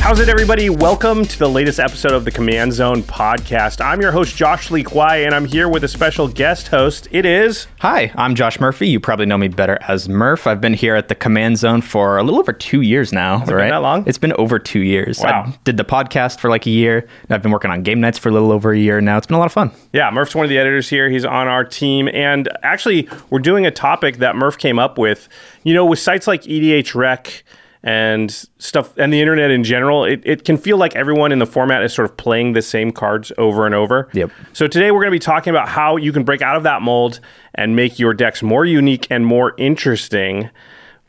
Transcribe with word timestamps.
How's 0.00 0.18
it, 0.18 0.28
everybody? 0.30 0.70
Welcome 0.70 1.24
to 1.24 1.38
the 1.38 1.48
latest 1.48 1.78
episode 1.78 2.12
of 2.12 2.24
the 2.24 2.32
Command 2.32 2.72
Zone 2.72 3.02
podcast. 3.02 3.84
I'm 3.84 4.00
your 4.00 4.10
host, 4.10 4.34
Josh 4.34 4.70
Lee 4.70 4.82
Kwai, 4.82 5.18
and 5.18 5.32
I'm 5.34 5.44
here 5.44 5.68
with 5.68 5.84
a 5.84 5.88
special 5.88 6.26
guest 6.26 6.68
host. 6.68 7.06
It 7.12 7.24
is. 7.26 7.68
Hi, 7.78 8.10
I'm 8.16 8.34
Josh 8.34 8.58
Murphy. 8.58 8.88
You 8.88 8.98
probably 8.98 9.26
know 9.26 9.38
me 9.38 9.46
better 9.48 9.78
as 9.86 10.08
Murph. 10.08 10.46
I've 10.48 10.60
been 10.60 10.74
here 10.74 10.96
at 10.96 11.08
the 11.08 11.14
Command 11.14 11.58
Zone 11.58 11.80
for 11.82 12.16
a 12.16 12.24
little 12.24 12.40
over 12.40 12.52
two 12.52 12.80
years 12.80 13.12
now. 13.12 13.42
it 13.42 13.46
been 13.46 13.68
that 13.68 13.82
long? 13.82 14.02
It's 14.06 14.18
been 14.18 14.32
over 14.32 14.58
two 14.58 14.80
years. 14.80 15.20
Wow. 15.20 15.44
I 15.46 15.58
did 15.64 15.76
the 15.76 15.84
podcast 15.84 16.40
for 16.40 16.48
like 16.50 16.66
a 16.66 16.70
year. 16.70 17.00
and 17.00 17.30
I've 17.30 17.42
been 17.42 17.52
working 17.52 17.70
on 17.70 17.82
Game 17.84 18.00
Knights 18.00 18.18
for 18.18 18.30
a 18.30 18.32
little 18.32 18.50
over 18.50 18.72
a 18.72 18.78
year 18.78 19.00
now. 19.00 19.18
It's 19.18 19.26
been 19.28 19.36
a 19.36 19.38
lot 19.38 19.46
of 19.46 19.52
fun. 19.52 19.70
Yeah, 19.92 20.10
Murph's 20.10 20.34
one 20.34 20.44
of 20.44 20.50
the 20.50 20.58
editors 20.58 20.88
here. 20.88 21.08
He's 21.10 21.26
on 21.26 21.46
our 21.46 21.64
team. 21.64 22.08
And 22.08 22.48
actually, 22.64 23.08
we're 23.28 23.38
doing 23.38 23.64
a 23.66 23.70
topic 23.70 24.16
that 24.16 24.34
Murph 24.34 24.58
came 24.58 24.78
up 24.78 24.98
with. 24.98 25.28
You 25.62 25.74
know, 25.74 25.84
with 25.84 25.98
sites 25.98 26.26
like 26.26 26.42
EDH 26.44 26.94
Rec 26.94 27.44
and 27.82 28.30
stuff 28.58 28.96
and 28.98 29.12
the 29.12 29.20
internet 29.20 29.50
in 29.50 29.64
general, 29.64 30.04
it, 30.04 30.20
it 30.24 30.44
can 30.44 30.58
feel 30.58 30.76
like 30.76 30.94
everyone 30.94 31.32
in 31.32 31.38
the 31.38 31.46
format 31.46 31.82
is 31.82 31.92
sort 31.94 32.10
of 32.10 32.16
playing 32.16 32.52
the 32.52 32.62
same 32.62 32.90
cards 32.90 33.32
over 33.38 33.64
and 33.66 33.74
over. 33.74 34.08
Yep. 34.12 34.30
So 34.52 34.66
today 34.66 34.90
we're 34.90 35.00
going 35.00 35.12
to 35.12 35.14
be 35.14 35.18
talking 35.18 35.50
about 35.50 35.68
how 35.68 35.96
you 35.96 36.12
can 36.12 36.24
break 36.24 36.42
out 36.42 36.56
of 36.56 36.62
that 36.64 36.82
mold 36.82 37.20
and 37.54 37.74
make 37.74 37.98
your 37.98 38.12
decks 38.12 38.42
more 38.42 38.64
unique 38.64 39.06
and 39.10 39.24
more 39.24 39.54
interesting. 39.56 40.50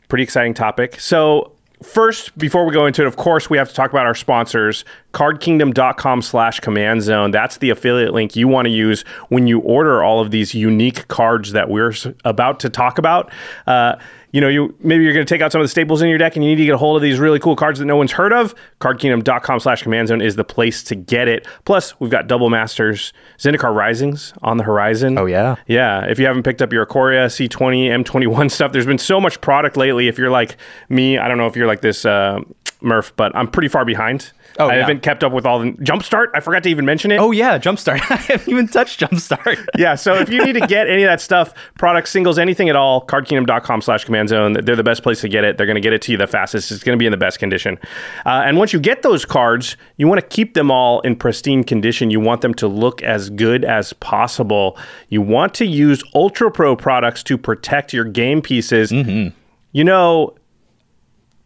Pretty 0.08 0.24
exciting 0.24 0.54
topic. 0.54 0.98
So 0.98 1.52
first, 1.82 2.36
before 2.38 2.64
we 2.64 2.72
go 2.72 2.86
into 2.86 3.02
it, 3.02 3.06
of 3.06 3.16
course, 3.16 3.50
we 3.50 3.58
have 3.58 3.68
to 3.68 3.74
talk 3.74 3.90
about 3.90 4.06
our 4.06 4.14
sponsors, 4.14 4.84
cardkingdom.com 5.12 6.22
slash 6.22 6.60
command 6.60 7.02
zone. 7.02 7.30
That's 7.30 7.58
the 7.58 7.70
affiliate 7.70 8.12
link 8.12 8.34
you 8.34 8.48
want 8.48 8.66
to 8.66 8.70
use 8.70 9.02
when 9.28 9.46
you 9.46 9.60
order 9.60 10.02
all 10.02 10.20
of 10.20 10.30
these 10.30 10.54
unique 10.54 11.06
cards 11.08 11.52
that 11.52 11.68
we're 11.68 11.92
about 12.24 12.60
to 12.60 12.70
talk 12.70 12.98
about. 12.98 13.30
Uh, 13.66 13.96
you 14.32 14.40
know, 14.40 14.48
you 14.48 14.74
maybe 14.80 15.04
you're 15.04 15.12
going 15.12 15.24
to 15.24 15.32
take 15.32 15.42
out 15.42 15.52
some 15.52 15.60
of 15.60 15.64
the 15.64 15.70
staples 15.70 16.02
in 16.02 16.08
your 16.08 16.18
deck 16.18 16.36
and 16.36 16.44
you 16.44 16.50
need 16.50 16.56
to 16.56 16.64
get 16.64 16.74
a 16.74 16.78
hold 16.78 16.96
of 16.96 17.02
these 17.02 17.18
really 17.18 17.38
cool 17.38 17.54
cards 17.54 17.78
that 17.78 17.84
no 17.84 17.96
one's 17.96 18.12
heard 18.12 18.32
of. 18.32 18.54
Cardkingdom.com 18.80 19.60
slash 19.60 19.82
command 19.82 20.08
zone 20.08 20.22
is 20.22 20.36
the 20.36 20.44
place 20.44 20.82
to 20.84 20.94
get 20.94 21.28
it. 21.28 21.46
Plus, 21.64 21.98
we've 22.00 22.10
got 22.10 22.26
Double 22.26 22.48
Masters, 22.48 23.12
Zendikar 23.38 23.74
Risings 23.74 24.32
on 24.42 24.56
the 24.56 24.64
horizon. 24.64 25.18
Oh, 25.18 25.26
yeah. 25.26 25.56
Yeah, 25.66 26.06
if 26.06 26.18
you 26.18 26.26
haven't 26.26 26.42
picked 26.44 26.62
up 26.62 26.72
your 26.72 26.86
Ikoria 26.86 27.26
C20, 27.26 28.04
M21 28.04 28.50
stuff, 28.50 28.72
there's 28.72 28.86
been 28.86 28.98
so 28.98 29.20
much 29.20 29.40
product 29.42 29.76
lately. 29.76 30.08
If 30.08 30.18
you're 30.18 30.30
like 30.30 30.56
me, 30.88 31.18
I 31.18 31.28
don't 31.28 31.38
know 31.38 31.46
if 31.46 31.54
you're 31.54 31.66
like 31.66 31.82
this, 31.82 32.04
uh, 32.06 32.40
Murph, 32.80 33.14
but 33.16 33.36
I'm 33.36 33.48
pretty 33.48 33.68
far 33.68 33.84
behind. 33.84 34.32
Oh, 34.58 34.68
I 34.68 34.74
yeah. 34.74 34.80
haven't 34.80 35.02
kept 35.02 35.24
up 35.24 35.32
with 35.32 35.46
all 35.46 35.58
the 35.58 35.72
Jumpstart. 35.72 36.28
I 36.34 36.40
forgot 36.40 36.62
to 36.64 36.68
even 36.68 36.84
mention 36.84 37.10
it. 37.10 37.18
Oh, 37.18 37.30
yeah, 37.30 37.58
Jumpstart. 37.58 38.00
I 38.10 38.16
haven't 38.16 38.48
even 38.48 38.68
touched 38.68 39.00
Jumpstart. 39.00 39.66
yeah. 39.76 39.94
So 39.94 40.14
if 40.14 40.28
you 40.28 40.44
need 40.44 40.54
to 40.54 40.66
get 40.66 40.88
any 40.88 41.02
of 41.02 41.08
that 41.08 41.20
stuff, 41.20 41.54
products, 41.78 42.10
singles, 42.10 42.38
anything 42.38 42.68
at 42.68 42.76
all, 42.76 43.06
cardkingdom.com 43.06 43.82
slash 43.82 44.04
command 44.04 44.28
zone, 44.28 44.52
they're 44.52 44.76
the 44.76 44.82
best 44.82 45.02
place 45.02 45.20
to 45.22 45.28
get 45.28 45.44
it. 45.44 45.56
They're 45.56 45.66
going 45.66 45.76
to 45.76 45.80
get 45.80 45.92
it 45.92 46.02
to 46.02 46.12
you 46.12 46.18
the 46.18 46.26
fastest. 46.26 46.70
It's 46.70 46.82
going 46.82 46.96
to 46.96 47.00
be 47.00 47.06
in 47.06 47.12
the 47.12 47.16
best 47.18 47.38
condition. 47.38 47.78
Uh, 48.26 48.42
and 48.44 48.58
once 48.58 48.72
you 48.72 48.80
get 48.80 49.02
those 49.02 49.24
cards, 49.24 49.76
you 49.96 50.06
want 50.06 50.20
to 50.20 50.26
keep 50.26 50.54
them 50.54 50.70
all 50.70 51.00
in 51.00 51.16
pristine 51.16 51.64
condition. 51.64 52.10
You 52.10 52.20
want 52.20 52.40
them 52.40 52.54
to 52.54 52.68
look 52.68 53.02
as 53.02 53.30
good 53.30 53.64
as 53.64 53.92
possible. 53.94 54.78
You 55.08 55.22
want 55.22 55.54
to 55.54 55.66
use 55.66 56.02
Ultra 56.14 56.50
Pro 56.50 56.76
products 56.76 57.22
to 57.24 57.38
protect 57.38 57.92
your 57.92 58.04
game 58.04 58.42
pieces. 58.42 58.92
You 58.92 59.84
know, 59.84 60.34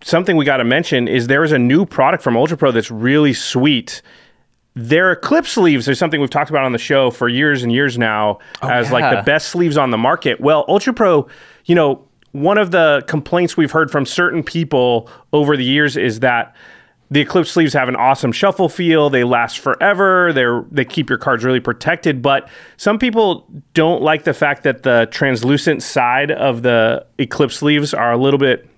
something 0.02 0.36
we 0.36 0.44
got 0.44 0.58
to 0.58 0.64
mention 0.64 1.08
is 1.08 1.26
there 1.26 1.44
is 1.44 1.52
a 1.52 1.58
new 1.58 1.86
product 1.86 2.22
from 2.22 2.36
Ultra 2.36 2.56
Pro 2.56 2.72
that's 2.72 2.90
really 2.90 3.32
sweet. 3.32 4.02
Their 4.74 5.12
Eclipse 5.12 5.52
sleeves 5.52 5.88
are 5.88 5.94
something 5.94 6.20
we've 6.20 6.30
talked 6.30 6.50
about 6.50 6.64
on 6.64 6.72
the 6.72 6.78
show 6.78 7.10
for 7.10 7.28
years 7.28 7.62
and 7.62 7.72
years 7.72 7.96
now 7.96 8.38
oh, 8.62 8.68
as 8.68 8.92
like 8.92 9.16
the 9.16 9.22
best 9.22 9.48
sleeves 9.48 9.78
on 9.78 9.90
the 9.90 9.98
market. 9.98 10.40
Well, 10.40 10.64
Ultra 10.68 10.92
Pro, 10.92 11.28
you 11.64 11.74
know, 11.74 12.06
one 12.32 12.58
of 12.58 12.70
the 12.70 13.02
complaints 13.08 13.56
we've 13.56 13.70
heard 13.70 13.90
from 13.90 14.04
certain 14.04 14.42
people 14.42 15.08
over 15.32 15.56
the 15.56 15.64
years 15.64 15.96
is 15.96 16.20
that 16.20 16.54
the 17.10 17.20
Eclipse 17.20 17.50
sleeves 17.50 17.72
have 17.72 17.88
an 17.88 17.96
awesome 17.96 18.32
shuffle 18.32 18.68
feel. 18.68 19.08
They 19.08 19.24
last 19.24 19.60
forever. 19.60 20.32
They're 20.32 20.64
they 20.70 20.84
keep 20.84 21.08
your 21.08 21.18
cards 21.18 21.44
really 21.44 21.60
protected. 21.60 22.20
But 22.20 22.48
some 22.76 22.98
people 22.98 23.46
don't 23.74 24.02
like 24.02 24.24
the 24.24 24.34
fact 24.34 24.64
that 24.64 24.82
the 24.82 25.08
translucent 25.10 25.82
side 25.82 26.30
of 26.32 26.62
the 26.62 27.06
Eclipse 27.18 27.56
sleeves 27.56 27.94
are 27.94 28.12
a 28.12 28.18
little 28.18 28.38
bit 28.38 28.68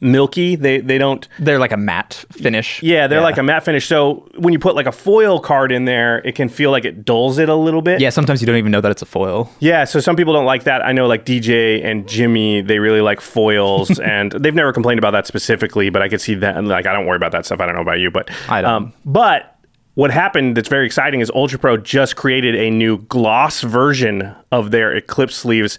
milky. 0.00 0.56
They 0.56 0.78
they 0.78 0.98
don't 0.98 1.26
They're 1.38 1.58
like 1.58 1.72
a 1.72 1.76
matte 1.76 2.24
finish. 2.32 2.82
yeah, 2.82 3.06
they're 3.06 3.20
like 3.20 3.38
a 3.38 3.42
matte 3.42 3.64
finish. 3.64 3.86
So 3.86 4.28
when 4.38 4.52
you 4.52 4.58
put 4.58 4.74
like 4.74 4.86
a 4.86 4.92
foil 4.92 5.40
card 5.40 5.72
in 5.72 5.84
there, 5.84 6.18
it 6.18 6.34
can 6.34 6.48
feel 6.48 6.70
like 6.70 6.84
it 6.84 7.04
dulls 7.04 7.38
it 7.38 7.48
a 7.48 7.54
little 7.54 7.82
bit. 7.82 8.00
Yeah, 8.00 8.10
sometimes 8.10 8.40
you 8.40 8.46
don't 8.46 8.56
even 8.56 8.72
know 8.72 8.80
that 8.80 8.90
it's 8.90 9.02
a 9.02 9.06
foil. 9.06 9.50
Yeah, 9.60 9.84
so 9.84 10.00
some 10.00 10.16
people 10.16 10.32
don't 10.32 10.44
like 10.46 10.64
that. 10.64 10.84
I 10.84 10.92
know 10.92 11.06
like 11.06 11.24
DJ 11.24 11.84
and 11.84 12.08
Jimmy, 12.08 12.60
they 12.60 12.78
really 12.78 13.00
like 13.00 13.20
foils 13.20 13.98
and 14.00 14.32
they've 14.32 14.54
never 14.54 14.72
complained 14.72 14.98
about 14.98 15.12
that 15.12 15.26
specifically, 15.26 15.90
but 15.90 16.02
I 16.02 16.08
could 16.08 16.20
see 16.20 16.34
that 16.36 16.56
and 16.56 16.68
like 16.68 16.86
I 16.86 16.92
don't 16.92 17.06
worry 17.06 17.16
about 17.16 17.32
that 17.32 17.46
stuff. 17.46 17.60
I 17.60 17.66
don't 17.66 17.74
know 17.74 17.82
about 17.82 18.00
you, 18.00 18.10
but 18.10 18.30
I 18.48 18.62
don't. 18.62 18.70
Um, 18.70 18.92
but 19.04 19.56
what 19.94 20.10
happened 20.10 20.56
that's 20.56 20.68
very 20.68 20.86
exciting 20.86 21.20
is 21.20 21.30
Ultra 21.34 21.58
Pro 21.58 21.76
just 21.76 22.16
created 22.16 22.54
a 22.54 22.70
new 22.70 22.98
gloss 22.98 23.62
version 23.62 24.34
of 24.52 24.70
their 24.70 24.92
Eclipse 24.96 25.36
sleeves 25.36 25.78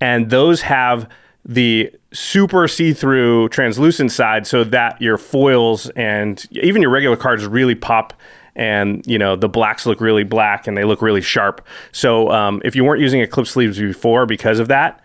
and 0.00 0.28
those 0.30 0.60
have 0.62 1.08
the 1.44 1.92
super 2.12 2.66
see-through 2.68 3.48
translucent 3.50 4.10
side 4.10 4.46
so 4.46 4.64
that 4.64 5.00
your 5.00 5.18
foils 5.18 5.90
and 5.90 6.46
even 6.52 6.80
your 6.80 6.90
regular 6.90 7.16
cards 7.16 7.44
really 7.44 7.74
pop 7.74 8.14
and 8.56 9.04
you 9.06 9.18
know 9.18 9.36
the 9.36 9.48
blacks 9.48 9.84
look 9.84 10.00
really 10.00 10.24
black 10.24 10.66
and 10.66 10.76
they 10.76 10.84
look 10.84 11.02
really 11.02 11.20
sharp 11.20 11.60
so 11.92 12.30
um, 12.30 12.62
if 12.64 12.76
you 12.76 12.84
weren't 12.84 13.00
using 13.00 13.20
eclipse 13.20 13.50
sleeves 13.50 13.78
before 13.78 14.26
because 14.26 14.58
of 14.60 14.68
that 14.68 15.02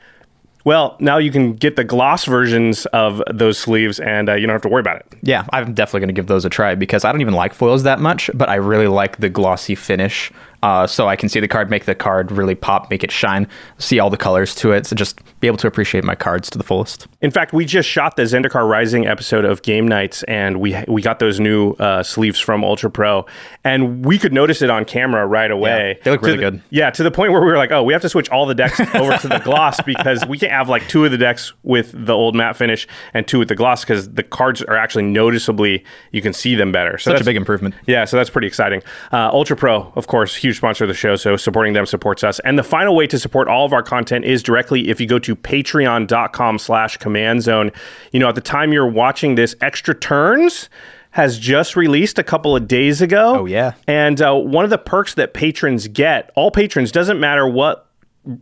well 0.66 0.96
now 1.00 1.18
you 1.18 1.32
can 1.32 1.54
get 1.54 1.76
the 1.76 1.84
gloss 1.84 2.26
versions 2.26 2.86
of 2.88 3.24
those 3.34 3.58
sleeves 3.58 4.00
and 4.00 4.30
uh, 4.30 4.34
you 4.36 4.46
don't 4.46 4.54
have 4.54 4.62
to 4.62 4.70
worry 4.70 4.82
about 4.82 4.98
it 4.98 5.10
Yeah, 5.22 5.46
I'm 5.52 5.74
definitely 5.74 6.02
going 6.02 6.10
to 6.10 6.14
give 6.14 6.28
those 6.28 6.46
a 6.46 6.50
try 6.50 6.76
because 6.76 7.04
I 7.04 7.12
don't 7.12 7.22
even 7.22 7.34
like 7.34 7.54
foils 7.54 7.84
that 7.84 8.00
much, 8.00 8.30
but 8.34 8.50
I 8.50 8.56
really 8.56 8.88
like 8.88 9.18
the 9.18 9.30
glossy 9.30 9.76
finish. 9.76 10.32
Uh, 10.62 10.86
so 10.86 11.08
I 11.08 11.16
can 11.16 11.30
see 11.30 11.40
the 11.40 11.48
card, 11.48 11.70
make 11.70 11.86
the 11.86 11.96
card 11.96 12.32
really 12.32 12.56
pop, 12.56 12.90
make 12.90 13.04
it 13.04 13.12
shine, 13.12 13.48
see 13.78 14.00
all 14.00 14.10
the 14.10 14.18
colors 14.18 14.54
to 14.56 14.72
it, 14.74 14.86
so 14.86 14.96
just 14.96 15.20
be 15.40 15.48
able 15.48 15.58
to 15.58 15.68
appreciate 15.68 16.04
my 16.04 16.16
cards 16.16 16.50
to 16.50 16.58
the 16.58 16.64
fullest. 16.64 17.08
In 17.22 17.32
fact, 17.32 17.54
we 17.54 17.64
just 17.66 17.88
shot 17.88 18.18
the 18.18 18.24
Zendikar 18.24 18.68
Rising 18.70 19.08
episode 19.08 19.46
of 19.46 19.62
Game 19.62 19.88
Knights, 19.88 20.24
and 20.24 20.60
we 20.60 20.78
we 20.88 21.02
got 21.02 21.20
those 21.20 21.40
new 21.40 21.72
uh, 21.74 22.04
sleeves 22.04 22.40
from 22.40 22.64
Ultra 22.64 22.92
Pro, 22.92 23.26
and 23.64 24.06
we 24.06 24.18
could 24.20 24.34
notice 24.34 24.62
it 24.62 24.70
on 24.70 24.84
camera 24.86 25.26
right 25.26 25.50
away. 25.52 25.96
Yeah, 25.98 26.04
they 26.04 26.12
look 26.12 26.22
To 26.22 26.26
really 26.28 26.38
the- 26.44 26.52
good. 26.52 26.62
Yeah, 26.72 26.90
to 26.90 27.04
the 27.04 27.12
point 27.12 27.32
where 27.32 27.42
we 27.42 27.48
were 27.48 27.58
like, 27.58 27.72
oh, 27.72 27.84
we 27.84 27.94
have 27.94 28.02
to 28.02 28.10
switch 28.10 28.30
all 28.30 28.46
the 28.46 28.56
decks 28.56 28.80
over 28.96 29.18
to 29.18 29.28
the 29.30 29.40
gloss 29.40 29.80
because 29.82 30.26
we 30.28 30.38
can't 30.38 30.52
have 30.52 30.68
like 30.68 30.88
two 30.90 31.06
of 31.06 31.12
the 31.12 31.18
decks 31.18 31.54
with 31.64 31.92
the 31.94 32.14
old 32.14 32.36
matte 32.36 32.58
finish 32.58 32.88
and 33.14 33.28
two 33.28 33.40
with 33.40 33.48
the 33.48 33.56
gloss 33.56 33.84
because 33.86 34.10
the 34.12 34.24
cards 34.24 34.62
are 34.64 34.76
actually 34.76 35.04
noticeably 35.06 35.84
you 36.12 36.22
can 36.22 36.34
see 36.34 36.56
them 36.56 36.72
better. 36.72 36.98
So 36.98 37.12
Such 37.12 37.22
a 37.22 37.26
big 37.26 37.36
improvement. 37.38 37.76
yeah, 37.88 38.06
so 38.06 38.18
that's 38.18 38.30
pretty 38.30 38.48
exciting. 38.48 38.82
Uh, 39.14 39.30
Ultra 39.32 39.56
Pro, 39.56 39.92
of 39.96 40.08
course, 40.08 40.36
huge 40.36 40.49
huge 40.50 40.58
sponsor 40.58 40.84
of 40.84 40.88
the 40.88 40.94
show, 40.94 41.16
so 41.16 41.38
supporting 41.38 41.74
them 41.74 41.86
supports 41.86 42.24
us. 42.24 42.40
And 42.40 42.58
the 42.58 42.64
final 42.64 42.96
way 42.96 43.08
to 43.08 43.20
support 43.20 43.48
all 43.48 43.66
of 43.66 43.74
our 43.74 43.84
content 43.84 44.26
is 44.26 44.42
directly 44.42 44.90
if 44.90 45.00
you 45.00 45.08
go 45.08 45.20
to 45.20 45.36
patreon.com 45.36 46.58
slash 46.58 46.98
command 46.98 47.44
zone. 47.44 47.72
You 48.12 48.20
know, 48.20 48.30
at 48.30 48.36
the 48.36 48.42
time 48.42 48.74
you're 48.74 48.90
watching 48.90 49.36
this, 49.36 49.56
Extra 49.62 49.94
Turns 49.94 50.70
has 51.12 51.40
just 51.40 51.76
released 51.76 52.20
a 52.20 52.24
couple 52.24 52.56
of 52.56 52.68
days 52.68 53.02
ago. 53.02 53.40
Oh, 53.40 53.46
yeah. 53.46 53.74
And 53.88 54.22
uh, 54.22 54.36
one 54.36 54.64
of 54.64 54.70
the 54.70 54.78
perks 54.78 55.16
that 55.16 55.34
patrons 55.34 55.88
get, 55.88 56.32
all 56.36 56.52
patrons, 56.52 56.92
doesn't 56.92 57.20
matter 57.20 57.48
what 57.48 57.88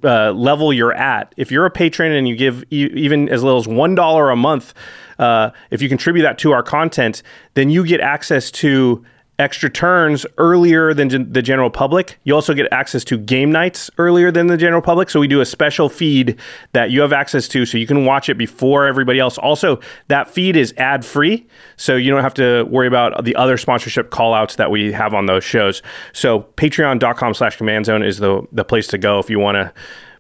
uh, 0.04 0.32
level 0.32 0.74
you're 0.74 0.94
at. 0.94 1.34
If 1.38 1.52
you're 1.52 1.66
a 1.66 1.72
patron 1.72 2.12
and 2.12 2.28
you 2.28 2.36
give 2.36 2.64
e- 2.72 2.90
even 2.94 3.30
as 3.30 3.44
little 3.44 3.60
as 3.60 3.68
one 3.68 3.96
dollar 3.96 4.32
a 4.32 4.36
month, 4.36 4.74
uh, 5.18 5.52
if 5.72 5.82
you 5.82 5.88
contribute 5.88 6.24
that 6.24 6.38
to 6.40 6.52
our 6.52 6.64
content, 6.64 7.24
then 7.54 7.70
you 7.70 7.86
get 7.86 8.02
access 8.02 8.52
to 8.52 9.04
extra 9.40 9.70
turns 9.70 10.26
earlier 10.38 10.94
than 10.94 11.10
gen- 11.10 11.32
the 11.32 11.42
general 11.42 11.70
public. 11.70 12.18
You 12.24 12.34
also 12.34 12.54
get 12.54 12.72
access 12.72 13.04
to 13.06 13.18
Game 13.18 13.52
Knights 13.52 13.90
earlier 13.98 14.32
than 14.32 14.48
the 14.48 14.58
general 14.58 14.82
public. 14.82 15.10
So 15.10 15.20
we 15.20 15.28
do 15.28 15.42
a 15.42 15.46
special 15.46 15.90
feed 15.90 16.40
that 16.74 16.90
you 16.90 17.02
have 17.02 17.14
access 17.14 17.48
to 17.50 17.66
so 17.66 17.78
you 17.78 17.88
can 17.88 18.06
watch 18.06 18.30
it 18.30 18.38
before 18.38 18.86
everybody 18.88 19.20
else. 19.20 19.38
Also, 19.38 19.80
that 20.08 20.30
feed 20.30 20.56
is 20.56 20.74
ad 20.78 21.06
free. 21.06 21.46
So 21.76 21.96
you 21.96 22.10
don't 22.10 22.24
have 22.24 22.34
to 22.36 22.64
worry 22.64 22.88
about 22.88 23.26
the 23.26 23.36
other 23.36 23.58
sponsorship 23.58 24.10
call 24.10 24.34
outs 24.34 24.56
that 24.56 24.72
we 24.72 24.92
have 24.92 25.14
on 25.14 25.28
those 25.28 25.44
shows. 25.44 25.84
So 26.14 26.42
patreon.com 26.58 27.34
slash 27.34 27.58
command 27.58 27.86
zone 27.86 28.04
is 28.04 28.18
the, 28.18 28.42
the 28.52 28.64
place 28.64 28.88
to 28.88 28.98
go 28.98 29.20
if 29.20 29.30
you 29.30 29.40
want 29.40 29.56
to, 29.56 29.74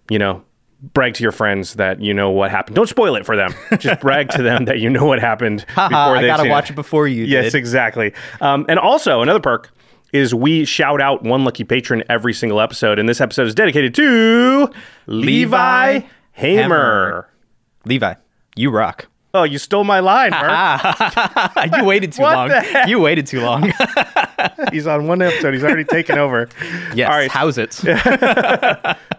you 0.09 0.19
know, 0.19 0.43
brag 0.81 1.13
to 1.15 1.23
your 1.23 1.31
friends 1.31 1.75
that 1.75 2.01
you 2.01 2.13
know 2.13 2.29
what 2.31 2.51
happened. 2.51 2.75
Don't 2.75 2.87
spoil 2.89 3.15
it 3.15 3.25
for 3.25 3.35
them. 3.35 3.53
Just 3.79 3.99
brag 4.01 4.29
to 4.31 4.43
them 4.43 4.65
that 4.65 4.79
you 4.79 4.89
know 4.89 5.05
what 5.05 5.19
happened 5.19 5.65
before 5.67 5.87
I 5.91 6.21
they've 6.21 6.27
gotta 6.29 6.49
watch 6.49 6.69
it 6.69 6.75
before 6.75 7.07
you 7.07 7.25
Yes, 7.25 7.51
did. 7.51 7.55
exactly. 7.55 8.13
Um, 8.41 8.65
and 8.69 8.77
also 8.79 9.21
another 9.21 9.39
perk 9.39 9.71
is 10.13 10.33
we 10.33 10.63
shout 10.65 11.01
out 11.01 11.23
one 11.23 11.43
lucky 11.43 11.63
patron 11.63 12.03
every 12.09 12.33
single 12.33 12.61
episode, 12.61 12.97
and 12.99 13.09
this 13.09 13.19
episode 13.19 13.47
is 13.47 13.53
dedicated 13.55 13.93
to 13.95 14.69
Levi, 15.07 15.93
Levi 15.95 16.07
Hamer. 16.31 16.61
Hamer. 16.63 17.29
Levi, 17.85 18.13
you 18.55 18.69
rock. 18.69 19.07
Oh, 19.37 19.43
you 19.43 19.59
stole 19.59 19.83
my 19.83 19.99
line, 19.99 20.31
you 21.77 21.85
waited 21.85 22.11
too 22.11 22.23
What 22.23 22.35
long. 22.35 22.49
the 22.49 22.61
heck? 22.61 22.87
You 22.87 22.99
waited 22.99 23.27
too 23.27 23.41
long. 23.41 23.71
He's 24.71 24.87
on 24.87 25.05
one 25.05 25.21
episode. 25.21 25.53
He's 25.53 25.63
already 25.63 25.83
taken 25.83 26.17
over. 26.17 26.49
yes. 26.95 27.07
All 27.07 27.15
right. 27.15 27.29
How's 27.29 27.59
it? 27.59 27.79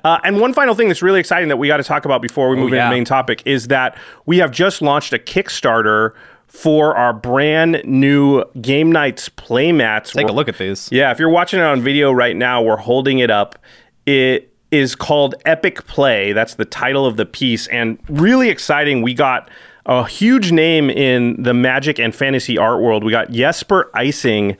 Uh, 0.04 0.20
and 0.24 0.40
one 0.40 0.52
final 0.52 0.74
thing 0.74 0.88
that's 0.88 1.02
really 1.02 1.20
exciting 1.20 1.48
that 1.48 1.56
we 1.56 1.68
got 1.68 1.76
to 1.76 1.84
talk 1.84 2.04
about 2.04 2.20
before 2.20 2.50
we 2.50 2.56
move 2.56 2.66
into 2.66 2.76
yeah. 2.76 2.88
the 2.88 2.94
main 2.94 3.04
topic 3.04 3.42
is 3.44 3.68
that 3.68 3.96
we 4.26 4.38
have 4.38 4.50
just 4.50 4.82
launched 4.82 5.12
a 5.12 5.18
Kickstarter 5.18 6.14
for 6.48 6.96
our 6.96 7.12
brand 7.12 7.80
new 7.84 8.44
Game 8.60 8.90
Knights 8.90 9.28
playmats. 9.28 10.12
Take 10.12 10.28
a 10.28 10.32
look 10.32 10.48
at 10.48 10.58
these. 10.58 10.88
Yeah, 10.90 11.12
if 11.12 11.18
you're 11.18 11.28
watching 11.28 11.60
it 11.60 11.64
on 11.64 11.80
video 11.80 12.10
right 12.10 12.36
now, 12.36 12.62
we're 12.62 12.76
holding 12.76 13.18
it 13.18 13.30
up. 13.30 13.58
It 14.06 14.52
is 14.70 14.94
called 14.94 15.34
Epic 15.44 15.86
Play. 15.86 16.32
That's 16.32 16.54
the 16.54 16.64
title 16.64 17.06
of 17.06 17.16
the 17.16 17.26
piece. 17.26 17.66
And 17.68 17.98
really 18.08 18.48
exciting, 18.48 19.02
we 19.02 19.14
got 19.14 19.50
a 19.88 20.06
huge 20.06 20.52
name 20.52 20.90
in 20.90 21.42
the 21.42 21.54
magic 21.54 21.98
and 21.98 22.14
fantasy 22.14 22.58
art 22.58 22.80
world. 22.80 23.02
We 23.02 23.10
got 23.10 23.30
Jesper 23.30 23.90
Ejsing 23.94 24.56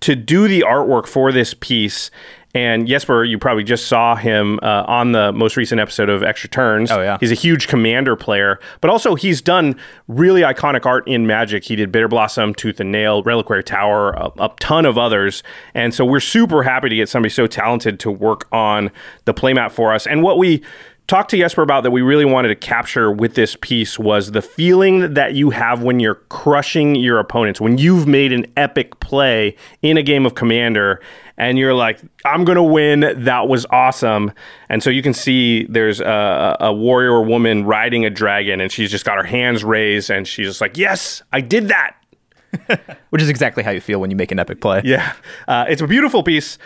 to 0.00 0.16
do 0.16 0.48
the 0.48 0.62
artwork 0.62 1.06
for 1.06 1.30
this 1.30 1.54
piece. 1.54 2.10
And 2.54 2.86
Jesper, 2.86 3.24
you 3.24 3.38
probably 3.38 3.64
just 3.64 3.86
saw 3.86 4.14
him 4.14 4.58
uh, 4.62 4.84
on 4.86 5.12
the 5.12 5.32
most 5.32 5.56
recent 5.56 5.80
episode 5.80 6.10
of 6.10 6.22
Extra 6.22 6.50
Turns. 6.50 6.90
Oh, 6.90 7.00
yeah. 7.00 7.16
He's 7.18 7.32
a 7.32 7.34
huge 7.34 7.66
commander 7.66 8.14
player, 8.14 8.60
but 8.82 8.90
also 8.90 9.14
he's 9.14 9.40
done 9.40 9.78
really 10.06 10.42
iconic 10.42 10.84
art 10.84 11.06
in 11.08 11.26
Magic. 11.26 11.64
He 11.64 11.76
did 11.76 11.90
Bitterblossom, 11.90 12.56
Tooth 12.56 12.78
and 12.78 12.92
Nail, 12.92 13.22
Reliquary 13.22 13.64
Tower, 13.64 14.10
a, 14.10 14.30
a 14.38 14.50
ton 14.60 14.84
of 14.84 14.98
others. 14.98 15.42
And 15.72 15.94
so 15.94 16.04
we're 16.04 16.20
super 16.20 16.62
happy 16.62 16.90
to 16.90 16.96
get 16.96 17.08
somebody 17.08 17.30
so 17.30 17.46
talented 17.46 17.98
to 18.00 18.10
work 18.10 18.48
on 18.52 18.90
the 19.24 19.32
playmat 19.32 19.70
for 19.70 19.94
us. 19.94 20.06
And 20.06 20.22
what 20.22 20.36
we 20.36 20.62
talked 21.06 21.30
to 21.30 21.36
Jesper 21.36 21.62
about 21.62 21.82
that 21.82 21.90
we 21.90 22.00
really 22.00 22.24
wanted 22.24 22.48
to 22.48 22.56
capture 22.56 23.10
with 23.10 23.34
this 23.34 23.56
piece 23.60 23.98
was 23.98 24.32
the 24.32 24.42
feeling 24.42 25.14
that 25.14 25.34
you 25.34 25.50
have 25.50 25.82
when 25.82 26.00
you're 26.00 26.14
crushing 26.14 26.94
your 26.94 27.18
opponents, 27.18 27.60
when 27.60 27.78
you've 27.78 28.06
made 28.06 28.32
an 28.32 28.46
epic 28.56 28.98
play 29.00 29.56
in 29.82 29.96
a 29.96 30.02
game 30.02 30.24
of 30.24 30.34
Commander 30.34 31.00
and 31.36 31.58
you're 31.58 31.74
like, 31.74 32.00
I'm 32.24 32.44
going 32.44 32.56
to 32.56 32.62
win. 32.62 33.24
That 33.24 33.48
was 33.48 33.66
awesome. 33.70 34.32
And 34.68 34.82
so 34.82 34.90
you 34.90 35.02
can 35.02 35.12
see 35.12 35.66
there's 35.66 36.00
a, 36.00 36.56
a 36.60 36.72
warrior 36.72 37.22
woman 37.22 37.64
riding 37.64 38.04
a 38.04 38.10
dragon 38.10 38.60
and 38.60 38.70
she's 38.70 38.90
just 38.90 39.04
got 39.04 39.16
her 39.16 39.24
hands 39.24 39.64
raised 39.64 40.10
and 40.10 40.26
she's 40.26 40.46
just 40.46 40.60
like, 40.60 40.76
Yes, 40.76 41.22
I 41.32 41.40
did 41.40 41.68
that. 41.68 41.96
Which 43.10 43.22
is 43.22 43.28
exactly 43.28 43.62
how 43.62 43.70
you 43.70 43.80
feel 43.80 43.98
when 44.00 44.10
you 44.10 44.16
make 44.16 44.30
an 44.30 44.38
epic 44.38 44.60
play. 44.60 44.82
Yeah, 44.84 45.14
uh, 45.48 45.64
it's 45.68 45.80
a 45.80 45.86
beautiful 45.86 46.22
piece. 46.22 46.58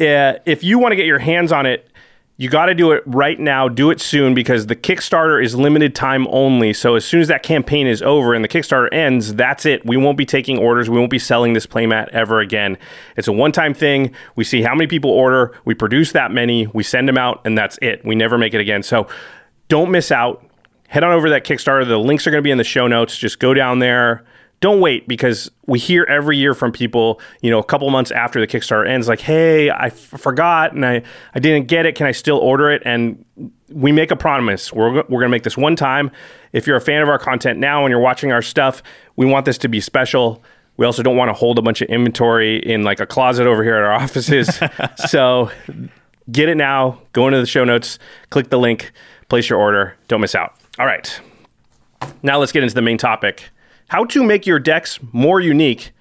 Uh, 0.00 0.34
if 0.46 0.64
you 0.64 0.78
want 0.78 0.92
to 0.92 0.96
get 0.96 1.06
your 1.06 1.18
hands 1.18 1.52
on 1.52 1.66
it, 1.66 1.90
you 2.36 2.48
got 2.48 2.66
to 2.66 2.74
do 2.74 2.90
it 2.90 3.04
right 3.06 3.38
now. 3.38 3.68
Do 3.68 3.90
it 3.90 4.00
soon 4.00 4.34
because 4.34 4.66
the 4.66 4.74
Kickstarter 4.74 5.42
is 5.42 5.54
limited 5.54 5.94
time 5.94 6.26
only. 6.30 6.72
So 6.72 6.96
as 6.96 7.04
soon 7.04 7.20
as 7.20 7.28
that 7.28 7.44
campaign 7.44 7.86
is 7.86 8.02
over 8.02 8.34
and 8.34 8.42
the 8.42 8.48
Kickstarter 8.48 8.88
ends, 8.92 9.34
that's 9.34 9.64
it. 9.64 9.86
We 9.86 9.96
won't 9.96 10.18
be 10.18 10.26
taking 10.26 10.58
orders. 10.58 10.90
We 10.90 10.98
won't 10.98 11.12
be 11.12 11.18
selling 11.20 11.52
this 11.52 11.66
playmat 11.66 12.08
ever 12.08 12.40
again. 12.40 12.76
It's 13.16 13.28
a 13.28 13.32
one-time 13.32 13.72
thing. 13.72 14.12
We 14.34 14.42
see 14.42 14.62
how 14.62 14.74
many 14.74 14.88
people 14.88 15.10
order. 15.10 15.56
We 15.64 15.74
produce 15.74 16.10
that 16.12 16.32
many. 16.32 16.66
We 16.66 16.82
send 16.82 17.06
them 17.06 17.18
out, 17.18 17.40
and 17.44 17.56
that's 17.56 17.78
it. 17.80 18.04
We 18.04 18.16
never 18.16 18.36
make 18.36 18.52
it 18.52 18.60
again. 18.60 18.82
So 18.82 19.06
don't 19.68 19.92
miss 19.92 20.10
out. 20.10 20.44
Head 20.88 21.04
on 21.04 21.12
over 21.12 21.28
to 21.28 21.30
that 21.30 21.44
Kickstarter. 21.44 21.86
The 21.86 21.98
links 21.98 22.26
are 22.26 22.32
going 22.32 22.42
to 22.42 22.46
be 22.46 22.50
in 22.50 22.58
the 22.58 22.64
show 22.64 22.88
notes. 22.88 23.16
Just 23.16 23.38
go 23.38 23.54
down 23.54 23.78
there 23.78 24.24
don't 24.64 24.80
wait 24.80 25.06
because 25.06 25.50
we 25.66 25.78
hear 25.78 26.04
every 26.04 26.38
year 26.38 26.54
from 26.54 26.72
people, 26.72 27.20
you 27.42 27.50
know, 27.50 27.58
a 27.58 27.64
couple 27.64 27.90
months 27.90 28.10
after 28.10 28.40
the 28.40 28.46
Kickstarter 28.46 28.88
ends, 28.88 29.08
like, 29.08 29.20
hey, 29.20 29.68
I 29.68 29.88
f- 29.88 29.98
forgot 29.98 30.72
and 30.72 30.86
I, 30.86 31.02
I 31.34 31.38
didn't 31.38 31.68
get 31.68 31.84
it. 31.84 31.96
Can 31.96 32.06
I 32.06 32.12
still 32.12 32.38
order 32.38 32.70
it? 32.70 32.80
And 32.86 33.22
we 33.68 33.92
make 33.92 34.10
a 34.10 34.16
promise. 34.16 34.72
We're, 34.72 34.90
we're 34.90 35.02
going 35.02 35.24
to 35.24 35.28
make 35.28 35.42
this 35.42 35.58
one 35.58 35.76
time. 35.76 36.10
If 36.54 36.66
you're 36.66 36.78
a 36.78 36.80
fan 36.80 37.02
of 37.02 37.10
our 37.10 37.18
content 37.18 37.58
now 37.58 37.84
and 37.84 37.90
you're 37.90 38.00
watching 38.00 38.32
our 38.32 38.40
stuff, 38.40 38.82
we 39.16 39.26
want 39.26 39.44
this 39.44 39.58
to 39.58 39.68
be 39.68 39.82
special. 39.82 40.42
We 40.78 40.86
also 40.86 41.02
don't 41.02 41.18
want 41.18 41.28
to 41.28 41.34
hold 41.34 41.58
a 41.58 41.62
bunch 41.62 41.82
of 41.82 41.90
inventory 41.90 42.56
in 42.56 42.84
like 42.84 43.00
a 43.00 43.06
closet 43.06 43.46
over 43.46 43.62
here 43.62 43.76
at 43.76 43.82
our 43.82 43.92
offices. 43.92 44.58
so 45.10 45.50
get 46.32 46.48
it 46.48 46.56
now. 46.56 47.02
Go 47.12 47.26
into 47.28 47.38
the 47.38 47.46
show 47.46 47.64
notes, 47.64 47.98
click 48.30 48.48
the 48.48 48.58
link, 48.58 48.92
place 49.28 49.50
your 49.50 49.58
order. 49.58 49.94
Don't 50.08 50.22
miss 50.22 50.34
out. 50.34 50.54
All 50.78 50.86
right. 50.86 51.20
Now 52.22 52.38
let's 52.38 52.50
get 52.50 52.62
into 52.62 52.74
the 52.74 52.80
main 52.80 52.96
topic 52.96 53.50
how 53.88 54.04
to 54.06 54.22
make 54.22 54.46
your 54.46 54.58
decks 54.58 54.98
more 55.12 55.40
unique. 55.40 55.92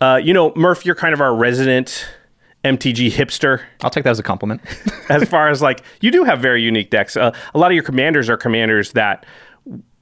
Uh, 0.00 0.20
you 0.22 0.32
know, 0.34 0.52
Murph, 0.56 0.84
you're 0.84 0.94
kind 0.94 1.14
of 1.14 1.20
our 1.20 1.34
resident 1.34 2.06
MTG 2.64 3.10
hipster 3.12 3.60
I'll 3.82 3.90
take 3.90 4.04
that 4.04 4.10
as 4.10 4.18
a 4.18 4.22
compliment. 4.22 4.62
as 5.10 5.28
far 5.28 5.48
as 5.50 5.60
like 5.60 5.82
you 6.00 6.10
do 6.10 6.24
have 6.24 6.40
very 6.40 6.62
unique 6.62 6.88
decks. 6.90 7.16
Uh, 7.16 7.30
a 7.54 7.58
lot 7.58 7.70
of 7.70 7.74
your 7.74 7.84
commanders 7.84 8.30
are 8.30 8.38
commanders 8.38 8.92
that 8.92 9.26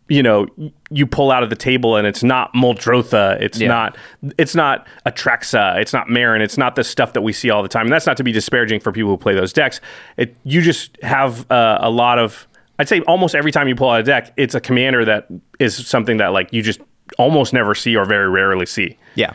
you 0.09 0.23
know 0.23 0.47
you 0.90 1.07
pull 1.07 1.31
out 1.33 1.42
of 1.42 1.50
the 1.50 1.57
table 1.57 1.97
and 1.97 2.07
it's 2.07 2.23
not 2.23 2.52
Muldrotha, 2.54 3.40
it's 3.40 3.59
Yeah. 3.61 3.69
not 3.69 3.97
it's 4.38 4.54
not 4.54 4.87
Atraxa, 5.07 5.76
it's 5.81 5.92
not 5.92 6.07
Meren, 6.07 6.40
it's 6.40 6.57
not 6.57 6.76
the 6.76 6.85
stuff 6.85 7.14
that 7.14 7.23
we 7.23 7.33
see 7.33 7.50
all 7.50 7.62
the 7.64 7.69
time. 7.69 7.87
And 7.87 7.92
that's 7.92 8.07
not 8.07 8.16
to 8.19 8.25
be 8.25 8.31
disparaging 8.33 8.78
for 8.81 8.92
people 8.92 9.11
who 9.11 9.16
play 9.16 9.35
those 9.35 9.52
decks. 9.52 9.81
It 10.16 10.37
you 10.45 10.61
just 10.62 10.97
have 11.02 11.50
uh, 11.50 11.78
a 11.81 11.90
lot 11.90 12.19
of 12.21 12.47
I'd 12.78 12.88
say 12.88 13.00
almost 13.02 13.35
every 13.35 13.50
time 13.52 13.66
you 13.69 13.75
pull 13.75 13.90
out 13.90 14.00
a 14.00 14.04
deck, 14.04 14.33
it's 14.37 14.54
a 14.54 14.61
commander 14.61 15.04
that 15.04 15.26
is 15.59 15.85
something 15.87 16.19
that 16.19 16.28
like 16.28 16.52
you 16.52 16.62
just 16.62 16.81
almost 17.19 17.52
never 17.52 17.75
see 17.75 17.97
or 17.97 18.04
very 18.04 18.28
rarely 18.28 18.66
see. 18.66 18.97
yeah. 19.14 19.33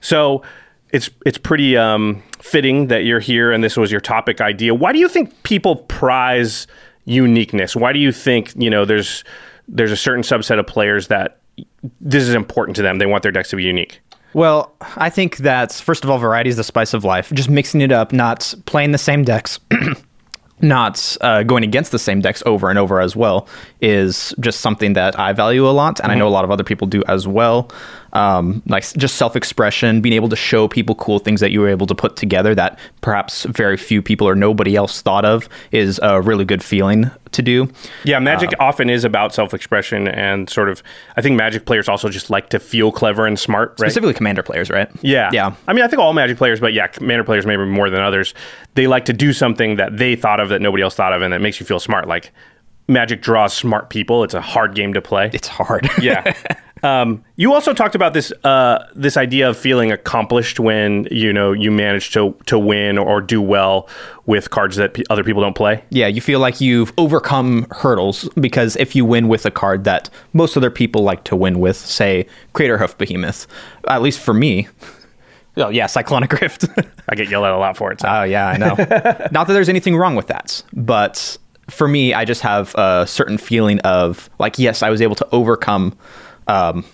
So 0.00 0.42
it's 0.92 1.10
it's 1.26 1.38
pretty 1.38 1.76
um, 1.76 2.22
fitting 2.40 2.88
that 2.88 3.04
you're 3.04 3.20
here 3.20 3.52
and 3.52 3.62
this 3.62 3.76
was 3.76 3.90
your 3.92 4.00
topic 4.00 4.40
idea. 4.40 4.74
Why 4.74 4.92
do 4.92 4.98
you 4.98 5.08
think 5.08 5.42
people 5.42 5.76
prize 5.76 6.66
uniqueness? 7.04 7.76
Why 7.76 7.92
do 7.92 7.98
you 7.98 8.12
think 8.12 8.52
you 8.56 8.70
know 8.70 8.84
there's 8.84 9.24
there's 9.68 9.92
a 9.92 9.96
certain 9.96 10.22
subset 10.22 10.58
of 10.58 10.66
players 10.66 11.08
that 11.08 11.40
this 12.00 12.24
is 12.24 12.34
important 12.34 12.76
to 12.76 12.82
them? 12.82 12.98
They 12.98 13.06
want 13.06 13.22
their 13.22 13.32
decks 13.32 13.50
to 13.50 13.56
be 13.56 13.64
unique. 13.64 14.00
Well, 14.32 14.74
I 14.96 15.10
think 15.10 15.38
that 15.38 15.72
first 15.72 16.04
of 16.04 16.10
all, 16.10 16.18
variety 16.18 16.50
is 16.50 16.56
the 16.56 16.64
spice 16.64 16.94
of 16.94 17.04
life. 17.04 17.32
Just 17.34 17.50
mixing 17.50 17.80
it 17.80 17.92
up, 17.92 18.12
not 18.12 18.54
playing 18.64 18.92
the 18.92 18.98
same 18.98 19.24
decks, 19.24 19.58
not 20.62 21.16
uh, 21.20 21.42
going 21.42 21.64
against 21.64 21.92
the 21.92 21.98
same 21.98 22.20
decks 22.20 22.42
over 22.46 22.70
and 22.70 22.78
over 22.78 23.00
as 23.00 23.16
well, 23.16 23.48
is 23.80 24.34
just 24.40 24.60
something 24.60 24.94
that 24.94 25.18
I 25.18 25.32
value 25.32 25.68
a 25.68 25.70
lot, 25.70 26.00
and 26.00 26.12
I 26.12 26.14
know 26.14 26.28
a 26.28 26.30
lot 26.30 26.44
of 26.44 26.50
other 26.50 26.64
people 26.64 26.86
do 26.86 27.02
as 27.08 27.26
well. 27.26 27.70
Um, 28.12 28.62
like 28.66 28.82
just 28.94 29.16
self-expression, 29.16 30.00
being 30.00 30.14
able 30.14 30.28
to 30.30 30.36
show 30.36 30.66
people 30.66 30.94
cool 30.96 31.18
things 31.20 31.40
that 31.40 31.52
you 31.52 31.60
were 31.60 31.68
able 31.68 31.86
to 31.86 31.94
put 31.94 32.16
together 32.16 32.54
that 32.56 32.78
perhaps 33.02 33.44
very 33.44 33.76
few 33.76 34.02
people 34.02 34.28
or 34.28 34.34
nobody 34.34 34.74
else 34.74 35.00
thought 35.00 35.24
of 35.24 35.48
is 35.70 36.00
a 36.02 36.20
really 36.20 36.44
good 36.44 36.62
feeling 36.62 37.10
to 37.32 37.42
do. 37.42 37.68
Yeah, 38.04 38.18
Magic 38.18 38.50
often 38.58 38.90
is 38.90 39.04
about 39.04 39.32
self-expression 39.32 40.08
and 40.08 40.50
sort 40.50 40.68
of. 40.68 40.82
I 41.16 41.22
think 41.22 41.36
Magic 41.36 41.66
players 41.66 41.88
also 41.88 42.08
just 42.08 42.30
like 42.30 42.48
to 42.50 42.58
feel 42.58 42.90
clever 42.90 43.26
and 43.26 43.38
smart, 43.38 43.70
right? 43.78 43.88
Specifically, 43.88 44.14
commander 44.14 44.42
players, 44.42 44.70
right? 44.70 44.90
Yeah. 45.02 45.30
yeah. 45.32 45.54
I 45.68 45.72
mean, 45.72 45.84
I 45.84 45.88
think 45.88 46.00
all 46.00 46.12
Magic 46.12 46.36
players, 46.36 46.60
but 46.60 46.72
yeah, 46.72 46.88
Commander 46.88 47.24
players 47.24 47.46
maybe 47.46 47.64
more 47.64 47.90
than 47.90 48.00
others, 48.00 48.34
they 48.74 48.86
like 48.86 49.04
to 49.04 49.12
do 49.12 49.32
something 49.32 49.76
that 49.76 49.96
they 49.96 50.16
thought 50.16 50.40
of 50.40 50.48
that 50.48 50.60
nobody 50.60 50.82
else 50.82 50.94
thought 50.94 51.12
of 51.12 51.22
and 51.22 51.32
that 51.32 51.40
makes 51.40 51.60
you 51.60 51.66
feel 51.66 51.80
smart. 51.80 52.08
Like 52.08 52.32
Magic 52.88 53.22
draws 53.22 53.52
smart 53.52 53.88
people. 53.90 54.24
It's 54.24 54.34
a 54.34 54.40
hard 54.40 54.74
game 54.74 54.94
to 54.94 55.00
play. 55.00 55.30
It's 55.32 55.48
hard. 55.48 55.88
yeah. 56.00 56.36
Um, 56.82 57.22
you 57.36 57.52
also 57.52 57.74
talked 57.74 57.94
about 57.94 58.14
this 58.14 58.32
uh, 58.44 58.84
this 58.94 59.16
idea 59.16 59.48
of 59.50 59.56
feeling 59.56 59.92
accomplished 59.92 60.58
when 60.60 61.06
you 61.10 61.32
know 61.32 61.52
you 61.52 61.70
manage 61.70 62.10
to 62.12 62.34
to 62.46 62.58
win 62.58 62.98
or 62.98 63.20
do 63.20 63.40
well 63.42 63.88
with 64.26 64.50
cards 64.50 64.76
that 64.76 64.94
p- 64.94 65.04
other 65.10 65.24
people 65.24 65.42
don't 65.42 65.56
play. 65.56 65.82
Yeah, 65.90 66.06
you 66.06 66.20
feel 66.20 66.40
like 66.40 66.60
you've 66.60 66.92
overcome 66.96 67.66
hurdles 67.70 68.28
because 68.40 68.76
if 68.76 68.94
you 68.96 69.04
win 69.04 69.28
with 69.28 69.44
a 69.44 69.50
card 69.50 69.84
that 69.84 70.08
most 70.32 70.56
other 70.56 70.70
people 70.70 71.02
like 71.02 71.24
to 71.24 71.36
win 71.36 71.60
with, 71.60 71.76
say 71.76 72.26
Craterhoof 72.54 72.96
Behemoth, 72.96 73.46
at 73.88 74.02
least 74.02 74.20
for 74.20 74.34
me. 74.34 74.68
Oh 75.56 75.68
yeah, 75.68 75.86
Cyclonic 75.86 76.32
Rift. 76.40 76.64
I 77.08 77.16
get 77.16 77.28
yelled 77.28 77.44
at 77.44 77.52
a 77.52 77.58
lot 77.58 77.76
for 77.76 77.90
it. 77.92 78.00
So. 78.00 78.08
Oh 78.08 78.22
yeah, 78.22 78.46
I 78.46 78.56
know. 78.56 78.68
Not 79.32 79.48
that 79.48 79.52
there's 79.52 79.68
anything 79.68 79.96
wrong 79.96 80.14
with 80.14 80.28
that, 80.28 80.62
but 80.72 81.36
for 81.68 81.88
me, 81.88 82.14
I 82.14 82.24
just 82.24 82.40
have 82.42 82.72
a 82.76 83.04
certain 83.06 83.36
feeling 83.36 83.80
of 83.80 84.30
like, 84.38 84.58
yes, 84.60 84.82
I 84.82 84.90
was 84.90 85.02
able 85.02 85.16
to 85.16 85.28
overcome 85.32 85.98
um, 86.50 86.84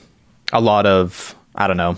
a 0.53 0.61
lot 0.61 0.87
of 0.87 1.35
I 1.55 1.67
don't 1.67 1.77
know. 1.77 1.97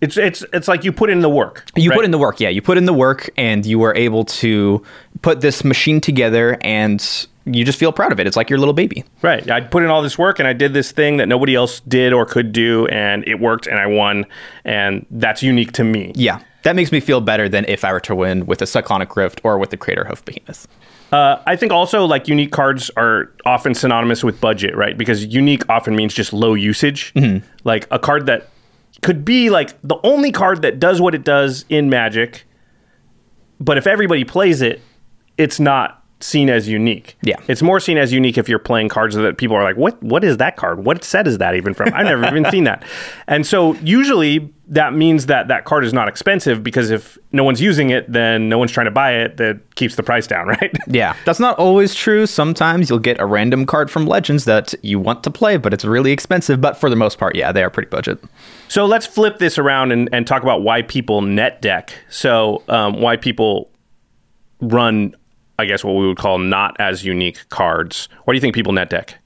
it's 0.00 0.16
it's 0.16 0.44
it's 0.52 0.68
like 0.68 0.84
you 0.84 0.92
put 0.92 1.10
in 1.10 1.20
the 1.20 1.28
work. 1.28 1.64
You 1.76 1.90
right? 1.90 1.96
put 1.96 2.04
in 2.04 2.10
the 2.10 2.18
work, 2.18 2.40
yeah. 2.40 2.48
You 2.48 2.62
put 2.62 2.78
in 2.78 2.86
the 2.86 2.92
work, 2.92 3.28
and 3.36 3.64
you 3.66 3.78
were 3.78 3.94
able 3.94 4.24
to 4.24 4.82
put 5.22 5.40
this 5.40 5.64
machine 5.64 6.00
together, 6.00 6.56
and 6.62 7.26
you 7.44 7.64
just 7.64 7.78
feel 7.78 7.92
proud 7.92 8.12
of 8.12 8.20
it. 8.20 8.26
It's 8.26 8.36
like 8.36 8.50
your 8.50 8.58
little 8.58 8.74
baby. 8.74 9.04
Right. 9.22 9.50
I 9.50 9.60
put 9.60 9.82
in 9.82 9.88
all 9.88 10.02
this 10.02 10.18
work 10.18 10.38
and 10.38 10.46
I 10.46 10.52
did 10.52 10.74
this 10.74 10.92
thing 10.92 11.16
that 11.16 11.26
nobody 11.26 11.54
else 11.54 11.80
did 11.80 12.12
or 12.12 12.26
could 12.26 12.52
do, 12.52 12.86
and 12.86 13.26
it 13.26 13.40
worked, 13.40 13.66
and 13.66 13.78
I 13.78 13.86
won, 13.86 14.26
and 14.64 15.06
that's 15.10 15.42
unique 15.42 15.72
to 15.72 15.84
me. 15.84 16.12
Yeah, 16.14 16.40
that 16.62 16.76
makes 16.76 16.92
me 16.92 17.00
feel 17.00 17.20
better 17.20 17.48
than 17.48 17.64
if 17.66 17.84
I 17.84 17.92
were 17.92 18.00
to 18.00 18.14
win 18.14 18.46
with 18.46 18.62
a 18.62 18.66
Cyclonic 18.66 19.16
Rift 19.16 19.40
or 19.44 19.58
with 19.58 19.70
the 19.70 19.76
Craterhoof 19.76 20.24
Behemoth. 20.24 20.66
Uh, 21.12 21.42
I 21.46 21.56
think 21.56 21.72
also 21.72 22.04
like 22.04 22.28
unique 22.28 22.52
cards 22.52 22.90
are 22.96 23.32
often 23.44 23.74
synonymous 23.74 24.22
with 24.22 24.40
budget, 24.40 24.76
right? 24.76 24.96
Because 24.96 25.24
unique 25.24 25.62
often 25.68 25.96
means 25.96 26.14
just 26.14 26.32
low 26.32 26.54
usage. 26.54 27.12
Like 27.64 27.88
a 27.90 27.98
card 27.98 28.26
that 28.26 28.48
could 29.02 29.24
be 29.24 29.50
like 29.50 29.80
the 29.82 29.96
only 30.04 30.30
card 30.30 30.62
that 30.62 30.78
does 30.78 31.00
what 31.00 31.14
it 31.14 31.24
does 31.24 31.64
in 31.68 31.90
Magic, 31.90 32.44
but 33.58 33.76
if 33.78 33.86
everybody 33.86 34.24
plays 34.24 34.62
it, 34.62 34.80
it's 35.36 35.58
not 35.58 35.99
seen 36.20 36.50
as 36.50 36.68
unique. 36.68 37.16
Yeah. 37.22 37.36
It's 37.48 37.62
more 37.62 37.80
seen 37.80 37.98
as 37.98 38.12
unique 38.12 38.38
if 38.38 38.48
you're 38.48 38.58
playing 38.58 38.88
cards 38.88 39.14
that 39.14 39.38
people 39.38 39.56
are 39.56 39.62
like, 39.62 39.76
what 39.76 40.02
what 40.02 40.24
is 40.24 40.36
that 40.38 40.56
card? 40.56 40.84
What 40.84 41.04
set 41.04 41.26
is 41.26 41.38
that 41.38 41.54
even 41.54 41.74
from? 41.74 41.92
I've 41.94 42.06
never 42.06 42.26
even 42.26 42.50
seen 42.50 42.64
that. 42.64 42.84
And 43.26 43.46
so 43.46 43.74
usually 43.76 44.52
that 44.68 44.94
means 44.94 45.26
that 45.26 45.48
that 45.48 45.64
card 45.64 45.84
is 45.84 45.92
not 45.92 46.06
expensive 46.06 46.62
because 46.62 46.90
if 46.90 47.18
no 47.32 47.42
one's 47.42 47.60
using 47.60 47.90
it, 47.90 48.10
then 48.10 48.48
no 48.48 48.56
one's 48.56 48.70
trying 48.70 48.84
to 48.84 48.90
buy 48.92 49.12
it. 49.12 49.36
That 49.36 49.74
keeps 49.74 49.96
the 49.96 50.02
price 50.02 50.26
down, 50.26 50.46
right? 50.60 50.72
Yeah, 50.86 51.16
that's 51.24 51.40
not 51.40 51.58
always 51.58 51.94
true. 51.94 52.26
Sometimes 52.26 52.88
you'll 52.88 53.00
get 53.00 53.20
a 53.20 53.26
random 53.26 53.66
card 53.66 53.90
from 53.90 54.06
Legends 54.06 54.44
that 54.44 54.74
you 54.82 55.00
want 55.00 55.24
to 55.24 55.30
play, 55.30 55.56
but 55.56 55.74
it's 55.74 55.84
really 55.84 56.12
expensive. 56.12 56.60
But 56.60 56.76
for 56.76 56.88
the 56.88 56.96
most 56.96 57.18
part, 57.18 57.34
yeah, 57.34 57.50
they 57.50 57.64
are 57.64 57.70
pretty 57.70 57.88
budget. 57.88 58.22
So 58.68 58.86
let's 58.86 59.06
flip 59.06 59.38
this 59.38 59.58
around 59.58 59.90
and, 59.90 60.08
and 60.12 60.26
talk 60.26 60.42
about 60.42 60.62
why 60.62 60.82
people 60.82 61.20
net 61.20 61.60
deck. 61.60 61.92
So 62.08 62.62
um, 62.68 63.00
why 63.00 63.16
people 63.16 63.70
run, 64.60 65.16
I 65.60 65.66
guess, 65.66 65.84
what 65.84 65.92
we 65.92 66.06
would 66.06 66.16
call 66.16 66.38
not 66.38 66.74
as 66.80 67.04
unique 67.04 67.48
cards. 67.50 68.08
What 68.24 68.32
do 68.32 68.36
you 68.36 68.40
think 68.40 68.54
people 68.54 68.72
net 68.72 68.90
deck? 68.90 69.16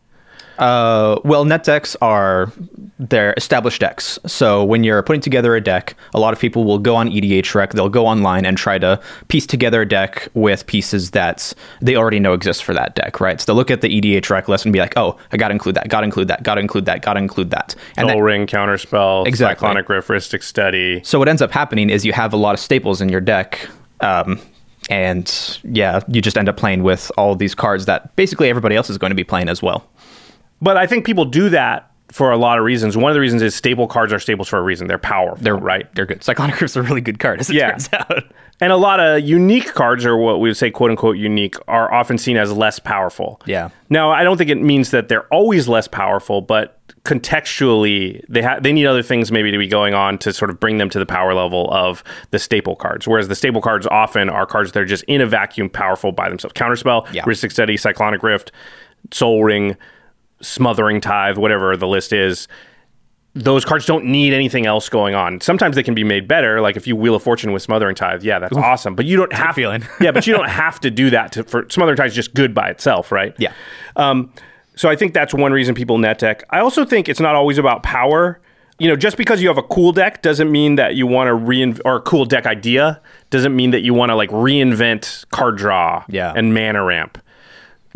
Uh, 0.59 1.19
well, 1.25 1.45
net 1.45 1.65
decks 1.65 1.97
are 2.01 2.53
they're 3.01 3.35
established 3.37 3.81
decks. 3.81 4.21
So 4.27 4.63
when 4.63 4.85
you're 4.85 5.03
putting 5.03 5.21
together 5.21 5.57
a 5.57 5.61
deck, 5.61 5.97
a 6.15 6.21
lot 6.21 6.33
of 6.33 6.39
people 6.39 6.63
will 6.65 6.79
go 6.79 6.95
on 6.95 7.11
EDH 7.11 7.55
Rec, 7.57 7.73
they'll 7.73 7.89
go 7.89 8.07
online 8.07 8.47
and 8.47 8.57
try 8.57 8.79
to 8.79 9.01
piece 9.27 9.47
together 9.47 9.83
a 9.83 9.89
deck 9.89 10.29
with 10.35 10.65
pieces 10.67 11.11
that 11.11 11.53
they 11.81 11.97
already 11.97 12.21
know 12.21 12.35
exist 12.35 12.63
for 12.63 12.73
that 12.73 12.95
deck, 12.95 13.21
right? 13.21 13.41
So 13.41 13.47
they'll 13.47 13.57
look 13.57 13.71
at 13.73 13.81
the 13.81 13.89
EDH 14.01 14.31
Rec 14.31 14.47
list 14.49 14.65
and 14.65 14.73
be 14.73 14.79
like, 14.79 14.97
oh, 14.97 15.19
I 15.33 15.37
got 15.37 15.49
to 15.49 15.53
include 15.53 15.75
that, 15.75 15.89
got 15.89 16.03
to 16.03 16.05
include 16.05 16.29
that, 16.29 16.45
got 16.45 16.55
to 16.55 16.61
include 16.61 16.85
that, 16.87 17.03
got 17.03 17.15
to 17.15 17.19
include 17.19 17.51
that. 17.51 17.75
And 17.97 18.09
Sol 18.09 18.19
that- 18.19 18.23
Ring, 18.23 18.47
Counterspell, 18.47 19.27
Exactly. 19.27 19.67
Cyclonic 19.67 19.89
Rift, 19.89 20.09
Rhystic 20.09 20.45
Study. 20.45 21.01
So 21.03 21.19
what 21.19 21.29
ends 21.29 21.43
up 21.43 21.51
happening 21.51 21.91
is 21.91 22.05
you 22.05 22.13
have 22.13 22.33
a 22.33 22.37
lot 22.37 22.55
of 22.55 22.61
staples 22.61 23.01
in 23.01 23.09
your 23.09 23.21
deck. 23.21 23.69
Um, 24.01 24.41
and 24.91 25.59
yeah, 25.65 26.01
you 26.09 26.21
just 26.21 26.37
end 26.37 26.49
up 26.49 26.57
playing 26.57 26.83
with 26.83 27.11
all 27.17 27.35
these 27.35 27.55
cards 27.55 27.87
that 27.87 28.15
basically 28.17 28.49
everybody 28.51 28.77
else 28.77 28.91
is 28.91 28.99
going 28.99 29.11
to 29.11 29.17
be 29.17 29.25
playing 29.25 29.49
as 29.49 29.63
well. 29.63 29.89
But 30.63 30.77
I 30.77 30.87
think 30.87 31.05
people 31.05 31.25
do 31.25 31.49
that 31.51 31.91
for 32.13 32.31
a 32.31 32.37
lot 32.37 32.59
of 32.59 32.65
reasons. 32.65 32.97
One 32.97 33.11
of 33.11 33.15
the 33.15 33.21
reasons 33.21 33.43
is 33.43 33.55
staple 33.55 33.87
cards 33.89 34.13
are 34.13 34.19
staples 34.19 34.47
for 34.49 34.59
a 34.59 34.63
reason. 34.63 34.87
They're 34.87 34.99
powerful. 34.99 35.43
They're 35.43 35.57
right. 35.57 35.93
They're 35.95 36.07
good. 36.07 36.23
Cyclonic 36.23 36.61
Rift's 36.61 36.77
a 36.77 36.83
really 36.83 37.01
good 37.01 37.19
card, 37.19 37.41
as 37.41 37.51
it 37.51 37.57
Yeah. 37.57 37.71
turns 37.73 37.89
out. 37.93 38.25
And 38.61 38.71
a 38.73 38.77
lot 38.77 39.01
of 39.01 39.21
unique 39.25 39.75
cards, 39.75 40.07
or 40.07 40.17
what 40.17 40.39
we 40.39 40.49
would 40.49 40.57
say 40.57 40.71
quote 40.71 40.89
unquote 40.93 41.17
unique, 41.17 41.57
are 41.67 41.93
often 41.93 42.17
seen 42.17 42.37
as 42.37 42.53
less 42.53 42.79
powerful. 42.79 43.41
Yeah. 43.47 43.71
Now, 43.91 44.13
I 44.13 44.23
don't 44.23 44.37
think 44.39 44.49
it 44.49 44.63
means 44.63 44.93
that 44.93 45.09
they're 45.09 45.27
always 45.35 45.67
less 45.67 45.89
powerful, 45.89 46.41
but 46.41 46.79
contextually, 47.05 48.25
they 48.29 48.43
ha- 48.43 48.59
they 48.61 48.73
need 48.73 48.87
other 48.87 49.03
things 49.03 49.31
maybe 49.31 49.51
to 49.51 49.59
be 49.59 49.67
going 49.67 49.95
on 49.95 50.19
to 50.19 50.33
sort 50.33 50.51
of 50.51 50.59
bring 50.59 50.79
them 50.79 50.89
to 50.91 50.99
the 50.99 51.07
power 51.07 51.35
level 51.35 51.71
of 51.73 52.03
the 52.31 52.39
staple 52.39 52.77
cards. 52.77 53.07
Whereas 53.07 53.29
the 53.29 53.35
staple 53.35 53.61
cards 53.61 53.87
often 53.87 54.29
are 54.31 54.47
cards 54.47 54.73
that 54.73 54.81
are 54.81 54.87
just 54.87 55.05
in 55.05 55.21
a 55.21 55.27
vacuum 55.27 55.69
powerful 55.69 56.13
by 56.13 56.29
themselves. 56.29 56.55
Counterspell, 56.55 57.13
Yeah. 57.13 57.25
Rhystic 57.25 57.53
Study, 57.53 57.77
Cyclonic 57.77 58.23
Rift, 58.23 58.53
Sol 59.13 59.45
Ring, 59.45 59.77
Smothering 60.41 61.01
Tithe, 61.01 61.37
whatever 61.39 61.77
the 61.77 61.89
list 61.89 62.13
is 62.13 62.49
those 63.37 63.65
cards 63.65 63.85
don't 63.85 64.05
need 64.05 64.33
anything 64.33 64.65
else 64.65 64.89
going 64.89 65.17
on. 65.17 65.41
Sometimes 65.41 65.75
they 65.75 65.83
can 65.83 65.93
be 65.93 66.05
made 66.05 66.29
better. 66.29 66.61
Like 66.61 66.77
if 66.77 66.87
you 66.87 66.95
Wheel 66.95 67.17
of 67.17 67.23
Fortune 67.25 67.51
with 67.51 67.63
Smothering 67.63 67.97
Tithe, 67.97 68.23
yeah, 68.23 68.39
that's 68.39 68.57
awesome. 68.57 68.95
But 68.95 69.07
you 69.07 69.17
don't 69.17 69.33
have 69.33 69.57
feeling. 69.57 69.83
yeah, 70.01 70.13
but 70.13 70.25
you 70.25 70.33
don't 70.37 70.49
have 70.49 70.79
to 70.81 70.91
do 70.91 71.11
that. 71.11 71.33
To, 71.33 71.43
for 71.43 71.67
Smothering 71.69 71.97
Tithe 71.97 72.07
is 72.11 72.15
just 72.15 72.33
good 72.35 72.55
by 72.55 72.69
itself, 72.71 73.11
right? 73.11 73.35
Yeah. 73.37 73.53
Um, 73.97 74.33
so 74.77 74.89
I 74.89 74.97
think 74.97 75.15
that's 75.15 75.33
one 75.35 75.53
reason 75.53 75.75
people 75.75 75.99
net 75.99 76.19
deck. 76.19 76.43
I 76.51 76.61
also 76.61 76.85
think 76.85 77.09
it's 77.09 77.21
not 77.21 77.35
always 77.35 77.59
about 77.59 77.83
power. 77.83 78.41
You 78.81 78.89
know, 78.89 78.97
just 78.97 79.17
because 79.17 79.41
you 79.41 79.47
have 79.49 79.59
a 79.59 79.63
cool 79.63 79.93
deck 79.93 80.21
doesn't 80.21 80.51
mean 80.51 80.75
that 80.75 80.97
you 80.97 81.07
want 81.07 81.29
to 81.29 81.33
reinvent 81.35 81.81
or 81.85 81.97
a 81.97 82.01
cool 82.01 82.25
deck 82.25 82.45
idea 82.45 83.01
doesn't 83.31 83.55
mean 83.55 83.71
that 83.71 83.83
you 83.83 83.95
want 83.95 84.11
to 84.11 84.17
like 84.17 84.31
reinvent 84.31 85.25
card 85.31 85.57
draw 85.57 86.05
Yeah. 86.09 86.33
and 86.35 86.55
mana 86.55 86.83
ramp 86.83 87.19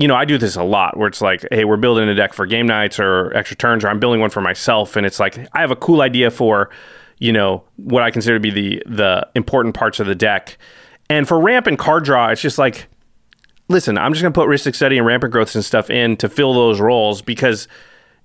you 0.01 0.07
know, 0.07 0.15
I 0.15 0.25
do 0.25 0.39
this 0.39 0.55
a 0.55 0.63
lot 0.63 0.97
where 0.97 1.09
it's 1.09 1.21
like, 1.21 1.45
hey, 1.51 1.65
we're 1.65 1.77
building 1.77 2.09
a 2.09 2.15
deck 2.15 2.33
for 2.33 2.47
Game 2.47 2.69
Knights 2.69 3.01
or 3.01 3.37
extra 3.37 3.57
turns, 3.57 3.83
or 3.83 3.89
I'm 3.89 3.99
building 3.99 4.21
one 4.21 4.31
for 4.31 4.41
myself, 4.41 4.95
and 4.95 5.05
it's 5.05 5.19
like 5.19 5.37
I 5.53 5.61
have 5.61 5.73
a 5.73 5.77
cool 5.77 6.03
idea 6.03 6.31
for, 6.31 6.71
you 7.19 7.33
know, 7.33 7.65
what 7.75 8.05
I 8.05 8.13
consider 8.13 8.37
to 8.37 8.41
be 8.41 8.53
the 8.53 8.81
the 8.87 9.27
important 9.35 9.75
parts 9.75 9.99
of 9.99 10.07
the 10.07 10.15
deck. 10.15 10.57
And 11.11 11.27
for 11.27 11.41
ramp 11.41 11.67
and 11.67 11.77
card 11.77 12.05
draw, 12.05 12.29
it's 12.29 12.41
just 12.41 12.59
like, 12.59 12.87
listen, 13.69 13.99
I'm 13.99 14.13
just 14.13 14.23
gonna 14.23 14.33
put 14.33 14.49
Rhystic 14.49 14.75
Study 14.75 14.99
and 14.99 15.07
rampant 15.07 15.33
growths 15.33 15.55
and 15.55 15.65
stuff 15.65 15.91
in 15.91 16.17
to 16.19 16.29
fill 16.29 16.55
those 16.55 16.81
roles 16.81 17.23
because, 17.23 17.69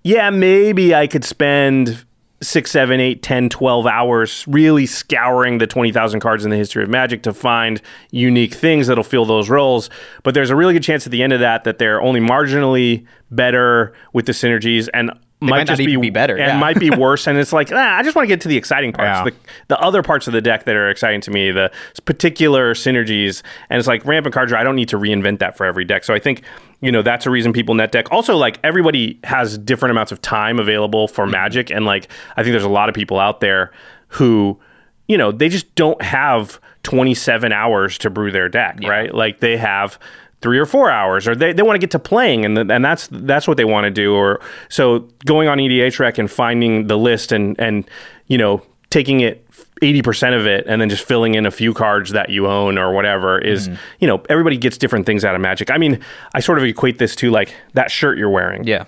yeah, 0.04 0.30
maybe 0.30 0.96
I 0.96 1.08
could 1.08 1.24
spend 1.24 2.06
six, 2.44 2.72
seven, 2.72 3.00
eight, 3.00 3.22
10, 3.24 3.50
12 3.50 3.88
hours 3.88 4.46
really 4.48 4.86
scouring 4.86 5.58
the 5.58 5.68
20,000 5.68 6.20
cards 6.20 6.44
in 6.44 6.52
the 6.52 6.58
history 6.58 6.84
of 6.84 6.90
Magic 6.90 7.24
to 7.24 7.34
find 7.34 7.82
unique 8.12 8.54
things 8.54 8.88
that'll 8.88 9.04
fill 9.04 9.26
those 9.26 9.50
roles. 9.50 9.90
But 10.24 10.34
there's 10.34 10.50
a 10.50 10.56
really 10.56 10.74
good 10.74 10.84
chance 10.84 11.06
at 11.06 11.12
the 11.12 11.24
end 11.24 11.34
of 11.34 11.40
that 11.40 11.64
that 11.64 11.78
they're 11.78 12.02
only 12.02 12.20
marginally 12.20 13.06
better 13.32 13.94
with 14.12 14.26
the 14.26 14.34
synergies 14.34 14.90
and 14.94 15.12
might, 15.44 15.58
might 15.58 15.68
just 15.68 15.82
even 15.82 16.02
be 16.02 16.10
better, 16.10 16.38
and 16.38 16.54
yeah. 16.54 16.58
might 16.58 16.80
be 16.80 16.90
worse. 16.90 17.28
And 17.28 17.38
it's 17.38 17.54
like, 17.54 17.72
ah, 17.72 17.98
I 17.98 18.04
just 18.04 18.16
want 18.16 18.24
to 18.24 18.28
get 18.28 18.42
to 18.42 18.48
the 18.48 18.58
exciting 18.58 18.94
parts, 18.94 19.20
Yeah. 19.20 19.24
the, 19.26 19.36
the 19.76 19.80
other 19.80 20.02
parts 20.02 20.28
of 20.28 20.34
the 20.34 20.42
deck 20.42 20.66
that 20.66 20.76
are 20.76 20.90
exciting 20.90 21.22
to 21.22 21.32
me, 21.32 21.52
the 21.52 21.72
particular 22.06 22.74
synergies. 22.74 23.44
And 23.70 23.78
it's 23.80 23.88
like 23.88 24.06
ramp 24.06 24.26
and 24.26 24.34
card 24.34 24.50
draw. 24.50 24.60
I 24.60 24.64
don't 24.64 24.76
need 24.76 24.90
to 24.90 24.98
reinvent 24.98 25.40
that 25.40 25.58
for 25.58 25.66
every 25.66 25.86
deck. 25.86 26.04
So 26.04 26.14
I 26.14 26.20
think 26.20 26.44
you 26.82 26.92
know 26.92 27.02
that's 27.02 27.26
a 27.26 27.30
reason 27.30 27.54
people 27.54 27.76
net 27.76 27.92
deck. 27.92 28.12
Also, 28.12 28.36
like 28.38 28.60
everybody 28.64 29.20
has 29.24 29.58
different 29.58 29.92
amounts 29.92 30.12
of 30.12 30.22
time 30.22 30.60
available 30.60 31.08
for 31.08 31.26
Magic, 31.26 31.70
and 31.70 31.86
like 31.86 32.10
I 32.36 32.44
think 32.44 32.54
there's 32.54 32.64
a 32.64 32.70
lot 32.70 32.90
of 32.90 32.96
people 32.96 33.20
out 33.20 33.40
there 33.40 33.72
who 34.10 34.60
you 35.08 35.18
know 35.18 35.32
they 35.32 35.50
just 35.50 35.74
don't 35.76 36.02
have 36.02 36.60
27 36.84 37.54
hours 37.54 37.98
to 38.00 38.10
brew 38.10 38.32
their 38.32 38.50
deck, 38.50 38.80
right? 38.84 39.14
Like 39.14 39.40
they 39.40 39.56
have 39.58 39.98
three 40.44 40.60
or 40.60 40.68
four 40.68 40.92
hours, 40.92 41.28
or 41.28 41.34
they, 41.36 41.54
they 41.54 41.64
want 41.64 41.74
to 41.76 41.80
get 41.80 41.90
to 41.92 42.00
playing, 42.00 42.46
and 42.46 42.56
and 42.70 42.86
that's 42.86 43.08
that's 43.12 43.48
what 43.48 43.58
they 43.58 43.66
want 43.66 43.86
to 43.86 43.90
do. 43.92 44.14
Or 44.14 44.40
so 44.70 45.08
going 45.26 45.48
on 45.48 45.60
E 45.60 45.68
EDH 45.68 45.98
Rec 45.98 46.20
and 46.20 46.30
finding 46.30 46.86
the 46.86 46.98
list 47.00 47.32
and 47.32 47.60
and 47.60 47.90
you 48.28 48.38
know 48.38 48.62
taking 48.92 49.22
it. 49.22 49.40
80% 49.82 50.40
of 50.40 50.48
it 50.48 50.66
and 50.68 50.80
then 50.80 50.88
just 50.90 51.04
filling 51.06 51.36
in 51.36 51.46
a 51.46 51.52
few 51.52 51.74
cards 51.74 52.12
that 52.12 52.30
you 52.30 52.48
own 52.48 52.78
or 52.78 52.94
whatever 52.94 53.38
is 53.38 53.68
mm-hmm. 53.68 53.76
you 54.00 54.08
know 54.08 54.24
everybody 54.30 54.56
gets 54.56 54.78
different 54.78 55.06
things 55.06 55.26
out 55.26 55.36
of 55.36 55.42
magic 55.42 55.70
i 55.72 55.78
mean 55.78 56.00
i 56.34 56.40
sort 56.40 56.58
of 56.58 56.64
equate 56.64 57.00
this 57.00 57.18
to 57.18 57.30
like 57.30 57.54
that 57.74 57.92
shirt 57.92 58.18
you're 58.18 58.30
wearing 58.30 58.64
Yeah. 58.64 58.86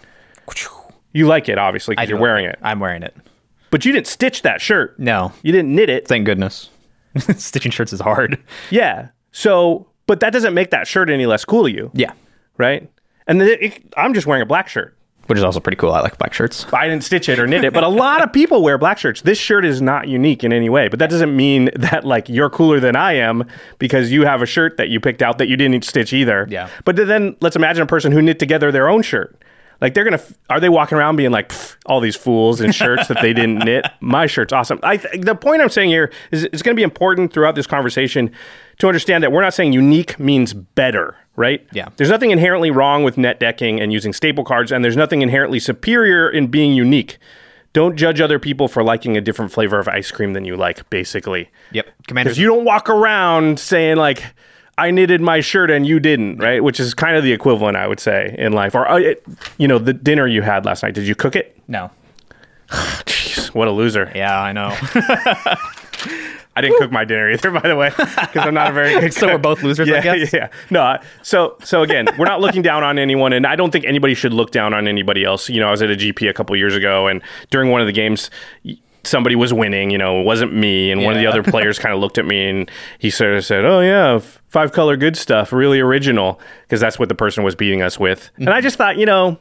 you 1.11 1.27
like 1.27 1.49
it 1.49 1.57
obviously 1.57 1.95
because 1.95 2.07
you're 2.07 2.19
wearing 2.19 2.45
it 2.45 2.57
I'm 2.61 2.79
wearing 2.79 3.03
it. 3.03 3.13
but 3.71 3.83
you 3.83 3.91
didn't 3.91 4.07
stitch 4.07 4.43
that 4.43 4.61
shirt 4.61 4.97
No. 4.97 5.33
you 5.43 5.51
didn't 5.51 5.75
knit 5.75 5.89
it 5.89 6.07
Thank 6.07 6.25
goodness. 6.25 6.69
Stitching 7.35 7.71
shirts 7.73 7.91
is 7.91 7.99
hard. 7.99 8.41
yeah 8.69 9.09
so 9.33 9.87
but 10.07 10.19
that 10.19 10.31
doesn't 10.33 10.53
make 10.53 10.71
that 10.71 10.87
shirt 10.87 11.09
any 11.09 11.25
less 11.25 11.45
cool 11.45 11.63
to 11.63 11.71
you 11.71 11.91
Yeah. 11.93 12.11
right 12.57 12.89
and 13.27 13.41
it, 13.41 13.61
it- 13.61 13.93
i'm 13.97 14.13
just 14.13 14.27
wearing 14.27 14.41
a 14.43 14.45
black 14.45 14.67
shirt 14.67 14.95
Which 15.27 15.39
is 15.39 15.43
also 15.43 15.59
pretty 15.59 15.77
cool. 15.77 15.91
I 15.91 16.01
like 16.01 16.19
black 16.19 16.33
shirts. 16.35 16.67
I 16.71 16.87
didn't 16.87 17.03
stitch 17.03 17.29
it 17.29 17.39
or 17.39 17.47
knit 17.47 17.63
it, 17.65 17.73
but 17.73 17.83
a 17.83 17.87
lot 17.89 18.21
of 18.21 18.31
people 18.31 18.61
wear 18.61 18.77
black 18.77 18.99
shirts. 18.99 19.21
This 19.23 19.39
shirt 19.39 19.65
is 19.65 19.81
not 19.81 20.07
unique 20.07 20.43
in 20.43 20.53
any 20.53 20.69
way, 20.69 20.87
but 20.87 20.99
that 20.99 21.09
doesn't 21.09 21.35
mean 21.35 21.71
that 21.89 22.05
like 22.05 22.29
you're 22.29 22.51
cooler 22.51 22.79
than 22.79 22.95
I 22.95 23.13
am 23.13 23.43
because 23.79 24.11
you 24.11 24.23
have 24.23 24.43
a 24.43 24.45
shirt 24.45 24.77
that 24.77 24.89
you 24.89 24.99
picked 24.99 25.23
out 25.23 25.39
that 25.39 25.47
you 25.47 25.57
didn't 25.57 25.83
stitch 25.83 26.13
either. 26.13 26.45
Yeah. 26.47 26.69
But 26.83 26.95
then 26.97 27.35
let's 27.41 27.55
imagine 27.55 27.81
a 27.81 27.87
person 27.87 28.11
who 28.11 28.21
knit 28.21 28.37
together 28.37 28.71
their 28.71 28.87
own 28.87 29.01
shirt. 29.01 29.35
Like 29.81 29.93
they're 29.93 30.03
gonna, 30.03 30.21
are 30.49 30.59
they 30.59 30.69
walking 30.69 30.97
around 30.97 31.15
being 31.15 31.31
like 31.31 31.51
all 31.85 31.99
these 31.99 32.15
fools 32.15 32.61
in 32.61 32.71
shirts 32.71 33.07
that 33.07 33.21
they 33.21 33.33
didn't 33.33 33.59
knit? 33.59 33.85
My 33.99 34.25
shirt's 34.25 34.53
awesome. 34.53 34.79
I 34.83 34.97
th- 34.97 35.21
the 35.25 35.35
point 35.35 35.61
I'm 35.61 35.69
saying 35.69 35.89
here 35.89 36.11
is 36.31 36.43
it's 36.45 36.61
going 36.61 36.75
to 36.75 36.79
be 36.79 36.83
important 36.83 37.33
throughout 37.33 37.55
this 37.55 37.67
conversation 37.67 38.31
to 38.79 38.87
understand 38.87 39.23
that 39.23 39.31
we're 39.31 39.41
not 39.41 39.53
saying 39.53 39.73
unique 39.73 40.19
means 40.19 40.53
better, 40.53 41.15
right? 41.35 41.65
Yeah. 41.73 41.89
There's 41.97 42.09
nothing 42.09 42.31
inherently 42.31 42.71
wrong 42.71 43.03
with 43.03 43.17
net 43.17 43.39
decking 43.39 43.79
and 43.79 43.91
using 43.91 44.13
staple 44.13 44.43
cards, 44.43 44.71
and 44.71 44.83
there's 44.83 44.97
nothing 44.97 45.21
inherently 45.21 45.59
superior 45.59 46.29
in 46.29 46.47
being 46.47 46.73
unique. 46.73 47.17
Don't 47.73 47.97
judge 47.97 48.21
other 48.21 48.39
people 48.39 48.69
for 48.69 48.83
liking 48.83 49.17
a 49.17 49.21
different 49.21 49.51
flavor 49.51 49.79
of 49.79 49.87
ice 49.89 50.09
cream 50.09 50.31
than 50.31 50.45
you 50.45 50.55
like, 50.55 50.89
basically. 50.89 51.49
Yep. 51.73 51.85
Because 51.85 52.07
Commanders. 52.07 52.37
you 52.37 52.47
don't 52.47 52.63
walk 52.63 52.89
around 52.89 53.59
saying 53.59 53.97
like, 53.97 54.23
"I 54.77 54.91
knitted 54.91 55.21
my 55.21 55.39
shirt 55.41 55.69
and 55.71 55.85
you 55.85 55.99
didn't," 55.99 56.37
right? 56.37 56.63
Which 56.63 56.79
is 56.79 56.93
kind 56.93 57.15
of 57.17 57.23
the 57.23 57.31
equivalent, 57.33 57.77
I 57.77 57.87
would 57.87 57.99
say, 57.99 58.35
in 58.37 58.53
life. 58.53 58.75
Or, 58.75 58.89
uh, 58.89 58.97
it- 58.97 59.23
you 59.57 59.67
know, 59.67 59.77
the 59.79 59.93
dinner 59.93 60.27
you 60.27 60.41
had 60.41 60.65
last 60.65 60.83
night. 60.83 60.93
Did 60.93 61.07
you 61.07 61.15
cook 61.15 61.35
it? 61.35 61.55
no. 61.67 61.91
Jeez, 63.05 63.53
what 63.53 63.67
a 63.67 63.71
loser! 63.71 64.11
Yeah, 64.15 64.41
I 64.41 64.51
know. 64.51 64.75
I 66.57 66.61
didn't 66.61 66.77
cook 66.79 66.89
my 66.91 67.03
dinner 67.03 67.29
either, 67.31 67.51
by 67.51 67.59
the 67.67 67.75
way, 67.75 67.89
because 67.89 68.29
I'm 68.47 68.53
not 68.53 68.69
a 68.69 68.73
very 68.73 68.93
good. 69.01 69.13
So 69.13 69.21
cook. 69.27 69.29
we're 69.33 69.37
both 69.39 69.61
losers, 69.61 69.89
Yeah, 69.89 69.97
I 69.97 70.01
guess? 70.01 70.31
yeah. 70.31 70.47
No, 70.69 70.97
so 71.21 71.57
so 71.63 71.83
again, 71.83 72.07
we're 72.17 72.25
not 72.25 72.39
looking 72.39 72.61
down 72.61 72.81
on 72.81 72.97
anyone, 72.97 73.33
and 73.33 73.45
I 73.45 73.57
don't 73.57 73.71
think 73.71 73.83
anybody 73.85 74.13
should 74.13 74.33
look 74.33 74.51
down 74.51 74.73
on 74.73 74.87
anybody 74.87 75.25
else. 75.25 75.49
You 75.49 75.59
know, 75.59 75.67
I 75.67 75.71
was 75.71 75.81
at 75.81 75.91
a 75.91 75.95
GP 75.95 76.29
a 76.29 76.33
couple 76.33 76.55
years 76.55 76.73
ago, 76.75 77.07
and 77.07 77.21
during 77.49 77.71
one 77.71 77.81
of 77.81 77.87
the 77.87 77.93
games. 77.93 78.29
Somebody 79.05 79.35
was 79.35 79.53
winning, 79.53 79.91
you 79.91 79.97
know, 79.97 80.19
it 80.19 80.23
wasn't 80.23 80.53
me. 80.53 80.91
And 80.91 81.03
one 81.03 81.13
of 81.13 81.19
the 81.19 81.27
other 81.27 81.43
players 81.51 81.79
kind 81.79 81.93
of 81.93 81.99
looked 81.99 82.17
at 82.17 82.25
me 82.25 82.49
and 82.49 82.71
he 82.99 83.09
sort 83.09 83.35
of 83.35 83.45
said, 83.45 83.65
Oh, 83.65 83.81
yeah, 83.81 84.19
five 84.47 84.71
color 84.71 84.97
good 84.97 85.15
stuff, 85.15 85.51
really 85.51 85.79
original, 85.79 86.39
because 86.63 86.79
that's 86.79 86.97
what 86.97 87.09
the 87.09 87.15
person 87.15 87.43
was 87.43 87.55
beating 87.55 87.81
us 87.81 87.99
with. 87.99 88.29
And 88.37 88.49
I 88.49 88.53
mm-hmm. 88.53 88.63
just 88.63 88.77
thought, 88.77 88.97
you 88.97 89.05
know, 89.05 89.37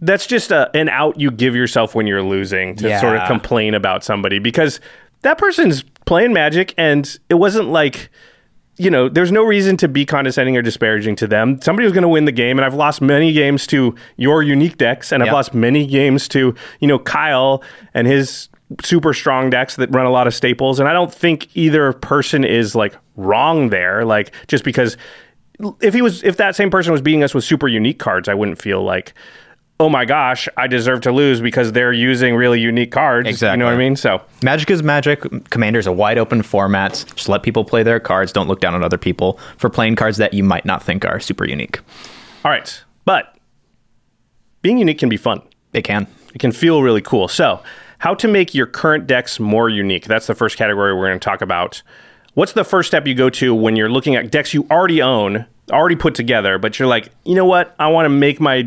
that's 0.00 0.26
just 0.26 0.50
a, 0.50 0.70
an 0.76 0.88
out 0.88 1.18
you 1.18 1.30
give 1.30 1.54
yourself 1.54 1.94
when 1.94 2.06
you're 2.06 2.22
losing 2.22 2.76
to 2.76 3.00
sort 3.00 3.16
of 3.16 3.26
complain 3.28 3.74
about 3.74 4.02
somebody 4.04 4.38
because 4.38 4.80
that 5.22 5.38
person's 5.38 5.84
playing 6.04 6.32
magic 6.32 6.74
and 6.76 7.18
it 7.28 7.34
wasn't 7.34 7.68
like 7.68 8.10
you 8.82 8.90
know 8.90 9.08
there's 9.08 9.30
no 9.32 9.42
reason 9.44 9.76
to 9.76 9.88
be 9.88 10.04
condescending 10.04 10.56
or 10.56 10.62
disparaging 10.62 11.14
to 11.16 11.26
them 11.26 11.60
somebody 11.62 11.84
was 11.84 11.92
going 11.92 12.02
to 12.02 12.08
win 12.08 12.24
the 12.24 12.32
game 12.32 12.58
and 12.58 12.64
i've 12.66 12.74
lost 12.74 13.00
many 13.00 13.32
games 13.32 13.66
to 13.66 13.94
your 14.16 14.42
unique 14.42 14.76
decks 14.78 15.12
and 15.12 15.22
i've 15.22 15.26
Yep. 15.28 15.32
lost 15.34 15.54
many 15.54 15.86
games 15.86 16.28
to 16.28 16.54
you 16.80 16.88
know 16.88 16.98
kyle 16.98 17.62
and 17.94 18.06
his 18.06 18.48
super 18.82 19.12
strong 19.12 19.50
decks 19.50 19.76
that 19.76 19.90
run 19.94 20.06
a 20.06 20.10
lot 20.10 20.26
of 20.26 20.34
staples 20.34 20.80
and 20.80 20.88
i 20.88 20.92
don't 20.92 21.12
think 21.14 21.48
either 21.56 21.92
person 21.92 22.44
is 22.44 22.74
like 22.74 22.94
wrong 23.16 23.68
there 23.68 24.04
like 24.04 24.32
just 24.48 24.64
because 24.64 24.96
if 25.80 25.92
he 25.94 26.02
was 26.02 26.24
if 26.24 26.36
that 26.38 26.56
same 26.56 26.70
person 26.70 26.90
was 26.92 27.02
beating 27.02 27.22
us 27.22 27.34
with 27.34 27.44
super 27.44 27.68
unique 27.68 27.98
cards 27.98 28.28
i 28.28 28.34
wouldn't 28.34 28.60
feel 28.60 28.82
like 28.82 29.12
oh 29.80 29.88
my 29.88 30.04
gosh 30.04 30.48
i 30.56 30.66
deserve 30.66 31.00
to 31.00 31.10
lose 31.10 31.40
because 31.40 31.72
they're 31.72 31.92
using 31.92 32.34
really 32.36 32.60
unique 32.60 32.92
cards 32.92 33.28
Exactly. 33.28 33.54
you 33.54 33.58
know 33.58 33.64
what 33.64 33.74
i 33.74 33.76
mean 33.76 33.96
so 33.96 34.20
Magic 34.42 34.70
is 34.70 34.82
magic. 34.82 35.20
Commander's 35.50 35.86
a 35.86 35.92
wide 35.92 36.18
open 36.18 36.42
format. 36.42 37.04
Just 37.14 37.28
let 37.28 37.42
people 37.44 37.64
play 37.64 37.82
their 37.84 38.00
cards. 38.00 38.32
Don't 38.32 38.48
look 38.48 38.60
down 38.60 38.74
on 38.74 38.82
other 38.82 38.98
people 38.98 39.38
for 39.56 39.70
playing 39.70 39.94
cards 39.96 40.16
that 40.18 40.34
you 40.34 40.42
might 40.44 40.64
not 40.64 40.82
think 40.82 41.04
are 41.04 41.20
super 41.20 41.44
unique. 41.46 41.78
all 42.44 42.50
right 42.50 42.82
but 43.04 43.36
being 44.62 44.78
unique 44.78 44.98
can 44.98 45.08
be 45.08 45.16
fun 45.16 45.42
It 45.72 45.82
can. 45.82 46.06
It 46.34 46.38
can 46.38 46.52
feel 46.52 46.82
really 46.82 47.00
cool. 47.02 47.28
So, 47.28 47.62
how 47.98 48.14
to 48.14 48.26
make 48.28 48.54
your 48.54 48.66
current 48.66 49.06
decks 49.06 49.38
more 49.40 49.68
unique? 49.68 50.06
That's 50.06 50.26
the 50.26 50.34
first 50.34 50.56
category 50.56 50.94
we're 50.94 51.08
going 51.08 51.18
to 51.20 51.24
talk 51.24 51.40
about. 51.42 51.82
What's 52.34 52.52
the 52.52 52.64
first 52.64 52.88
step 52.88 53.06
you 53.06 53.14
go 53.14 53.28
to 53.30 53.54
when 53.54 53.76
you're 53.76 53.90
looking 53.90 54.16
at 54.16 54.30
decks 54.30 54.54
you 54.54 54.66
already 54.70 55.02
own, 55.02 55.44
already 55.70 55.96
put 55.96 56.14
together, 56.14 56.58
but 56.58 56.78
you're 56.78 56.88
like, 56.88 57.10
you 57.24 57.34
know 57.34 57.44
what? 57.44 57.74
I 57.78 57.88
want 57.88 58.06
to 58.06 58.08
make 58.08 58.40
my 58.40 58.62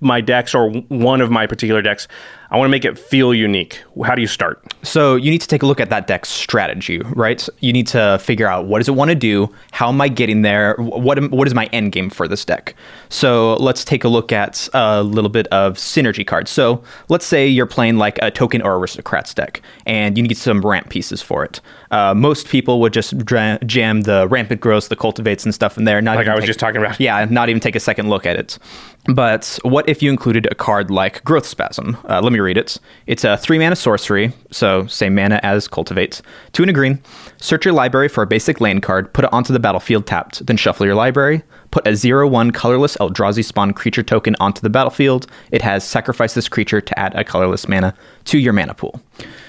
my 0.00 0.20
decks 0.20 0.54
or 0.54 0.70
one 0.70 1.20
of 1.20 1.30
my 1.30 1.46
particular 1.46 1.82
decks. 1.82 2.08
I 2.52 2.56
want 2.58 2.66
to 2.68 2.70
make 2.70 2.84
it 2.84 2.98
feel 2.98 3.32
unique. 3.32 3.80
How 4.04 4.14
do 4.14 4.20
you 4.22 4.26
start? 4.26 4.60
So 4.82 5.14
you 5.14 5.30
need 5.30 5.40
to 5.40 5.46
take 5.46 5.62
a 5.62 5.66
look 5.66 5.78
at 5.78 5.88
that 5.90 6.06
deck's 6.08 6.28
strategy, 6.28 6.98
right? 7.14 7.46
You 7.60 7.72
need 7.72 7.86
to 7.88 8.18
figure 8.20 8.48
out 8.48 8.66
what 8.66 8.78
does 8.78 8.88
it 8.88 8.92
want 8.96 9.10
to 9.10 9.14
do, 9.14 9.54
how 9.70 9.88
am 9.88 10.00
I 10.00 10.08
getting 10.08 10.42
there, 10.42 10.74
what 10.78 11.16
am, 11.16 11.30
what 11.30 11.46
is 11.46 11.54
my 11.54 11.66
end 11.66 11.92
game 11.92 12.10
for 12.10 12.26
this 12.26 12.44
deck. 12.44 12.74
So 13.08 13.54
let's 13.54 13.84
take 13.84 14.02
a 14.02 14.08
look 14.08 14.32
at 14.32 14.68
a 14.74 15.02
little 15.02 15.30
bit 15.30 15.46
of 15.48 15.74
synergy 15.74 16.26
cards. 16.26 16.50
So 16.50 16.82
let's 17.08 17.24
say 17.24 17.46
you're 17.46 17.66
playing 17.66 17.98
like 17.98 18.18
a 18.20 18.30
token 18.32 18.62
or 18.62 18.76
aristocrats 18.78 19.32
deck, 19.32 19.62
and 19.86 20.16
you 20.18 20.24
need 20.24 20.36
some 20.36 20.60
ramp 20.60 20.88
pieces 20.90 21.22
for 21.22 21.44
it. 21.44 21.60
Uh, 21.92 22.14
most 22.14 22.48
people 22.48 22.80
would 22.80 22.92
just 22.92 23.16
dra- 23.18 23.58
jam 23.66 24.02
the 24.02 24.26
rampant 24.28 24.60
growth, 24.60 24.88
the 24.88 24.96
cultivates, 24.96 25.44
and 25.44 25.54
stuff 25.54 25.76
in 25.78 25.84
there. 25.84 26.00
Not 26.00 26.16
Like 26.16 26.26
I 26.28 26.34
was 26.34 26.42
take- 26.42 26.48
just 26.48 26.60
talking 26.60 26.80
about. 26.80 26.98
yeah, 27.00 27.24
not 27.30 27.48
even 27.48 27.60
take 27.60 27.76
a 27.76 27.80
second 27.80 28.08
look 28.08 28.26
at 28.26 28.36
it. 28.36 28.58
But 29.06 29.58
what 29.62 29.88
if 29.88 30.02
you 30.02 30.10
included 30.10 30.46
a 30.50 30.54
card 30.54 30.90
like 30.90 31.24
Growth 31.24 31.46
Spasm? 31.46 31.96
Uh, 32.08 32.20
let 32.20 32.32
me 32.32 32.38
read 32.42 32.56
it. 32.56 32.78
It's 33.06 33.24
a 33.24 33.36
three 33.36 33.58
mana 33.58 33.76
sorcery, 33.76 34.32
so 34.50 34.86
same 34.86 35.14
mana 35.14 35.40
as 35.42 35.68
Cultivate. 35.68 36.20
Two 36.52 36.62
and 36.62 36.70
a 36.70 36.72
green. 36.72 37.00
Search 37.38 37.64
your 37.64 37.74
library 37.74 38.08
for 38.08 38.22
a 38.22 38.26
basic 38.26 38.60
land 38.60 38.82
card, 38.82 39.12
put 39.12 39.24
it 39.24 39.32
onto 39.32 39.52
the 39.52 39.60
battlefield 39.60 40.06
tapped, 40.06 40.46
then 40.46 40.56
shuffle 40.56 40.86
your 40.86 40.94
library. 40.94 41.42
Put 41.70 41.86
a 41.86 41.94
0 41.94 42.28
1 42.28 42.50
colorless 42.50 42.96
Eldrazi 42.96 43.44
spawn 43.44 43.72
creature 43.72 44.02
token 44.02 44.34
onto 44.40 44.60
the 44.60 44.70
battlefield. 44.70 45.26
It 45.52 45.62
has 45.62 45.84
sacrifice 45.84 46.34
this 46.34 46.48
creature 46.48 46.80
to 46.80 46.98
add 46.98 47.14
a 47.14 47.22
colorless 47.22 47.68
mana 47.68 47.94
to 48.24 48.38
your 48.38 48.52
mana 48.52 48.74
pool. 48.74 49.00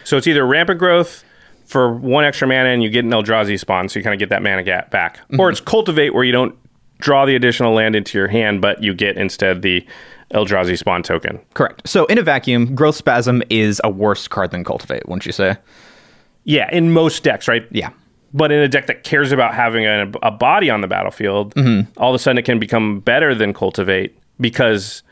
So 0.03 0.17
it's 0.17 0.27
either 0.27 0.45
rampant 0.45 0.79
growth 0.79 1.23
for 1.65 1.93
one 1.93 2.23
extra 2.23 2.47
mana 2.47 2.69
and 2.69 2.83
you 2.83 2.89
get 2.89 3.05
an 3.05 3.11
Eldrazi 3.11 3.59
spawn, 3.59 3.89
so 3.89 3.97
you 3.97 4.03
kind 4.03 4.13
of 4.13 4.19
get 4.19 4.29
that 4.29 4.43
mana 4.43 4.61
gap 4.61 4.91
back, 4.91 5.19
or 5.31 5.37
mm-hmm. 5.37 5.51
it's 5.51 5.61
cultivate 5.61 6.13
where 6.13 6.23
you 6.23 6.31
don't 6.31 6.55
draw 6.99 7.25
the 7.25 7.35
additional 7.35 7.73
land 7.73 7.95
into 7.95 8.17
your 8.17 8.27
hand, 8.27 8.61
but 8.61 8.81
you 8.83 8.93
get 8.93 9.17
instead 9.17 9.61
the 9.61 9.85
Eldrazi 10.33 10.77
spawn 10.77 11.03
token. 11.03 11.39
Correct. 11.53 11.87
So 11.87 12.05
in 12.05 12.17
a 12.17 12.21
vacuum, 12.23 12.75
Growth 12.75 12.95
Spasm 12.95 13.41
is 13.49 13.81
a 13.83 13.89
worse 13.89 14.27
card 14.27 14.51
than 14.51 14.63
Cultivate, 14.63 15.07
wouldn't 15.07 15.25
you 15.25 15.31
say? 15.31 15.57
Yeah, 16.43 16.69
in 16.71 16.91
most 16.91 17.23
decks, 17.23 17.47
right? 17.47 17.67
Yeah. 17.71 17.91
But 18.33 18.51
in 18.51 18.59
a 18.59 18.67
deck 18.67 18.87
that 18.87 19.03
cares 19.03 19.31
about 19.31 19.53
having 19.53 19.85
a, 19.85 20.09
a 20.23 20.31
body 20.31 20.69
on 20.69 20.81
the 20.81 20.87
battlefield, 20.87 21.53
mm-hmm. 21.55 21.91
all 21.97 22.11
of 22.11 22.15
a 22.15 22.19
sudden 22.19 22.37
it 22.37 22.45
can 22.45 22.59
become 22.59 23.01
better 23.01 23.35
than 23.35 23.53
Cultivate 23.53 24.17
because 24.39 25.03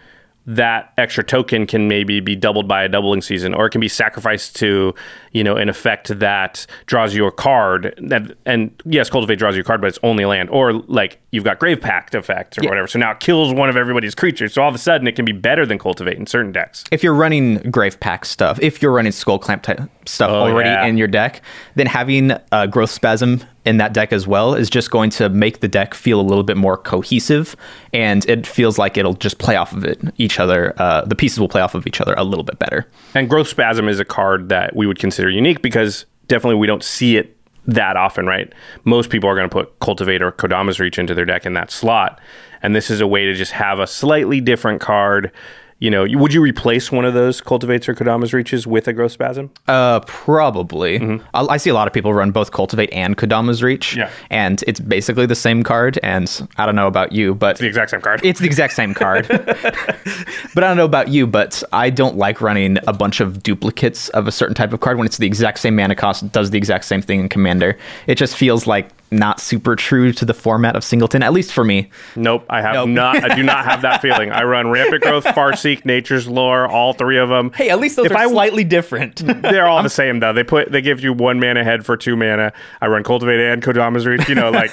that 0.56 0.92
extra 0.98 1.24
token 1.24 1.68
can 1.68 1.88
maybe 1.88 2.20
be 2.20 2.36
doubled 2.36 2.68
by 2.68 2.84
a 2.84 2.90
doubling 2.90 3.22
season, 3.22 3.54
or 3.54 3.68
it 3.68 3.70
can 3.70 3.80
be 3.82 3.88
sacrificed 3.88 4.56
to, 4.56 4.96
you 5.32 5.44
know, 5.44 5.56
an 5.56 5.70
effect 5.70 6.18
that 6.20 6.66
draws 6.88 7.14
you 7.14 7.28
a 7.28 7.32
card. 7.32 7.94
That 8.00 8.36
and 8.48 8.72
yes, 8.84 9.10
Cultivate 9.12 9.36
draws 9.38 9.56
you 9.56 9.62
a 9.62 9.64
card, 9.64 9.80
but 9.80 9.88
it's 9.88 10.00
only 10.02 10.26
land. 10.26 10.50
Or 10.50 10.74
like 10.74 11.20
you've 11.32 11.44
got 11.44 11.60
Grave 11.60 11.80
Pact 11.80 12.16
effect 12.16 12.58
or 12.58 12.68
whatever. 12.68 12.88
So 12.88 12.98
now 12.98 13.12
it 13.12 13.20
kills 13.20 13.54
one 13.54 13.70
of 13.70 13.78
everybody's 13.78 14.16
creatures. 14.16 14.54
So 14.54 14.64
all 14.64 14.70
of 14.70 14.76
a 14.76 14.80
sudden 14.80 15.08
it 15.08 15.16
can 15.16 15.24
be 15.26 15.32
better 15.34 15.68
than 15.68 15.78
Cultivate 15.78 16.18
in 16.18 16.26
certain 16.26 16.52
decks. 16.52 16.84
if 16.92 17.04
you're 17.04 17.14
running 17.14 17.58
Grave 17.70 18.00
pact 18.00 18.26
stuff, 18.26 18.58
if 18.62 18.82
you're 18.82 18.92
running 18.92 19.12
Skullclamp 19.12 19.62
type 19.62 19.82
stuff 20.08 20.32
Oh, 20.32 20.48
already 20.48 20.70
yeah. 20.70 20.86
in 20.86 20.98
your 20.98 21.08
deck, 21.08 21.42
then 21.76 21.86
having 21.86 22.32
uh, 22.52 22.66
Growth 22.66 22.90
Spasm 22.90 23.44
in 23.70 23.78
that 23.78 23.94
deck 23.94 24.12
as 24.12 24.28
well 24.28 24.56
is 24.56 24.68
just 24.68 24.90
going 24.90 25.12
to 25.12 25.30
make 25.30 25.60
the 25.60 25.68
deck 25.68 25.94
feel 25.94 26.20
a 26.20 26.24
little 26.24 26.44
bit 26.44 26.58
more 26.58 26.76
cohesive, 26.76 27.56
and 27.94 28.28
it 28.28 28.48
feels 28.48 28.80
like 28.80 28.98
it'll 28.98 29.14
just 29.14 29.38
play 29.38 29.56
off 29.56 29.74
of 29.74 29.86
it 29.86 30.02
each 30.18 30.40
other. 30.40 30.74
Uh, 30.82 31.06
the 31.06 31.16
pieces 31.16 31.40
will 31.40 31.48
play 31.48 31.62
off 31.62 31.76
of 31.76 31.86
each 31.86 32.02
other 32.02 32.16
a 32.18 32.24
little 32.24 32.44
bit 32.44 32.58
better. 32.58 32.88
And 33.14 33.30
Growth 33.30 33.48
Spasm 33.48 33.88
is 33.88 34.00
a 34.00 34.06
card 34.06 34.50
that 34.50 34.76
we 34.76 34.88
would 34.88 34.98
consider 34.98 35.30
unique 35.30 35.62
because 35.62 36.06
definitely 36.28 36.56
we 36.56 36.66
don't 36.66 36.84
see 36.84 37.16
it 37.16 37.38
that 37.68 37.96
often, 37.96 38.26
right? 38.26 38.52
Most 38.86 39.12
people 39.12 39.30
are 39.30 39.36
going 39.36 39.48
to 39.48 39.54
put 39.54 39.80
Cultivate 39.80 40.24
or 40.24 40.32
Kodama's 40.32 40.80
Reach 40.80 40.98
into 40.98 41.14
their 41.14 41.26
deck 41.26 41.46
in 41.46 41.54
that 41.54 41.70
slot. 41.70 42.20
And 42.64 42.76
this 42.76 42.90
is 42.90 43.02
a 43.02 43.08
way 43.08 43.26
to 43.26 43.36
just 43.36 43.52
have 43.52 43.78
a 43.78 43.86
slightly 43.86 44.42
different 44.42 44.82
card. 44.82 45.32
You 45.82 45.90
know, 45.90 46.06
would 46.12 46.34
you 46.34 46.42
replace 46.42 46.92
one 46.92 47.06
of 47.06 47.14
those 47.14 47.40
Cultivates 47.40 47.88
or 47.88 47.96
Kodama's 47.96 48.34
Reaches 48.34 48.68
with 48.68 48.88
a 48.90 48.94
Growth 48.94 49.14
Spasm? 49.14 49.50
Uh, 49.66 50.02
probably. 50.02 51.00
I, 51.34 51.46
I 51.46 51.56
see 51.58 51.70
a 51.70 51.74
lot 51.74 51.88
of 51.88 51.94
people 51.94 52.14
run 52.14 52.32
both 52.32 52.52
Cultivate 52.52 52.90
and 52.92 53.16
Kodama's 53.18 53.64
Reach, 53.64 53.96
Yeah. 53.96 54.10
and 54.30 54.62
it's 54.68 54.82
basically 54.82 55.26
the 55.26 55.36
same 55.36 55.64
card. 55.64 55.98
And 56.04 56.50
I 56.58 56.66
don't 56.66 56.76
know 56.76 56.88
about 56.88 57.14
you, 57.14 57.34
but 57.34 57.52
it's 57.52 57.62
the 57.62 57.68
exact 57.68 57.92
same 57.92 58.02
card. 58.02 58.20
It's 58.26 58.42
the 58.42 58.46
exact 58.46 58.74
same 58.74 58.94
card. 58.94 59.26
but 59.30 60.64
I 60.64 60.68
don't 60.68 60.78
know 60.78 60.84
about 60.86 61.08
you, 61.08 61.26
but 61.26 61.64
I 61.72 61.90
don't 61.90 62.18
like 62.18 62.42
running 62.42 62.78
a 62.86 62.94
bunch 62.94 63.22
of 63.22 63.42
duplicates 63.42 64.10
of 64.10 64.28
a 64.28 64.32
certain 64.34 64.56
type 64.56 64.74
of 64.74 64.82
card 64.82 64.98
when 64.98 65.06
it's 65.06 65.18
the 65.18 65.28
exact 65.28 65.60
same 65.60 65.76
mana 65.78 65.96
cost, 65.96 66.30
does 66.32 66.50
the 66.52 66.58
exact 66.58 66.86
same 66.86 67.02
thing 67.02 67.22
in 67.22 67.30
Commander. 67.30 67.78
It 68.06 68.16
just 68.16 68.36
feels 68.36 68.68
like 68.68 68.90
not 69.12 69.40
super 69.40 69.76
true 69.76 70.14
to 70.14 70.24
the 70.26 70.34
format 70.34 70.76
of 70.76 70.84
Singleton, 70.84 71.24
at 71.24 71.34
least 71.34 71.52
for 71.52 71.64
me. 71.64 71.90
Nope, 72.16 72.46
I 72.50 72.62
have 72.62 72.74
Nope. 72.76 72.90
not. 72.90 73.24
I 73.32 73.36
do 73.36 73.42
not 73.44 73.66
have 73.66 73.82
that 73.82 74.02
feeling. 74.04 74.32
I 74.32 74.44
run 74.44 74.70
Rampant 74.70 75.02
Growth, 75.02 75.24
Farseek, 75.26 75.84
Nature's 75.86 76.28
Lore, 76.28 76.68
all 76.68 76.94
three 76.94 77.18
of 77.18 77.30
them. 77.30 77.52
Hey, 77.54 77.70
at 77.70 77.80
least 77.80 77.96
those 77.96 78.06
If 78.08 78.12
are 78.12 78.18
I- 78.18 78.28
slightly 78.30 78.64
different. 78.64 79.16
They're 79.42 79.68
all 79.68 79.82
the 79.84 79.90
same 79.90 80.20
though. 80.20 80.34
They 80.34 80.44
put 80.44 80.72
they 80.72 80.82
give 80.82 81.02
you 81.02 81.14
one 81.14 81.40
mana 81.40 81.64
head 81.64 81.86
for 81.86 81.98
two 81.98 82.16
mana. 82.16 82.54
I 82.82 82.88
run 82.88 83.04
Cultivate 83.04 83.40
and 83.40 83.64
Kodama's 83.64 84.06
Reach. 84.06 84.30
You 84.30 84.36
know, 84.36 84.52
like 84.52 84.72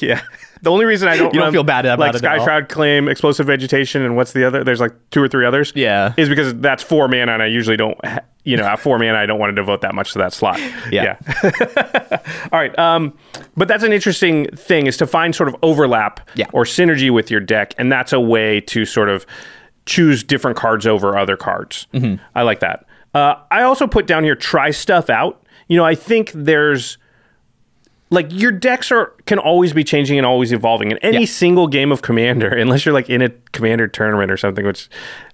yeah. 0.00 0.22
The 0.62 0.70
only 0.70 0.84
reason 0.86 1.08
I 1.08 1.16
don't 1.16 1.34
You 1.34 1.40
don't 1.40 1.46
run, 1.48 1.52
feel 1.52 1.64
bad 1.64 1.84
about 1.86 1.98
like 1.98 2.14
it 2.14 2.24
at 2.24 2.38
all. 2.38 2.46
Skyshroud 2.46 2.68
Claim, 2.68 3.08
Explosive 3.08 3.46
Vegetation, 3.46 4.02
and 4.02 4.16
what's 4.16 4.32
the 4.32 4.44
other? 4.46 4.64
There's 4.64 4.80
like 4.80 4.92
two 5.10 5.22
or 5.22 5.28
three 5.28 5.44
others. 5.44 5.72
Yeah. 5.74 6.14
is 6.16 6.28
because 6.28 6.54
that's 6.54 6.82
four 6.82 7.08
mana, 7.08 7.32
and 7.32 7.42
I 7.42 7.46
usually 7.46 7.76
don't. 7.76 7.98
You 8.44 8.56
know, 8.56 8.64
at 8.64 8.78
four 8.78 8.98
mana, 8.98 9.18
I 9.18 9.26
don't 9.26 9.38
want 9.40 9.50
to 9.50 9.54
devote 9.54 9.80
that 9.82 9.94
much 9.94 10.12
to 10.12 10.18
that 10.20 10.32
slot. 10.32 10.60
Yeah. 10.92 11.16
all 12.52 12.58
right. 12.60 12.76
Um, 12.78 13.16
but 13.56 13.68
that's 13.68 13.82
an 13.84 13.92
interesting 13.92 14.46
thing 14.54 14.86
is 14.86 14.96
to 14.98 15.06
find 15.06 15.34
sort 15.34 15.48
of 15.48 15.56
overlap 15.62 16.28
Yeah. 16.34 16.46
or 16.52 16.64
synergy 16.64 17.10
with 17.12 17.30
your 17.30 17.40
deck, 17.40 17.74
and 17.78 17.90
that's 17.90 18.12
a 18.12 18.20
way 18.20 18.60
to 18.62 18.84
sort 18.84 19.08
of 19.08 19.26
choose 19.84 20.22
different 20.24 20.56
cards 20.56 20.86
over 20.86 21.16
other 21.16 21.36
cards. 21.36 21.86
I 22.34 22.42
like 22.42 22.60
that. 22.60 22.86
Uh, 23.14 23.36
I 23.50 23.62
also 23.62 23.86
put 23.86 24.06
down 24.06 24.24
here 24.24 24.34
try 24.34 24.70
stuff 24.70 25.08
out. 25.10 25.42
You 25.68 25.76
know, 25.76 25.84
I 25.84 25.94
think 25.94 26.32
there's 26.34 26.98
like 28.10 28.26
your 28.30 28.52
decks 28.52 28.92
are 28.92 29.12
can 29.26 29.38
always 29.38 29.72
be 29.72 29.82
changing 29.84 30.16
and 30.16 30.26
always 30.26 30.52
evolving. 30.52 30.90
In 30.90 30.98
any 30.98 31.20
Yeah. 31.20 31.26
single 31.26 31.66
game 31.66 31.90
of 31.92 32.02
Commander, 32.02 32.48
unless 32.56 32.84
you're 32.84 32.94
like 32.94 33.10
in 33.10 33.22
a 33.22 33.30
Commander 33.52 33.88
tournament 33.88 34.30
or 34.30 34.36
something, 34.36 34.64
which 34.64 34.88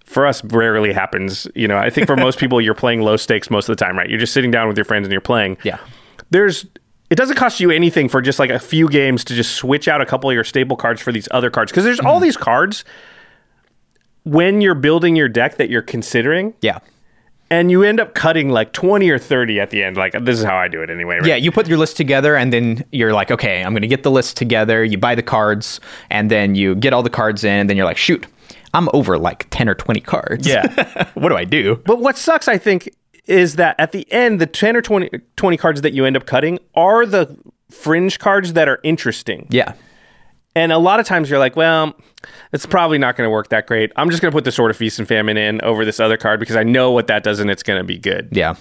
for 0.04 0.26
us 0.26 0.42
rarely 0.44 0.92
happens. 0.92 1.46
You 1.54 1.68
know, 1.68 1.76
I 1.76 1.90
think 1.90 2.06
for 2.06 2.16
most 2.16 2.38
people, 2.40 2.60
you're 2.60 2.74
playing 2.74 3.02
low 3.02 3.16
stakes 3.16 3.50
most 3.50 3.68
of 3.68 3.76
the 3.76 3.84
time, 3.84 3.96
right? 3.96 4.08
You're 4.08 4.18
just 4.18 4.32
sitting 4.32 4.50
down 4.50 4.68
with 4.68 4.76
your 4.76 4.84
friends 4.84 5.06
and 5.06 5.12
you're 5.12 5.20
playing. 5.20 5.58
Yeah. 5.62 5.78
There's 6.30 6.66
it 7.10 7.16
doesn't 7.16 7.36
cost 7.36 7.60
you 7.60 7.70
anything 7.70 8.08
for 8.08 8.22
just 8.22 8.38
like 8.38 8.48
a 8.48 8.58
few 8.58 8.88
games 8.88 9.22
to 9.24 9.34
just 9.34 9.56
switch 9.56 9.86
out 9.86 10.00
a 10.00 10.06
couple 10.06 10.30
of 10.30 10.34
your 10.34 10.44
staple 10.44 10.78
cards 10.78 10.98
for 11.02 11.12
these 11.12 11.28
other 11.30 11.50
cards 11.50 11.70
because 11.70 11.84
there's 11.84 12.00
all 12.00 12.18
mm. 12.18 12.22
these 12.22 12.38
cards 12.38 12.86
when 14.24 14.62
you're 14.62 14.74
building 14.74 15.14
your 15.14 15.28
deck 15.28 15.56
that 15.58 15.68
you're 15.68 15.82
considering 15.82 16.54
Yeah. 16.62 16.78
And 17.52 17.70
you 17.70 17.82
end 17.82 18.00
up 18.00 18.14
cutting 18.14 18.48
like 18.48 18.72
20 18.72 19.08
or 19.10 19.18
30 19.18 19.60
at 19.60 19.70
the 19.70 19.82
end 19.82 19.96
like 19.96 20.12
this 20.24 20.38
is 20.38 20.44
how 20.44 20.56
i 20.56 20.68
do 20.68 20.82
it 20.82 20.90
anyway 20.90 21.12
right? 21.22 21.26
Yeah, 21.26 21.36
you 21.36 21.52
put 21.52 21.68
your 21.68 21.78
list 21.78 21.96
together 21.96 22.36
and 22.36 22.52
then 22.52 22.84
you're 22.92 23.12
like, 23.12 23.30
okay, 23.30 23.62
I'm 23.62 23.72
going 23.72 23.82
to 23.82 23.88
get 23.88 24.02
the 24.02 24.10
list 24.10 24.36
together. 24.36 24.84
You 24.84 24.98
buy 24.98 25.14
the 25.14 25.22
cards 25.22 25.80
and 26.10 26.30
then 26.30 26.54
you 26.54 26.74
get 26.74 26.92
all 26.92 27.02
the 27.02 27.10
cards 27.10 27.44
in 27.44 27.52
and 27.52 27.70
then 27.70 27.76
you're 27.76 27.86
like, 27.86 27.96
shoot, 27.96 28.26
I'm 28.74 28.88
over 28.92 29.18
like 29.18 29.46
10 29.50 29.68
or 29.68 29.74
20 29.74 30.00
cards. 30.00 30.46
Yeah. 30.46 31.08
what 31.14 31.28
do 31.28 31.36
I 31.36 31.44
do? 31.44 31.76
But 31.86 32.00
what 32.00 32.16
sucks, 32.16 32.48
I 32.48 32.58
think, 32.58 32.94
is 33.26 33.56
that 33.56 33.76
at 33.78 33.92
the 33.92 34.10
end, 34.12 34.40
the 34.40 34.46
10 34.46 34.76
or 34.76 34.82
20, 34.82 35.10
20 35.36 35.56
cards 35.56 35.82
that 35.82 35.92
you 35.92 36.04
end 36.04 36.16
up 36.16 36.26
cutting 36.26 36.58
are 36.74 37.06
the 37.06 37.36
fringe 37.70 38.18
cards 38.18 38.54
that 38.54 38.68
are 38.68 38.80
interesting. 38.82 39.46
Yeah. 39.50 39.74
And 40.54 40.70
a 40.72 40.78
lot 40.78 41.00
of 41.00 41.06
times 41.06 41.30
you're 41.30 41.38
like, 41.38 41.56
well, 41.56 41.94
it's 42.52 42.66
probably 42.66 42.98
not 42.98 43.16
going 43.16 43.26
to 43.26 43.30
work 43.30 43.48
that 43.48 43.66
great. 43.66 43.90
I'm 43.96 44.10
just 44.10 44.20
going 44.20 44.30
to 44.30 44.36
put 44.36 44.44
the 44.44 44.52
Sword 44.52 44.70
of 44.70 44.76
Feast 44.76 44.98
and 44.98 45.08
Famine 45.08 45.36
in 45.36 45.60
over 45.62 45.84
this 45.84 45.98
other 45.98 46.16
card 46.16 46.40
because 46.40 46.56
I 46.56 46.62
know 46.62 46.90
what 46.90 47.06
that 47.06 47.22
does 47.22 47.40
and 47.40 47.50
it's 47.50 47.62
going 47.62 47.78
to 47.78 47.84
be 47.84 47.98
good. 47.98 48.28
Yeah. 48.32 48.56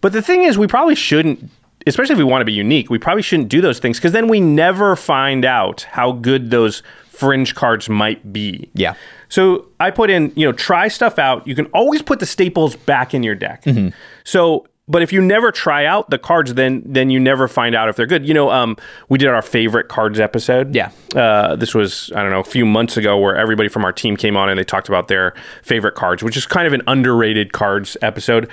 But 0.00 0.12
the 0.12 0.22
thing 0.22 0.42
is, 0.42 0.56
we 0.56 0.66
probably 0.66 0.94
shouldn't, 0.94 1.50
especially 1.86 2.14
if 2.14 2.18
we 2.18 2.24
want 2.24 2.40
to 2.40 2.46
be 2.46 2.52
unique, 2.52 2.90
we 2.90 2.98
probably 2.98 3.22
shouldn't 3.22 3.48
do 3.48 3.60
those 3.60 3.78
things 3.78 3.98
because 3.98 4.12
then 4.12 4.28
we 4.28 4.40
never 4.40 4.96
find 4.96 5.44
out 5.44 5.82
how 5.82 6.12
good 6.12 6.50
those 6.50 6.82
fringe 7.08 7.54
cards 7.54 7.88
might 7.88 8.32
be. 8.32 8.70
Yeah. 8.74 8.94
So 9.28 9.66
I 9.80 9.90
put 9.90 10.10
in, 10.10 10.32
you 10.36 10.46
know, 10.46 10.52
try 10.52 10.88
stuff 10.88 11.18
out. 11.18 11.46
You 11.46 11.54
can 11.54 11.66
always 11.66 12.02
put 12.02 12.20
the 12.20 12.26
staples 12.26 12.76
back 12.76 13.14
in 13.14 13.22
your 13.22 13.34
deck. 13.34 13.64
Mm-hmm. 13.64 13.88
So, 14.24 14.66
but 14.86 15.00
if 15.02 15.12
you 15.12 15.22
never 15.22 15.50
try 15.50 15.86
out 15.86 16.10
the 16.10 16.18
cards, 16.18 16.54
then 16.54 16.82
then 16.84 17.08
you 17.10 17.18
never 17.18 17.48
find 17.48 17.74
out 17.74 17.88
if 17.88 17.96
they're 17.96 18.06
good. 18.06 18.26
You 18.26 18.34
know, 18.34 18.50
um, 18.50 18.76
we 19.08 19.18
did 19.18 19.28
our 19.28 19.42
favorite 19.42 19.88
cards 19.88 20.20
episode. 20.20 20.74
Yeah. 20.74 20.90
Uh, 21.14 21.56
this 21.56 21.74
was 21.74 22.12
I 22.14 22.22
don't 22.22 22.30
know 22.30 22.40
a 22.40 22.44
few 22.44 22.66
months 22.66 22.96
ago 22.96 23.18
where 23.18 23.36
everybody 23.36 23.68
from 23.68 23.84
our 23.84 23.92
team 23.92 24.16
came 24.16 24.36
on 24.36 24.48
and 24.50 24.58
they 24.58 24.64
talked 24.64 24.88
about 24.88 25.08
their 25.08 25.34
favorite 25.62 25.94
cards, 25.94 26.22
which 26.22 26.36
is 26.36 26.46
kind 26.46 26.66
of 26.66 26.72
an 26.72 26.82
underrated 26.86 27.52
cards 27.52 27.96
episode. 28.02 28.50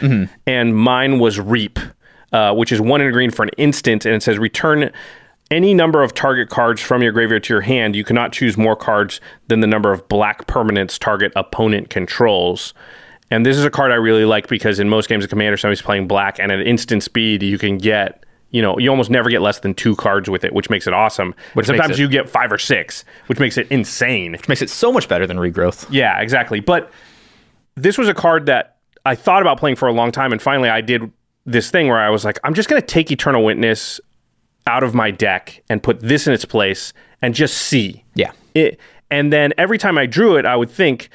And 0.47 0.75
mine 0.75 1.19
was 1.19 1.39
Reap, 1.39 1.79
uh, 2.31 2.53
which 2.53 2.71
is 2.71 2.79
one 2.79 3.01
in 3.01 3.07
a 3.07 3.11
green 3.11 3.31
for 3.31 3.43
an 3.43 3.49
instant, 3.57 4.05
and 4.05 4.15
it 4.15 4.23
says 4.23 4.39
return 4.39 4.91
any 5.49 5.73
number 5.73 6.01
of 6.01 6.13
target 6.13 6.47
cards 6.49 6.79
from 6.79 7.03
your 7.03 7.11
graveyard 7.11 7.43
to 7.43 7.53
your 7.53 7.61
hand. 7.61 7.93
You 7.93 8.05
cannot 8.05 8.31
choose 8.31 8.57
more 8.57 8.77
cards 8.77 9.19
than 9.49 9.59
the 9.59 9.67
number 9.67 9.91
of 9.91 10.07
black 10.07 10.47
permanents 10.47 10.97
target 10.97 11.33
opponent 11.35 11.89
controls. 11.89 12.73
And 13.31 13.45
this 13.45 13.57
is 13.57 13.65
a 13.65 13.69
card 13.71 13.91
I 13.91 13.95
really 13.95 14.25
like 14.25 14.47
because 14.47 14.79
in 14.79 14.89
most 14.89 15.09
games 15.09 15.23
of 15.23 15.29
Commander, 15.29 15.57
somebody's 15.57 15.81
playing 15.81 16.07
black, 16.07 16.37
and 16.39 16.51
at 16.51 16.61
instant 16.67 17.01
speed, 17.01 17.41
you 17.41 17.57
can 17.57 17.77
get, 17.77 18.23
you 18.51 18.61
know, 18.61 18.77
you 18.77 18.89
almost 18.89 19.09
never 19.09 19.29
get 19.29 19.41
less 19.41 19.59
than 19.61 19.73
two 19.73 19.95
cards 19.95 20.29
with 20.29 20.43
it, 20.43 20.53
which 20.53 20.69
makes 20.69 20.85
it 20.85 20.93
awesome. 20.93 21.33
But 21.55 21.55
Which 21.55 21.65
sometimes 21.67 21.97
it- 21.97 22.01
you 22.01 22.09
get 22.09 22.29
five 22.29 22.51
or 22.51 22.57
six, 22.57 23.05
which 23.27 23.39
makes 23.39 23.57
it 23.57 23.67
insane. 23.71 24.33
Which 24.33 24.49
makes 24.49 24.61
it 24.61 24.69
so 24.69 24.91
much 24.91 25.07
better 25.07 25.25
than 25.25 25.37
regrowth. 25.37 25.87
Yeah, 25.89 26.19
exactly. 26.19 26.59
But 26.59 26.91
this 27.75 27.97
was 27.97 28.09
a 28.09 28.13
card 28.13 28.45
that 28.47 28.75
I 29.05 29.15
thought 29.15 29.41
about 29.41 29.57
playing 29.57 29.77
for 29.77 29.87
a 29.87 29.93
long 29.93 30.11
time, 30.11 30.31
and 30.33 30.41
finally 30.41 30.69
I 30.69 30.81
did 30.81 31.09
this 31.45 31.71
thing 31.71 31.87
where 31.87 31.97
I 31.99 32.09
was 32.09 32.23
like, 32.25 32.37
I'm 32.43 32.53
just 32.53 32.69
going 32.69 32.81
to 32.81 32.85
take 32.87 33.11
Eternal 33.11 33.43
Witness 33.43 33.99
out 34.67 34.83
of 34.83 34.93
my 34.93 35.09
deck 35.09 35.63
and 35.69 35.81
put 35.81 36.01
this 36.01 36.27
in 36.27 36.33
its 36.33 36.45
place 36.45 36.93
and 37.21 37.33
just 37.33 37.57
see. 37.57 38.03
Yeah. 38.13 38.31
It, 38.53 38.79
and 39.09 39.33
then 39.33 39.53
every 39.57 39.77
time 39.77 39.97
I 39.97 40.05
drew 40.05 40.35
it, 40.35 40.45
I 40.45 40.55
would 40.55 40.69
think, 40.69 41.09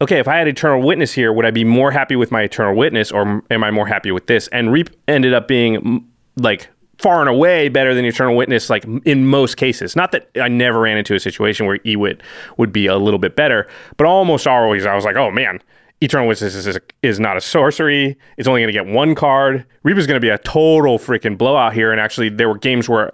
okay, 0.00 0.18
if 0.18 0.28
I 0.28 0.36
had 0.36 0.48
Eternal 0.48 0.82
Witness 0.82 1.12
here, 1.12 1.32
would 1.32 1.44
I 1.44 1.50
be 1.50 1.64
more 1.64 1.90
happy 1.90 2.16
with 2.16 2.30
my 2.30 2.42
Eternal 2.42 2.76
Witness 2.76 3.10
or 3.10 3.42
am 3.50 3.64
I 3.64 3.70
more 3.70 3.86
happy 3.86 4.10
with 4.10 4.26
this? 4.26 4.48
And 4.48 4.72
Reap 4.72 4.90
ended 5.08 5.34
up 5.34 5.48
being 5.48 6.06
like 6.36 6.68
far 6.98 7.20
and 7.20 7.28
away 7.28 7.68
better 7.68 7.94
than 7.94 8.04
Eternal 8.04 8.36
Witness, 8.36 8.70
like 8.70 8.84
in 9.04 9.26
most 9.26 9.56
cases. 9.56 9.96
Not 9.96 10.12
that 10.12 10.30
I 10.40 10.48
never 10.48 10.80
ran 10.80 10.96
into 10.96 11.14
a 11.14 11.20
situation 11.20 11.66
where 11.66 11.78
Ewit 11.78 12.20
would 12.56 12.72
be 12.72 12.86
a 12.86 12.96
little 12.96 13.18
bit 13.18 13.36
better, 13.36 13.68
but 13.96 14.06
almost 14.06 14.46
always 14.46 14.86
I 14.86 14.94
was 14.94 15.04
like, 15.04 15.16
oh 15.16 15.30
man, 15.30 15.60
Eternal 16.02 16.28
Witness 16.28 16.54
is, 16.54 16.66
is, 16.66 16.78
is 17.02 17.18
not 17.18 17.36
a 17.36 17.40
sorcery. 17.40 18.18
It's 18.36 18.46
only 18.46 18.60
going 18.60 18.72
to 18.72 18.78
get 18.78 18.86
one 18.86 19.14
card. 19.14 19.64
Reap 19.82 19.96
is 19.96 20.06
going 20.06 20.16
to 20.16 20.24
be 20.24 20.28
a 20.28 20.38
total 20.38 20.98
freaking 20.98 21.38
blowout 21.38 21.72
here. 21.72 21.90
And 21.90 22.00
actually, 22.00 22.28
there 22.28 22.48
were 22.48 22.58
games 22.58 22.88
where, 22.88 23.12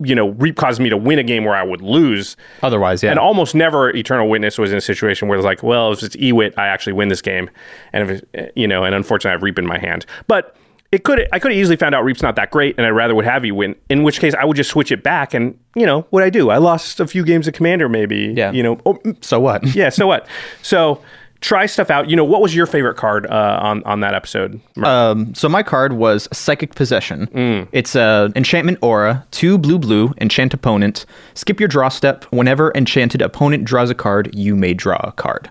you 0.00 0.14
know, 0.14 0.28
Reap 0.30 0.56
caused 0.56 0.80
me 0.80 0.88
to 0.90 0.96
win 0.96 1.18
a 1.18 1.22
game 1.22 1.44
where 1.44 1.54
I 1.54 1.62
would 1.62 1.80
lose. 1.80 2.36
Otherwise, 2.62 3.02
yeah. 3.02 3.10
And 3.10 3.18
almost 3.18 3.54
never 3.54 3.94
Eternal 3.94 4.28
Witness 4.28 4.58
was 4.58 4.70
in 4.70 4.78
a 4.78 4.82
situation 4.82 5.28
where 5.28 5.38
it's 5.38 5.44
like, 5.44 5.62
well, 5.62 5.92
if 5.92 6.02
it's 6.02 6.16
Ewit, 6.16 6.54
I 6.58 6.66
actually 6.66 6.92
win 6.92 7.08
this 7.08 7.22
game. 7.22 7.48
And 7.92 8.10
if 8.10 8.22
it, 8.22 8.28
eh, 8.34 8.48
you 8.54 8.68
know, 8.68 8.84
and 8.84 8.94
unfortunately, 8.94 9.30
I 9.30 9.32
have 9.32 9.42
Reap 9.42 9.58
in 9.58 9.66
my 9.66 9.78
hand. 9.78 10.04
But 10.26 10.56
it 10.92 11.02
could 11.02 11.28
I 11.32 11.38
could 11.38 11.50
have 11.50 11.58
easily 11.58 11.76
found 11.76 11.94
out 11.94 12.04
Reap's 12.04 12.22
not 12.22 12.36
that 12.36 12.50
great, 12.50 12.76
and 12.78 12.86
I'd 12.86 12.90
rather 12.90 13.14
would 13.14 13.24
have 13.24 13.44
you 13.44 13.54
win. 13.54 13.74
In 13.88 14.02
which 14.02 14.20
case, 14.20 14.34
I 14.34 14.44
would 14.44 14.56
just 14.56 14.70
switch 14.70 14.92
it 14.92 15.02
back, 15.02 15.34
and 15.34 15.58
you 15.74 15.84
know 15.84 16.02
what 16.10 16.22
I 16.22 16.30
do? 16.30 16.50
I 16.50 16.58
lost 16.58 17.00
a 17.00 17.06
few 17.06 17.24
games 17.24 17.48
of 17.48 17.54
Commander, 17.54 17.88
maybe. 17.88 18.34
Yeah. 18.36 18.52
You 18.52 18.62
know. 18.62 18.78
Oh, 18.86 18.94
mm. 18.94 19.22
so 19.24 19.40
what? 19.40 19.74
yeah. 19.74 19.88
So 19.88 20.06
what? 20.06 20.26
So 20.62 21.00
try 21.46 21.64
stuff 21.66 21.90
out. 21.90 22.10
You 22.10 22.16
know, 22.16 22.24
what 22.24 22.42
was 22.42 22.54
your 22.56 22.66
favorite 22.66 22.96
card 22.96 23.26
uh, 23.26 23.60
on 23.62 23.82
on 23.84 24.00
that 24.00 24.14
episode? 24.14 24.60
Um, 24.82 25.32
so 25.34 25.48
my 25.48 25.62
card 25.62 25.92
was 25.92 26.28
Psychic 26.32 26.74
Possession. 26.74 27.28
Mm. 27.28 27.68
It's 27.70 27.94
a 27.94 28.32
enchantment 28.34 28.78
aura, 28.82 29.24
two 29.30 29.56
blue 29.56 29.78
blue, 29.78 30.12
enchant 30.20 30.52
opponent. 30.52 31.06
Skip 31.34 31.60
your 31.60 31.68
draw 31.68 31.88
step. 31.88 32.24
Whenever 32.24 32.72
enchanted 32.74 33.22
opponent 33.22 33.64
draws 33.64 33.90
a 33.90 33.94
card, 33.94 34.34
you 34.34 34.56
may 34.56 34.74
draw 34.74 35.00
a 35.04 35.12
card. 35.12 35.48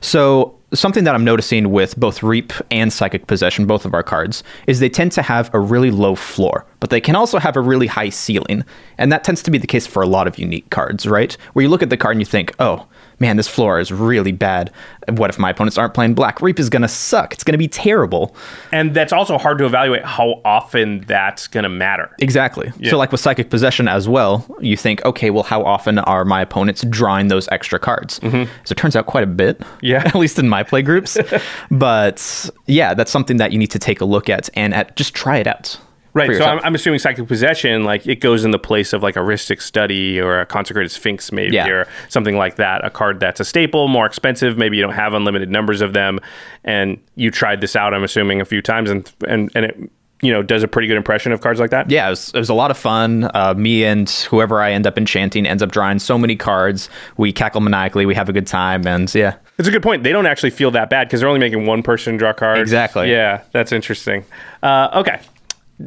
So 0.00 0.58
something 0.72 1.04
that 1.04 1.14
I'm 1.14 1.24
noticing 1.24 1.70
with 1.70 1.96
both 1.96 2.22
Reap 2.22 2.52
and 2.70 2.92
Psychic 2.92 3.26
Possession, 3.26 3.66
both 3.66 3.84
of 3.84 3.94
our 3.94 4.02
cards, 4.02 4.42
is 4.66 4.80
they 4.80 4.88
tend 4.88 5.12
to 5.12 5.22
have 5.22 5.52
a 5.54 5.60
really 5.60 5.90
low 5.90 6.14
floor, 6.14 6.66
but 6.80 6.90
they 6.90 7.00
can 7.00 7.14
also 7.14 7.38
have 7.38 7.56
a 7.56 7.60
really 7.60 7.86
high 7.86 8.08
ceiling. 8.08 8.64
And 8.98 9.12
that 9.12 9.24
tends 9.24 9.42
to 9.42 9.50
be 9.50 9.58
the 9.58 9.66
case 9.66 9.86
for 9.86 10.02
a 10.02 10.06
lot 10.06 10.26
of 10.26 10.38
unique 10.38 10.70
cards, 10.70 11.06
right? 11.06 11.34
Where 11.52 11.62
you 11.62 11.68
look 11.68 11.82
at 11.82 11.90
the 11.90 11.96
card 11.96 12.16
and 12.16 12.20
you 12.20 12.26
think, 12.26 12.54
oh, 12.58 12.86
man, 13.20 13.36
this 13.36 13.48
floor 13.48 13.78
is 13.78 13.92
really 13.92 14.32
bad. 14.32 14.72
What 15.08 15.30
if 15.30 15.38
my 15.38 15.50
opponents 15.50 15.76
aren't 15.78 15.94
playing 15.94 16.14
black? 16.14 16.40
Reap 16.40 16.58
is 16.58 16.70
going 16.70 16.82
to 16.82 16.88
suck. 16.88 17.32
It's 17.32 17.44
going 17.44 17.52
to 17.52 17.58
be 17.58 17.68
terrible. 17.68 18.34
and 18.72 18.94
that's 18.94 19.12
also 19.12 19.38
hard 19.38 19.58
to 19.58 19.66
evaluate 19.66 20.04
how 20.04 20.40
often 20.44 21.00
that's 21.02 21.46
going 21.46 21.64
to 21.64 21.68
matter. 21.68 22.14
Exactly. 22.20 22.72
Yeah. 22.78 22.90
So, 22.90 22.98
like 22.98 23.12
with 23.12 23.20
Psychic 23.20 23.50
Possession 23.50 23.88
as 23.88 24.08
well, 24.08 24.46
you 24.60 24.76
think, 24.76 25.04
okay, 25.04 25.30
well, 25.30 25.42
how 25.42 25.62
often 25.62 25.98
are 25.98 26.24
my 26.24 26.40
opponents 26.40 26.84
drawing 26.88 27.28
those 27.28 27.48
extra 27.48 27.78
cards? 27.78 28.20
So 28.22 28.46
it 28.70 28.76
turns 28.76 28.96
out 28.96 29.06
quite 29.06 29.24
a 29.24 29.28
bit. 29.28 29.58
Mm-hmm. 29.58 29.84
Yeah. 29.86 30.02
At 30.04 30.14
least 30.14 30.38
in 30.38 30.48
my 30.48 30.62
play 30.62 30.82
groups. 30.82 31.16
but 31.70 32.50
yeah, 32.66 32.94
that's 32.94 33.10
something 33.10 33.36
that 33.38 33.52
you 33.52 33.58
need 33.58 33.70
to 33.70 33.78
take 33.78 34.00
a 34.00 34.04
look 34.04 34.28
at 34.28 34.48
and 34.54 34.74
at, 34.74 34.96
just 34.96 35.14
try 35.14 35.38
it 35.38 35.46
out. 35.46 35.78
Right. 36.14 36.36
So. 36.36 36.44
I'm, 36.44 36.60
I'm 36.64 36.74
assuming 36.76 37.00
psychic 37.00 37.26
possession, 37.26 37.84
like 37.84 38.06
it 38.06 38.20
goes 38.20 38.44
in 38.44 38.52
the 38.52 38.58
place 38.58 38.92
of 38.92 39.02
like 39.02 39.16
a 39.16 39.20
Rhystic 39.20 39.60
study 39.60 40.20
or 40.20 40.40
a 40.40 40.46
consecrated 40.46 40.90
sphinx, 40.90 41.32
maybe, 41.32 41.56
Yeah. 41.56 41.68
or 41.68 41.88
something 42.08 42.36
like 42.36 42.56
that. 42.56 42.84
A 42.84 42.90
card 42.90 43.18
that's 43.20 43.40
a 43.40 43.44
staple, 43.44 43.88
more 43.88 44.06
expensive. 44.06 44.56
Maybe 44.56 44.76
you 44.76 44.82
don't 44.82 44.94
have 44.94 45.12
unlimited 45.12 45.50
numbers 45.50 45.80
of 45.80 45.92
them, 45.92 46.20
and 46.64 46.98
you 47.16 47.30
tried 47.30 47.60
this 47.60 47.74
out. 47.76 47.92
I'm 47.94 48.04
assuming 48.04 48.40
a 48.40 48.44
few 48.44 48.62
times, 48.62 48.90
and 48.90 49.12
and 49.28 49.50
and 49.56 49.64
it 49.64 49.90
you 50.22 50.32
know 50.32 50.42
does 50.42 50.62
a 50.62 50.68
pretty 50.68 50.86
good 50.88 50.96
impression 50.96 51.32
of 51.32 51.40
cards 51.40 51.58
like 51.60 51.70
that. 51.70 51.90
yeah, 51.90 52.06
it 52.06 52.10
was, 52.10 52.28
it 52.32 52.38
was 52.38 52.48
a 52.48 52.54
lot 52.54 52.70
of 52.70 52.78
fun. 52.78 53.28
Uh, 53.34 53.52
me 53.54 53.84
and 53.84 54.08
whoever 54.30 54.60
I 54.62 54.70
end 54.72 54.86
up 54.86 54.96
enchanting 54.96 55.44
ends 55.46 55.62
up 55.62 55.72
drawing 55.72 55.98
so 55.98 56.16
many 56.16 56.36
cards. 56.36 56.88
We 57.16 57.32
cackle 57.32 57.60
maniacally. 57.60 58.06
We 58.06 58.14
have 58.14 58.28
a 58.28 58.32
good 58.32 58.46
time. 58.46 58.86
And 58.86 59.12
yeah, 59.14 59.34
It's 59.58 59.68
a 59.68 59.72
good 59.72 59.82
point. 59.82 60.02
They 60.04 60.12
don't 60.12 60.26
actually 60.26 60.50
feel 60.50 60.70
that 60.70 60.88
bad 60.88 61.08
because 61.08 61.20
they're 61.20 61.28
only 61.28 61.40
making 61.40 61.66
one 61.66 61.82
person 61.82 62.16
draw 62.16 62.32
cards. 62.32 62.60
Exactly. 62.60 63.10
Yeah, 63.10 63.42
that's 63.52 63.72
interesting. 63.72 64.24
Uh, 64.62 64.88
okay. 64.94 65.20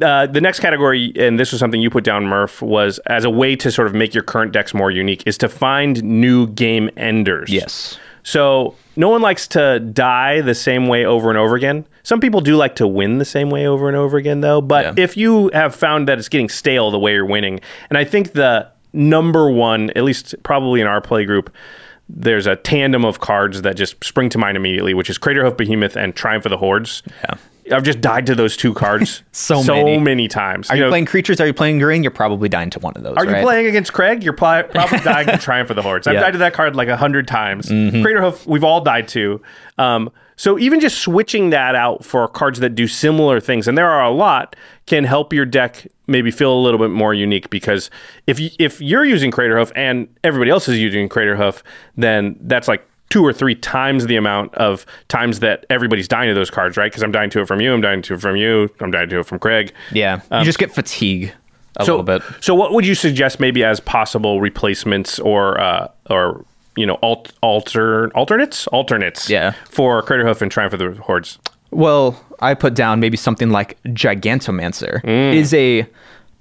Uh, 0.02 0.28
the 0.28 0.42
next 0.42 0.60
category, 0.60 1.14
and 1.16 1.40
this 1.40 1.52
was 1.52 1.60
something 1.60 1.80
you 1.80 1.90
put 1.90 2.04
down, 2.04 2.26
Murph, 2.26 2.62
was 2.62 3.00
as 3.08 3.24
a 3.24 3.30
way 3.30 3.56
to 3.56 3.72
sort 3.72 3.88
of 3.88 3.94
make 3.96 4.14
your 4.14 4.24
current 4.24 4.52
decks 4.52 4.74
more 4.74 4.92
unique, 4.92 5.24
is 5.26 5.38
to 5.40 5.48
find 5.50 6.04
new 6.04 6.48
game 6.48 6.90
enders. 6.98 7.50
Yes. 7.50 7.98
So 8.24 8.76
no 8.98 9.08
one 9.08 9.22
likes 9.22 9.48
to 9.50 9.80
die 9.80 10.42
the 10.42 10.54
same 10.56 10.88
way 10.88 11.06
over 11.06 11.30
and 11.30 11.38
over 11.38 11.56
again. 11.56 11.86
Some 12.04 12.20
people 12.20 12.42
do 12.42 12.58
like 12.58 12.76
to 12.76 12.88
win 12.88 13.20
the 13.20 13.26
same 13.26 13.50
way 13.50 13.66
over 13.66 13.88
and 13.88 13.96
over 13.96 14.18
again, 14.18 14.42
though. 14.42 14.60
But 14.60 14.98
Yeah. 14.98 15.04
if 15.04 15.16
you 15.16 15.50
have 15.54 15.74
found 15.74 16.10
that 16.10 16.18
it's 16.20 16.28
getting 16.28 16.50
stale 16.50 16.92
the 16.92 17.00
way 17.00 17.14
you're 17.14 17.26
winning, 17.26 17.62
and 17.90 17.98
I 17.98 18.04
think 18.04 18.34
the 18.34 18.68
number 18.92 19.50
one, 19.50 19.92
at 19.96 20.04
least 20.04 20.36
probably 20.44 20.82
in 20.82 20.88
our 20.88 21.00
play 21.00 21.24
group, 21.24 21.54
there's 22.10 22.48
a 22.48 22.56
tandem 22.58 23.06
of 23.06 23.20
cards 23.22 23.62
that 23.62 23.76
just 23.78 24.04
spring 24.04 24.30
to 24.30 24.38
mind 24.38 24.58
immediately, 24.58 24.94
which 24.94 25.10
is 25.10 25.18
Craterhoof 25.18 25.56
Behemoth 25.56 25.96
and 25.96 26.14
Triumph 26.16 26.46
of 26.46 26.50
the 26.50 26.58
Hordes. 26.58 27.04
Yeah. 27.24 27.36
I've 27.72 27.84
just 27.84 28.02
died 28.02 28.26
to 28.28 28.36
those 28.36 28.56
two 28.58 28.74
cards 28.74 29.24
So 29.32 29.62
so 29.62 29.76
many. 29.76 29.98
many 29.98 30.28
times. 30.28 30.70
Are 30.70 30.76
you, 30.76 30.84
know, 30.84 30.90
playing 30.90 31.06
creatures? 31.06 31.40
Are 31.42 31.46
you 31.48 31.54
playing 31.54 31.80
green? 31.80 32.04
You're 32.04 32.12
probably 32.12 32.50
dying 32.50 32.70
to 32.72 32.80
one 32.80 32.94
of 32.96 33.04
those. 33.04 33.16
Are 33.18 33.26
you 33.26 33.42
playing 33.44 33.68
against 33.68 33.94
Craig? 33.94 34.24
You're 34.24 34.34
probably 34.34 34.72
dying 35.04 35.28
to 35.28 35.38
Triumph 35.38 35.70
of 35.70 35.76
the 35.76 35.82
Hordes. 35.82 36.08
I've 36.08 36.14
Yeah. 36.14 36.20
Mm-hmm. 36.20 36.26
died 36.26 36.32
to 36.34 36.38
that 36.40 36.54
card 36.54 36.76
like 36.76 36.88
a 36.88 36.98
hundred 36.98 37.28
times. 37.28 37.68
Craterhoof, 37.70 38.46
we've 38.48 38.64
all 38.64 38.82
died 38.82 39.08
to. 39.10 39.42
Um, 39.78 40.10
so 40.36 40.60
even 40.60 40.80
just 40.80 41.00
switching 41.00 41.50
that 41.50 41.74
out 41.74 42.06
for 42.06 42.28
cards 42.28 42.60
that 42.60 42.70
do 42.76 42.88
similar 42.88 43.40
things, 43.40 43.68
and 43.68 43.76
there 43.76 43.90
are 43.90 44.04
a 44.06 44.12
lot, 44.12 44.56
can 44.86 45.04
help 45.04 45.34
your 45.34 45.46
deck 45.46 45.88
maybe 46.06 46.30
feel 46.30 46.54
a 46.54 46.62
little 46.62 46.80
bit 46.80 46.92
more 46.92 47.14
unique. 47.14 47.50
Because 47.50 47.90
if 48.28 48.40
you, 48.40 48.52
if 48.60 48.80
you're 48.80 49.04
using 49.04 49.32
Craterhoof 49.32 49.72
and 49.76 50.08
everybody 50.24 50.52
else 50.52 50.68
is 50.68 50.78
using 50.80 51.10
Craterhoof, 51.10 51.64
then 51.96 52.38
that's 52.42 52.68
like 52.68 52.88
two 53.18 53.26
or 53.26 53.34
three 53.34 53.56
times 53.56 54.06
the 54.06 54.16
amount 54.16 54.54
of 54.56 54.86
times 55.08 55.40
that 55.40 55.66
everybody's 55.72 56.08
dying 56.08 56.30
to 56.30 56.36
those 56.36 56.52
cards, 56.52 56.78
right? 56.78 56.92
Because 56.92 57.02
I'm 57.02 57.12
dying 57.12 57.32
to 57.32 57.42
it 57.42 57.48
from 57.48 57.60
you, 57.60 57.74
I'm 57.74 57.82
dying 57.82 58.04
to 58.04 58.14
it 58.14 58.22
from 58.22 58.36
you, 58.36 58.70
I'm 58.80 58.92
dying 58.92 59.10
to 59.10 59.20
it 59.22 59.26
from 59.26 59.40
Craig. 59.40 59.74
Yeah, 59.92 60.22
you 60.32 60.44
just 60.44 60.60
get 60.60 60.72
fatigue 60.72 61.34
a 61.78 61.86
so, 61.86 61.94
little 61.98 62.04
bit. 62.04 62.22
So, 62.42 62.54
what 62.54 62.74
would 62.74 62.86
you 62.86 62.94
suggest 62.94 63.40
maybe 63.40 63.64
as 63.64 63.80
possible 63.80 64.40
replacements 64.40 65.18
or 65.20 65.60
uh, 65.60 65.88
or 66.12 66.46
you 66.76 66.86
know 66.86 67.00
alt, 67.02 67.34
alter 67.42 68.12
alternates 68.12 68.68
alternates 68.68 69.30
Yeah. 69.30 69.54
for 69.68 70.04
Craterhoof 70.04 70.42
and 70.44 70.52
Triumph 70.52 70.74
of 70.74 70.80
the 70.80 71.02
Hordes? 71.02 71.40
Well, 71.72 72.24
I 72.40 72.54
put 72.54 72.76
down 72.76 73.00
maybe 73.00 73.18
something 73.18 73.50
like 73.50 73.82
Gigantomancer. 73.86 75.02
Mm. 75.04 75.34
Is 75.34 75.54
a 75.56 75.88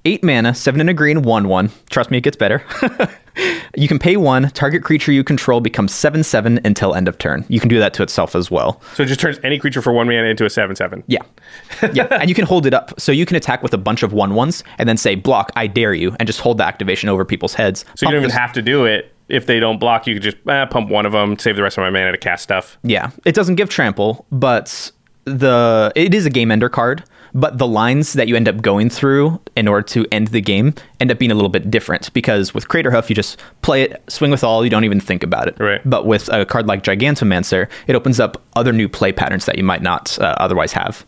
eight 0.06 0.22
mana, 0.22 0.54
seven 0.54 0.80
and 0.80 0.88
a 0.88 0.94
green, 0.94 1.22
one 1.22 1.48
one. 1.48 1.70
Trust 1.90 2.10
me, 2.10 2.18
it 2.18 2.22
gets 2.22 2.36
better. 2.36 2.62
you 3.76 3.88
can 3.88 3.98
pay 3.98 4.16
one. 4.16 4.48
Target 4.50 4.84
creature 4.84 5.10
you 5.10 5.24
control 5.24 5.60
becomes 5.60 5.92
seven 5.92 6.22
seven 6.22 6.60
until 6.64 6.94
end 6.94 7.08
of 7.08 7.18
turn. 7.18 7.44
You 7.48 7.58
can 7.58 7.68
do 7.68 7.80
that 7.80 7.92
to 7.94 8.02
itself 8.04 8.36
as 8.36 8.50
well. 8.50 8.80
So 8.94 9.02
it 9.02 9.06
just 9.06 9.18
turns 9.20 9.38
any 9.42 9.58
creature 9.58 9.82
for 9.82 9.92
one 9.92 10.06
mana 10.06 10.28
into 10.28 10.46
a 10.46 10.50
seven 10.50 10.76
seven. 10.76 11.02
Yeah, 11.08 11.22
yeah, 11.92 12.06
and 12.12 12.28
you 12.28 12.34
can 12.34 12.46
hold 12.46 12.66
it 12.66 12.72
up, 12.72 12.98
so 12.98 13.10
you 13.10 13.26
can 13.26 13.36
attack 13.36 13.62
with 13.62 13.74
a 13.74 13.78
bunch 13.78 14.02
of 14.04 14.12
one 14.12 14.34
ones, 14.34 14.62
and 14.78 14.88
then 14.88 14.96
say 14.96 15.16
block. 15.16 15.50
I 15.56 15.66
dare 15.66 15.92
you, 15.92 16.14
and 16.20 16.26
just 16.26 16.40
hold 16.40 16.58
the 16.58 16.64
activation 16.64 17.08
over 17.08 17.24
people's 17.24 17.54
heads. 17.54 17.84
So 17.96 18.06
you 18.06 18.12
don't 18.12 18.20
even 18.20 18.28
this- 18.28 18.38
have 18.38 18.52
to 18.54 18.62
do 18.62 18.84
it 18.86 19.12
if 19.28 19.46
they 19.46 19.58
don't 19.58 19.78
block. 19.78 20.06
You 20.06 20.14
could 20.14 20.22
just 20.22 20.36
eh, 20.48 20.64
pump 20.66 20.88
one 20.88 21.04
of 21.04 21.12
them, 21.12 21.36
save 21.36 21.56
the 21.56 21.62
rest 21.62 21.76
of 21.76 21.82
my 21.82 21.90
mana 21.90 22.12
to 22.12 22.18
cast 22.18 22.44
stuff. 22.44 22.78
Yeah, 22.84 23.10
it 23.24 23.34
doesn't 23.34 23.56
give 23.56 23.68
trample, 23.68 24.24
but 24.30 24.92
the 25.24 25.92
it 25.96 26.14
is 26.14 26.26
a 26.26 26.30
game 26.30 26.52
ender 26.52 26.68
card. 26.68 27.02
But 27.36 27.58
the 27.58 27.66
lines 27.66 28.14
that 28.14 28.28
you 28.28 28.34
end 28.34 28.48
up 28.48 28.62
going 28.62 28.88
through 28.88 29.38
in 29.56 29.68
order 29.68 29.82
to 29.88 30.06
end 30.10 30.28
the 30.28 30.40
game 30.40 30.74
end 31.00 31.10
up 31.10 31.18
being 31.18 31.30
a 31.30 31.34
little 31.34 31.50
bit 31.50 31.70
different 31.70 32.10
because 32.14 32.54
with 32.54 32.68
Craterhoof 32.68 33.10
you 33.10 33.14
just 33.14 33.38
play 33.60 33.82
it, 33.82 34.02
swing 34.08 34.30
with 34.30 34.42
all, 34.42 34.64
you 34.64 34.70
don't 34.70 34.84
even 34.84 35.00
think 35.00 35.22
about 35.22 35.46
it. 35.46 35.60
Right. 35.60 35.82
But 35.84 36.06
with 36.06 36.30
a 36.32 36.46
card 36.46 36.66
like 36.66 36.82
Gigantomancer, 36.82 37.68
it 37.86 37.94
opens 37.94 38.18
up 38.18 38.42
other 38.56 38.72
new 38.72 38.88
play 38.88 39.12
patterns 39.12 39.44
that 39.44 39.58
you 39.58 39.64
might 39.64 39.82
not 39.82 40.18
uh, 40.18 40.34
otherwise 40.38 40.72
have. 40.72 41.04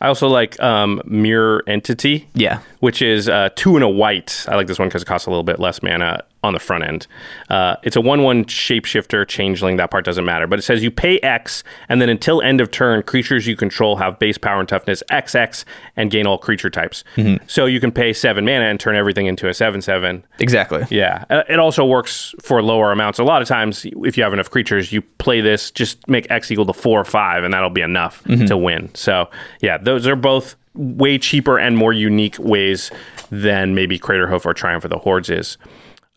I 0.00 0.08
also 0.08 0.26
like 0.26 0.58
um, 0.60 1.00
Mirror 1.04 1.62
Entity. 1.68 2.26
Yeah. 2.34 2.60
Which 2.80 3.00
is 3.00 3.28
uh, 3.28 3.50
two 3.54 3.76
and 3.76 3.84
a 3.84 3.88
white. 3.88 4.44
I 4.48 4.56
like 4.56 4.66
this 4.66 4.78
one 4.78 4.88
because 4.88 5.02
it 5.02 5.06
costs 5.06 5.26
a 5.26 5.30
little 5.30 5.44
bit 5.44 5.60
less 5.60 5.84
mana 5.84 6.24
on 6.42 6.54
the 6.54 6.58
front 6.58 6.84
end. 6.84 7.06
Uh, 7.50 7.76
it's 7.82 7.96
a 7.96 8.00
1 8.00 8.22
1 8.22 8.44
shapeshifter, 8.46 9.28
changeling. 9.28 9.76
That 9.76 9.90
part 9.90 10.04
doesn't 10.06 10.24
matter. 10.24 10.46
But 10.46 10.58
it 10.58 10.62
says 10.62 10.82
you 10.82 10.90
pay 10.90 11.18
X, 11.18 11.62
and 11.88 12.00
then 12.00 12.08
until 12.08 12.40
end 12.40 12.60
of 12.62 12.70
turn, 12.70 13.02
creatures 13.02 13.46
you 13.46 13.56
control 13.56 13.96
have 13.96 14.18
base 14.18 14.38
power 14.38 14.58
and 14.60 14.68
toughness 14.68 15.02
XX 15.10 15.64
and 15.96 16.10
gain 16.10 16.26
all 16.26 16.38
creature 16.38 16.70
types. 16.70 17.04
So 17.46 17.66
you 17.66 17.78
can 17.80 17.92
pay 17.92 18.12
7 18.14 18.42
mana 18.44 18.64
and 18.64 18.80
turn 18.80 18.96
everything 18.96 19.26
into 19.26 19.48
a 19.48 19.54
7 19.54 19.82
7. 19.82 20.24
Exactly. 20.38 20.84
Yeah, 20.90 21.24
Uh, 21.28 21.42
it 21.48 21.58
also 21.58 21.84
works 21.84 22.34
for 22.40 22.62
lower 22.62 22.90
amounts. 22.90 23.18
A 23.18 23.24
lot 23.24 23.42
of 23.42 23.48
times, 23.48 23.84
if 23.84 24.16
you 24.16 24.22
have 24.22 24.32
enough 24.32 24.50
creatures, 24.50 24.92
you 24.92 25.02
play 25.18 25.40
this, 25.42 25.70
just 25.70 26.08
make 26.08 26.26
X 26.30 26.50
equal 26.50 26.66
to 26.66 26.72
four 26.72 26.98
or 27.00 27.04
five, 27.04 27.44
and 27.44 27.52
that'll 27.52 27.68
be 27.70 27.82
enough 27.82 28.22
to 28.46 28.56
win. 28.56 28.90
So, 28.94 29.28
yeah, 29.60 29.76
those 29.76 30.06
are 30.06 30.16
both 30.16 30.56
way 30.74 31.18
cheaper 31.18 31.58
and 31.58 31.76
more 31.76 31.92
unique 31.92 32.38
ways 32.38 32.90
than 33.30 33.74
maybe 33.74 33.98
Craterhoof 33.98 34.46
or 34.46 34.54
Triumph 34.54 34.84
of 34.84 34.90
the 34.90 34.98
Hordes 34.98 35.28
is. 35.28 35.58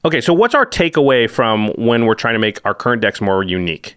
Okay, 0.06 0.20
so 0.20 0.34
what's 0.34 0.54
our 0.54 0.66
takeaway 0.66 1.30
from 1.30 1.70
when 1.76 2.06
we're 2.06 2.16
trying 2.16 2.34
to 2.34 2.40
make 2.40 2.60
our 2.66 2.74
current 2.74 3.02
decks 3.02 3.22
more 3.22 3.42
unique? 3.44 3.96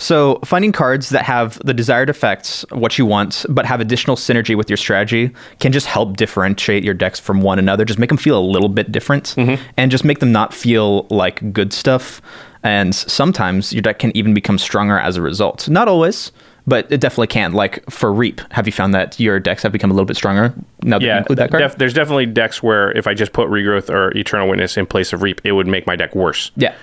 So, 0.00 0.38
finding 0.44 0.70
cards 0.70 1.08
that 1.10 1.24
have 1.24 1.58
the 1.64 1.74
desired 1.74 2.08
effects, 2.08 2.64
what 2.70 2.96
you 2.98 3.04
want, 3.04 3.44
but 3.48 3.66
have 3.66 3.80
additional 3.80 4.14
synergy 4.14 4.56
with 4.56 4.70
your 4.70 4.76
strategy 4.76 5.32
can 5.58 5.72
just 5.72 5.86
help 5.86 6.16
differentiate 6.16 6.84
your 6.84 6.94
decks 6.94 7.18
from 7.18 7.40
one 7.40 7.58
another. 7.58 7.84
Just 7.84 7.98
make 7.98 8.08
them 8.08 8.16
feel 8.16 8.38
a 8.38 8.40
little 8.40 8.68
bit 8.68 8.92
different 8.92 9.34
mm-hmm. 9.36 9.60
and 9.76 9.90
just 9.90 10.04
make 10.04 10.20
them 10.20 10.30
not 10.30 10.54
feel 10.54 11.08
like 11.10 11.52
good 11.52 11.72
stuff. 11.72 12.22
And 12.62 12.94
sometimes 12.94 13.72
your 13.72 13.82
deck 13.82 13.98
can 13.98 14.16
even 14.16 14.34
become 14.34 14.58
stronger 14.58 14.98
as 14.98 15.16
a 15.16 15.22
result. 15.22 15.68
Not 15.68 15.88
always, 15.88 16.30
but 16.68 16.90
it 16.92 17.00
definitely 17.00 17.26
can. 17.28 17.52
Like 17.52 17.88
for 17.90 18.12
Reap, 18.12 18.40
have 18.52 18.66
you 18.66 18.72
found 18.72 18.94
that 18.94 19.18
your 19.18 19.40
decks 19.40 19.62
have 19.62 19.72
become 19.72 19.90
a 19.90 19.94
little 19.94 20.04
bit 20.06 20.16
stronger 20.16 20.52
now 20.82 20.98
that 20.98 21.04
you 21.04 21.08
Yeah, 21.08 21.18
include 21.18 21.38
that 21.38 21.50
card? 21.50 21.62
def- 21.62 21.76
there's 21.78 21.94
definitely 21.94 22.26
decks 22.26 22.62
where 22.62 22.96
if 22.96 23.06
I 23.06 23.14
just 23.14 23.32
put 23.32 23.48
Regrowth 23.48 23.88
or 23.90 24.16
Eternal 24.16 24.48
Witness 24.48 24.76
in 24.76 24.86
place 24.86 25.12
of 25.12 25.22
Reap, 25.22 25.40
it 25.44 25.52
would 25.52 25.66
make 25.66 25.86
my 25.86 25.96
deck 25.96 26.14
worse. 26.14 26.50
yeah. 26.56 26.74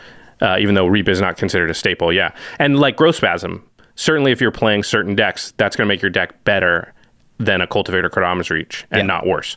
uh, 0.41 0.57
even 0.59 0.75
though 0.75 0.85
Reap 0.87 1.07
is 1.07 1.21
not 1.21 1.37
considered 1.37 1.69
a 1.69 1.73
staple. 1.73 2.11
Yeah, 2.11 2.31
and 2.59 2.77
like 2.79 2.97
Growth 2.97 3.15
Spasm, 3.15 3.63
certainly 3.95 4.31
if 4.33 4.41
you're 4.41 4.51
playing 4.51 4.83
certain 4.83 5.15
decks, 5.15 5.53
that's 5.57 5.75
going 5.77 5.87
to 5.87 5.93
make 5.93 6.01
your 6.01 6.11
deck 6.11 6.43
better 6.43 6.93
than 7.37 7.61
a 7.61 7.67
Cultivate 7.67 8.03
or 8.03 8.09
Kodama's 8.09 8.49
Reach 8.49 8.85
and 8.91 8.99
Yeah. 9.01 9.05
not 9.05 9.25
worse. 9.27 9.55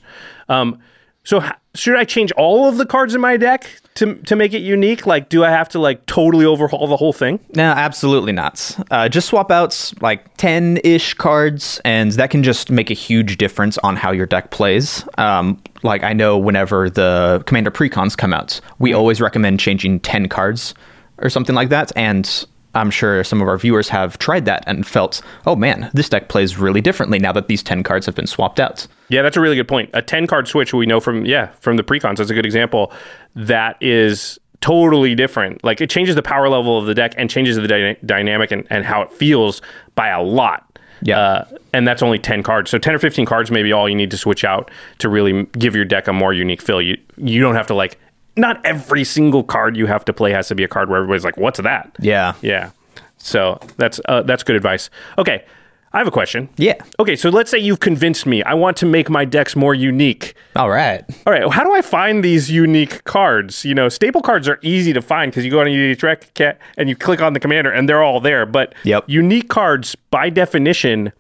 Um, 0.48 0.78
so 1.24 1.42
should 1.78 1.96
I 1.96 2.04
change 2.04 2.32
all 2.32 2.68
of 2.68 2.76
the 2.76 2.84
cards 2.84 3.14
in 3.14 3.20
my 3.20 3.36
deck 3.36 3.70
to 3.94 4.16
to 4.16 4.36
make 4.36 4.52
it 4.52 4.60
unique? 4.60 5.06
Like, 5.06 5.28
do 5.28 5.44
I 5.44 5.50
have 5.50 5.68
to 5.70 5.78
like 5.78 6.04
totally 6.06 6.44
overhaul 6.44 6.86
the 6.86 6.96
whole 6.96 7.12
thing? 7.12 7.38
No, 7.54 7.64
absolutely 7.64 8.32
not. 8.32 8.76
Uh, 8.90 9.08
just 9.08 9.28
swap 9.28 9.50
out 9.50 9.92
like 10.00 10.36
10 10.36 10.80
ish 10.84 11.14
cards, 11.14 11.80
and 11.84 12.12
that 12.12 12.30
can 12.30 12.42
just 12.42 12.70
make 12.70 12.90
a 12.90 12.94
huge 12.94 13.36
difference 13.38 13.78
on 13.78 13.96
how 13.96 14.10
your 14.10 14.26
deck 14.26 14.50
plays. 14.50 15.04
Um, 15.16 15.62
like, 15.82 16.02
I 16.02 16.12
know 16.12 16.36
whenever 16.36 16.90
the 16.90 17.42
Commander 17.46 17.70
Precons 17.70 18.16
come 18.16 18.34
out, 18.34 18.60
we 18.78 18.92
always 18.92 19.20
recommend 19.20 19.60
changing 19.60 20.00
10 20.00 20.28
cards 20.28 20.74
or 21.18 21.30
something 21.30 21.54
like 21.54 21.68
that. 21.68 21.92
And 21.96 22.46
I'm 22.78 22.90
sure 22.90 23.22
some 23.24 23.42
of 23.42 23.48
our 23.48 23.58
viewers 23.58 23.88
have 23.88 24.18
tried 24.18 24.44
that 24.46 24.64
and 24.66 24.86
felt, 24.86 25.20
oh 25.46 25.56
man, 25.56 25.90
this 25.92 26.08
deck 26.08 26.28
plays 26.28 26.56
really 26.56 26.80
differently 26.80 27.18
now 27.18 27.32
that 27.32 27.48
these 27.48 27.62
10 27.62 27.82
cards 27.82 28.06
have 28.06 28.14
been 28.14 28.26
swapped 28.26 28.60
out. 28.60 28.86
Yeah, 29.08 29.22
that's 29.22 29.36
a 29.36 29.40
really 29.40 29.56
good 29.56 29.68
point. 29.68 29.90
A 29.94 30.02
10 30.02 30.26
card 30.26 30.48
switch 30.48 30.72
we 30.72 30.86
know 30.86 31.00
from 31.00 31.24
yeah, 31.26 31.48
from 31.60 31.76
the 31.76 31.82
precons 31.82 32.16
that's 32.16 32.30
a 32.30 32.34
good 32.34 32.46
example. 32.46 32.92
That 33.34 33.76
is 33.80 34.38
totally 34.60 35.14
different. 35.14 35.62
Like 35.64 35.80
it 35.80 35.90
changes 35.90 36.14
the 36.14 36.22
power 36.22 36.48
level 36.48 36.78
of 36.78 36.86
the 36.86 36.94
deck 36.94 37.14
and 37.16 37.28
changes 37.28 37.56
the 37.56 37.68
dy- 37.68 37.96
dynamic 38.04 38.50
and, 38.50 38.66
and 38.70 38.84
how 38.84 39.02
it 39.02 39.12
feels 39.12 39.60
by 39.94 40.08
a 40.08 40.22
lot. 40.22 40.64
Yeah. 41.02 41.18
Uh, 41.18 41.44
and 41.72 41.86
that's 41.86 42.02
only 42.02 42.18
10 42.18 42.42
cards. 42.42 42.70
So 42.70 42.78
10 42.78 42.94
or 42.94 42.98
15 42.98 43.24
cards 43.26 43.50
maybe 43.50 43.72
all 43.72 43.88
you 43.88 43.94
need 43.94 44.10
to 44.10 44.16
switch 44.16 44.44
out 44.44 44.70
to 44.98 45.08
really 45.08 45.44
give 45.58 45.76
your 45.76 45.84
deck 45.84 46.08
a 46.08 46.12
more 46.12 46.32
unique 46.32 46.62
feel. 46.62 46.80
You 46.80 46.98
you 47.16 47.40
don't 47.40 47.54
have 47.54 47.66
to 47.68 47.74
like 47.74 47.98
not 48.38 48.64
every 48.64 49.04
single 49.04 49.42
card 49.44 49.76
you 49.76 49.86
have 49.86 50.04
to 50.06 50.12
play 50.12 50.32
has 50.32 50.48
to 50.48 50.54
be 50.54 50.64
a 50.64 50.68
card 50.68 50.88
where 50.88 50.98
everybody's 50.98 51.24
like 51.24 51.36
what's 51.36 51.60
that? 51.60 51.94
Yeah. 52.00 52.34
Yeah. 52.42 52.70
So 53.18 53.58
that's 53.76 54.00
uh, 54.06 54.22
that's 54.22 54.42
good 54.42 54.56
advice. 54.56 54.90
Okay. 55.18 55.44
I 55.90 55.98
have 55.98 56.06
a 56.06 56.10
question. 56.10 56.50
Yeah. 56.58 56.74
Okay, 57.00 57.16
so 57.16 57.30
let's 57.30 57.50
say 57.50 57.58
you've 57.58 57.80
convinced 57.80 58.26
me. 58.26 58.42
I 58.42 58.52
want 58.52 58.76
to 58.76 58.86
make 58.86 59.08
my 59.08 59.24
decks 59.24 59.56
more 59.56 59.74
unique. 59.74 60.34
All 60.54 60.68
right. 60.68 61.02
All 61.26 61.32
right, 61.32 61.50
how 61.50 61.64
do 61.64 61.72
I 61.72 61.80
find 61.80 62.22
these 62.22 62.50
unique 62.50 63.04
cards? 63.04 63.64
You 63.64 63.74
know, 63.74 63.88
staple 63.88 64.20
cards 64.20 64.48
are 64.48 64.58
easy 64.62 64.92
to 64.92 65.00
find 65.00 65.32
because 65.32 65.46
you 65.46 65.50
go 65.50 65.60
on 65.60 65.66
EDH 65.66 66.02
Rec 66.02 66.34
Cat 66.34 66.58
and 66.76 66.90
you 66.90 66.94
click 66.94 67.22
on 67.22 67.32
the 67.32 67.40
commander 67.40 67.70
and 67.72 67.88
they're 67.88 68.02
all 68.02 68.20
there. 68.20 68.44
But 68.44 68.74
Yep. 68.84 69.04
unique 69.06 69.48
cards, 69.48 69.94
by 70.10 70.28
definition, 70.28 71.10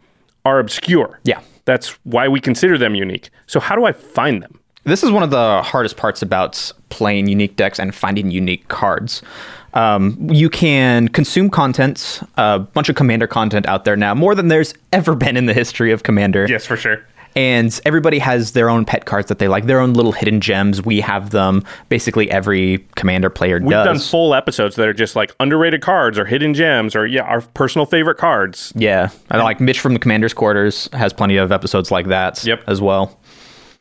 are 0.44 0.58
obscure. 0.58 1.18
Yeah. 1.24 1.40
That's 1.64 1.88
why 2.04 2.28
we 2.28 2.38
consider 2.38 2.76
them 2.76 2.94
unique. 2.94 3.30
So 3.46 3.60
how 3.60 3.74
do 3.74 3.86
I 3.86 3.92
find 3.92 4.42
them? 4.42 4.57
This 4.88 5.04
is 5.04 5.10
one 5.10 5.22
of 5.22 5.30
the 5.30 5.62
hardest 5.62 5.96
parts 5.96 6.22
about 6.22 6.72
playing 6.88 7.28
unique 7.28 7.56
decks 7.56 7.78
and 7.78 7.94
finding 7.94 8.30
unique 8.30 8.68
cards. 8.68 9.22
Um, 9.74 10.16
you 10.32 10.48
can 10.48 11.08
consume 11.08 11.50
content, 11.50 12.22
a 12.36 12.58
bunch 12.58 12.88
of 12.88 12.96
Commander 12.96 13.26
content 13.26 13.66
out 13.66 13.84
there 13.84 13.96
now, 13.96 14.14
more 14.14 14.34
than 14.34 14.48
there's 14.48 14.74
ever 14.92 15.14
been 15.14 15.36
in 15.36 15.46
the 15.46 15.54
history 15.54 15.92
of 15.92 16.02
Commander. 16.02 16.46
Yes, 16.48 16.64
for 16.64 16.76
sure. 16.76 17.04
And 17.36 17.78
everybody 17.84 18.18
has 18.18 18.52
their 18.52 18.70
own 18.70 18.84
pet 18.86 19.04
cards 19.04 19.28
that 19.28 19.38
they 19.38 19.46
like, 19.46 19.66
their 19.66 19.78
own 19.78 19.92
little 19.92 20.12
hidden 20.12 20.40
gems. 20.40 20.82
We 20.82 21.00
have 21.02 21.30
them. 21.30 21.62
Basically, 21.90 22.30
every 22.30 22.84
Commander 22.96 23.30
player 23.30 23.58
does. 23.58 23.66
We've 23.66 23.72
does. 23.72 23.86
done 23.86 23.98
full 23.98 24.34
episodes 24.34 24.74
that 24.76 24.88
are 24.88 24.94
just 24.94 25.14
like 25.14 25.34
underrated 25.38 25.82
cards 25.82 26.18
or 26.18 26.24
hidden 26.24 26.54
gems 26.54 26.96
or 26.96 27.06
yeah, 27.06 27.22
our 27.22 27.42
personal 27.42 27.84
favorite 27.84 28.16
cards. 28.16 28.72
yeah, 28.74 29.10
I 29.30 29.36
like 29.42 29.60
Mitch 29.60 29.78
from 29.78 29.92
the 29.92 30.00
Commander's 30.00 30.32
Quarters 30.32 30.88
has 30.94 31.12
plenty 31.12 31.36
of 31.36 31.52
episodes 31.52 31.90
like 31.90 32.06
that. 32.06 32.42
Yep. 32.42 32.64
as 32.66 32.80
well. 32.80 33.20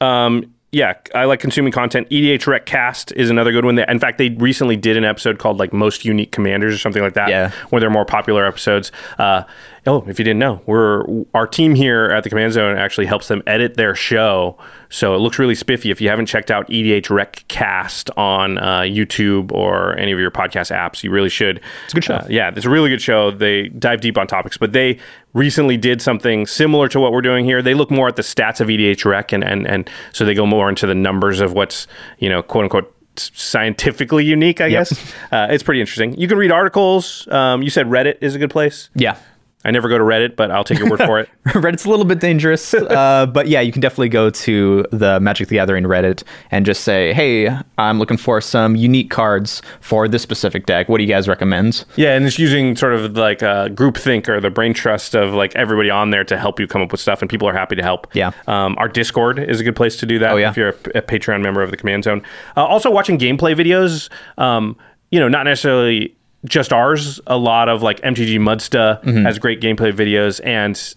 Um, 0.02 0.54
yeah, 0.72 0.96
I 1.16 1.26
like 1.26 1.40
consuming 1.40 1.72
content. 1.72 2.10
EDH 2.10 2.46
Rec 2.46 2.66
Cast 2.66 3.14
is 3.14 3.30
another 3.30 3.54
good 3.54 3.64
one. 3.64 3.76
That, 3.76 3.90
in 3.90 4.00
fact, 4.00 4.18
they 4.18 4.30
recently 4.30 4.76
did 4.76 4.98
an 4.98 5.06
episode 5.06 5.40
called 5.40 5.60
like 5.60 5.72
Most 5.72 6.04
Unique 6.04 6.32
Commanders 6.34 6.74
or 6.74 6.78
something 6.78 7.02
like 7.02 7.14
that. 7.14 7.30
Yeah. 7.30 7.52
one 7.70 7.80
of 7.80 7.82
their 7.82 7.90
more 7.90 8.04
popular 8.04 8.46
episodes. 8.46 8.92
Uh, 9.18 9.44
Oh, 9.88 10.04
if 10.08 10.20
you 10.20 10.26
didn't 10.26 10.40
know, 10.40 10.62
we're 10.66 11.06
our 11.34 11.48
team 11.48 11.74
here 11.74 12.06
at 12.06 12.24
the 12.24 12.30
Command 12.30 12.52
Zone 12.52 12.78
actually 12.78 13.06
helps 13.06 13.30
them 13.30 13.42
edit 13.48 13.76
their 13.76 13.96
show, 13.96 14.58
so 14.90 15.16
it 15.16 15.20
looks 15.20 15.40
really 15.40 15.56
spiffy. 15.56 15.90
If 15.92 16.02
you 16.02 16.10
haven't 16.10 16.26
checked 16.26 16.52
out 16.52 16.68
EDH 16.70 17.10
Rec 17.10 17.46
Cast 17.48 18.10
on 18.18 18.58
uh, 18.58 18.82
YouTube 18.82 19.52
or 19.54 19.98
any 19.98 20.12
of 20.12 20.20
your 20.20 20.30
podcast 20.30 20.76
apps, 20.76 21.04
you 21.04 21.10
really 21.10 21.30
should. 21.30 21.62
It's 21.86 21.94
a 21.94 21.96
good 21.96 22.04
show. 22.04 22.16
Uh, 22.16 22.28
yeah, 22.30 22.52
it's 22.54 22.66
a 22.66 22.70
really 22.70 22.90
good 22.90 23.02
show. 23.02 23.32
They 23.32 23.70
dive 23.70 24.02
deep 24.02 24.18
on 24.18 24.28
topics, 24.28 24.58
but 24.58 24.74
they 24.74 25.00
recently 25.34 25.78
did 25.78 26.02
something 26.02 26.46
similar 26.46 26.90
to 26.90 27.00
what 27.00 27.14
we're 27.14 27.22
doing 27.22 27.46
here. 27.46 27.62
They 27.62 27.74
look 27.74 27.90
more 27.90 28.10
at 28.10 28.18
the 28.18 28.24
stats 28.24 28.60
of 28.60 28.68
EDH 28.68 29.06
Rec, 29.06 29.32
and 29.32 29.44
and 29.44 29.66
and 29.66 29.90
so 30.12 30.26
they 30.26 30.34
go 30.34 30.46
more 30.46 30.68
into 30.68 30.86
the 30.86 30.96
numbers 30.96 31.40
of 31.40 31.54
what's 31.54 31.88
you 32.20 32.28
know 32.30 32.44
quote 32.44 32.66
unquote 32.66 32.94
scientifically 33.16 34.26
unique. 34.26 34.60
I 34.62 34.68
Yep. 34.68 34.80
guess 34.90 35.14
uh, 35.32 35.48
it's 35.50 35.64
pretty 35.64 35.80
interesting. 35.80 36.14
You 36.20 36.28
can 36.28 36.38
read 36.38 36.52
articles. 36.52 37.28
Um, 37.32 37.62
you 37.62 37.70
said 37.70 37.88
Reddit 37.88 38.18
is 38.22 38.36
a 38.36 38.40
good 38.40 38.50
place. 38.52 38.90
Yeah. 38.96 39.18
I 39.66 39.72
never 39.72 39.90
go 39.90 39.98
to 39.98 40.04
Reddit, 40.04 40.36
but 40.36 40.50
I'll 40.52 40.64
take 40.64 40.78
your 40.80 40.90
word 40.90 41.00
for 41.00 41.20
it. 41.20 41.30
Reddit's 41.48 41.84
a 41.86 41.90
little 41.90 42.06
bit 42.06 42.20
dangerous, 42.22 42.74
uh, 42.74 43.26
but 43.26 43.48
yeah, 43.48 43.60
you 43.60 43.72
can 43.72 43.82
definitely 43.82 44.08
go 44.08 44.30
to 44.30 44.86
the 44.92 45.20
Magic 45.20 45.48
the 45.50 45.56
Gathering 45.56 45.84
Reddit 45.84 46.24
and 46.52 46.66
just 46.66 46.82
say, 46.84 47.12
"Hey, 47.12 47.50
I'm 47.78 48.00
looking 48.00 48.18
for 48.18 48.40
some 48.40 48.76
unique 48.76 49.10
cards 49.10 49.62
for 49.82 50.08
this 50.08 50.22
specific 50.22 50.68
deck. 50.68 50.88
What 50.90 51.00
do 51.00 51.04
you 51.04 51.10
guys 51.10 51.28
recommend?" 51.28 51.84
Yeah, 51.96 52.16
and 52.16 52.26
it's 52.26 52.38
using 52.40 52.76
sort 52.76 52.94
of 52.94 53.18
like 53.18 53.42
uh, 53.44 53.70
groupthink 53.70 54.30
or 54.30 54.40
the 54.40 54.52
brain 54.52 54.74
trust 54.74 55.16
of 55.16 55.34
like 55.34 55.54
everybody 55.56 55.90
on 55.90 56.12
there 56.12 56.24
to 56.26 56.38
help 56.38 56.60
you 56.60 56.68
come 56.68 56.82
up 56.82 56.92
with 56.92 57.02
stuff, 57.02 57.22
and 57.22 57.30
people 57.30 57.48
are 57.50 57.54
happy 57.54 57.76
to 57.76 57.84
help. 57.84 58.08
Yeah. 58.14 58.32
Um, 58.48 58.76
our 58.78 58.88
Discord 58.88 59.40
is 59.40 59.60
a 59.60 59.64
good 59.64 59.76
place 59.76 59.98
to 59.98 60.06
do 60.06 60.20
that 60.20 60.32
Oh, 60.34 60.38
yeah. 60.38 60.50
if 60.52 60.56
you're 60.58 60.70
a, 60.70 61.00
a 61.00 61.02
Patreon 61.02 61.42
member 61.42 61.62
of 61.64 61.72
the 61.72 61.78
Command 61.78 62.04
Zone. 62.04 62.22
Uh, 62.56 62.64
also, 62.64 62.90
watching 62.92 63.18
gameplay 63.18 63.56
videos, 63.56 64.10
um, 64.42 64.78
you 65.12 65.20
know, 65.20 65.28
not 65.28 65.44
necessarily 65.46 66.16
just 66.48 66.74
ours. 66.74 67.20
A 67.28 67.38
lot 67.38 67.70
of 67.70 67.82
like 67.84 68.00
MTG 68.02 68.40
Muddstah 68.40 69.04
Mm-hmm. 69.04 69.24
has 69.24 69.40
great 69.40 69.62
gameplay 69.62 69.92
videos, 69.92 70.40
and 70.44 70.96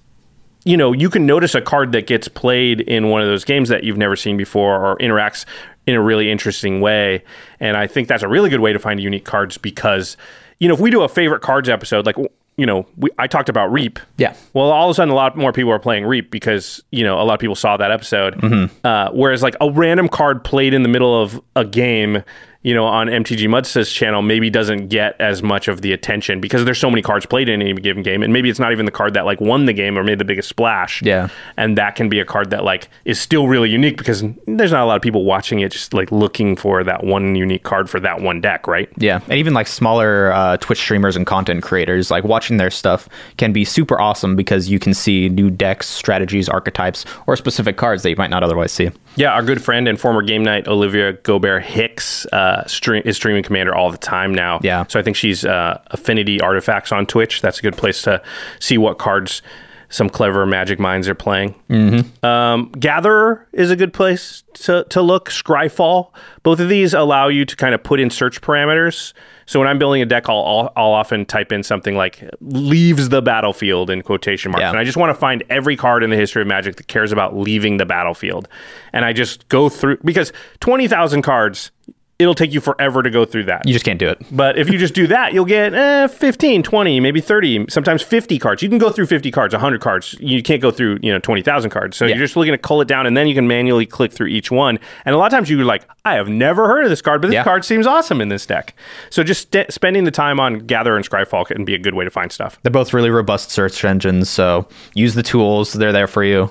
you 0.64 0.76
know, 0.76 0.92
you 0.92 1.08
can 1.08 1.24
notice 1.24 1.54
a 1.54 1.60
card 1.60 1.92
that 1.92 2.06
gets 2.06 2.28
played 2.28 2.82
in 2.82 3.08
one 3.08 3.22
of 3.22 3.28
those 3.28 3.44
games 3.44 3.70
that 3.70 3.82
you've 3.82 3.96
never 3.96 4.14
seen 4.14 4.36
before 4.36 4.84
or 4.84 4.96
interacts 4.98 5.46
in 5.86 5.94
a 5.94 6.00
really 6.02 6.30
interesting 6.30 6.82
way. 6.82 7.24
And 7.60 7.78
I 7.78 7.86
think 7.86 8.08
that's 8.08 8.22
a 8.22 8.28
really 8.28 8.50
good 8.50 8.60
way 8.60 8.72
to 8.74 8.78
find 8.78 9.00
unique 9.00 9.24
cards 9.24 9.56
because, 9.56 10.18
you 10.58 10.68
know, 10.68 10.74
if 10.74 10.80
we 10.80 10.90
do 10.90 11.00
a 11.02 11.08
favorite 11.08 11.40
cards 11.40 11.70
episode, 11.70 12.04
like, 12.04 12.16
you 12.58 12.66
know, 12.66 12.86
we, 12.98 13.08
I 13.18 13.26
talked 13.26 13.48
about 13.48 13.72
Reap. 13.72 13.98
Yeah. 14.18 14.34
Well, 14.52 14.66
all 14.70 14.88
of 14.88 14.90
a 14.90 14.94
sudden, 14.94 15.10
a 15.10 15.14
lot 15.14 15.34
more 15.34 15.50
people 15.50 15.72
are 15.72 15.78
playing 15.78 16.04
Reap 16.04 16.30
because, 16.30 16.82
you 16.90 17.04
know, 17.04 17.18
a 17.18 17.24
lot 17.24 17.32
of 17.32 17.40
people 17.40 17.54
saw 17.56 17.78
that 17.78 17.90
episode. 17.90 18.34
Mm-hmm. 18.34 18.86
Uh, 18.86 19.08
whereas, 19.12 19.42
like, 19.42 19.56
a 19.62 19.70
random 19.70 20.08
card 20.08 20.44
played 20.44 20.74
in 20.74 20.82
the 20.82 20.90
middle 20.90 21.18
of 21.22 21.40
a 21.56 21.64
game, 21.64 22.22
you 22.62 22.75
know, 22.75 22.85
on 22.85 23.07
MTG 23.07 23.49
Muddstah's 23.49 23.90
channel 23.90 24.23
maybe 24.23 24.51
doesn't 24.51 24.88
get 24.88 25.18
as 25.18 25.42
much 25.42 25.68
of 25.68 25.81
the 25.81 25.92
attention 25.92 26.40
because 26.40 26.64
there's 26.64 26.79
so 26.79 26.90
many 26.90 27.03
cards 27.03 27.25
played 27.25 27.49
in 27.49 27.62
any 27.62 27.73
given 27.75 28.03
game. 28.03 28.23
And 28.23 28.33
maybe 28.33 28.51
it's 28.51 28.59
not 28.59 28.73
even 28.73 28.85
the 28.85 28.92
card 28.92 29.14
that, 29.14 29.25
like, 29.25 29.40
won 29.40 29.64
the 29.64 29.73
game 29.73 29.99
or 29.99 30.05
made 30.05 30.18
the 30.18 30.25
biggest 30.25 30.49
splash. 30.49 31.03
Yeah. 31.03 31.29
And 31.57 31.79
that 31.79 31.94
can 31.94 32.09
be 32.09 32.20
a 32.20 32.25
card 32.25 32.51
that, 32.51 32.64
like, 32.64 32.88
is 33.05 33.20
still 33.20 33.49
really 33.49 33.70
unique 33.70 33.96
because 33.96 34.23
there's 34.46 34.73
not 34.73 34.83
a 34.83 34.87
lot 34.87 34.96
of 34.96 35.03
people 35.03 35.25
watching 35.25 35.61
it 35.61 35.73
just, 35.73 35.94
like, 35.94 36.12
looking 36.12 36.55
for 36.55 36.85
that 36.85 37.03
one 37.03 37.35
unique 37.35 37.62
card 37.62 37.88
for 37.88 37.99
that 38.01 38.20
one 38.20 38.40
deck, 38.40 38.66
right? 38.66 38.88
Yeah, 38.96 39.20
and 39.29 39.38
even 39.38 39.55
like 39.55 39.66
smaller 39.66 40.33
uh, 40.33 40.57
Twitch 40.59 40.79
streamers 40.79 41.16
and 41.16 41.27
content 41.27 41.62
creators, 41.62 42.11
like 42.11 42.25
watching 42.25 42.59
their 42.59 42.70
stuff 42.70 43.09
can 43.37 43.53
be 43.53 43.64
super 43.64 44.01
awesome 44.01 44.37
because 44.37 44.68
you 44.68 44.79
can 44.79 44.94
see 44.94 45.29
new 45.29 45.51
decks, 45.51 45.88
strategies, 45.88 46.49
archetypes, 46.49 47.05
or 47.27 47.37
specific 47.37 47.77
cards 47.77 48.03
that 48.03 48.11
you 48.11 48.16
might 48.16 48.31
not 48.31 48.42
otherwise 48.42 48.73
see. 48.73 48.90
Yeah, 49.16 49.33
our 49.33 49.42
good 49.42 49.62
friend 49.62 49.88
and 49.88 50.01
former 50.01 50.23
Game 50.23 50.42
Knight 50.42 50.68
Olivia 50.68 51.12
Gobert 51.12 51.64
Hicks 51.64 52.27
uh, 52.27 52.66
stream, 52.66 53.03
is 53.05 53.16
streaming 53.16 53.42
Commander 53.42 53.75
all 53.75 53.90
the 53.90 53.99
time 53.99 54.35
now. 54.35 54.61
Yeah. 54.62 54.87
so 54.88 54.99
I 54.99 55.03
think 55.03 55.16
she's 55.16 55.44
uh, 55.44 55.81
Affinity 55.88 56.40
Artifacts 56.40 56.92
on 56.92 57.07
Twitch. 57.07 57.40
That's 57.40 57.59
a 57.59 57.62
good 57.62 57.77
place 57.77 58.03
to 58.03 58.23
see 58.61 58.79
what 58.79 58.99
cards 58.99 59.42
some 59.90 60.09
clever 60.09 60.46
Magic 60.46 60.79
minds 60.79 61.09
are 61.09 61.14
playing. 61.14 61.55
Mm-hmm. 61.68 62.25
Um, 62.25 62.70
Gatherer 62.79 63.46
is 63.53 63.70
a 63.70 63.77
good 63.77 63.92
place 63.92 64.44
to 64.55 64.87
to 64.90 65.03
look. 65.03 65.29
Scryfall, 65.29 66.12
both 66.42 66.61
of 66.61 66.68
these 66.68 66.94
allow 66.94 67.29
you 67.29 67.44
to 67.44 67.57
kind 67.57 67.75
of 67.75 67.83
put 67.83 68.01
in 68.01 68.09
search 68.09 68.40
parameters. 68.40 69.12
So 69.50 69.58
when 69.58 69.66
I'm 69.66 69.80
building 69.80 70.00
a 70.00 70.06
deck, 70.06 70.28
I'll, 70.28 70.44
I'll, 70.46 70.72
I'll 70.76 70.92
often 70.92 71.26
type 71.26 71.50
in 71.50 71.64
something 71.64 71.96
like 71.96 72.22
"leaves 72.40 73.08
the 73.08 73.20
battlefield" 73.20 73.90
in 73.90 74.00
quotation 74.00 74.52
marks, 74.52 74.60
Yeah. 74.62 74.70
and 74.70 74.78
I 74.78 74.84
just 74.84 74.96
want 74.96 75.10
to 75.10 75.14
find 75.20 75.42
every 75.50 75.76
card 75.76 76.04
in 76.04 76.10
the 76.10 76.14
history 76.14 76.40
of 76.40 76.46
Magic 76.46 76.76
that 76.76 76.86
cares 76.86 77.10
about 77.10 77.36
leaving 77.36 77.76
the 77.78 77.84
battlefield. 77.84 78.46
And 78.92 79.04
I 79.04 79.12
just 79.12 79.48
go 79.48 79.68
through 79.68 79.96
because 80.04 80.32
20,000 80.60 81.22
cards, 81.22 81.72
it'll 82.20 82.35
take 82.35 82.52
you 82.52 82.61
forever 82.61 83.02
to 83.02 83.11
go 83.11 83.24
through 83.24 83.44
that. 83.44 83.66
You 83.66 83.72
just 83.72 83.85
can't 83.85 83.98
do 83.98 84.09
it. 84.09 84.20
but 84.30 84.59
if 84.59 84.68
you 84.68 84.78
just 84.78 84.94
do 84.94 85.06
that, 85.09 85.33
you'll 85.33 85.44
get 85.44 85.74
eh, 85.74 86.06
15, 86.06 86.62
20, 86.62 87.00
maybe 87.00 87.20
30, 87.20 87.66
sometimes 87.68 88.02
50 88.02 88.38
cards. 88.38 88.62
You 88.62 88.68
can 88.68 88.78
go 88.78 88.90
through 88.90 89.06
50 89.06 89.30
cards, 89.30 89.54
100 89.54 89.80
cards. 89.80 90.14
You 90.20 90.42
can't 90.42 90.61
go 90.62 90.70
through, 90.70 90.98
you 91.02 91.12
know, 91.12 91.18
20,000 91.18 91.70
cards. 91.70 91.96
So 91.96 92.04
Yeah. 92.04 92.14
you're 92.16 92.24
just 92.24 92.37
looking 92.37 92.52
to 92.52 92.59
cull 92.59 92.80
it 92.80 92.88
down 92.88 93.06
and 93.06 93.16
then 93.16 93.26
you 93.26 93.35
can 93.35 93.48
manually 93.48 93.87
click 93.87 94.12
through 94.12 94.28
each 94.28 94.50
one. 94.50 94.78
And 95.04 95.14
a 95.14 95.18
lot 95.18 95.26
of 95.26 95.33
times 95.33 95.48
you're 95.50 95.64
like, 95.64 95.83
I 96.04 96.14
have 96.14 96.28
never 96.28 96.66
heard 96.68 96.85
of 96.85 96.90
this 96.90 97.02
card, 97.02 97.20
but 97.22 97.28
this 97.28 97.35
Yeah. 97.35 97.44
card 97.44 97.64
seems 97.64 97.87
awesome 97.87 98.20
in 98.20 98.28
this 98.28 98.44
deck. 98.46 98.74
So 99.11 99.22
just 99.22 99.52
st- 99.52 99.72
spending 99.72 100.04
the 100.04 100.11
time 100.11 100.38
on 100.40 100.59
Gatherer 100.61 100.96
and 100.96 101.09
Scryfall 101.09 101.46
can 101.46 101.64
be 101.64 101.74
a 101.74 101.78
good 101.78 101.94
way 101.94 102.04
to 102.04 102.11
find 102.11 102.30
stuff. 102.30 102.59
They're 102.62 102.70
both 102.70 102.92
really 102.92 103.11
robust 103.11 103.50
search 103.50 103.85
engines, 103.85 104.28
so 104.28 104.68
use 104.94 105.14
the 105.14 105.22
tools; 105.22 105.72
they're 105.72 105.92
there 105.92 106.06
for 106.06 106.22
you. 106.24 106.50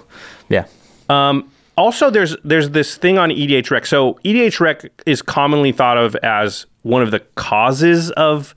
Yeah, 0.49 0.65
also 1.79 2.09
there's 2.09 2.35
there's 2.43 2.69
this 2.71 2.97
thing 2.97 3.17
on 3.17 3.29
EDH 3.29 3.71
Rec. 3.71 3.85
So 3.85 4.13
EDH 4.25 4.59
Rec 4.59 4.91
is 5.05 5.21
commonly 5.21 5.71
thought 5.71 5.97
of 5.97 6.15
as 6.17 6.65
one 6.83 7.01
of 7.01 7.11
the 7.11 7.19
causes 7.35 8.11
of 8.11 8.53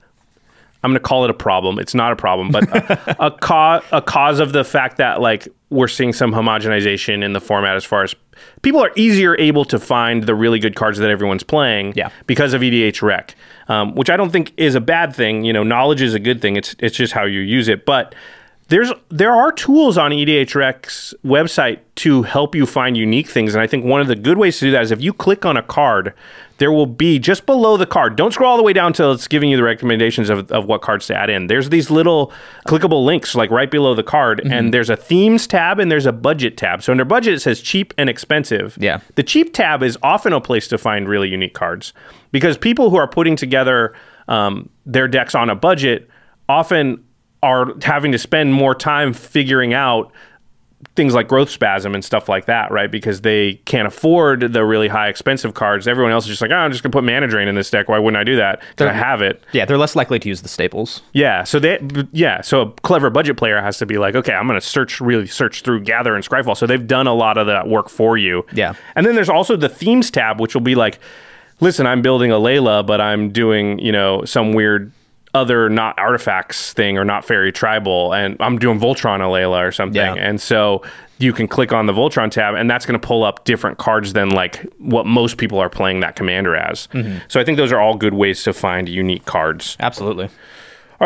I'm 0.83 0.91
going 0.91 0.95
to 1.01 1.07
call 1.07 1.23
it 1.23 1.29
a 1.29 1.33
problem. 1.33 1.79
It's 1.79 1.95
not 1.95 2.11
a 2.11 2.15
problem, 2.17 2.51
but 2.51 2.63
a, 2.75 3.25
a, 3.27 3.31
ca- 3.31 3.81
a 3.93 4.01
cause 4.01 4.39
of 4.41 4.51
the 4.51 4.65
fact 4.65 4.97
that 4.97 5.21
like 5.21 5.47
we're 5.69 5.87
seeing 5.87 6.11
some 6.11 6.31
homogenization 6.33 7.23
in 7.23 7.31
the 7.33 7.39
format 7.39 7.77
as 7.77 7.85
far 7.85 8.03
as 8.03 8.13
people 8.63 8.83
are 8.83 8.91
easier 8.97 9.35
able 9.39 9.63
to 9.65 9.79
find 9.79 10.23
the 10.23 10.35
really 10.35 10.59
good 10.59 10.75
cards 10.75 10.97
that 10.99 11.09
everyone's 11.09 11.43
playing 11.43 11.93
Yeah. 11.95 12.09
because 12.27 12.53
of 12.53 12.61
EDH 12.61 13.01
Rec, 13.01 13.33
um, 13.69 13.95
which 13.95 14.09
I 14.09 14.17
don't 14.17 14.31
think 14.31 14.51
is 14.57 14.75
a 14.75 14.81
bad 14.81 15.15
thing. 15.15 15.45
You 15.45 15.53
know, 15.53 15.63
knowledge 15.63 16.01
is 16.01 16.13
a 16.13 16.19
good 16.19 16.41
thing. 16.41 16.57
It's 16.57 16.75
it's 16.79 16.97
just 16.97 17.13
how 17.13 17.23
you 17.23 17.39
use 17.39 17.69
it. 17.69 17.85
But 17.85 18.13
there's 18.69 18.91
there 19.09 19.33
are 19.33 19.51
tools 19.51 19.97
on 19.97 20.13
E 20.13 20.25
EDH 20.25 20.55
Rec's 20.55 21.13
website 21.25 21.79
to 21.95 22.23
help 22.23 22.55
you 22.55 22.65
find 22.65 22.95
unique 22.95 23.27
things, 23.27 23.53
and 23.53 23.61
I 23.61 23.67
think 23.67 23.85
one 23.85 24.01
of 24.01 24.07
the 24.07 24.15
good 24.15 24.37
ways 24.37 24.59
to 24.59 24.65
do 24.65 24.71
that 24.71 24.83
is 24.83 24.91
if 24.91 25.01
you 25.01 25.13
click 25.13 25.45
on 25.45 25.57
a 25.57 25.63
card, 25.63 26.13
there 26.59 26.71
will 26.71 26.85
be 26.85 27.19
just 27.19 27.45
below 27.45 27.77
the 27.77 27.85
card. 27.85 28.15
Don't 28.15 28.31
scroll 28.33 28.51
all 28.51 28.57
the 28.57 28.63
way 28.63 28.73
down 28.73 28.93
till 28.93 29.11
it's 29.11 29.27
giving 29.27 29.49
you 29.49 29.57
the 29.57 29.63
recommendations 29.63 30.29
of, 30.29 30.49
of 30.51 30.65
what 30.65 30.81
cards 30.81 31.07
to 31.07 31.15
add 31.15 31.29
in. 31.29 31.47
There's 31.47 31.69
these 31.69 31.91
little 31.91 32.31
clickable 32.65 33.03
links 33.03 33.35
like 33.35 33.51
right 33.51 33.69
below 33.69 33.95
the 33.95 34.03
card, 34.03 34.39
and 34.45 34.73
there's 34.73 34.89
a 34.89 34.95
themes 34.95 35.45
tab 35.45 35.79
and 35.79 35.91
there's 35.91 36.05
a 36.05 36.13
budget 36.13 36.55
tab. 36.55 36.81
So 36.81 36.93
under 36.93 37.05
budget 37.05 37.33
it 37.33 37.39
says 37.41 37.59
cheap 37.61 37.93
and 37.97 38.09
expensive. 38.09 38.77
Yeah. 38.79 39.01
The 39.15 39.23
cheap 39.23 39.53
tab 39.53 39.83
is 39.83 39.97
often 40.03 40.31
a 40.31 40.39
place 40.39 40.67
to 40.69 40.77
find 40.77 41.09
really 41.09 41.29
unique 41.29 41.53
cards 41.53 41.91
because 42.31 42.57
people 42.57 42.89
who 42.89 42.95
are 42.95 43.07
putting 43.07 43.35
together 43.35 43.93
um, 44.27 44.69
their 44.85 45.07
decks 45.07 45.35
on 45.35 45.49
a 45.49 45.55
budget 45.55 46.09
often 46.47 47.03
are 47.43 47.73
having 47.81 48.11
to 48.13 48.17
spend 48.17 48.53
more 48.53 48.73
time 48.73 49.13
figuring 49.13 49.73
out 49.73 50.11
things 50.95 51.13
like 51.13 51.27
growth 51.27 51.49
spasm 51.49 51.95
and 51.95 52.03
stuff 52.03 52.29
like 52.29 52.45
that, 52.45 52.71
right? 52.71 52.91
Because 52.91 53.21
they 53.21 53.55
can't 53.65 53.87
afford 53.87 54.53
the 54.53 54.63
really 54.63 54.87
high 54.87 55.07
expensive 55.07 55.53
cards. 55.53 55.87
Everyone 55.87 56.11
else 56.11 56.25
is 56.25 56.29
just 56.29 56.41
like, 56.41 56.51
oh, 56.51 56.55
I'm 56.55 56.71
just 56.71 56.83
gonna 56.83 56.91
put 56.91 57.03
mana 57.03 57.27
drain 57.27 57.47
in 57.47 57.55
this 57.55 57.69
deck. 57.69 57.89
Why 57.89 57.99
wouldn't 57.99 58.19
I 58.19 58.23
do 58.23 58.35
that? 58.35 58.61
Because 58.71 58.87
I 58.87 58.93
have 58.93 59.21
it. 59.21 59.43
yeah, 59.53 59.65
they're 59.65 59.77
less 59.77 59.95
likely 59.95 60.19
to 60.19 60.29
use 60.29 60.41
the 60.41 60.49
staples. 60.49 61.01
Yeah. 61.13 61.43
So 61.43 61.59
they, 61.59 61.79
yeah. 62.11 62.41
So 62.41 62.61
a 62.61 62.71
clever 62.81 63.09
budget 63.09 63.37
player 63.37 63.61
has 63.61 63.77
to 63.79 63.85
be 63.85 63.97
like, 63.97 64.15
okay, 64.15 64.33
I'm 64.33 64.47
going 64.47 64.59
to 64.59 64.65
search, 64.65 65.01
really 65.01 65.27
search 65.27 65.61
through 65.61 65.81
Gatherer 65.81 66.15
and 66.15 66.25
Scryfall. 66.25 66.55
So 66.55 66.67
they've 66.67 66.85
done 66.85 67.07
a 67.07 67.13
lot 67.13 67.37
of 67.37 67.47
that 67.47 67.67
work 67.67 67.89
for 67.89 68.17
you. 68.17 68.45
Yeah. 68.53 68.73
And 68.95 69.05
then 69.05 69.15
there's 69.15 69.29
also 69.29 69.55
the 69.55 69.69
themes 69.69 70.11
tab, 70.11 70.39
which 70.39 70.53
will 70.53 70.61
be 70.61 70.75
like, 70.75 70.99
listen, 71.59 71.87
I'm 71.87 72.01
building 72.01 72.31
Alela, 72.31 72.85
but 72.85 73.01
I'm 73.01 73.31
doing, 73.31 73.79
you 73.79 73.91
know, 73.91 74.25
some 74.25 74.53
weird 74.53 74.91
other 75.33 75.69
not 75.69 75.97
artifacts 75.97 76.73
thing 76.73 76.97
or 76.97 77.05
not 77.05 77.25
fairy 77.25 77.51
tribal, 77.51 78.13
and 78.13 78.37
I'm 78.39 78.59
doing 78.59 78.79
Voltron 78.79 79.19
Alela 79.19 79.67
or 79.67 79.71
something. 79.71 79.95
Yeah. 79.95 80.13
And 80.13 80.39
so 80.39 80.83
you 81.17 81.33
can 81.33 81.47
click 81.47 81.71
on 81.71 81.85
the 81.85 81.93
Voltron 81.93 82.29
tab, 82.29 82.55
and 82.55 82.69
that's 82.69 82.85
going 82.85 82.99
to 82.99 83.05
pull 83.05 83.23
up 83.23 83.45
different 83.45 83.77
cards 83.77 84.13
than 84.13 84.29
like 84.29 84.61
what 84.77 85.05
most 85.05 85.37
people 85.37 85.59
are 85.59 85.69
playing 85.69 86.01
that 86.01 86.15
commander 86.15 86.55
as. 86.55 86.87
Mm-hmm. 86.87 87.19
So 87.27 87.39
I 87.39 87.43
think 87.43 87.57
those 87.57 87.71
are 87.71 87.79
all 87.79 87.95
good 87.95 88.13
ways 88.13 88.43
to 88.43 88.53
find 88.53 88.87
unique 88.87 89.25
cards. 89.25 89.77
Absolutely. 89.79 90.25
All 90.25 90.31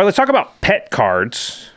right, 0.02 0.04
let's 0.04 0.18
talk 0.18 0.30
about 0.30 0.60
pet 0.62 0.92
cards. 0.92 1.70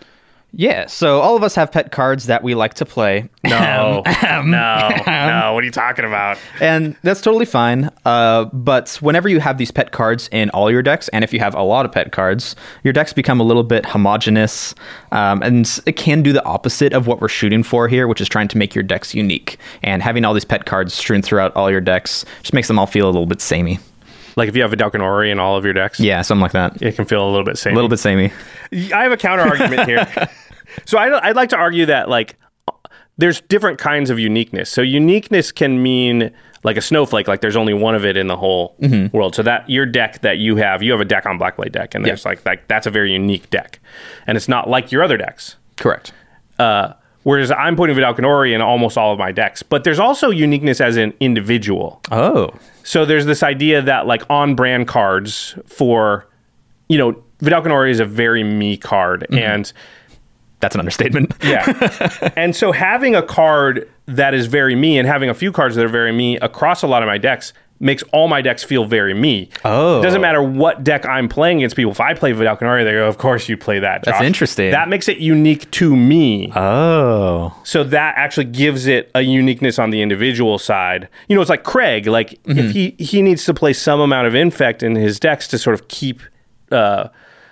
Yeah, 0.53 0.87
so 0.87 1.21
all 1.21 1.37
of 1.37 1.45
us 1.45 1.55
have 1.55 1.71
pet 1.71 1.93
cards 1.93 2.27
that 2.27 2.43
we 2.43 2.55
like 2.57 2.75
to 2.75 2.85
play. 2.85 3.29
No, 3.45 4.03
no, 4.23 4.43
no. 4.45 5.51
What 5.55 5.63
are 5.63 5.63
you 5.63 5.71
talking 5.71 6.05
about? 6.05 6.39
and 6.61 6.97
that's 7.03 7.21
totally 7.21 7.45
fine. 7.47 7.89
Uh, 8.05 8.47
but 8.47 8.97
whenever 9.01 9.29
you 9.29 9.39
have 9.41 9.59
these 9.59 9.71
pet 9.71 9.93
cards 9.93 10.29
in 10.33 10.51
all 10.51 10.71
your 10.71 10.83
decks, 10.83 11.09
and 11.11 11.23
if 11.23 11.33
you 11.33 11.39
have 11.39 11.55
a 11.55 11.63
lot 11.63 11.87
of 11.87 11.93
pet 11.93 12.11
cards, 12.11 12.57
your 12.83 12.93
decks 12.93 13.13
become 13.13 13.39
a 13.41 13.45
little 13.45 13.63
bit 13.63 13.87
homogenous, 13.87 14.75
um, 15.13 15.41
and 15.43 15.81
it 15.87 15.93
can 15.97 16.21
do 16.23 16.33
the 16.33 16.45
opposite 16.45 16.93
of 16.93 17.07
what 17.07 17.21
we're 17.21 17.29
shooting 17.29 17.63
for 17.63 17.87
here, 17.87 18.09
which 18.09 18.20
is 18.20 18.29
trying 18.29 18.49
to 18.49 18.59
make 18.59 18.74
your 18.74 18.83
decks 18.85 19.14
unique. 19.14 19.57
And 19.85 20.03
having 20.03 20.24
all 20.24 20.35
these 20.35 20.45
pet 20.45 20.66
cards 20.66 20.93
strewn 20.95 21.22
throughout 21.22 21.55
all 21.55 21.70
your 21.70 21.81
decks 21.81 22.24
just 22.43 22.53
makes 22.55 22.66
them 22.66 22.79
all 22.79 22.87
feel 22.87 23.07
a 23.07 23.12
little 23.12 23.27
bit 23.27 23.41
samey. 23.41 23.79
Like 24.37 24.49
if 24.49 24.57
you 24.57 24.62
have 24.62 24.72
a 24.72 24.99
Ori 25.01 25.31
in 25.31 25.39
all 25.39 25.57
of 25.57 25.64
your 25.64 25.74
decks, 25.74 26.01
Yeah, 26.01 26.22
something 26.22 26.43
like 26.43 26.53
that. 26.53 26.81
it 26.83 26.97
can 26.97 27.05
feel 27.05 27.24
a 27.24 27.31
little 27.31 27.45
bit 27.45 27.59
same. 27.59 27.72
A 27.72 27.77
little 27.77 27.89
bit 27.89 27.99
samey. 27.99 28.33
I 28.72 29.03
have 29.03 29.12
a 29.12 29.16
counter 29.16 29.43
argument 29.43 29.89
here. 29.89 30.07
So 30.85 30.99
I, 30.99 31.29
I'd 31.29 31.37
like 31.37 31.51
to 31.51 31.57
argue 31.57 31.87
that 31.87 32.09
like 32.09 32.37
there's 33.18 33.41
different 33.43 33.79
kinds 33.79 34.11
of 34.11 34.18
uniqueness. 34.18 34.71
So 34.71 34.83
uniqueness 34.83 35.53
can 35.53 35.83
mean 35.83 36.31
like 36.62 36.77
a 36.77 36.83
snowflake, 36.83 37.27
like 37.29 37.41
there's 37.41 37.57
only 37.57 37.75
one 37.75 37.95
of 37.95 38.05
it 38.05 38.16
in 38.16 38.27
the 38.27 38.37
whole 38.37 38.77
world. 39.12 39.35
So 39.35 39.43
that 39.43 39.68
your 39.68 39.87
deck 39.87 40.21
that 40.21 40.39
you 40.39 40.57
have, 40.57 40.83
you 40.83 40.93
have 40.93 41.01
a 41.01 41.05
Dakkon 41.07 41.39
Blackblade 41.41 41.73
deck, 41.73 41.95
and 41.95 42.05
there's 42.05 42.25
like 42.25 42.45
like 42.45 42.68
that's 42.68 42.87
a 42.87 42.91
very 42.91 43.12
unique 43.12 43.49
deck, 43.51 43.81
and 44.27 44.37
it's 44.37 44.49
not 44.49 44.68
like 44.68 44.93
your 44.93 45.03
other 45.03 45.16
decks. 45.16 45.57
Correct. 45.77 46.12
Uh, 46.59 46.93
whereas 47.23 47.51
I'm 47.51 47.77
putting 47.77 47.97
Vedalken 47.97 48.25
Orrery 48.25 48.53
in 48.53 48.61
almost 48.61 48.99
all 48.99 49.12
of 49.12 49.18
my 49.18 49.33
decks, 49.33 49.62
but 49.62 49.85
there's 49.85 49.99
also 49.99 50.31
uniqueness 50.31 50.81
as 50.81 50.99
an 50.99 51.14
individual. 51.21 52.03
Oh. 52.11 52.53
So 52.83 53.07
there's 53.07 53.25
this 53.25 53.43
idea 53.43 53.81
that 53.81 54.07
like 54.07 54.23
on 54.29 54.55
brand 54.55 54.89
cards 54.89 55.55
for, 55.66 56.29
you 56.89 56.99
know, 56.99 57.23
Vedalken 57.39 57.71
Orrery 57.71 57.91
is 57.91 58.01
a 58.01 58.05
very 58.05 58.45
me 58.45 58.77
card, 58.77 59.27
and 59.31 59.73
That's 60.61 60.75
an 60.75 60.81
understatement. 60.81 61.35
yeah. 61.43 62.33
and 62.37 62.55
so 62.55 62.73
having 62.73 63.15
a 63.17 63.23
card 63.23 63.89
that 64.07 64.35
is 64.35 64.47
very 64.47 64.75
me 64.75 64.99
and 64.99 65.07
having 65.09 65.29
a 65.31 65.35
few 65.35 65.53
cards 65.53 65.75
that 65.77 65.85
are 65.85 65.89
very 65.89 66.13
me 66.13 66.37
across 66.39 66.83
a 66.83 66.87
lot 66.87 67.03
of 67.03 67.07
my 67.07 67.19
decks 67.19 67.53
makes 67.83 68.03
all 68.13 68.29
my 68.29 68.43
decks 68.43 68.63
feel 68.63 68.85
very 68.85 69.15
me. 69.15 69.49
Oh. 69.65 70.01
It 70.01 70.03
doesn't 70.03 70.21
matter 70.21 70.43
what 70.43 70.85
deck 70.85 71.07
I'm 71.07 71.31
playing 71.31 71.59
against 71.59 71.77
people. 71.77 71.91
If 71.93 72.01
I 72.01 72.13
play 72.13 72.33
Vedalken 72.35 72.63
Orrery, 72.65 72.85
they 72.85 72.93
go, 72.93 73.09
of 73.09 73.17
course 73.17 73.49
you 73.49 73.57
play 73.57 73.79
that. 73.79 74.03
That's 74.05 74.21
interesting. 74.21 74.71
That 74.71 74.91
makes 74.91 75.09
it 75.09 75.17
unique 75.17 75.71
to 75.71 75.97
me. 75.97 76.53
Oh. 76.55 77.59
So 77.65 77.83
that 77.85 78.15
actually 78.19 78.45
gives 78.45 78.87
it 78.87 79.11
a 79.15 79.23
uniqueness 79.23 79.79
on 79.79 79.89
the 79.89 80.03
individual 80.03 80.59
side. 80.59 81.09
You 81.29 81.37
know, 81.37 81.41
it's 81.41 81.49
like 81.49 81.65
Craig. 81.65 82.07
Like 82.07 82.39
Mm-hmm. 82.43 82.59
if 82.59 82.73
he 82.73 82.95
he 82.99 83.23
needs 83.23 83.47
to 83.47 83.55
play 83.55 83.73
some 83.73 84.01
amount 84.01 84.27
of 84.27 84.35
infect 84.35 84.83
in 84.83 84.95
his 84.95 85.19
decks 85.19 85.49
to 85.49 85.57
sort 85.59 85.73
of 85.73 85.89
keep. 85.89 86.21
Uh, 86.71 87.09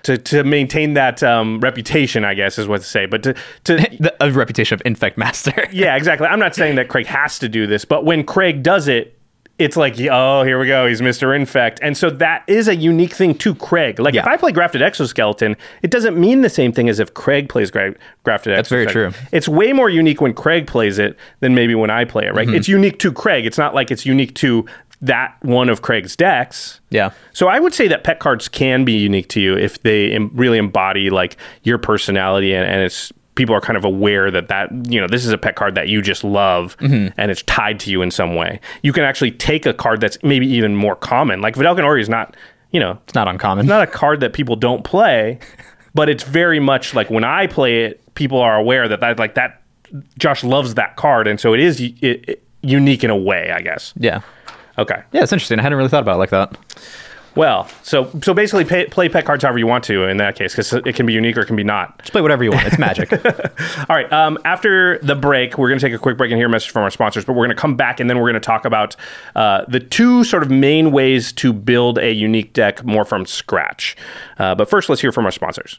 to, 0.08 0.16
to 0.16 0.42
maintain 0.42 0.94
that 0.94 1.22
um, 1.22 1.60
reputation, 1.60 2.24
I 2.24 2.32
guess 2.32 2.58
is 2.58 2.66
what 2.66 2.80
to 2.80 2.86
say. 2.86 3.04
But 3.04 3.22
to, 3.24 3.34
to 3.64 3.76
The, 4.00 4.24
a 4.24 4.30
reputation 4.32 4.74
of 4.74 4.82
infect 4.86 5.18
master. 5.18 5.68
yeah, 5.72 5.96
exactly. 5.96 6.26
I'm 6.26 6.38
not 6.38 6.54
saying 6.54 6.76
that 6.76 6.88
Craig 6.88 7.06
has 7.06 7.38
to 7.40 7.48
do 7.48 7.66
this, 7.66 7.84
but 7.84 8.06
when 8.06 8.24
Craig 8.24 8.62
does 8.62 8.88
it, 8.88 9.18
it's 9.58 9.76
like, 9.76 10.00
oh, 10.00 10.44
here 10.44 10.58
we 10.58 10.68
go. 10.68 10.86
He's 10.86 11.00
Mr. 11.00 11.34
Infect. 11.34 11.80
And 11.82 11.96
so 11.96 12.10
that 12.10 12.44
is 12.46 12.68
a 12.68 12.76
unique 12.76 13.12
thing 13.12 13.34
to 13.38 13.56
Craig. 13.56 13.98
Like 13.98 14.14
if 14.14 14.24
I 14.24 14.36
play 14.36 14.52
Grafted 14.52 14.82
Exoskeleton, 14.82 15.56
it 15.82 15.90
doesn't 15.90 16.16
mean 16.16 16.42
the 16.42 16.48
same 16.48 16.72
thing 16.72 16.88
as 16.88 17.00
if 17.00 17.12
Craig 17.12 17.48
plays 17.48 17.70
gra- 17.70 17.96
Grafted 18.22 18.56
That's 18.56 18.68
very 18.68 18.86
true. 18.86 19.10
It's 19.32 19.48
way 19.48 19.72
more 19.72 19.90
unique 19.90 20.20
when 20.20 20.32
Craig 20.32 20.68
plays 20.68 21.00
it 21.00 21.16
than 21.40 21.56
maybe 21.56 21.74
when 21.74 21.90
I 21.90 22.04
play 22.04 22.26
it, 22.26 22.34
right? 22.34 22.48
It's 22.48 22.68
unique 22.68 23.00
to 23.00 23.12
Craig. 23.12 23.46
It's 23.46 23.58
not 23.58 23.74
like 23.74 23.90
it's 23.90 24.06
unique 24.06 24.34
to 24.36 24.64
that 25.00 25.36
one 25.42 25.68
of 25.68 25.82
Craig's 25.82 26.16
decks. 26.16 26.80
Yeah. 26.90 27.10
So 27.32 27.48
I 27.48 27.60
would 27.60 27.74
say 27.74 27.88
that 27.88 28.04
pet 28.04 28.18
cards 28.18 28.48
can 28.48 28.84
be 28.84 28.94
unique 28.94 29.28
to 29.30 29.40
you 29.40 29.56
if 29.56 29.82
they 29.82 30.12
em- 30.12 30.30
really 30.34 30.58
embody 30.58 31.10
like 31.10 31.36
your 31.62 31.78
personality 31.78 32.52
and, 32.52 32.66
and 32.66 32.82
it's 32.82 33.12
people 33.38 33.54
are 33.54 33.60
kind 33.60 33.76
of 33.76 33.84
aware 33.84 34.32
that 34.32 34.48
that 34.48 34.68
you 34.90 35.00
know 35.00 35.06
this 35.06 35.24
is 35.24 35.32
a 35.32 35.38
pet 35.38 35.54
card 35.54 35.76
that 35.76 35.88
you 35.88 36.02
just 36.02 36.24
love 36.24 36.76
mm-hmm. 36.78 37.08
and 37.16 37.30
it's 37.30 37.42
tied 37.44 37.78
to 37.80 37.90
you 37.90 38.02
in 38.02 38.10
some 38.10 38.34
way. 38.34 38.60
You 38.82 38.92
can 38.92 39.04
actually 39.04 39.30
take 39.30 39.64
a 39.64 39.72
card 39.72 40.00
that's 40.00 40.18
maybe 40.24 40.46
even 40.46 40.74
more 40.74 40.96
common. 40.96 41.40
Like 41.40 41.54
Vedalken 41.54 41.84
Orrery 41.84 42.02
is 42.02 42.08
not, 42.08 42.36
you 42.72 42.80
know, 42.80 42.98
It's 43.04 43.14
not 43.14 43.28
uncommon. 43.28 43.66
It's 43.66 43.68
not 43.68 43.82
a 43.82 43.86
card 43.86 44.18
that 44.20 44.32
people 44.32 44.56
don't 44.56 44.82
play, 44.82 45.38
but 45.94 46.08
it's 46.08 46.24
very 46.24 46.58
much 46.58 46.94
like 46.94 47.08
when 47.08 47.22
I 47.22 47.46
play 47.46 47.84
it, 47.84 48.14
people 48.14 48.40
are 48.40 48.56
aware 48.56 48.88
that 48.88 48.98
that 49.00 49.20
like 49.20 49.36
that 49.36 49.62
Josh 50.18 50.42
loves 50.42 50.74
that 50.74 50.96
card 50.96 51.28
and 51.28 51.38
so 51.38 51.54
it 51.54 51.60
is 51.60 51.80
it, 51.80 51.94
it, 52.02 52.42
unique 52.62 53.04
in 53.04 53.10
a 53.10 53.16
way, 53.16 53.52
I 53.52 53.60
guess. 53.60 53.94
yeah. 53.96 54.22
Okay. 54.78 55.02
Yeah, 55.12 55.22
it's 55.22 55.32
interesting. 55.32 55.58
I 55.58 55.62
hadn't 55.62 55.76
really 55.76 55.90
thought 55.90 56.02
about 56.02 56.14
it 56.14 56.18
like 56.18 56.30
that. 56.30 56.56
Well, 57.34 57.68
so 57.82 58.10
so 58.22 58.34
basically, 58.34 58.64
pay, 58.64 58.86
play 58.86 59.08
pet 59.08 59.24
cards 59.24 59.44
however 59.44 59.58
you 59.58 59.66
want 59.66 59.84
to 59.84 60.08
in 60.08 60.16
that 60.16 60.34
case, 60.34 60.54
because 60.54 60.72
it 60.72 60.96
can 60.96 61.06
be 61.06 61.12
unique 61.12 61.36
or 61.36 61.42
it 61.42 61.46
can 61.46 61.54
be 61.54 61.62
not. 61.62 61.98
Just 62.00 62.10
play 62.10 62.20
whatever 62.20 62.42
you 62.42 62.50
want. 62.50 62.66
It's 62.66 62.78
magic. 62.78 63.12
All 63.88 63.96
right. 63.96 64.12
Um, 64.12 64.38
after 64.44 64.98
the 64.98 65.14
break, 65.14 65.56
we're 65.56 65.68
going 65.68 65.78
to 65.78 65.86
take 65.86 65.94
a 65.94 65.98
quick 65.98 66.16
break 66.16 66.32
and 66.32 66.38
hear 66.38 66.48
a 66.48 66.50
message 66.50 66.70
from 66.70 66.82
our 66.82 66.90
sponsors, 66.90 67.24
but 67.24 67.34
we're 67.34 67.46
going 67.46 67.56
to 67.56 67.60
come 67.60 67.76
back 67.76 68.00
and 68.00 68.10
then 68.10 68.16
we're 68.18 68.24
going 68.24 68.34
to 68.34 68.40
talk 68.40 68.64
about 68.64 68.96
uh, 69.36 69.64
the 69.68 69.78
two 69.78 70.24
sort 70.24 70.42
of 70.42 70.50
main 70.50 70.90
ways 70.90 71.32
to 71.34 71.52
build 71.52 71.98
a 71.98 72.12
unique 72.12 72.54
deck 72.54 72.84
more 72.84 73.04
from 73.04 73.24
scratch. 73.24 73.96
Uh, 74.38 74.56
but 74.56 74.68
first, 74.68 74.88
let's 74.88 75.00
hear 75.00 75.12
from 75.12 75.24
our 75.24 75.30
sponsors. 75.30 75.78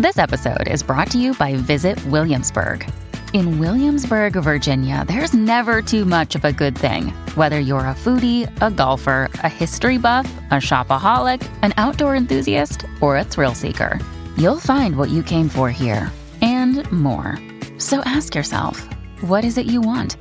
This 0.00 0.18
episode 0.18 0.66
is 0.66 0.82
brought 0.82 1.08
to 1.12 1.20
you 1.20 1.34
by 1.34 1.54
Visit 1.54 2.04
Williamsburg. 2.06 2.84
In 3.32 3.60
Williamsburg, 3.60 4.32
Virginia, 4.32 5.04
there's 5.06 5.34
never 5.34 5.80
too 5.80 6.04
much 6.04 6.34
of 6.34 6.44
a 6.44 6.52
good 6.52 6.76
thing. 6.76 7.10
Whether 7.36 7.60
you're 7.60 7.86
a 7.86 7.94
foodie, 7.94 8.50
a 8.60 8.72
golfer, 8.72 9.30
a 9.44 9.48
history 9.48 9.98
buff, 9.98 10.26
a 10.50 10.54
shopaholic, 10.54 11.48
an 11.62 11.74
outdoor 11.76 12.16
enthusiast, 12.16 12.84
or 13.00 13.16
a 13.16 13.22
thrill 13.22 13.54
seeker, 13.54 14.00
you'll 14.36 14.58
find 14.58 14.96
what 14.96 15.10
you 15.10 15.22
came 15.22 15.48
for 15.48 15.70
here 15.70 16.10
and 16.42 16.90
more. 16.90 17.38
So 17.78 18.00
ask 18.00 18.34
yourself, 18.34 18.84
what 19.20 19.44
is 19.44 19.58
it 19.58 19.66
you 19.66 19.80
want? 19.80 20.16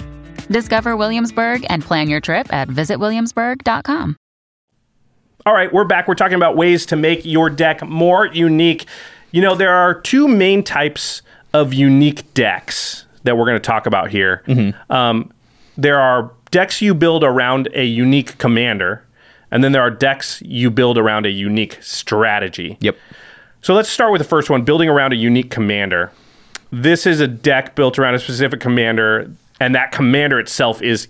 Discover 0.50 0.98
Williamsburg 0.98 1.66
and 1.70 1.82
plan 1.82 2.10
your 2.10 2.22
trip 2.22 2.54
at 2.54 2.68
visitwilliamsburg.com. 2.68 4.18
All 5.46 5.54
right, 5.54 5.74
we're 5.74 5.84
back. 5.84 6.08
We're 6.08 6.16
talking 6.16 6.36
about 6.36 6.56
ways 6.56 6.86
to 6.86 6.96
make 6.96 7.26
your 7.26 7.50
deck 7.50 7.82
more 7.82 8.28
unique. 8.28 8.86
You 9.34 9.42
know, 9.42 9.56
there 9.56 9.74
are 9.74 10.00
two 10.00 10.28
main 10.28 10.64
types 10.64 11.24
of 11.54 11.74
unique 11.74 12.34
decks 12.36 13.06
that 13.24 13.36
we're 13.36 13.46
going 13.46 13.56
to 13.56 13.68
talk 13.68 13.88
about 13.88 14.12
here. 14.12 14.44
Um, 14.92 15.34
there 15.76 16.00
are 16.00 16.32
decks 16.52 16.84
you 16.84 16.94
build 16.94 17.24
around 17.24 17.68
a 17.74 17.84
unique 17.84 18.38
commander, 18.38 19.04
and 19.50 19.64
then 19.64 19.72
there 19.72 19.82
are 19.82 19.90
decks 19.90 20.40
you 20.46 20.70
build 20.70 21.00
around 21.00 21.26
a 21.26 21.32
unique 21.32 21.80
strategy. 21.82 22.78
Yep. 22.80 22.96
So 23.64 23.74
let's 23.74 23.90
start 23.90 24.12
with 24.12 24.22
the 24.22 24.28
first 24.28 24.52
one 24.52 24.64
building 24.64 24.88
around 24.88 25.14
a 25.14 25.16
unique 25.16 25.50
commander. 25.50 26.12
This 26.72 27.08
is 27.08 27.20
a 27.20 27.28
deck 27.28 27.74
built 27.74 27.98
around 27.98 28.14
a 28.14 28.20
specific 28.20 28.60
commander, 28.60 29.34
and 29.60 29.74
that 29.74 29.92
commander 29.92 30.40
itself 30.40 30.80
is 30.84 31.08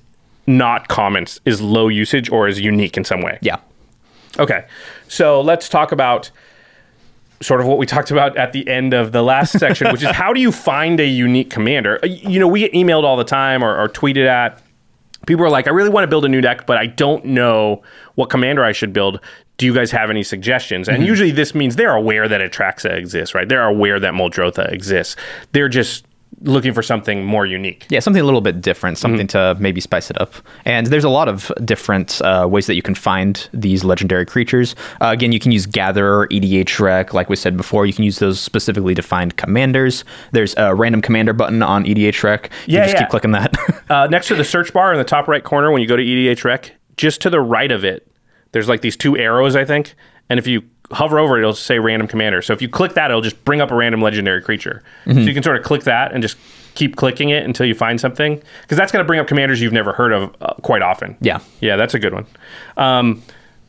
not 0.48 0.88
common, 0.88 1.26
is 1.44 1.60
low 1.60 1.90
usage, 1.90 2.30
or 2.30 2.48
is 2.48 2.58
unique 2.58 2.96
in 2.96 3.04
some 3.04 3.22
way. 3.22 3.38
Yeah. 3.42 3.58
Okay. 4.40 4.66
So 5.10 5.42
let's 5.42 5.68
talk 5.68 5.92
about 5.92 6.32
sort 7.44 7.62
of 7.62 7.68
what 7.68 7.78
we 7.78 7.86
talked 7.86 8.10
about 8.12 8.36
at 8.38 8.54
the 8.54 8.68
end 8.68 8.94
of 8.94 9.12
the 9.12 9.22
last 9.22 9.52
section, 9.60 9.92
which 9.92 10.02
is 10.04 10.10
how 10.10 10.34
do 10.34 10.40
you 10.42 10.52
find 10.52 11.00
a 11.00 11.06
unique 11.06 11.50
commander? 11.50 12.00
Uh, 12.04 12.08
You 12.08 12.40
know, 12.40 12.48
we 12.48 12.60
get 12.62 12.74
emailed 12.74 13.04
all 13.04 13.18
the 13.18 13.24
time 13.24 13.64
or, 13.64 13.78
or 13.80 13.90
tweeted 13.90 14.26
at. 14.28 14.62
People 15.28 15.46
are 15.46 15.50
like, 15.50 15.68
I 15.68 15.72
really 15.72 15.90
want 15.90 16.04
to 16.04 16.08
build 16.10 16.26
a 16.26 16.30
new 16.30 16.42
deck, 16.42 16.66
but 16.66 16.78
I 16.78 16.86
don't 16.86 17.24
know 17.24 17.82
what 18.16 18.30
commander 18.30 18.64
I 18.64 18.74
should 18.74 18.92
build. 18.92 19.22
Do 19.58 19.66
you 19.66 19.74
guys 19.74 19.90
have 19.92 20.10
any 20.10 20.22
suggestions? 20.24 20.90
And 20.90 21.06
usually 21.06 21.32
this 21.32 21.56
means 21.56 21.78
they're 21.78 21.96
aware 21.96 22.28
that 22.28 22.42
Atraxa 22.42 22.92
exists, 22.98 23.34
right? 23.34 23.48
They're 23.48 23.64
aware 23.66 24.00
that 24.02 24.14
Muldrotha 24.14 24.70
exists. 24.74 25.16
They're 25.54 25.70
just 25.70 26.06
looking 26.42 26.74
for 26.74 26.82
something 26.82 27.24
more 27.24 27.46
unique. 27.46 27.86
Yeah, 27.90 28.00
something 28.00 28.22
a 28.22 28.26
little 28.26 28.42
bit 28.42 28.62
different, 28.62 28.98
something 28.98 29.28
to 29.28 29.56
maybe 29.60 29.82
spice 29.82 30.10
it 30.10 30.20
up. 30.20 30.34
And 30.66 30.88
there's 30.88 31.04
a 31.04 31.10
lot 31.10 31.28
of 31.28 31.52
different 31.64 32.22
uh, 32.22 32.48
ways 32.50 32.68
that 32.68 32.76
you 32.76 32.82
can 32.82 32.96
find 32.96 33.48
these 33.54 33.84
legendary 33.84 34.26
creatures. 34.26 34.76
Uh, 35.02 35.08
again, 35.08 35.32
you 35.32 35.40
can 35.40 35.52
use 35.52 35.66
Gatherer, 35.66 36.28
EDH 36.30 36.80
Rec, 36.80 37.14
like 37.14 37.30
we 37.30 37.36
said 37.36 37.56
before. 37.58 37.86
You 37.86 37.94
can 37.94 38.04
use 38.04 38.20
those 38.20 38.40
specifically 38.40 38.96
to 38.96 39.02
find 39.02 39.36
commanders. 39.38 40.04
There's 40.32 40.56
a 40.58 40.76
random 40.76 41.02
commander 41.02 41.34
button 41.34 41.62
on 41.62 41.86
EDH 41.86 42.24
Rec. 42.24 42.50
You 42.66 42.78
Yeah, 42.78 42.84
just 42.84 42.96
yeah. 42.96 43.00
keep 43.02 43.10
clicking 43.10 43.32
that. 43.32 43.56
uh, 43.90 44.08
next 44.08 44.28
to 44.28 44.36
the 44.36 44.44
search 44.44 44.74
bar 44.74 44.92
in 44.92 44.98
the 44.98 45.06
top 45.06 45.28
right 45.28 45.44
corner 45.44 45.72
when 45.72 45.82
you 45.82 45.88
go 45.88 45.96
to 45.98 46.04
EDH 46.04 46.44
Rec, 46.44 46.72
just 46.98 47.22
to 47.22 47.30
the 47.30 47.42
right 47.42 47.72
of 47.72 47.84
it, 47.84 48.08
there's 48.52 48.70
like 48.70 48.82
these 48.82 48.98
two 48.98 49.18
arrows, 49.18 49.56
I 49.56 49.66
think. 49.66 49.96
And 50.30 50.40
if 50.40 50.48
you 50.48 50.64
hover 50.92 51.18
over 51.20 51.38
it, 51.38 51.42
it'll 51.42 51.54
say 51.54 51.80
random 51.80 52.08
commander. 52.08 52.42
So 52.42 52.54
if 52.54 52.62
you 52.62 52.70
click 52.70 52.94
that, 52.94 53.10
it'll 53.10 53.22
just 53.22 53.44
bring 53.46 53.62
up 53.62 53.72
a 53.72 53.76
random 53.76 54.02
legendary 54.02 54.42
creature. 54.42 54.84
So 55.06 55.12
you 55.14 55.34
can 55.34 55.44
sort 55.44 55.58
of 55.58 55.64
click 55.64 55.84
that 55.84 56.12
and 56.14 56.22
just 56.22 56.38
keep 56.76 56.96
clicking 56.96 57.30
it 57.30 57.44
until 57.46 57.66
you 57.66 57.74
find 57.76 58.00
something. 58.00 58.42
Because 58.64 58.78
that's 58.78 58.92
going 58.92 59.04
to 59.04 59.08
bring 59.08 59.20
up 59.20 59.28
commanders 59.28 59.62
you've 59.62 59.74
never 59.74 59.94
heard 59.94 60.12
of 60.12 60.36
uh, 60.42 60.54
quite 60.56 60.82
often. 60.82 61.16
Yeah. 61.22 61.40
Yeah, 61.62 61.76
that's 61.78 61.94
a 61.94 62.00
good 62.00 62.14
one. 62.14 62.26
Um, 62.78 63.22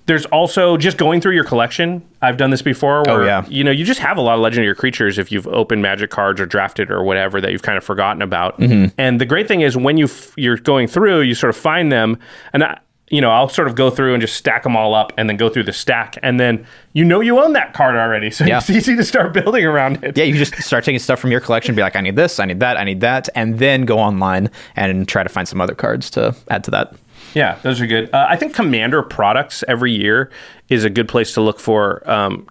there's 0.07 0.27
also 0.27 0.77
just 0.77 0.99
going 0.99 1.23
through 1.23 1.33
your 1.35 1.45
collection. 1.45 2.03
I've 2.21 2.37
done 2.37 2.51
this 2.51 2.61
before. 2.61 3.03
Where, 3.07 3.23
Oh, 3.23 3.25
yeah. 3.25 3.47
You 3.49 3.65
know, 3.65 3.71
you 3.71 3.87
just 3.87 4.01
have 4.01 4.19
a 4.19 4.21
lot 4.21 4.35
of 4.35 4.41
legendary 4.41 4.75
creatures 4.75 5.17
if 5.19 5.33
you've 5.33 5.47
opened 5.47 5.81
magic 5.81 6.11
cards 6.11 6.43
or 6.43 6.47
drafted 6.47 6.91
or 6.91 7.03
whatever 7.03 7.41
that 7.41 7.53
you've 7.53 7.63
kind 7.63 7.79
of 7.79 7.85
forgotten 7.85 8.21
about. 8.21 8.59
And 8.99 9.19
the 9.19 9.25
great 9.25 9.49
thing 9.49 9.63
is 9.63 9.79
when 9.79 9.97
you 9.97 10.05
f- 10.05 10.35
you're 10.37 10.59
going 10.59 10.89
through, 10.89 11.23
you 11.23 11.35
sort 11.35 11.49
of 11.49 11.57
find 11.57 11.91
them, 11.91 12.19
and 12.53 12.65
I, 12.65 12.81
you 13.09 13.21
know, 13.21 13.31
I'll 13.31 13.49
sort 13.49 13.69
of 13.69 13.75
go 13.75 13.91
through 13.91 14.15
and 14.15 14.21
just 14.21 14.35
stack 14.37 14.63
them 14.63 14.77
all 14.77 14.95
up, 14.95 15.13
and 15.19 15.29
then 15.29 15.37
go 15.37 15.49
through 15.49 15.65
the 15.65 15.73
stack, 15.73 16.17
and 16.23 16.41
then 16.41 16.67
you 16.95 17.05
know 17.05 17.21
you 17.21 17.39
own 17.39 17.53
that 17.53 17.75
card 17.75 17.97
already, 17.97 18.31
so 18.33 18.45
Yeah. 18.45 18.59
it's 18.59 18.71
easy 18.71 18.97
to 18.97 19.05
start 19.05 19.33
building 19.35 19.65
around 19.65 20.03
it. 20.03 20.17
yeah, 20.17 20.25
you 20.25 20.35
just 20.37 20.55
start 20.63 20.85
taking 20.85 20.99
stuff 20.99 21.19
from 21.21 21.31
your 21.31 21.41
collection, 21.41 21.75
be 21.75 21.83
like, 21.83 21.97
I 21.97 22.01
need 22.01 22.17
this, 22.17 22.41
I 22.41 22.45
need 22.47 22.61
that, 22.61 22.77
I 22.79 22.85
need 22.85 23.01
that, 23.03 23.29
and 23.35 23.59
then 23.59 23.85
go 23.85 23.99
online 23.99 24.51
and 24.77 25.07
try 25.07 25.23
to 25.23 25.29
find 25.29 25.47
some 25.47 25.61
other 25.61 25.75
cards 25.75 26.09
to 26.11 26.35
add 26.49 26.65
to 26.65 26.71
that. 26.71 26.95
Yeah, 27.35 27.59
those 27.63 27.81
are 27.81 27.87
good. 27.87 28.13
Uh, 28.15 28.27
I 28.29 28.37
think 28.37 28.55
Commander 28.55 29.03
products 29.03 29.65
every 29.69 29.93
year 29.93 30.31
is 30.69 30.85
a 30.85 30.91
good 30.91 31.09
place 31.09 31.35
to 31.35 31.41
look 31.41 31.59
for 31.59 32.09
um, 32.09 32.47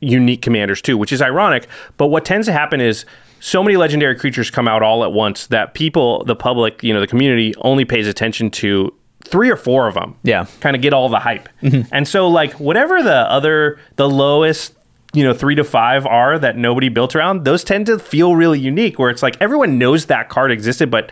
unique 0.00 0.42
commanders 0.42 0.82
too, 0.82 0.98
which 0.98 1.10
is 1.12 1.22
ironic. 1.22 1.66
But 1.96 2.08
what 2.08 2.24
tends 2.24 2.46
to 2.46 2.52
happen 2.52 2.80
is 2.80 3.06
so 3.40 3.62
many 3.62 3.76
legendary 3.76 4.14
creatures 4.14 4.50
come 4.50 4.68
out 4.68 4.82
all 4.82 5.04
at 5.04 5.12
once 5.12 5.46
that 5.48 5.72
people, 5.74 6.22
the 6.24 6.36
public, 6.36 6.82
you 6.82 6.92
know, 6.92 7.00
the 7.00 7.06
community 7.06 7.54
only 7.58 7.84
pays 7.86 8.06
attention 8.06 8.50
to 8.52 8.92
three 9.26 9.50
or 9.50 9.56
four 9.56 9.86
of 9.88 9.94
them. 9.94 10.16
Yeah. 10.22 10.46
kind 10.60 10.74
of 10.74 10.82
get 10.82 10.92
all 10.92 11.08
the 11.08 11.18
hype. 11.18 11.48
Mm-hmm. 11.62 11.92
And 11.92 12.08
so, 12.08 12.28
like, 12.28 12.54
whatever 12.54 13.02
the 13.02 13.30
other, 13.30 13.78
the 13.96 14.08
lowest. 14.08 14.74
You 15.12 15.24
know, 15.24 15.32
three 15.32 15.54
to 15.54 15.64
five 15.64 16.04
are 16.04 16.38
that 16.38 16.58
nobody 16.58 16.90
built 16.90 17.16
around. 17.16 17.44
Those 17.44 17.64
tend 17.64 17.86
to 17.86 17.98
feel 17.98 18.36
really 18.36 18.58
unique, 18.58 18.98
where 18.98 19.08
it's 19.08 19.22
like 19.22 19.36
everyone 19.40 19.78
knows 19.78 20.06
that 20.06 20.28
card 20.28 20.52
existed, 20.52 20.90
but 20.90 21.10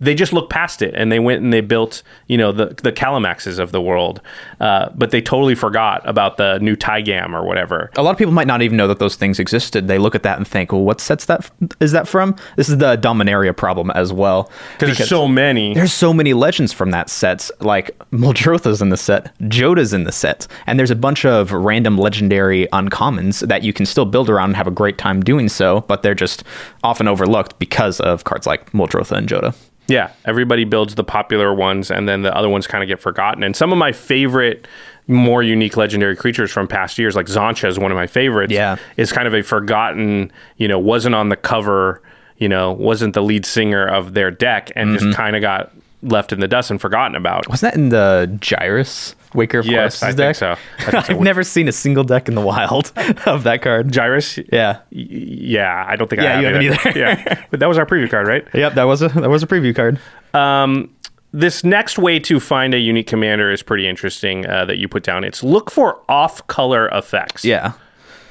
they 0.00 0.14
just 0.14 0.32
looked 0.32 0.50
past 0.50 0.82
it 0.82 0.94
and 0.94 1.10
they 1.10 1.18
went 1.18 1.42
and 1.42 1.52
they 1.52 1.60
built, 1.60 2.02
you 2.26 2.38
know, 2.38 2.52
the 2.52 2.66
the 2.82 2.92
Kalamaxes 2.92 3.58
of 3.58 3.72
the 3.72 3.80
world, 3.80 4.20
uh, 4.60 4.90
but 4.94 5.10
they 5.10 5.20
totally 5.20 5.54
forgot 5.54 6.08
about 6.08 6.36
the 6.36 6.58
new 6.58 6.76
Tygam 6.76 7.32
or 7.32 7.44
whatever. 7.44 7.90
A 7.96 8.02
lot 8.02 8.10
of 8.12 8.18
people 8.18 8.32
might 8.32 8.46
not 8.46 8.62
even 8.62 8.76
know 8.76 8.86
that 8.88 8.98
those 8.98 9.16
things 9.16 9.38
existed. 9.38 9.88
They 9.88 9.98
look 9.98 10.14
at 10.14 10.22
that 10.22 10.36
and 10.36 10.46
think, 10.46 10.72
well, 10.72 10.82
what 10.82 11.00
sets 11.00 11.24
that 11.26 11.50
is 11.80 11.92
that 11.92 12.06
from? 12.06 12.36
This 12.56 12.68
is 12.68 12.78
the 12.78 12.96
Dominaria 12.96 13.56
problem 13.56 13.90
as 13.92 14.12
well. 14.12 14.50
Because 14.78 14.98
there's 14.98 15.08
so 15.08 15.26
many. 15.26 15.74
There's 15.74 15.92
so 15.92 16.12
many 16.12 16.32
legends 16.34 16.72
from 16.72 16.90
that 16.92 17.10
set. 17.10 17.50
Like 17.60 17.98
Muldrotha's 18.10 18.80
in 18.80 18.90
the 18.90 18.96
set, 18.96 19.36
Jodah's 19.40 19.92
in 19.92 20.04
the 20.04 20.12
set, 20.12 20.46
and 20.66 20.78
there's 20.78 20.90
a 20.90 20.96
bunch 20.96 21.24
of 21.24 21.52
random 21.52 21.98
legendary 21.98 22.66
uncommons 22.72 23.46
that 23.46 23.62
you 23.62 23.72
can 23.72 23.86
still 23.86 24.04
build 24.04 24.30
around 24.30 24.50
and 24.50 24.56
have 24.56 24.66
a 24.66 24.72
great 24.72 24.98
time 24.98 25.22
doing 25.22 25.48
so, 25.48 25.80
but 25.82 26.02
they're 26.02 26.14
just 26.14 26.44
often 26.84 27.08
overlooked 27.08 27.58
because 27.58 28.00
of 28.00 28.24
cards 28.24 28.46
like 28.46 28.70
Muldrotha 28.72 29.16
and 29.16 29.28
Jodah. 29.28 29.54
Yeah, 29.88 30.12
everybody 30.24 30.64
builds 30.64 30.94
the 30.94 31.04
popular 31.04 31.52
ones, 31.52 31.90
and 31.90 32.08
then 32.08 32.22
the 32.22 32.34
other 32.36 32.48
ones 32.48 32.66
kind 32.66 32.84
of 32.84 32.88
get 32.88 33.00
forgotten. 33.00 33.42
And 33.42 33.56
some 33.56 33.72
of 33.72 33.78
my 33.78 33.90
favorite, 33.92 34.68
more 35.06 35.42
unique 35.42 35.76
legendary 35.78 36.14
creatures 36.14 36.50
from 36.50 36.68
past 36.68 36.98
years, 36.98 37.16
like 37.16 37.26
Xantcha 37.26 37.66
is 37.68 37.78
one 37.78 37.90
of 37.90 37.96
my 37.96 38.06
favorites. 38.06 38.52
Yeah. 38.52 38.76
is 38.98 39.10
kind 39.12 39.26
of 39.26 39.34
a 39.34 39.42
forgotten, 39.42 40.30
you 40.58 40.68
know, 40.68 40.78
wasn't 40.78 41.14
on 41.14 41.30
the 41.30 41.36
cover, 41.36 42.02
you 42.36 42.48
know, 42.48 42.70
wasn't 42.72 43.14
the 43.14 43.22
lead 43.22 43.46
singer 43.46 43.86
of 43.86 44.12
their 44.14 44.30
deck, 44.30 44.70
and 44.76 44.90
Mm-hmm. 44.90 45.06
just 45.06 45.16
kind 45.16 45.34
of 45.34 45.40
got 45.42 45.72
left 46.02 46.32
in 46.32 46.40
the 46.40 46.48
dust 46.48 46.70
and 46.70 46.80
forgotten 46.80 47.14
about. 47.16 47.48
Wasn't 47.48 47.72
that 47.72 47.78
in 47.78 47.88
the 47.88 48.36
Gyrus 48.40 49.14
Waker 49.34 49.58
of 49.58 49.66
Yes, 49.66 50.00
Corpses 50.00 50.02
I 50.02 50.06
think 50.06 50.16
deck? 50.18 50.36
so. 50.36 50.50
I 50.52 50.90
think 50.90 51.06
so. 51.06 51.14
I've 51.14 51.20
never 51.20 51.42
seen 51.42 51.68
a 51.68 51.72
single 51.72 52.04
deck 52.04 52.28
in 52.28 52.34
the 52.34 52.40
wild 52.40 52.92
of 53.26 53.42
that 53.44 53.62
card. 53.62 53.90
Gyrus? 53.92 54.38
Yeah. 54.52 54.78
Yeah, 54.90 55.84
I 55.88 55.96
don't 55.96 56.08
think 56.08 56.22
Yeah, 56.22 56.38
I 56.38 56.42
have 56.42 56.62
you 56.62 56.72
haven't 56.72 56.86
either. 56.96 56.98
yeah, 56.98 57.44
but 57.50 57.60
that 57.60 57.66
was 57.68 57.78
our 57.78 57.86
preview 57.86 58.08
card, 58.10 58.26
right? 58.26 58.46
Yep, 58.54 58.74
that 58.74 58.84
was 58.84 59.02
a 59.02 59.08
that 59.08 59.28
was 59.30 59.42
a 59.42 59.46
preview 59.46 59.74
card. 59.74 59.98
Um, 60.34 60.94
this 61.32 61.62
next 61.64 61.98
way 61.98 62.18
to 62.20 62.40
find 62.40 62.72
a 62.74 62.78
unique 62.78 63.06
commander 63.06 63.50
is 63.50 63.62
pretty 63.62 63.86
interesting 63.86 64.46
uh, 64.46 64.64
that 64.64 64.78
you 64.78 64.88
put 64.88 65.02
down. 65.02 65.24
It's 65.24 65.42
look 65.42 65.70
for 65.70 66.00
off 66.08 66.46
color 66.46 66.88
effects. 66.88 67.44
Yeah. 67.44 67.72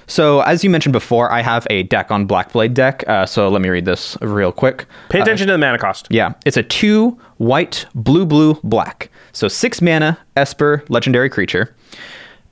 So 0.08 0.39
as 0.41 0.64
you 0.64 0.70
mentioned 0.70 0.93
before, 0.93 1.32
I 1.32 1.41
have 1.41 1.68
a 1.70 1.84
Dakkon 1.84 2.28
Blackblade 2.28 2.74
deck. 2.74 3.03
Uh, 3.08 3.26
so 3.26 3.49
let 3.49 3.62
me 3.62 3.70
read 3.70 3.86
this 3.86 4.18
real 4.22 4.51
quick. 4.51 4.86
Pay 5.10 5.20
attention 5.20 5.47
to 5.47 5.53
the 5.53 5.58
mana 5.58 5.78
cost. 5.78 6.08
Yeah, 6.10 6.34
it's 6.45 6.58
a 6.58 6.64
two 6.64 7.20
white, 7.38 7.86
blue, 7.93 8.26
blue, 8.26 8.55
black. 8.64 9.10
So 9.34 9.47
six 9.47 9.82
mana, 9.82 10.18
Esper, 10.36 10.84
legendary 10.89 11.30
creature. 11.30 11.76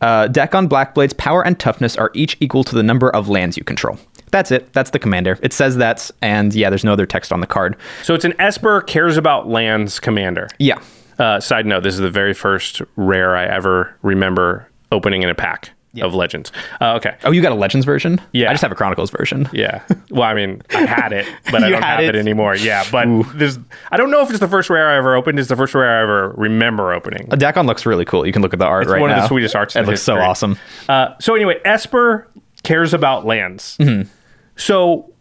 Uh, 0.02 0.28
Dakkon 0.28 0.68
Blackblade's 0.68 1.14
power 1.14 1.44
and 1.46 1.58
toughness 1.58 1.96
are 1.96 2.12
each 2.14 2.38
equal 2.42 2.64
to 2.66 2.76
the 2.76 2.84
number 2.84 3.10
of 3.10 3.30
lands 3.30 3.58
you 3.58 3.64
control. 3.64 3.98
That's 4.32 4.52
it. 4.52 4.74
That's 4.74 4.90
the 4.90 5.00
commander. 5.00 5.40
It 5.42 5.54
says 5.54 5.78
that, 5.78 6.12
and 6.22 6.54
yeah, 6.54 6.70
there's 6.70 6.84
no 6.84 6.92
other 6.92 7.06
text 7.06 7.32
on 7.32 7.40
the 7.40 7.48
card. 7.48 7.78
So 8.04 8.14
it's 8.14 8.26
an 8.26 8.34
Esper 8.38 8.82
cares 8.82 9.16
about 9.16 9.48
lands 9.48 10.00
commander. 10.00 10.50
Yeah. 10.60 10.82
Uh, 11.18 11.40
side 11.40 11.66
note: 11.66 11.84
This 11.84 11.94
is 11.94 12.02
the 12.02 12.10
very 12.10 12.34
first 12.34 12.82
rare 12.98 13.38
I 13.38 13.46
ever 13.46 13.96
remember 14.02 14.68
opening 14.92 15.24
in 15.24 15.30
a 15.30 15.36
pack 15.36 15.72
of 16.02 16.14
Legends. 16.14 16.52
Uh, 16.82 16.96
okay. 16.96 17.16
Oh, 17.24 17.32
you 17.32 17.42
got 17.42 17.52
a 17.52 17.56
Legends 17.56 17.86
version? 17.86 18.22
Yeah. 18.32 18.50
I 18.50 18.54
just 18.54 18.62
have 18.62 18.72
a 18.72 18.76
Chronicles 18.76 19.10
version. 19.12 19.50
Yeah. 19.56 19.84
Well, 20.10 20.24
I 20.24 20.34
mean, 20.34 20.62
I 20.72 20.86
had 20.86 21.14
it, 21.14 21.26
but 21.52 21.64
I 21.64 21.70
don't 21.70 21.82
have 21.82 22.02
it? 22.02 22.10
it? 22.10 22.16
anymore. 22.16 22.56
Yeah, 22.56 22.84
but 22.92 23.06
this 23.36 23.58
I 23.90 23.96
don't 23.96 24.12
know 24.12 24.22
if 24.22 24.30
it's 24.30 24.40
the 24.40 24.50
first 24.50 24.70
rare 24.70 24.90
I 24.90 24.98
ever 24.98 25.16
opened. 25.16 25.40
It's 25.40 25.48
the 25.48 25.56
first 25.56 25.74
rare 25.74 26.00
I 26.00 26.02
ever 26.02 26.30
remember 26.32 26.94
opening. 26.94 27.30
A 27.32 27.38
Dakkon 27.38 27.66
looks 27.68 27.86
really 27.86 28.04
cool. 28.04 28.26
You 28.26 28.34
can 28.34 28.42
look 28.42 28.54
at 28.54 28.60
the 28.60 28.66
art 28.66 28.84
It's 28.84 28.92
right 28.92 29.00
one 29.00 29.12
of 29.12 29.16
the 29.18 29.28
sweetest 29.28 29.56
arts. 29.56 29.76
It 29.76 29.86
looks 29.86 30.02
so 30.02 30.18
awesome. 30.18 30.58
Uh, 30.90 31.16
so 31.20 31.36
anyway, 31.36 31.60
Esper 31.64 32.28
cares 32.64 32.94
about 32.94 33.26
lands. 33.26 33.78
Mm-hmm. 33.80 34.10
So, 34.58 35.12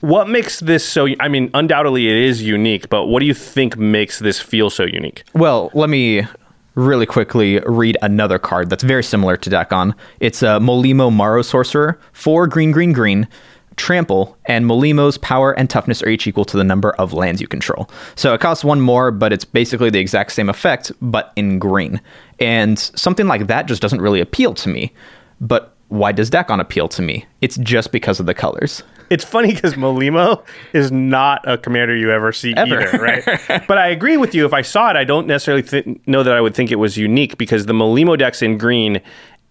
what 0.00 0.28
makes 0.28 0.60
this 0.60 0.86
so? 0.86 1.08
I 1.18 1.28
mean, 1.28 1.50
undoubtedly 1.54 2.08
it 2.08 2.16
is 2.16 2.42
unique, 2.42 2.88
but 2.88 3.06
what 3.06 3.20
do 3.20 3.26
you 3.26 3.34
think 3.34 3.76
makes 3.76 4.20
this 4.20 4.38
feel 4.38 4.70
so 4.70 4.84
unique? 4.84 5.24
Well, 5.34 5.70
let 5.74 5.88
me 5.90 6.26
really 6.74 7.06
quickly 7.06 7.58
read 7.66 7.96
another 8.02 8.38
card 8.38 8.70
that's 8.70 8.82
very 8.82 9.04
similar 9.04 9.36
to 9.36 9.50
Dakkon. 9.50 9.94
It's 10.20 10.42
a 10.42 10.58
Molimo 10.58 11.12
Maro 11.12 11.42
Sorcerer, 11.42 11.98
four 12.12 12.46
green, 12.46 12.72
green, 12.72 12.92
green. 12.92 13.28
trample, 13.76 14.36
and 14.46 14.66
Molimo's 14.66 15.18
power 15.18 15.52
and 15.52 15.68
toughness 15.68 16.02
are 16.02 16.08
each 16.08 16.26
equal 16.26 16.44
to 16.46 16.56
the 16.56 16.64
number 16.64 16.90
of 16.92 17.12
lands 17.12 17.40
you 17.40 17.46
control. 17.48 17.90
So 18.14 18.34
it 18.34 18.40
costs 18.40 18.64
one 18.64 18.80
more, 18.80 19.10
but 19.10 19.32
it's 19.32 19.44
basically 19.44 19.90
the 19.90 19.98
exact 19.98 20.32
same 20.32 20.48
effect, 20.48 20.92
but 21.00 21.32
in 21.36 21.58
green. 21.58 22.00
And 22.38 22.78
something 22.78 23.26
like 23.26 23.46
that 23.46 23.66
just 23.66 23.82
doesn't 23.82 24.00
really 24.00 24.20
appeal 24.20 24.54
to 24.54 24.68
me. 24.68 24.92
But 25.40 25.74
why 25.88 26.12
does 26.12 26.30
Dakkon 26.30 26.60
appeal 26.60 26.88
to 26.88 27.02
me? 27.02 27.26
It's 27.40 27.56
just 27.58 27.92
because 27.92 28.20
of 28.20 28.26
the 28.26 28.34
colors. 28.34 28.82
It's 29.12 29.24
funny 29.24 29.52
because 29.52 29.74
Molimo 29.74 30.42
is 30.72 30.90
not 30.90 31.46
a 31.46 31.58
commander 31.58 31.94
you 31.94 32.10
ever 32.10 32.32
see 32.32 32.54
Ever. 32.56 32.80
either, 32.80 32.98
right? 32.98 33.22
but 33.68 33.76
I 33.76 33.88
agree 33.88 34.16
with 34.16 34.34
you. 34.34 34.46
If 34.46 34.54
I 34.54 34.62
saw 34.62 34.88
it, 34.88 34.96
I 34.96 35.04
don't 35.04 35.26
necessarily 35.26 35.62
th- 35.62 35.86
know 36.06 36.22
that 36.22 36.34
I 36.34 36.40
would 36.40 36.54
think 36.54 36.72
it 36.72 36.76
was 36.76 36.96
unique 36.96 37.36
because 37.36 37.66
the 37.66 37.74
Molimo 37.74 38.16
deck's 38.18 38.40
in 38.40 38.56
green, 38.56 39.02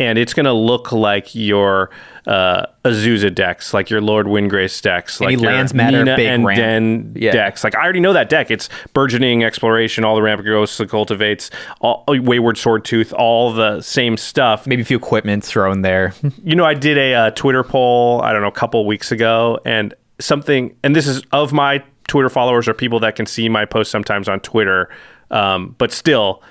and 0.08 0.18
it's 0.18 0.34
going 0.34 0.46
to 0.46 0.54
look 0.54 0.92
like 0.92 1.34
your 1.36 1.90
uh, 2.28 2.66
Azusa 2.86 3.34
decks, 3.34 3.74
like 3.74 3.90
your 3.90 4.02
Lord 4.02 4.26
Windgrace 4.28 4.82
decks, 4.82 5.20
Any 5.22 5.36
like 5.36 5.42
your 5.44 5.52
lands 5.52 5.74
matter, 5.74 5.98
Nina 6.04 6.16
big 6.16 6.28
and 6.28 6.46
ramp. 6.46 6.58
Den 6.60 7.14
Yeah. 7.16 7.32
decks. 7.32 7.64
Like 7.64 7.76
I 7.76 7.84
already 7.84 8.00
know 8.00 8.14
that 8.14 8.30
deck. 8.30 8.52
It's 8.52 8.70
burgeoning 8.94 9.44
exploration, 9.44 10.04
all 10.04 10.16
the 10.16 10.22
ramp 10.22 10.42
growths, 10.44 10.78
the 10.78 10.86
cultivates, 10.86 11.50
all, 11.80 12.04
wayward 12.08 12.58
sword 12.58 12.86
tooth, 12.86 13.12
all 13.14 13.54
the 13.54 13.82
same 13.82 14.18
stuff. 14.18 14.68
Maybe 14.68 14.82
a 14.82 14.86
few 14.86 14.98
equipment 14.98 15.44
thrown 15.44 15.82
there. 15.82 16.14
You 16.44 16.56
know, 16.56 16.66
I 16.66 16.74
did 16.74 16.98
a 16.98 17.14
uh, 17.14 17.30
Twitter 17.32 17.64
poll, 17.64 18.22
I 18.22 18.34
don't 18.34 18.42
know, 18.42 18.48
a 18.48 18.52
couple 18.52 18.86
weeks 18.86 19.12
ago, 19.12 19.60
and 19.66 19.94
something, 20.20 20.76
and 20.84 20.96
this 20.96 21.08
is 21.08 21.22
of 21.32 21.54
my 21.54 21.84
Twitter 22.08 22.30
followers 22.30 22.68
or 22.68 22.74
people 22.74 23.00
that 23.02 23.16
can 23.16 23.26
see 23.26 23.48
my 23.48 23.66
posts 23.66 23.92
sometimes 23.92 24.28
on 24.28 24.40
Twitter, 24.40 24.90
um, 25.30 25.76
but 25.78 25.92
still, 25.92 26.42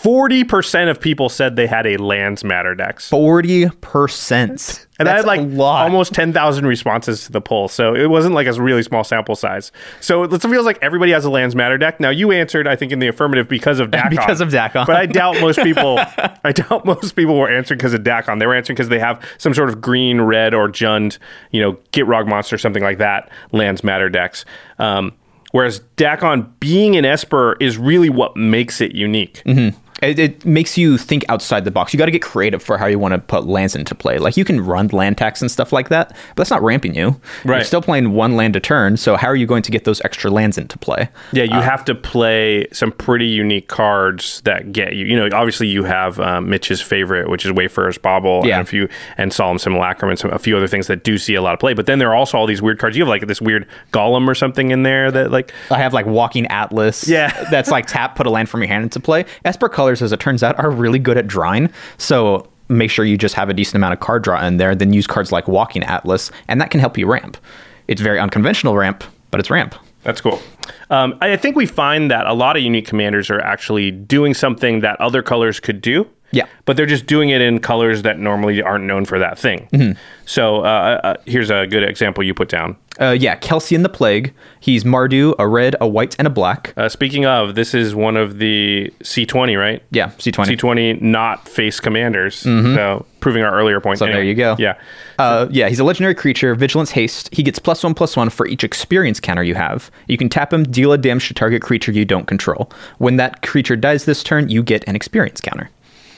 40% 0.00 0.90
of 0.90 1.00
people 1.00 1.28
said 1.28 1.56
they 1.56 1.66
had 1.66 1.86
a 1.86 1.96
Lands 1.96 2.44
Matter 2.44 2.74
decks. 2.74 3.08
Forty 3.08 3.68
percent. 3.68 4.86
And 4.98 5.08
I 5.08 5.16
had 5.16 5.24
like 5.24 5.40
a 5.40 5.44
lot. 5.44 5.82
almost 5.84 6.14
10,000 6.14 6.64
responses 6.66 7.24
to 7.24 7.32
the 7.32 7.40
poll. 7.40 7.66
So 7.66 7.94
it 7.94 8.06
wasn't 8.06 8.34
like 8.34 8.46
a 8.46 8.52
really 8.52 8.82
small 8.82 9.02
sample 9.02 9.34
size. 9.34 9.72
So 10.00 10.22
it 10.24 10.42
feels 10.42 10.64
like 10.64 10.78
everybody 10.80 11.10
has 11.12 11.24
a 11.24 11.30
Lands 11.30 11.56
Matter 11.56 11.76
deck. 11.76 11.98
Now 11.98 12.10
you 12.10 12.30
answered, 12.30 12.68
I 12.68 12.76
think, 12.76 12.92
in 12.92 13.00
the 13.00 13.08
affirmative 13.08 13.48
because 13.48 13.80
of 13.80 13.90
Dakkon. 13.92 14.10
Because 14.10 14.40
of 14.40 14.50
Dakkon. 14.50 14.86
But 14.86 14.96
I 14.96 15.06
doubt 15.06 15.40
most 15.40 15.58
people, 15.62 15.98
I 15.98 16.52
doubt 16.52 16.84
most 16.84 17.16
people 17.16 17.36
were 17.36 17.50
answering 17.50 17.78
because 17.78 17.94
of 17.94 18.02
Dakkon. 18.02 18.38
They 18.38 18.46
were 18.46 18.54
answering 18.54 18.76
because 18.76 18.90
they 18.90 19.00
have 19.00 19.24
some 19.38 19.54
sort 19.54 19.70
of 19.70 19.80
green, 19.80 20.20
red, 20.20 20.54
or 20.54 20.68
Jund, 20.68 21.18
you 21.50 21.60
know, 21.60 21.72
Gitrog 21.92 22.28
monster, 22.28 22.56
something 22.58 22.82
like 22.82 22.98
that, 22.98 23.28
Lands 23.50 23.82
Matter 23.82 24.08
decks. 24.08 24.44
Um, 24.78 25.12
whereas 25.50 25.80
Dakkon 25.96 26.48
being 26.60 26.96
an 26.96 27.04
Esper 27.04 27.56
is 27.60 27.76
really 27.76 28.10
what 28.10 28.36
makes 28.36 28.80
it 28.80 28.92
unique. 28.94 29.42
It, 30.02 30.18
it 30.18 30.44
makes 30.44 30.76
you 30.76 30.98
think 30.98 31.24
outside 31.28 31.64
the 31.64 31.70
box. 31.70 31.92
You 31.94 31.98
got 31.98 32.06
to 32.06 32.10
get 32.12 32.22
creative 32.22 32.62
for 32.62 32.76
how 32.76 32.86
you 32.86 32.98
want 32.98 33.12
to 33.12 33.18
put 33.18 33.46
lands 33.46 33.74
into 33.76 33.94
play. 33.94 34.18
Like 34.18 34.36
you 34.36 34.44
can 34.44 34.60
run 34.60 34.88
land 34.88 35.16
tax 35.18 35.40
and 35.40 35.50
stuff 35.50 35.72
like 35.72 35.88
that, 35.90 36.08
but 36.10 36.36
that's 36.36 36.50
not 36.50 36.62
ramping 36.62 36.94
you. 36.94 37.20
Right. 37.44 37.56
You're 37.58 37.64
still 37.64 37.82
playing 37.82 38.12
one 38.12 38.36
land 38.36 38.56
a 38.56 38.60
turn. 38.60 38.96
So 38.96 39.16
how 39.16 39.28
are 39.28 39.36
you 39.36 39.46
going 39.46 39.62
to 39.62 39.70
get 39.70 39.84
those 39.84 40.00
extra 40.02 40.30
lands 40.30 40.58
into 40.58 40.76
play? 40.78 41.08
Yeah, 41.32 41.44
you 41.44 41.60
have 41.60 41.84
to 41.86 41.94
play 41.94 42.66
some 42.72 42.92
pretty 42.92 43.26
unique 43.26 43.68
cards 43.68 44.40
that 44.42 44.72
get 44.72 44.94
you. 44.96 45.06
You 45.06 45.16
know, 45.16 45.28
obviously 45.36 45.68
you 45.68 45.84
have 45.84 46.18
um, 46.20 46.50
Mitch's 46.50 46.80
favorite, 46.82 47.28
which 47.30 47.44
is 47.46 47.52
Wayfarer's 47.52 47.98
Bauble, 47.98 48.42
Yeah. 48.44 48.58
and 48.58 48.66
a 48.66 48.70
few 48.70 48.88
and 49.16 49.32
Solemn 49.32 49.58
Simulacrum, 49.58 50.10
and 50.10 50.18
some, 50.18 50.32
a 50.32 50.38
few 50.38 50.56
other 50.56 50.66
things 50.68 50.86
that 50.88 51.04
do 51.04 51.16
see 51.18 51.34
a 51.34 51.42
lot 51.42 51.54
of 51.54 51.60
play. 51.60 51.74
But 51.74 51.86
then 51.86 51.98
there 51.98 52.08
are 52.10 52.16
also 52.16 52.36
all 52.38 52.46
these 52.46 52.60
weird 52.62 52.78
cards. 52.78 52.96
You 52.96 53.02
have 53.04 53.08
like 53.08 53.26
this 53.26 53.40
weird 53.40 53.66
Golem 53.92 54.26
or 54.28 54.34
something 54.34 54.70
in 54.72 54.82
there 54.82 55.10
that 55.10 55.30
like 55.30 55.52
I 55.70 55.78
have 55.78 55.92
like 55.94 56.06
Walking 56.06 56.46
Atlas. 56.48 57.06
Yeah. 57.08 57.44
that's 57.50 57.70
like 57.70 57.86
tap, 57.86 58.16
put 58.16 58.26
a 58.26 58.30
land 58.30 58.48
from 58.48 58.60
your 58.62 58.68
hand 58.68 58.82
into 58.84 58.98
play. 59.00 59.24
Esper 59.44 59.68
colors, 59.92 60.02
as 60.02 60.12
it 60.12 60.20
turns 60.20 60.42
out, 60.42 60.58
are 60.58 60.70
really 60.70 60.98
good 60.98 61.18
at 61.18 61.26
drawing. 61.26 61.70
So 61.98 62.48
make 62.68 62.90
sure 62.90 63.04
you 63.04 63.18
just 63.18 63.34
have 63.34 63.50
a 63.50 63.54
decent 63.54 63.76
amount 63.76 63.92
of 63.92 64.00
card 64.00 64.22
draw 64.22 64.44
in 64.44 64.56
there. 64.56 64.74
Then 64.74 64.92
use 64.92 65.06
cards 65.06 65.30
like 65.32 65.48
Walking 65.48 65.84
Atlas, 65.84 66.30
and 66.48 66.60
that 66.60 66.70
can 66.70 66.80
help 66.80 66.96
you 66.96 67.06
ramp. 67.06 67.36
It's 67.88 68.00
very 68.00 68.18
unconventional 68.18 68.76
ramp, 68.76 69.04
but 69.30 69.40
it's 69.40 69.50
ramp. 69.50 69.74
That's 70.04 70.20
cool. 70.20 70.40
Um, 70.90 71.16
I 71.20 71.36
think 71.36 71.56
we 71.56 71.66
find 71.66 72.10
that 72.10 72.26
a 72.26 72.32
lot 72.32 72.56
of 72.56 72.62
unique 72.62 72.86
commanders 72.86 73.30
are 73.30 73.40
actually 73.40 73.90
doing 73.90 74.34
something 74.34 74.80
that 74.80 75.00
other 75.00 75.22
colors 75.22 75.60
could 75.60 75.80
do. 75.80 76.08
Yeah. 76.32 76.46
But 76.64 76.76
they're 76.76 76.86
just 76.86 77.06
doing 77.06 77.28
it 77.28 77.42
in 77.42 77.60
colors 77.60 78.02
that 78.02 78.18
normally 78.18 78.62
aren't 78.62 78.84
known 78.84 79.04
for 79.04 79.18
that 79.18 79.38
thing. 79.38 79.68
Mm-hmm. 79.72 79.98
So 80.24 80.64
uh, 80.64 81.00
uh, 81.04 81.14
here's 81.26 81.50
a 81.50 81.66
good 81.66 81.82
example 81.82 82.24
you 82.24 82.34
put 82.34 82.48
down. 82.48 82.76
Uh, 83.00 83.10
yeah, 83.10 83.36
Kelsien 83.36 83.82
the 83.82 83.88
Plague. 83.88 84.34
He's 84.60 84.84
Mardu, 84.84 85.34
a 85.38 85.48
red, 85.48 85.76
a 85.80 85.88
white, 85.88 86.14
and 86.18 86.26
a 86.26 86.30
black. 86.30 86.74
Uh, 86.76 86.88
speaking 86.88 87.24
of, 87.24 87.54
this 87.54 87.74
is 87.74 87.94
one 87.94 88.16
of 88.16 88.38
the 88.38 88.92
C20, 89.00 89.58
right? 89.58 89.82
Yeah, 89.90 90.08
C20. 90.18 90.56
C20 90.56 91.02
not 91.02 91.48
face 91.48 91.80
commanders. 91.80 92.36
So 92.36 93.06
proving 93.20 93.42
our 93.42 93.54
earlier 93.54 93.80
point. 93.80 93.98
Mm-hmm. 93.98 94.10
So 94.10 94.12
there 94.12 94.22
you 94.22 94.34
go. 94.34 94.56
Yeah. 94.58 94.78
Uh, 95.18 95.48
yeah, 95.50 95.68
he's 95.68 95.78
a 95.78 95.84
legendary 95.84 96.14
creature, 96.14 96.54
Vigilance 96.54 96.90
Haste. 96.90 97.28
He 97.32 97.42
gets 97.42 97.58
plus 97.58 97.82
one 97.82 97.94
plus 97.94 98.16
one 98.16 98.28
for 98.28 98.46
each 98.46 98.62
experience 98.64 99.20
counter 99.20 99.42
you 99.42 99.54
have. 99.54 99.90
You 100.08 100.18
can 100.18 100.28
tap 100.28 100.52
him, 100.52 100.64
deal 100.64 100.92
a 100.92 100.98
damage 100.98 101.28
to 101.28 101.34
target 101.34 101.62
creature 101.62 101.92
you 101.92 102.04
don't 102.04 102.26
control. 102.26 102.70
When 102.98 103.16
that 103.16 103.42
creature 103.42 103.76
dies 103.76 104.04
this 104.04 104.22
turn, 104.22 104.48
you 104.48 104.62
get 104.62 104.84
an 104.86 104.96
experience 104.96 105.40
counter. 105.40 105.70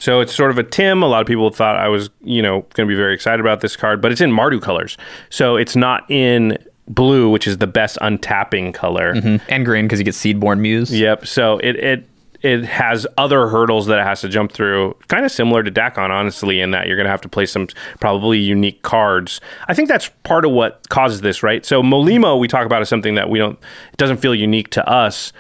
So 0.05 0.21
it's 0.21 0.35
sort 0.35 0.51
of 0.51 0.59
a 0.59 0.63
Tim. 0.63 1.03
A 1.03 1.07
lot 1.07 1.23
of 1.23 1.27
people 1.27 1.49
thought 1.49 1.77
I 1.77 1.89
was, 1.89 2.11
you 2.23 2.43
know, 2.43 2.61
going 2.75 2.87
to 2.87 2.93
be 2.93 2.95
very 2.95 3.15
excited 3.15 3.41
about 3.41 3.63
this 3.63 3.75
card, 3.75 4.03
but 4.03 4.13
it's 4.13 4.21
in 4.21 4.31
Mardu 4.31 4.61
colors. 4.61 4.99
So 5.31 5.57
it's 5.57 5.75
not 5.75 6.05
in 6.11 6.59
blue, 6.87 7.31
which 7.31 7.47
is 7.47 7.57
the 7.57 7.67
best 7.67 7.97
untapping 8.03 8.75
color. 8.75 9.15
Mm-hmm. 9.15 9.43
And 9.49 9.65
green 9.65 9.87
because 9.87 9.99
he 9.99 10.05
gets 10.05 10.23
Seedborn 10.23 10.61
Muse. 10.61 10.93
Yep. 10.93 11.27
So 11.27 11.57
it 11.61 11.77
it 11.77 12.09
it 12.43 12.67
has 12.67 13.07
other 13.17 13.49
hurdles 13.49 13.87
that 13.87 13.99
it 13.99 14.05
has 14.05 14.21
to 14.21 14.29
jump 14.29 14.53
through, 14.53 14.95
kind 15.09 15.25
of 15.25 15.33
similar 15.33 15.63
to 15.63 15.71
Dakkon, 15.71 16.11
honestly, 16.11 16.61
in 16.61 16.73
that 16.73 16.87
you're 16.87 16.97
going 16.97 17.07
to 17.07 17.11
have 17.11 17.23
to 17.23 17.29
play 17.31 17.47
some 17.47 17.69
probably 17.99 18.39
unique 18.39 18.83
cards. 18.83 19.41
I 19.69 19.73
think 19.73 19.89
that's 19.89 20.11
part 20.23 20.45
of 20.45 20.51
what 20.51 20.87
causes 20.91 21.23
this, 21.23 21.43
right? 21.43 21.65
So 21.65 21.83
Molimo, 21.83 22.39
we 22.39 22.47
talk 22.47 22.67
about 22.67 22.83
as 22.83 22.91
something 22.91 23.15
that 23.15 23.31
we 23.31 23.39
don't, 23.39 23.59
it 23.91 23.97
doesn't 23.97 24.19
feel 24.19 24.35
unique 24.35 24.69
to 24.73 24.87
us 24.87 25.33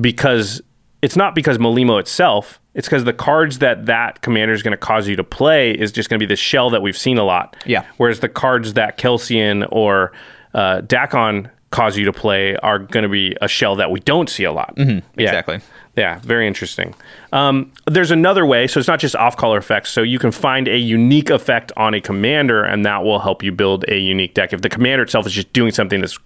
because 0.00 0.62
it's 1.02 1.16
not 1.16 1.34
because 1.34 1.58
Molimo 1.58 1.98
itself. 1.98 2.60
It's 2.74 2.88
because 2.88 3.04
the 3.04 3.12
cards 3.12 3.60
that 3.60 3.86
that 3.86 4.20
commander 4.20 4.52
is 4.52 4.62
going 4.62 4.72
to 4.72 4.76
cause 4.76 5.08
you 5.08 5.16
to 5.16 5.24
play 5.24 5.72
is 5.72 5.92
just 5.92 6.08
going 6.08 6.18
to 6.18 6.26
be 6.26 6.28
the 6.28 6.36
shell 6.36 6.70
that 6.70 6.82
we've 6.82 6.98
seen 6.98 7.18
a 7.18 7.24
lot. 7.24 7.56
Yeah. 7.64 7.86
Whereas 7.96 8.20
the 8.20 8.28
cards 8.28 8.74
that 8.74 8.98
Kelsien 8.98 9.66
or 9.70 10.12
uh, 10.54 10.80
Dakkon 10.82 11.50
cause 11.70 11.96
you 11.96 12.04
to 12.04 12.12
play 12.12 12.56
are 12.56 12.78
going 12.78 13.02
to 13.02 13.08
be 13.08 13.36
a 13.42 13.48
shell 13.48 13.76
that 13.76 13.90
we 13.90 13.98
don't 14.00 14.28
see 14.30 14.44
a 14.44 14.52
lot. 14.52 14.74
Yeah. 14.76 15.00
exactly. 15.16 15.60
Yeah, 15.96 16.18
very 16.20 16.48
interesting. 16.48 16.94
Um, 17.32 17.72
there's 17.86 18.10
another 18.10 18.44
way, 18.44 18.66
so 18.66 18.80
it's 18.80 18.88
not 18.88 18.98
just 18.98 19.14
off 19.14 19.36
color 19.36 19.58
effects. 19.58 19.90
So 19.90 20.02
you 20.02 20.18
can 20.18 20.32
find 20.32 20.66
a 20.66 20.76
unique 20.76 21.30
effect 21.30 21.70
on 21.76 21.94
a 21.94 22.00
commander, 22.00 22.64
and 22.64 22.84
that 22.84 23.04
will 23.04 23.20
help 23.20 23.44
you 23.44 23.52
build 23.52 23.84
a 23.88 23.98
unique 23.98 24.34
deck. 24.34 24.52
If 24.52 24.62
the 24.62 24.68
commander 24.68 25.04
itself 25.04 25.26
is 25.26 25.32
just 25.32 25.52
doing 25.52 25.70
something 25.70 26.00
that's 26.00 26.18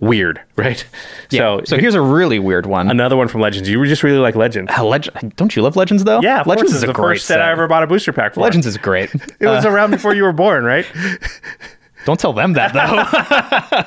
weird, 0.00 0.40
right? 0.56 0.84
So, 1.30 1.62
so 1.64 1.78
here's 1.78 1.94
a 1.94 2.00
really 2.00 2.38
weird 2.38 2.66
one. 2.66 2.90
another 2.90 3.16
one 3.16 3.28
from 3.28 3.40
Legends. 3.40 3.68
You 3.68 3.84
just 3.86 4.02
really 4.02 4.18
like 4.18 4.34
Legends. 4.34 4.72
Uh, 4.76 4.84
Legend. 4.84 5.36
Don't 5.36 5.54
you 5.54 5.62
love 5.62 5.76
Legends 5.76 6.04
though? 6.04 6.20
Yeah, 6.20 6.42
Legends 6.46 6.74
is 6.74 6.82
a 6.82 6.86
the 6.88 6.94
first 6.94 7.26
set 7.26 7.40
I 7.40 7.50
ever 7.52 7.68
bought 7.68 7.82
a 7.82 7.86
booster 7.86 8.12
pack 8.12 8.34
for. 8.34 8.40
Legends 8.40 8.66
is 8.66 8.76
great. 8.76 9.10
It 9.40 9.46
was 9.46 9.64
around 9.64 9.90
before 9.90 10.14
you 10.14 10.22
were 10.22 10.32
born, 10.32 10.64
right? 10.64 10.86
Don't 12.04 12.18
tell 12.20 12.32
them 12.32 12.54
that 12.54 12.72
though. 12.74 13.84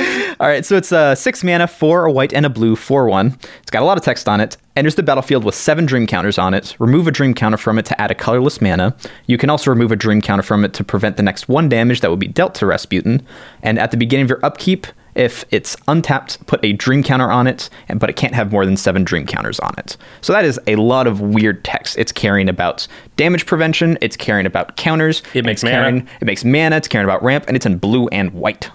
All 0.40 0.48
right, 0.48 0.64
so 0.64 0.76
it's 0.76 0.92
uh, 0.92 1.14
six 1.14 1.44
mana, 1.44 1.66
four 1.66 2.06
a 2.06 2.12
white 2.12 2.32
and 2.32 2.46
a 2.46 2.48
blue, 2.50 2.76
four 2.76 3.08
one. 3.08 3.38
It's 3.60 3.70
got 3.70 3.82
a 3.82 3.84
lot 3.84 3.98
of 3.98 4.04
text 4.04 4.28
on 4.28 4.40
it. 4.40 4.56
Enters 4.76 4.94
the 4.94 5.02
battlefield 5.02 5.44
with 5.44 5.54
seven 5.54 5.84
dream 5.84 6.06
counters 6.06 6.38
on 6.38 6.54
it. 6.54 6.74
Remove 6.78 7.06
a 7.06 7.10
dream 7.10 7.34
counter 7.34 7.58
from 7.58 7.78
it 7.78 7.84
to 7.86 8.00
add 8.00 8.10
a 8.10 8.14
colorless 8.14 8.60
mana. 8.60 8.96
You 9.26 9.36
can 9.36 9.50
also 9.50 9.70
remove 9.70 9.92
a 9.92 9.96
dream 9.96 10.22
counter 10.22 10.42
from 10.42 10.64
it 10.64 10.72
to 10.74 10.84
prevent 10.84 11.16
the 11.16 11.22
next 11.22 11.48
one 11.48 11.68
damage 11.68 12.00
that 12.00 12.08
will 12.08 12.16
be 12.16 12.28
dealt 12.28 12.54
to 12.56 12.66
Rasputin. 12.66 13.26
And 13.62 13.78
at 13.78 13.90
the 13.90 13.96
beginning 13.96 14.24
of 14.24 14.30
your 14.30 14.44
upkeep, 14.44 14.86
if 15.14 15.44
it's 15.50 15.76
untapped, 15.88 16.44
put 16.46 16.64
a 16.64 16.72
dream 16.72 17.02
counter 17.02 17.30
on 17.30 17.46
it, 17.46 17.68
and 17.88 17.98
but 18.00 18.08
it 18.10 18.16
can't 18.16 18.34
have 18.34 18.52
more 18.52 18.64
than 18.64 18.76
seven 18.76 19.04
dream 19.04 19.26
counters 19.26 19.58
on 19.60 19.74
it. 19.78 19.96
So 20.20 20.32
that 20.32 20.44
is 20.44 20.58
a 20.66 20.76
lot 20.76 21.06
of 21.06 21.20
weird 21.20 21.64
text. 21.64 21.98
It's 21.98 22.12
caring 22.12 22.48
about 22.48 22.86
damage 23.16 23.46
prevention. 23.46 23.98
It's 24.00 24.16
caring 24.16 24.46
about 24.46 24.76
counters. 24.76 25.22
It 25.34 25.44
makes 25.44 25.62
mana. 25.62 25.74
caring- 25.76 26.08
it 26.20 26.24
makes 26.24 26.44
mana. 26.44 26.76
It's 26.76 26.88
caring 26.88 27.04
about 27.06 27.22
ramp, 27.22 27.44
and 27.48 27.56
it's 27.56 27.66
in 27.66 27.78
blue 27.78 28.08
and 28.08 28.32
white. 28.32 28.70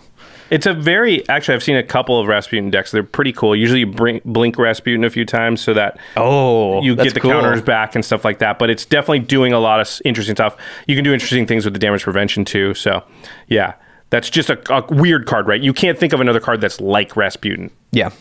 It's 0.51 0.67
a 0.67 0.73
very 0.75 1.27
actually. 1.27 1.55
I've 1.55 1.63
seen 1.63 1.75
a 1.75 1.81
couple 1.81 2.19
of 2.19 2.27
Rasputin 2.27 2.69
decks. 2.69 2.91
They're 2.91 3.01
pretty 3.01 3.33
cool. 3.33 3.55
Usually, 3.55 3.79
you 3.79 3.87
bring, 3.87 4.21
blink 4.25 4.59
Rasputin 4.59 5.03
a 5.03 5.09
few 5.09 5.25
times 5.25 5.59
so 5.59 5.73
that 5.73 5.97
Oh, 6.15 6.83
you 6.83 6.95
get 6.95 7.15
the 7.15 7.19
cool. 7.19 7.31
counters 7.31 7.63
back 7.63 7.95
and 7.95 8.05
stuff 8.05 8.23
like 8.23 8.37
that. 8.39 8.59
But 8.59 8.69
it's 8.69 8.85
definitely 8.85 9.19
doing 9.21 9.53
a 9.53 9.59
lot 9.59 9.79
of 9.81 9.89
interesting 10.05 10.35
stuff. 10.35 10.55
You 10.85 10.95
can 10.95 11.03
do 11.03 11.13
interesting 11.13 11.47
things 11.47 11.65
with 11.65 11.73
the 11.73 11.79
damage 11.79 12.03
prevention 12.03 12.45
too. 12.45 12.75
So, 12.75 13.03
yeah, 13.47 13.73
that's 14.15 14.29
just 14.29 14.49
a, 14.49 14.57
a 14.73 14.85
weird 14.93 15.25
card, 15.25 15.45
right? 15.45 15.61
You 15.61 15.73
can't 15.73 15.99
think 15.99 16.13
of 16.13 16.21
another 16.21 16.39
card 16.39 16.61
that's 16.61 16.79
like 16.79 17.17
Rasputin. 17.17 17.69
Yeah. 17.91 18.11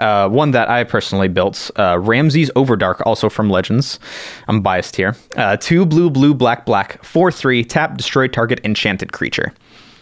Uh, 0.00 0.28
one 0.28 0.50
that 0.50 0.68
I 0.68 0.82
personally 0.82 1.28
built, 1.28 1.70
uh, 1.76 1.96
Ramses 2.00 2.50
Overdark, 2.56 3.02
also 3.06 3.28
from 3.28 3.48
Legends. 3.48 4.00
I'm 4.48 4.62
biased 4.62 4.96
here. 4.96 5.14
Uh, 5.36 5.56
two 5.56 5.86
blue, 5.86 6.10
blue, 6.10 6.34
black, 6.34 6.66
black, 6.66 7.04
four, 7.04 7.30
three, 7.30 7.62
tap, 7.62 7.96
destroy 7.96 8.26
target 8.26 8.60
enchanted 8.64 9.12
creature. 9.12 9.52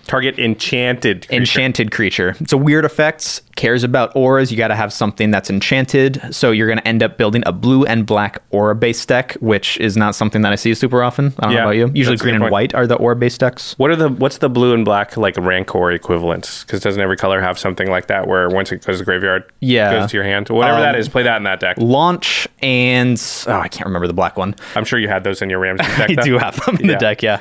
Target 0.07 0.39
enchanted. 0.39 1.27
creature. 1.29 1.41
Enchanted 1.41 1.91
creature. 1.91 2.37
It's 2.41 2.53
a 2.53 2.57
weird 2.57 2.85
effect. 2.85 3.43
Cares 3.57 3.83
about 3.85 4.15
auras. 4.15 4.51
You 4.53 4.59
got 4.59 4.69
to 4.69 4.75
have 4.77 4.93
something 4.93 5.31
that's 5.31 5.49
enchanted. 5.51 6.21
So 6.31 6.51
you're 6.51 6.67
going 6.67 6.79
to 6.79 6.87
end 6.87 7.03
up 7.03 7.17
building 7.17 7.43
a 7.47 7.53
blue 7.53 7.85
and 7.87 8.05
black 8.05 8.43
aura 8.51 8.75
based 8.75 9.09
deck, 9.09 9.33
which 9.41 9.79
is 9.79 9.97
not 9.97 10.15
something 10.15 10.43
that 10.43 10.53
I 10.53 10.57
see 10.57 10.75
super 10.75 11.03
often. 11.03 11.33
I 11.39 11.43
don't 11.43 11.53
Yeah, 11.53 11.57
know 11.59 11.63
about 11.65 11.77
you. 11.77 11.91
Usually 11.95 12.17
green 12.19 12.35
and 12.35 12.51
white 12.51 12.75
are 12.75 12.87
the 12.87 12.97
aura 12.97 13.17
based 13.17 13.41
decks. 13.41 13.75
What 13.79 13.91
are 13.91 13.97
the 13.97 14.09
what's 14.11 14.39
the 14.39 14.51
blue 14.51 14.75
and 14.75 14.85
black 14.85 15.17
like 15.17 15.37
Rancor 15.39 15.91
equivalents? 15.93 16.65
Because 16.65 16.81
doesn't 16.81 17.01
every 17.01 17.17
color 17.17 17.41
have 17.41 17.59
something 17.59 17.89
like 17.91 18.09
that 18.09 18.27
where 18.29 18.49
once 18.51 18.71
it 18.73 18.85
goes 18.85 18.97
to 18.97 18.99
the 18.99 19.05
graveyard, 19.05 19.45
Yeah. 19.61 20.01
goes 20.01 20.11
to 20.11 20.17
your 20.19 20.25
hand? 20.25 20.49
Whatever 20.51 20.77
Um, 20.77 20.83
that 20.83 20.97
is, 20.97 21.09
play 21.09 21.23
that 21.23 21.37
in 21.39 21.45
that 21.45 21.61
deck. 21.61 21.77
Launch 21.79 22.47
and 22.63 23.21
oh, 23.47 23.53
I 23.59 23.69
can't 23.69 23.87
remember 23.87 24.07
the 24.07 24.13
black 24.15 24.37
one. 24.37 24.55
I'm 24.75 24.85
sure 24.85 24.99
you 24.99 25.09
had 25.09 25.25
those 25.25 25.41
in 25.43 25.49
your 25.51 25.59
Rams 25.61 25.81
deck. 25.81 26.11
I 26.19 26.23
do 26.23 26.37
have 26.39 26.57
them 26.67 26.77
in 26.77 26.87
Yeah. 26.87 26.93
the 26.93 26.99
deck. 26.99 27.23
Yeah. 27.23 27.41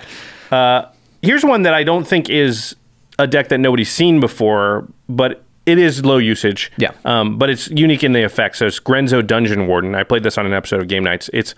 Here's 1.21 1.43
one 1.43 1.63
that 1.63 1.73
I 1.73 1.83
don't 1.83 2.05
think 2.07 2.29
is 2.29 2.75
a 3.17 3.27
deck 3.27 3.49
that 3.49 3.59
nobody's 3.59 3.91
seen 3.91 4.19
before, 4.19 4.87
but 5.07 5.43
it 5.65 5.77
is 5.79 6.05
low 6.05 6.17
usage. 6.17 6.71
Yeah. 6.77 6.91
Um, 7.05 7.37
but 7.37 7.49
it's 7.49 7.69
unique 7.69 8.03
in 8.03 8.13
the 8.13 8.23
effect. 8.23 8.57
So 8.57 8.67
it's 8.67 8.79
Grenzo 8.79 9.25
Dungeon 9.25 9.67
Warden. 9.67 9.95
I 9.95 10.03
played 10.03 10.23
this 10.23 10.37
on 10.37 10.45
an 10.45 10.53
episode 10.53 10.81
of 10.81 10.87
Game 10.87 11.03
Knights. 11.03 11.29
It's 11.33 11.55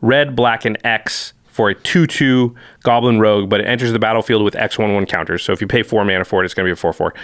red, 0.00 0.34
black, 0.34 0.64
and 0.64 0.78
X 0.84 1.32
for 1.46 1.70
a 1.70 1.74
2 1.74 2.06
2 2.06 2.54
Goblin 2.82 3.20
Rogue, 3.20 3.48
but 3.48 3.60
it 3.60 3.64
enters 3.64 3.92
the 3.92 3.98
battlefield 3.98 4.42
with 4.42 4.56
X 4.56 4.78
1 4.78 4.94
1 4.94 5.06
counters. 5.06 5.42
So 5.42 5.52
if 5.52 5.60
you 5.60 5.66
pay 5.66 5.82
four 5.82 6.04
mana 6.04 6.24
for 6.24 6.42
it, 6.42 6.44
it's 6.44 6.54
going 6.54 6.64
to 6.64 6.68
be 6.68 6.72
a 6.72 6.76
4 6.76 6.92
4. 6.92 7.14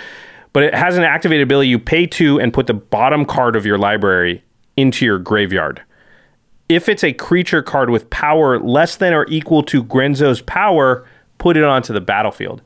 But 0.53 0.63
it 0.63 0.75
has 0.75 0.97
an 0.97 1.03
activated 1.03 1.43
ability. 1.43 1.69
You 1.69 1.81
pay 1.81 2.07
two 2.07 2.41
and 2.41 2.53
put 2.53 2.69
the 2.69 2.75
bottom 2.75 3.25
card 3.25 3.57
of 3.57 3.67
your 3.67 3.77
library 3.77 4.43
into 4.77 5.05
your 5.05 5.19
graveyard. 5.19 5.83
If 6.69 6.89
it's 6.89 7.05
a 7.05 7.13
creature 7.13 7.61
card 7.63 7.91
with 7.91 8.09
power 8.11 8.59
less 8.61 8.97
than 8.97 9.13
or 9.13 9.27
equal 9.29 9.63
to 9.65 9.83
Grenzo's 9.83 10.41
power, 10.43 11.05
put 11.39 11.57
it 11.57 11.65
onto 11.65 11.93
the 11.93 12.01
battlefield. 12.01 12.63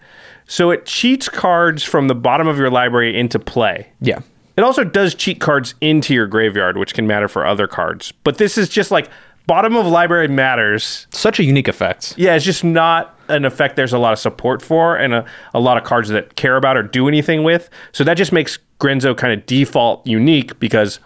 So 0.47 0.71
it 0.71 0.87
cheats 0.87 1.29
cards 1.29 1.83
from 1.83 2.09
the 2.09 2.15
bottom 2.15 2.49
of 2.49 2.59
your 2.59 2.71
library 2.71 3.19
into 3.19 3.39
play. 3.39 3.89
Yeah. 4.01 4.21
It 4.57 4.63
also 4.63 4.83
does 4.83 5.15
cheat 5.15 5.41
cards 5.41 5.75
into 5.81 6.15
your 6.15 6.27
graveyard, 6.27 6.79
which 6.79 6.95
can 6.95 7.07
matter 7.07 7.29
for 7.29 7.47
other 7.47 7.67
cards. 7.67 8.13
But 8.25 8.39
this 8.39 8.59
is 8.59 8.69
just 8.69 8.91
like 8.91 9.09
bottom 9.47 9.77
of 9.77 9.87
library 9.87 10.29
matters. 10.29 11.07
Such 11.11 11.39
a 11.39 11.45
unique 11.45 11.69
effect. 11.69 12.15
Yeah, 12.17 12.35
it's 12.35 12.45
just 12.45 12.65
not 12.65 13.19
an 13.29 13.45
effect 13.45 13.77
there's 13.77 13.93
a 13.93 13.99
lot 13.99 14.13
of 14.13 14.19
support 14.19 14.63
for 14.63 14.97
and 14.97 15.13
a, 15.13 15.25
a 15.55 15.61
lot 15.61 15.77
of 15.77 15.85
cards 15.85 16.09
that 16.09 16.37
care 16.37 16.57
about 16.57 16.77
or 16.77 16.83
do 16.83 17.09
anything 17.09 17.45
with. 17.45 17.69
So 17.93 18.05
that 18.05 18.15
just 18.15 18.33
makes 18.33 18.59
Grenzo 18.81 19.17
kind 19.17 19.39
of 19.39 19.45
default 19.47 20.07
unique 20.07 20.59
because 20.59 20.99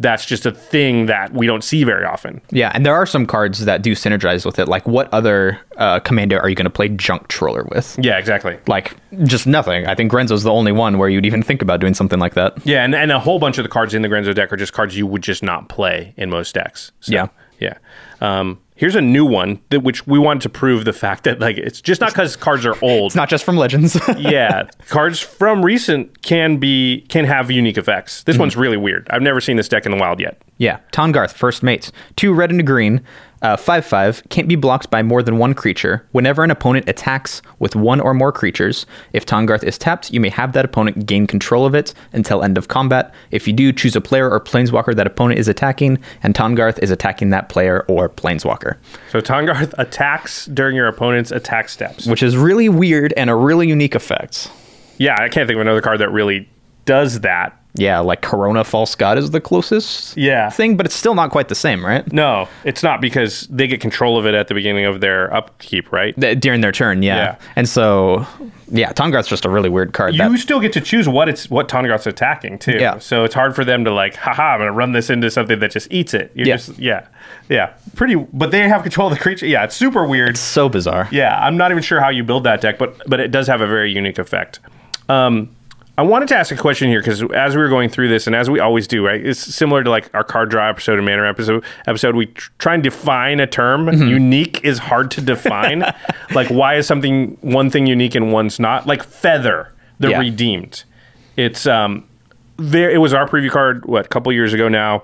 that's 0.00 0.24
just 0.24 0.46
a 0.46 0.50
thing 0.50 1.06
that 1.06 1.32
we 1.32 1.46
don't 1.46 1.62
see 1.62 1.84
very 1.84 2.04
often. 2.04 2.40
Yeah, 2.50 2.72
and 2.74 2.84
there 2.84 2.94
are 2.94 3.06
some 3.06 3.26
cards 3.26 3.64
that 3.66 3.82
do 3.82 3.92
synergize 3.92 4.44
with 4.46 4.58
it. 4.58 4.66
Like, 4.66 4.86
what 4.88 5.12
other 5.12 5.60
uh, 5.76 6.00
commander 6.00 6.40
are 6.40 6.48
you 6.48 6.54
going 6.56 6.64
to 6.64 6.70
play 6.70 6.88
Junktroller 6.88 7.68
with? 7.70 7.98
Yeah, 8.00 8.18
exactly. 8.18 8.58
Like, 8.66 8.96
just 9.24 9.46
nothing. 9.46 9.86
I 9.86 9.94
think 9.94 10.10
Grenzo's 10.10 10.42
the 10.42 10.52
only 10.52 10.72
one 10.72 10.98
where 10.98 11.08
you'd 11.08 11.26
even 11.26 11.42
think 11.42 11.60
about 11.62 11.80
doing 11.80 11.94
something 11.94 12.18
like 12.18 12.34
that. 12.34 12.54
Yeah, 12.66 12.82
and, 12.82 12.94
and 12.94 13.12
a 13.12 13.20
whole 13.20 13.38
bunch 13.38 13.58
of 13.58 13.62
the 13.62 13.68
cards 13.68 13.92
in 13.94 14.02
the 14.02 14.08
Grenzo 14.08 14.34
deck 14.34 14.52
are 14.52 14.56
just 14.56 14.72
cards 14.72 14.96
you 14.96 15.06
would 15.06 15.22
just 15.22 15.42
not 15.42 15.68
play 15.68 16.14
in 16.16 16.30
most 16.30 16.54
decks. 16.54 16.92
So, 17.00 17.12
Yeah. 17.12 17.26
Yeah. 17.58 17.76
Um, 18.22 18.58
here's 18.80 18.96
a 18.96 19.00
new 19.00 19.26
one 19.26 19.60
that 19.68 19.80
which 19.80 20.06
we 20.06 20.18
wanted 20.18 20.40
to 20.40 20.48
prove 20.48 20.86
the 20.86 20.92
fact 20.94 21.24
that 21.24 21.38
like 21.38 21.58
it's 21.58 21.82
just 21.82 22.00
not 22.00 22.10
because 22.10 22.34
cards 22.34 22.64
are 22.64 22.74
old. 22.82 23.10
It's 23.10 23.14
not 23.14 23.28
just 23.28 23.44
from 23.44 23.58
Legends. 23.58 24.00
yeah, 24.16 24.70
cards 24.88 25.20
from 25.20 25.62
recent 25.62 26.22
can 26.22 26.56
be 26.56 27.02
can 27.10 27.26
have 27.26 27.50
unique 27.50 27.76
effects. 27.76 28.24
This 28.24 28.34
mm-hmm. 28.34 28.40
one's 28.40 28.56
really 28.56 28.78
weird. 28.78 29.06
I've 29.10 29.20
never 29.20 29.40
seen 29.40 29.58
this 29.58 29.68
deck 29.68 29.84
in 29.84 29.92
the 29.92 29.98
wild 29.98 30.18
yet. 30.18 30.40
yeah, 30.56 30.80
Tahngarth, 30.92 31.32
first 31.32 31.62
mates. 31.62 31.92
Two 32.16 32.32
red 32.32 32.50
and 32.50 32.58
a 32.58 32.62
green. 32.62 33.02
Uh, 33.42 33.56
5 33.56 33.86
5 33.86 34.22
can't 34.28 34.48
be 34.48 34.54
blocked 34.56 34.90
by 34.90 35.02
more 35.02 35.22
than 35.22 35.38
one 35.38 35.54
creature. 35.54 36.06
Whenever 36.12 36.44
an 36.44 36.50
opponent 36.50 36.86
attacks 36.88 37.40
with 37.58 37.74
one 37.74 37.98
or 37.98 38.12
more 38.12 38.32
creatures, 38.32 38.84
if 39.14 39.24
Tahngarth 39.24 39.64
is 39.64 39.78
tapped, 39.78 40.10
you 40.12 40.20
may 40.20 40.28
have 40.28 40.52
that 40.52 40.64
opponent 40.66 41.06
gain 41.06 41.26
control 41.26 41.64
of 41.64 41.74
it 41.74 41.94
until 42.12 42.42
end 42.42 42.58
of 42.58 42.68
combat. 42.68 43.14
If 43.30 43.46
you 43.46 43.54
do, 43.54 43.72
choose 43.72 43.96
a 43.96 44.00
player 44.00 44.30
or 44.30 44.40
planeswalker 44.40 44.94
that 44.94 45.06
opponent 45.06 45.40
is 45.40 45.48
attacking, 45.48 45.98
and 46.22 46.34
Tahngarth 46.34 46.78
is 46.80 46.90
attacking 46.90 47.30
that 47.30 47.48
player 47.48 47.86
or 47.88 48.10
planeswalker, 48.10 48.76
So 49.10 49.20
Tahngarth 49.22 49.72
attacks 49.78 50.44
during 50.46 50.76
your 50.76 50.86
opponent's 50.88 51.30
attack 51.30 51.70
steps. 51.70 52.06
which 52.06 52.22
is 52.22 52.36
really 52.36 52.68
weird 52.68 53.14
and 53.16 53.30
a 53.30 53.34
really 53.34 53.68
unique 53.68 53.94
effect. 53.94 54.50
Yeah, 54.98 55.16
I 55.18 55.30
can't 55.30 55.46
think 55.46 55.56
of 55.56 55.62
another 55.62 55.80
card 55.80 56.00
that 56.00 56.10
really 56.10 56.46
does 56.84 57.20
that. 57.20 57.56
Yeah, 57.74 58.00
like 58.00 58.20
Karona 58.22 58.66
False 58.66 58.94
God 58.96 59.16
is 59.16 59.30
the 59.30 59.40
closest 59.40 60.16
Yeah. 60.16 60.50
thing, 60.50 60.76
but 60.76 60.86
it's 60.86 60.94
still 60.94 61.14
not 61.14 61.30
quite 61.30 61.48
the 61.48 61.54
same, 61.54 61.86
right? 61.86 62.10
No, 62.12 62.48
it's 62.64 62.82
not 62.82 63.00
because 63.00 63.46
they 63.48 63.66
get 63.68 63.80
control 63.80 64.18
of 64.18 64.26
it 64.26 64.34
at 64.34 64.48
the 64.48 64.54
beginning 64.54 64.86
of 64.86 65.00
their 65.00 65.32
upkeep, 65.32 65.92
right? 65.92 66.18
Th- 66.20 66.38
During 66.38 66.62
their 66.62 66.72
turn, 66.72 67.02
yeah. 67.02 67.16
Yeah. 67.16 67.36
And 67.54 67.68
so, 67.68 68.26
yeah, 68.72 68.92
Tahngarth's 68.92 69.28
just 69.28 69.44
a 69.44 69.48
really 69.48 69.68
weird 69.68 69.92
card. 69.92 70.14
You 70.14 70.18
that, 70.28 70.38
still 70.40 70.58
get 70.58 70.72
to 70.72 70.80
choose 70.80 71.08
what 71.08 71.28
it's 71.28 71.48
what 71.48 71.68
Tahngarth's 71.68 72.08
attacking 72.08 72.58
too. 72.58 72.76
Yeah. 72.78 72.98
So 72.98 73.22
it's 73.22 73.34
hard 73.34 73.54
for 73.54 73.64
them 73.64 73.84
to 73.84 73.92
like, 73.92 74.16
haha, 74.16 74.42
I'm 74.54 74.58
gonna 74.60 74.72
run 74.72 74.90
this 74.92 75.08
into 75.08 75.30
something 75.30 75.60
that 75.60 75.70
just 75.70 75.86
eats 75.92 76.12
it. 76.12 76.32
You're 76.34 76.48
Yeah. 76.48 76.56
just 76.56 76.76
yeah. 76.78 77.06
Yeah. 77.48 77.70
Pretty 77.94 78.16
but 78.32 78.50
they 78.50 78.68
have 78.68 78.82
control 78.82 79.06
of 79.08 79.14
the 79.14 79.20
creature. 79.20 79.46
Yeah, 79.46 79.62
it's 79.64 79.76
super 79.76 80.04
weird. 80.04 80.30
It's 80.30 80.40
so 80.40 80.68
bizarre. 80.68 81.06
Yeah, 81.12 81.38
I'm 81.40 81.56
not 81.56 81.70
even 81.70 81.82
sure 81.84 82.00
how 82.00 82.08
you 82.08 82.24
build 82.24 82.42
that 82.44 82.60
deck, 82.60 82.78
but 82.78 82.96
but 83.06 83.20
it 83.20 83.30
does 83.30 83.46
have 83.46 83.60
a 83.60 83.66
very 83.68 83.92
unique 83.92 84.18
effect. 84.18 84.58
Um, 85.08 85.50
I 86.00 86.02
wanted 86.02 86.28
to 86.28 86.34
ask 86.36 86.50
a 86.50 86.56
question 86.56 86.88
here 86.88 87.00
because 87.00 87.22
as 87.34 87.54
we 87.54 87.60
were 87.60 87.68
going 87.68 87.90
through 87.90 88.08
this, 88.08 88.26
and 88.26 88.34
as 88.34 88.48
we 88.48 88.58
always 88.58 88.86
do, 88.86 89.04
right, 89.04 89.22
it's 89.22 89.38
similar 89.38 89.84
to 89.84 89.90
like 89.90 90.08
our 90.14 90.24
card 90.24 90.48
draw 90.48 90.66
episode 90.66 90.96
and 90.96 91.04
manner 91.04 91.26
episode. 91.26 91.62
Episode 91.86 92.16
we 92.16 92.24
tr- 92.24 92.50
try 92.56 92.72
and 92.72 92.82
define 92.82 93.38
a 93.38 93.46
term. 93.46 93.86
Unique 94.08 94.64
is 94.64 94.78
hard 94.78 95.10
to 95.10 95.20
define. 95.20 95.80
like, 96.34 96.48
why 96.48 96.76
is 96.76 96.86
something 96.86 97.36
one 97.42 97.68
thing 97.68 97.86
unique 97.86 98.14
and 98.14 98.32
one's 98.32 98.58
not? 98.58 98.86
Like 98.86 99.02
feather, 99.02 99.74
the 99.98 100.08
Yeah. 100.08 100.20
redeemed. 100.20 100.84
It's 101.36 101.66
um, 101.66 102.08
there. 102.56 102.90
It 102.90 102.98
was 102.98 103.12
our 103.12 103.28
preview 103.28 103.50
card. 103.50 103.84
What 103.84 104.06
a 104.06 104.08
couple 104.08 104.32
years 104.32 104.54
ago 104.54 104.70
now. 104.70 105.02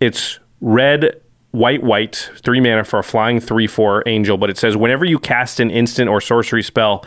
It's 0.00 0.38
red, 0.62 1.20
white, 1.50 1.82
white, 1.82 2.30
three 2.42 2.58
mana 2.58 2.84
for 2.84 3.00
a 3.00 3.04
flying 3.04 3.38
three 3.38 3.66
four 3.66 4.02
angel. 4.06 4.38
But 4.38 4.48
it 4.48 4.56
says 4.56 4.78
whenever 4.78 5.04
you 5.04 5.18
cast 5.18 5.60
an 5.60 5.70
instant 5.70 6.08
or 6.08 6.22
sorcery 6.22 6.62
spell 6.62 7.04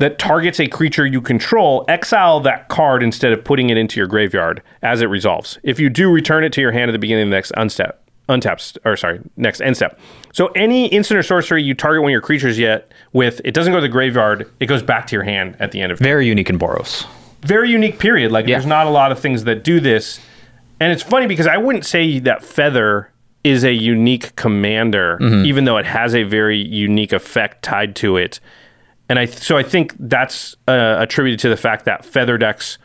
that 0.00 0.18
targets 0.18 0.58
a 0.60 0.66
creature 0.66 1.06
you 1.06 1.20
control, 1.20 1.84
exile 1.88 2.40
that 2.40 2.68
card 2.68 3.02
instead 3.02 3.32
of 3.32 3.44
putting 3.44 3.70
it 3.70 3.76
into 3.76 4.00
your 4.00 4.06
graveyard 4.06 4.62
as 4.82 5.00
it 5.02 5.06
resolves. 5.06 5.58
If 5.62 5.78
you 5.78 5.88
do, 5.88 6.10
return 6.10 6.42
it 6.42 6.52
to 6.54 6.60
your 6.60 6.72
hand 6.72 6.90
at 6.90 6.92
the 6.92 6.98
beginning 6.98 7.24
of 7.24 7.28
the 7.30 7.36
next 7.36 7.52
unstep. 7.52 7.92
Untapped, 8.28 8.78
or 8.84 8.96
sorry, 8.96 9.20
next 9.36 9.60
end 9.60 9.76
step. 9.76 9.98
So 10.32 10.46
any 10.48 10.86
instant 10.86 11.18
or 11.18 11.22
sorcery 11.22 11.62
you 11.62 11.74
target 11.74 12.02
one 12.02 12.10
of 12.10 12.12
your 12.12 12.20
creatures 12.20 12.58
yet 12.58 12.92
with, 13.12 13.40
it 13.44 13.54
doesn't 13.54 13.72
go 13.72 13.78
to 13.78 13.82
the 13.82 13.88
graveyard. 13.88 14.48
It 14.60 14.66
goes 14.66 14.82
back 14.82 15.06
to 15.08 15.16
your 15.16 15.24
hand 15.24 15.56
at 15.58 15.72
the 15.72 15.80
end 15.80 15.90
of 15.92 15.98
Very 15.98 16.26
unique 16.26 16.48
in 16.48 16.58
Boros. 16.58 17.06
very 17.42 17.70
unique 17.70 17.98
period. 17.98 18.30
Like 18.32 18.46
Yeah. 18.46 18.56
there's 18.56 18.66
not 18.66 18.86
a 18.86 18.90
lot 18.90 19.10
of 19.12 19.18
things 19.18 19.44
that 19.44 19.64
do 19.64 19.80
this. 19.80 20.20
And 20.78 20.92
it's 20.92 21.02
funny 21.02 21.26
because 21.26 21.46
I 21.46 21.56
wouldn't 21.58 21.84
say 21.84 22.20
that 22.20 22.42
Feather 22.44 23.10
is 23.44 23.64
a 23.64 23.72
unique 23.72 24.34
commander, 24.36 25.18
Mm-hmm. 25.20 25.44
even 25.46 25.64
though 25.64 25.76
it 25.78 25.86
has 25.86 26.14
a 26.14 26.22
very 26.22 26.58
unique 26.58 27.12
effect 27.12 27.62
tied 27.62 27.96
to 27.96 28.16
it. 28.16 28.38
And 29.10 29.18
I 29.18 29.26
so 29.26 29.58
I 29.58 29.62
think 29.62 29.94
that's 29.98 30.56
uh, 30.68 30.96
attributed 31.00 31.40
to 31.40 31.48
the 31.50 31.56
fact 31.56 31.84
that 31.84 32.04
Feather 32.04 32.38
decks 32.38 32.78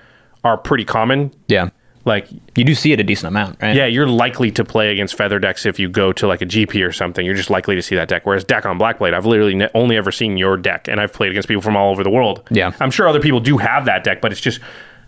are 0.44 0.58
pretty 0.58 0.84
common. 0.84 1.32
Yeah. 1.48 1.70
Like 2.04 2.28
You 2.56 2.64
do 2.64 2.76
see 2.76 2.92
it 2.94 3.00
a 3.00 3.04
decent 3.04 3.28
amount, 3.30 3.62
right? 3.62 3.76
yeah, 3.76 3.86
you're 3.86 4.08
likely 4.08 4.52
to 4.52 4.64
play 4.66 4.92
against 4.92 5.16
Feather 5.16 5.40
decks 5.40 5.66
if 5.66 5.80
you 5.80 5.90
go 5.90 6.12
to 6.14 6.28
like 6.28 6.42
a 6.42 6.46
GP 6.46 6.88
or 6.88 6.92
something. 6.92 7.26
You're 7.26 7.34
just 7.36 7.50
likely 7.50 7.76
to 7.76 7.82
see 7.82 7.96
that 7.96 8.08
deck. 8.08 8.26
Whereas 8.26 8.44
deck 8.44 8.66
on 8.66 8.78
Blackblade, 8.78 9.14
I've 9.16 9.26
literally 9.26 9.56
ne- 9.56 9.70
only 9.74 9.98
ever 9.98 10.12
seen 10.12 10.38
your 10.38 10.56
deck, 10.58 10.88
and 10.88 11.00
I've 11.00 11.14
played 11.14 11.32
against 11.32 11.48
people 11.48 11.64
from 11.64 11.76
all 11.76 11.90
over 11.92 12.04
the 12.04 12.12
world. 12.12 12.48
Yeah. 12.52 12.72
I'm 12.80 12.92
sure 12.92 13.08
other 13.08 13.20
people 13.22 13.40
do 13.40 13.58
have 13.58 13.86
that 13.86 14.04
deck, 14.04 14.22
but 14.22 14.32
it's 14.32 14.42
just 14.42 14.60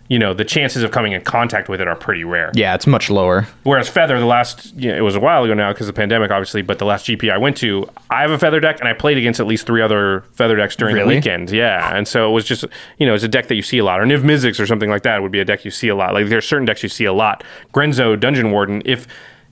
you 0.08 0.18
know 0.18 0.32
the 0.34 0.44
chances 0.44 0.82
of 0.82 0.90
coming 0.90 1.12
in 1.12 1.20
contact 1.22 1.68
with 1.68 1.80
it 1.80 1.86
are 1.88 1.94
pretty 1.94 2.24
rare. 2.24 2.50
Yeah, 2.54 2.74
it's 2.74 2.86
much 2.86 3.10
lower. 3.10 3.46
Whereas 3.62 3.88
Feather, 3.88 4.18
the 4.18 4.26
last 4.26 4.74
you 4.74 4.90
know, 4.90 4.96
it 4.96 5.02
was 5.02 5.14
a 5.14 5.20
while 5.20 5.44
ago 5.44 5.54
now 5.54 5.72
because 5.72 5.88
of 5.88 5.94
the 5.94 5.98
pandemic, 6.00 6.30
obviously, 6.30 6.62
but 6.62 6.78
the 6.78 6.84
last 6.86 7.06
GP 7.06 7.30
I 7.32 7.38
went 7.38 7.56
to, 7.58 7.88
I 8.10 8.22
have 8.22 8.30
a 8.30 8.38
Feather 8.38 8.60
deck, 8.60 8.80
and 8.80 8.88
I 8.88 8.92
played 8.94 9.18
against 9.18 9.38
at 9.40 9.46
least 9.46 9.66
three 9.66 9.82
other 9.82 10.22
Feather 10.32 10.56
decks 10.56 10.74
during 10.76 10.94
Really? 10.94 11.14
the 11.14 11.18
weekend. 11.18 11.50
Yeah, 11.50 11.94
and 11.96 12.08
so 12.08 12.28
it 12.28 12.32
was 12.32 12.44
just 12.44 12.64
you 12.98 13.06
know 13.06 13.14
it's 13.14 13.24
a 13.24 13.28
deck 13.28 13.48
that 13.48 13.54
you 13.54 13.62
see 13.62 13.78
a 13.78 13.84
lot, 13.84 14.00
or 14.00 14.04
Niv 14.04 14.22
Mizzix 14.22 14.58
or 14.58 14.66
something 14.66 14.90
like 14.90 15.02
that 15.02 15.22
would 15.22 15.32
be 15.32 15.40
a 15.40 15.44
deck 15.44 15.64
you 15.64 15.70
see 15.70 15.88
a 15.88 15.94
lot. 15.94 16.14
Like 16.14 16.28
there's 16.28 16.46
certain 16.48 16.64
decks 16.64 16.82
you 16.82 16.88
see 16.88 17.04
a 17.04 17.12
lot. 17.12 17.44
Grenzo 17.74 18.18
Dungeon 18.18 18.50
Warden, 18.50 18.82
if 18.84 19.06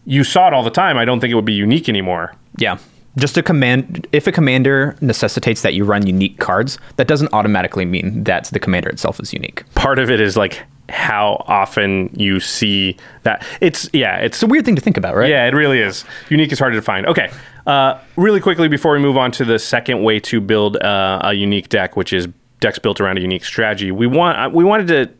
you 0.06 0.24
saw 0.24 0.48
it 0.48 0.54
all 0.54 0.62
the 0.62 0.70
time, 0.70 0.96
I 0.96 1.04
don't 1.04 1.20
think 1.20 1.32
it 1.32 1.34
would 1.34 1.44
be 1.44 1.52
unique 1.52 1.88
anymore. 1.88 2.32
Yeah. 2.58 2.78
Just 3.18 3.36
a 3.36 3.42
command. 3.42 4.06
If 4.12 4.26
a 4.26 4.32
commander 4.32 4.96
necessitates 5.00 5.62
that 5.62 5.74
you 5.74 5.84
run 5.84 6.06
unique 6.06 6.38
cards, 6.38 6.78
that 6.96 7.08
doesn't 7.08 7.32
automatically 7.32 7.84
mean 7.84 8.24
that 8.24 8.44
the 8.46 8.60
commander 8.60 8.90
itself 8.90 9.18
is 9.20 9.32
unique. 9.32 9.64
Part 9.74 9.98
of 9.98 10.10
it 10.10 10.20
is 10.20 10.36
like 10.36 10.62
how 10.88 11.44
often 11.48 12.10
you 12.14 12.40
see 12.40 12.96
that. 13.22 13.44
It's 13.60 13.88
yeah, 13.92 14.18
it's 14.18 14.36
It's 14.36 14.42
a 14.42 14.46
weird 14.46 14.64
thing 14.64 14.76
to 14.76 14.82
think 14.82 14.96
about, 14.96 15.16
right? 15.16 15.30
Yeah, 15.30 15.46
it 15.46 15.54
really 15.54 15.80
is. 15.80 16.04
Unique 16.28 16.52
is 16.52 16.58
hard 16.58 16.74
to 16.74 16.78
define. 16.78 17.06
Okay, 17.06 17.30
uh, 17.66 17.98
really 18.16 18.40
quickly 18.40 18.68
before 18.68 18.92
we 18.92 18.98
move 18.98 19.16
on 19.16 19.32
to 19.32 19.44
the 19.44 19.58
second 19.58 20.02
way 20.02 20.20
to 20.20 20.40
build 20.40 20.76
uh, 20.76 21.20
a 21.24 21.32
unique 21.32 21.70
deck, 21.70 21.96
which 21.96 22.12
is 22.12 22.28
decks 22.60 22.78
built 22.78 23.00
around 23.00 23.16
a 23.18 23.20
unique 23.22 23.44
strategy. 23.44 23.90
We 23.90 24.06
want 24.06 24.38
uh, 24.38 24.50
we 24.52 24.62
wanted 24.62 24.88
to 24.88 25.10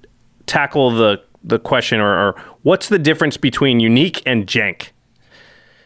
tackle 0.45 0.91
the 0.91 1.23
the 1.43 1.59
question 1.59 2.01
or, 2.01 2.13
or 2.13 2.43
what's 2.63 2.89
the 2.89 2.99
difference 2.99 3.37
between 3.37 3.81
unique 3.81 4.23
and 4.27 4.47
jank? 4.47 4.91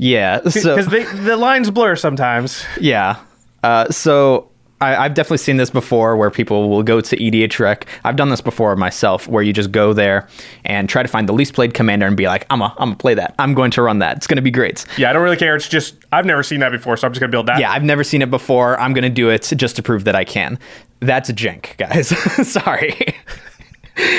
Yeah. 0.00 0.40
So 0.48 0.76
Because 0.76 0.88
the 1.24 1.36
lines 1.36 1.70
blur 1.70 1.94
sometimes. 1.94 2.64
Yeah. 2.80 3.20
Uh, 3.62 3.90
so 3.90 4.50
I, 4.80 4.96
I've 4.96 5.12
definitely 5.12 5.38
seen 5.38 5.58
this 5.58 5.68
before 5.68 6.16
where 6.16 6.30
people 6.30 6.70
will 6.70 6.82
go 6.82 7.02
to 7.02 7.16
EDH 7.16 7.58
Rec. 7.58 7.86
I've 8.02 8.16
done 8.16 8.30
this 8.30 8.40
before 8.40 8.74
myself 8.76 9.28
where 9.28 9.42
you 9.42 9.52
just 9.52 9.72
go 9.72 9.92
there 9.92 10.26
and 10.64 10.88
try 10.88 11.02
to 11.02 11.08
find 11.08 11.28
the 11.28 11.34
least 11.34 11.52
played 11.52 11.74
commander 11.74 12.06
and 12.06 12.16
be 12.16 12.26
like, 12.26 12.46
I'm 12.48 12.60
going 12.60 12.72
I'm 12.78 12.92
to 12.92 12.96
play 12.96 13.12
that. 13.12 13.34
I'm 13.38 13.52
going 13.52 13.70
to 13.72 13.82
run 13.82 13.98
that. 13.98 14.16
It's 14.16 14.26
going 14.26 14.36
to 14.36 14.42
be 14.42 14.50
great. 14.50 14.86
Yeah, 14.96 15.10
I 15.10 15.12
don't 15.12 15.22
really 15.22 15.36
care. 15.36 15.54
It's 15.54 15.68
just 15.68 15.96
I've 16.12 16.24
never 16.24 16.42
seen 16.42 16.60
that 16.60 16.72
before, 16.72 16.96
so 16.96 17.06
I'm 17.06 17.12
just 17.12 17.20
gonna 17.20 17.30
build 17.30 17.46
that. 17.46 17.60
Yeah, 17.60 17.70
I've 17.70 17.84
never 17.84 18.02
seen 18.02 18.22
it 18.22 18.30
before. 18.30 18.80
I'm 18.80 18.94
going 18.94 19.02
to 19.02 19.10
do 19.10 19.28
it 19.28 19.52
just 19.54 19.76
to 19.76 19.82
prove 19.82 20.04
that 20.04 20.16
I 20.16 20.24
can. 20.24 20.58
That's 21.00 21.28
a 21.28 21.34
jank, 21.34 21.76
guys. 21.76 22.08
Sorry. 22.50 22.96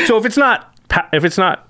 So 0.06 0.18
if 0.18 0.26
it's 0.26 0.38
not 0.38 0.76
if 1.12 1.26
it's 1.26 1.40
not 1.40 1.68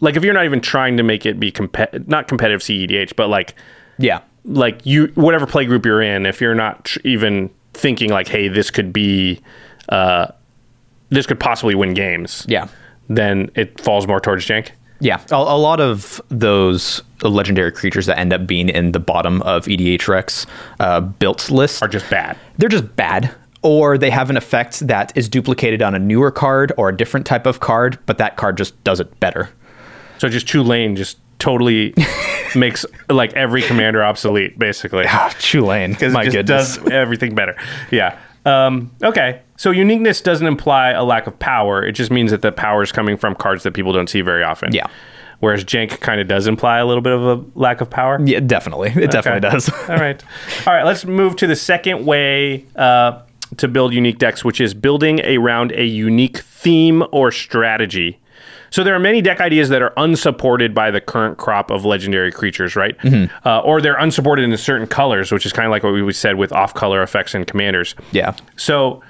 like 0.00 0.16
if 0.16 0.24
you're 0.24 0.34
not 0.34 0.44
even 0.44 0.60
trying 0.60 0.96
to 0.96 1.02
make 1.02 1.26
it 1.26 1.38
be 1.40 1.50
compet 1.52 2.06
not 2.08 2.28
competitive 2.28 2.60
CEDH, 2.60 3.16
but 3.16 3.28
like 3.28 3.54
Yeah. 3.98 4.20
like 4.44 4.84
you 4.86 5.06
whatever 5.14 5.46
play 5.46 5.64
group 5.64 5.84
you're 5.84 6.02
in, 6.02 6.26
if 6.26 6.40
you're 6.40 6.54
not 6.54 6.84
tr- 6.84 7.00
even 7.04 7.50
thinking 7.74 8.10
like, 8.10 8.28
hey, 8.28 8.48
this 8.48 8.70
could 8.70 8.92
be 8.92 9.40
uh 9.88 10.28
this 11.10 11.26
could 11.26 11.40
possibly 11.40 11.74
win 11.74 11.94
games. 11.94 12.44
Yeah. 12.48 12.68
Then 13.08 13.50
it 13.54 13.80
falls 13.80 14.06
more 14.06 14.20
towards 14.20 14.44
jank. 14.46 14.70
Yeah, 15.00 15.20
a, 15.30 15.36
a 15.36 15.56
lot 15.56 15.80
of 15.80 16.20
those 16.28 17.00
legendary 17.22 17.70
creatures 17.70 18.06
that 18.06 18.18
end 18.18 18.32
up 18.32 18.46
being 18.48 18.68
in 18.68 18.90
the 18.92 18.98
bottom 18.98 19.40
of 19.42 19.64
EDH 19.66 20.08
Rec's 20.08 20.44
uh, 20.80 21.00
built 21.00 21.50
list 21.50 21.82
Are 21.82 21.88
just 21.88 22.10
bad. 22.10 22.36
they're 22.58 22.68
just 22.68 22.96
bad 22.96 23.32
or 23.62 23.96
they 23.96 24.10
have 24.10 24.28
an 24.30 24.36
effect 24.36 24.80
that 24.88 25.16
is 25.16 25.28
duplicated 25.28 25.82
on 25.82 25.94
a 25.94 25.98
newer 26.00 26.30
card 26.32 26.72
or 26.76 26.88
a 26.88 26.96
different 26.96 27.26
type 27.26 27.46
of 27.46 27.60
card 27.60 27.98
but 28.06 28.18
that 28.18 28.36
card 28.36 28.56
just 28.56 28.82
does 28.84 28.98
it 29.00 29.18
better 29.20 29.48
So 30.18 30.28
just 30.28 30.48
two 30.48 30.62
lane 30.62 30.96
just 30.96 31.18
totally 31.38 31.94
makes 32.56 32.84
like 33.08 33.32
every 33.34 33.62
commander 33.62 34.02
obsolete, 34.02 34.58
basically. 34.58 35.06
Tulane 35.38 35.92
because 35.92 36.12
my 36.14 36.22
it 36.22 36.24
just 36.26 36.34
goodness 36.34 36.76
does 36.76 36.88
everything 36.90 37.34
better. 37.34 37.56
Yeah. 37.90 38.18
Um, 38.44 38.90
okay. 39.02 39.42
So 39.56 39.70
uniqueness 39.70 40.20
doesn't 40.20 40.46
imply 40.46 40.90
a 40.90 41.04
lack 41.04 41.26
of 41.26 41.38
power. 41.38 41.84
It 41.84 41.92
just 41.92 42.10
means 42.10 42.30
that 42.30 42.42
the 42.42 42.52
power 42.52 42.82
is 42.82 42.92
coming 42.92 43.16
from 43.16 43.34
cards 43.34 43.62
that 43.64 43.74
people 43.74 43.92
don't 43.92 44.08
see 44.08 44.20
very 44.20 44.42
often. 44.42 44.72
Yeah. 44.72 44.86
Whereas 45.40 45.64
jank 45.64 46.00
kind 46.00 46.20
of 46.20 46.26
does 46.26 46.46
imply 46.48 46.78
a 46.78 46.86
little 46.86 47.02
bit 47.02 47.12
of 47.12 47.22
a 47.22 47.44
lack 47.58 47.80
of 47.80 47.88
power. 47.88 48.18
yeah 48.24 48.40
definitely 48.40 48.88
it 48.88 49.12
definitely 49.12 49.48
does 49.48 49.68
All 49.88 49.96
right. 49.96 50.22
All 50.66 50.72
right. 50.72 50.84
Let's 50.84 51.04
move 51.04 51.36
to 51.36 51.46
the 51.46 51.54
second 51.54 52.06
way 52.06 52.64
uh, 52.74 53.22
to 53.58 53.68
build 53.68 53.92
unique 53.92 54.18
decks, 54.18 54.44
which 54.44 54.60
is 54.60 54.74
building 54.74 55.20
around 55.24 55.72
a 55.72 55.84
unique 55.84 56.38
theme 56.38 57.04
or 57.12 57.30
strategy. 57.30 58.18
So 58.70 58.84
there 58.84 58.94
are 58.94 58.98
many 58.98 59.22
deck 59.22 59.40
ideas 59.40 59.68
that 59.70 59.82
are 59.82 59.92
unsupported 59.96 60.74
by 60.74 60.90
the 60.90 61.00
current 61.00 61.38
crop 61.38 61.70
of 61.70 61.84
legendary 61.84 62.30
creatures, 62.30 62.76
right? 62.76 62.96
Uh, 63.44 63.60
or 63.60 63.80
they're 63.80 63.96
unsupported 63.96 64.44
in 64.44 64.56
certain 64.56 64.86
colors, 64.86 65.32
which 65.32 65.46
is 65.46 65.52
kind 65.52 65.66
of 65.66 65.70
like 65.70 65.82
what 65.82 65.92
we 65.92 66.12
said 66.12 66.36
with 66.36 66.52
off-color 66.52 67.02
effects 67.02 67.34
and 67.34 67.46
commanders. 67.46 67.94
yeah 68.12 68.34
So 68.56 69.02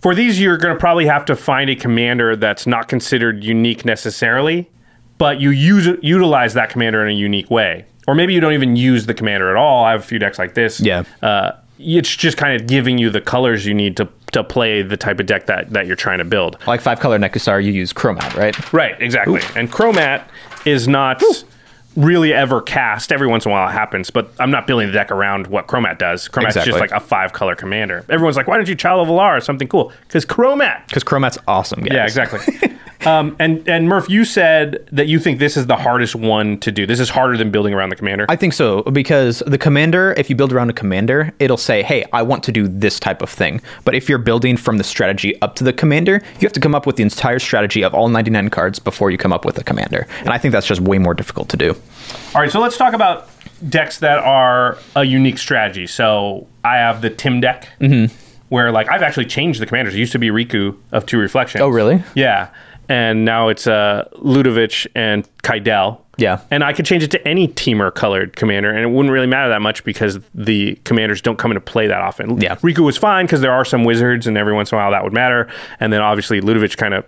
for 0.00 0.14
these, 0.14 0.40
you're 0.40 0.56
going 0.56 0.74
to 0.74 0.78
probably 0.78 1.06
have 1.06 1.24
to 1.26 1.36
find 1.36 1.68
a 1.68 1.76
commander 1.76 2.36
that's 2.36 2.66
not 2.66 2.88
considered 2.88 3.42
unique 3.44 3.84
necessarily, 3.84 4.70
but 5.18 5.40
you 5.40 5.50
use 5.50 5.88
utilize 6.02 6.54
that 6.54 6.70
commander 6.70 7.04
in 7.04 7.08
a 7.08 7.18
unique 7.18 7.50
way. 7.50 7.84
Or 8.06 8.14
maybe 8.14 8.32
you 8.32 8.40
don't 8.40 8.54
even 8.54 8.76
use 8.76 9.06
the 9.06 9.14
commander 9.14 9.50
at 9.50 9.56
all. 9.56 9.84
I 9.84 9.90
have 9.90 10.00
a 10.00 10.04
few 10.04 10.18
decks 10.18 10.38
like 10.38 10.54
this. 10.54 10.80
Yeah. 10.80 11.02
Uh, 11.20 11.52
it's 11.78 12.14
just 12.14 12.36
kind 12.36 12.58
of 12.60 12.66
giving 12.66 12.96
you 12.96 13.10
the 13.10 13.20
colors 13.20 13.66
you 13.66 13.74
need 13.74 13.96
to, 13.98 14.08
to 14.32 14.44
play 14.44 14.82
the 14.82 14.96
type 14.96 15.20
of 15.20 15.26
deck 15.26 15.46
that, 15.46 15.70
that 15.70 15.86
you're 15.86 15.96
trying 15.96 16.18
to 16.18 16.24
build. 16.24 16.56
like 16.66 16.80
five 16.80 17.00
color 17.00 17.18
Nekusar 17.18 17.62
you 17.64 17.72
use 17.72 17.92
Cromat 17.92 18.34
right 18.34 18.72
Right, 18.72 19.00
exactly. 19.00 19.40
And 19.56 19.70
Cromat 19.70 20.24
is 20.64 20.86
not 20.88 21.22
really 21.96 22.32
ever 22.32 22.60
cast. 22.60 23.10
Every 23.10 23.26
once 23.26 23.44
in 23.44 23.50
a 23.50 23.54
while 23.54 23.68
it 23.68 23.72
happens, 23.72 24.10
but 24.10 24.30
I'm 24.38 24.50
not 24.50 24.66
building 24.66 24.86
the 24.86 24.92
deck 24.92 25.10
around 25.10 25.46
what 25.48 25.66
Cromat 25.66 25.98
does. 25.98 26.28
Cromat's 26.28 26.56
Exactly. 26.56 26.72
just 26.72 26.80
like 26.80 26.92
a 26.92 27.00
five 27.00 27.32
color 27.32 27.56
commander. 27.56 28.04
Everyone's 28.08 28.36
like, 28.36 28.46
why 28.46 28.56
don't 28.56 28.68
you 28.68 28.74
Child 28.76 29.08
of 29.08 29.12
Alara 29.12 29.38
or 29.38 29.40
something 29.40 29.66
cool? 29.68 29.92
Because 30.02 30.24
Cromat. 30.24 30.86
because 30.86 31.02
Cromat's 31.04 31.38
awesome 31.48 31.82
guys. 31.82 31.94
Yeah, 31.94 32.04
exactly. 32.04 32.72
um, 33.06 33.36
and 33.38 33.66
and 33.68 33.88
Murph, 33.88 34.08
you 34.10 34.24
said 34.24 34.86
that 34.92 35.06
you 35.06 35.18
think 35.20 35.38
this 35.38 35.56
is 35.56 35.66
the 35.66 35.76
hardest 35.76 36.14
one 36.16 36.58
to 36.60 36.72
do. 36.72 36.84
This 36.86 36.98
is 37.00 37.08
harder 37.10 37.36
than 37.36 37.50
building 37.50 37.72
around 37.74 37.90
the 37.90 37.96
commander. 37.96 38.26
I 38.28 38.36
think 38.36 38.52
so 38.52 38.82
because 38.82 39.42
the 39.46 39.58
commander, 39.58 40.14
if 40.16 40.28
you 40.28 40.34
build 40.36 40.52
around 40.52 40.70
a 40.70 40.72
commander, 40.72 41.32
it'll 41.38 41.56
say, 41.56 41.82
"Hey, 41.82 42.04
I 42.12 42.22
want 42.22 42.42
to 42.44 42.52
do 42.52 42.66
this 42.66 42.98
type 42.98 43.22
of 43.22 43.30
thing." 43.30 43.60
But 43.84 43.94
if 43.94 44.08
you're 44.08 44.18
building 44.18 44.56
from 44.56 44.78
the 44.78 44.84
strategy 44.84 45.40
up 45.42 45.54
to 45.56 45.64
the 45.64 45.72
commander, 45.72 46.20
you 46.40 46.40
have 46.46 46.52
to 46.54 46.60
come 46.60 46.74
up 46.74 46.86
with 46.86 46.96
the 46.96 47.02
entire 47.04 47.38
strategy 47.38 47.82
of 47.84 47.94
all 47.94 48.08
99 48.08 48.48
cards 48.50 48.78
before 48.78 49.10
you 49.10 49.18
come 49.18 49.32
up 49.32 49.44
with 49.44 49.58
a 49.58 49.64
commander. 49.64 50.06
And 50.20 50.30
I 50.30 50.38
think 50.38 50.52
that's 50.52 50.66
just 50.66 50.80
way 50.80 50.98
more 50.98 51.14
difficult 51.14 51.48
to 51.50 51.56
do. 51.56 51.76
All 52.34 52.40
right, 52.40 52.50
so 52.50 52.58
let's 52.60 52.76
talk 52.76 52.94
about 52.94 53.28
decks 53.68 53.98
that 53.98 54.18
are 54.18 54.78
a 54.96 55.04
unique 55.04 55.38
strategy. 55.38 55.86
So 55.86 56.46
I 56.64 56.76
have 56.76 57.00
the 57.02 57.10
Tim 57.10 57.40
deck, 57.40 57.68
Mm-hmm. 57.80 58.14
where 58.48 58.70
like 58.72 58.88
I've 58.90 59.02
actually 59.02 59.26
changed 59.26 59.60
the 59.60 59.66
commanders. 59.66 59.94
It 59.94 59.98
used 59.98 60.12
to 60.12 60.18
be 60.18 60.28
Riku 60.30 60.76
of 60.92 61.06
Two 61.06 61.18
Reflections. 61.18 61.62
Oh, 61.62 61.68
really? 61.68 62.02
Yeah, 62.14 62.48
and 62.88 63.24
now 63.24 63.48
it's 63.48 63.66
uh, 63.66 64.08
Ludevic 64.16 64.86
and 64.94 65.28
Kydele. 65.42 66.00
Yeah. 66.20 66.40
and 66.50 66.64
I 66.64 66.72
could 66.72 66.84
change 66.84 67.04
it 67.04 67.12
to 67.12 67.28
any 67.28 67.46
Temur 67.46 67.94
colored 67.94 68.34
commander, 68.34 68.70
and 68.70 68.80
it 68.80 68.88
wouldn't 68.90 69.12
really 69.12 69.28
matter 69.28 69.50
that 69.50 69.62
much 69.62 69.84
because 69.84 70.18
the 70.34 70.74
commanders 70.82 71.20
don't 71.20 71.36
come 71.38 71.52
into 71.52 71.60
play 71.60 71.86
that 71.86 72.00
often. 72.00 72.40
Yeah. 72.40 72.56
Riku 72.56 72.80
was 72.80 72.96
fine 72.98 73.26
because 73.26 73.40
there 73.40 73.52
are 73.52 73.64
some 73.64 73.84
wizards, 73.84 74.26
and 74.26 74.36
every 74.36 74.52
once 74.52 74.72
in 74.72 74.78
a 74.78 74.80
while 74.80 74.90
that 74.90 75.04
would 75.04 75.12
matter. 75.12 75.46
And 75.78 75.92
then 75.92 76.00
obviously 76.00 76.40
Ludevic 76.40 76.76
kind 76.76 76.92
of 76.92 77.04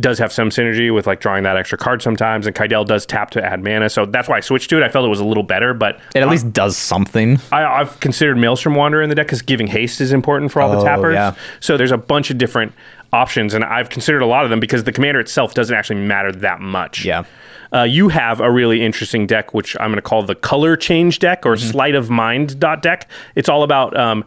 does 0.00 0.18
have 0.20 0.32
some 0.32 0.48
synergy 0.48 0.92
with 0.94 1.06
like 1.06 1.20
drawing 1.20 1.42
that 1.42 1.58
extra 1.58 1.76
card 1.76 2.00
sometimes, 2.00 2.46
and 2.46 2.56
Kydele 2.56 2.86
does 2.86 3.04
tap 3.04 3.30
to 3.32 3.44
add 3.44 3.62
mana, 3.62 3.90
so 3.90 4.06
that's 4.06 4.26
why 4.26 4.38
I 4.38 4.40
switched 4.40 4.70
to 4.70 4.78
it. 4.78 4.82
I 4.82 4.88
felt 4.88 5.04
it 5.04 5.08
was 5.10 5.20
a 5.20 5.24
little 5.26 5.42
better, 5.42 5.74
but 5.74 6.00
It 6.14 6.22
at 6.22 6.28
least 6.30 6.50
does 6.54 6.78
something. 6.78 7.38
I, 7.52 7.62
I've 7.62 8.00
considered 8.00 8.38
Maelstrom 8.38 8.74
Wanderer 8.74 9.02
in 9.02 9.10
the 9.10 9.14
deck 9.14 9.26
because 9.26 9.42
giving 9.42 9.66
haste 9.66 10.00
is 10.00 10.14
important 10.14 10.50
for 10.50 10.62
all 10.62 10.70
the 10.70 10.78
Oh, 10.78 10.84
tappers. 10.84 11.12
yeah. 11.12 11.34
So 11.60 11.76
there's 11.76 11.92
a 11.92 11.98
bunch 11.98 12.30
of 12.30 12.38
different 12.38 12.72
options, 13.12 13.54
and 13.54 13.64
I've 13.64 13.88
considered 13.88 14.22
a 14.22 14.26
lot 14.26 14.44
of 14.44 14.50
them 14.50 14.60
because 14.60 14.84
the 14.84 14.92
commander 14.92 15.20
itself 15.20 15.54
doesn't 15.54 15.74
actually 15.74 16.00
matter 16.00 16.32
that 16.32 16.60
much. 16.60 17.04
Yeah. 17.04 17.24
Uh, 17.72 17.82
you 17.82 18.08
have 18.08 18.40
a 18.40 18.50
really 18.50 18.82
interesting 18.84 19.26
deck, 19.26 19.52
which 19.52 19.76
I'm 19.80 19.88
going 19.90 19.96
to 19.96 20.02
call 20.02 20.22
the 20.22 20.34
color 20.36 20.76
change 20.76 21.18
deck 21.18 21.44
or 21.44 21.56
Mm-hmm. 21.56 21.70
sleight 21.70 21.94
of 21.94 22.08
mind 22.10 22.60
dot 22.60 22.80
deck. 22.82 23.10
It's 23.34 23.48
all 23.48 23.62
about. 23.64 23.96
Um, 23.96 24.24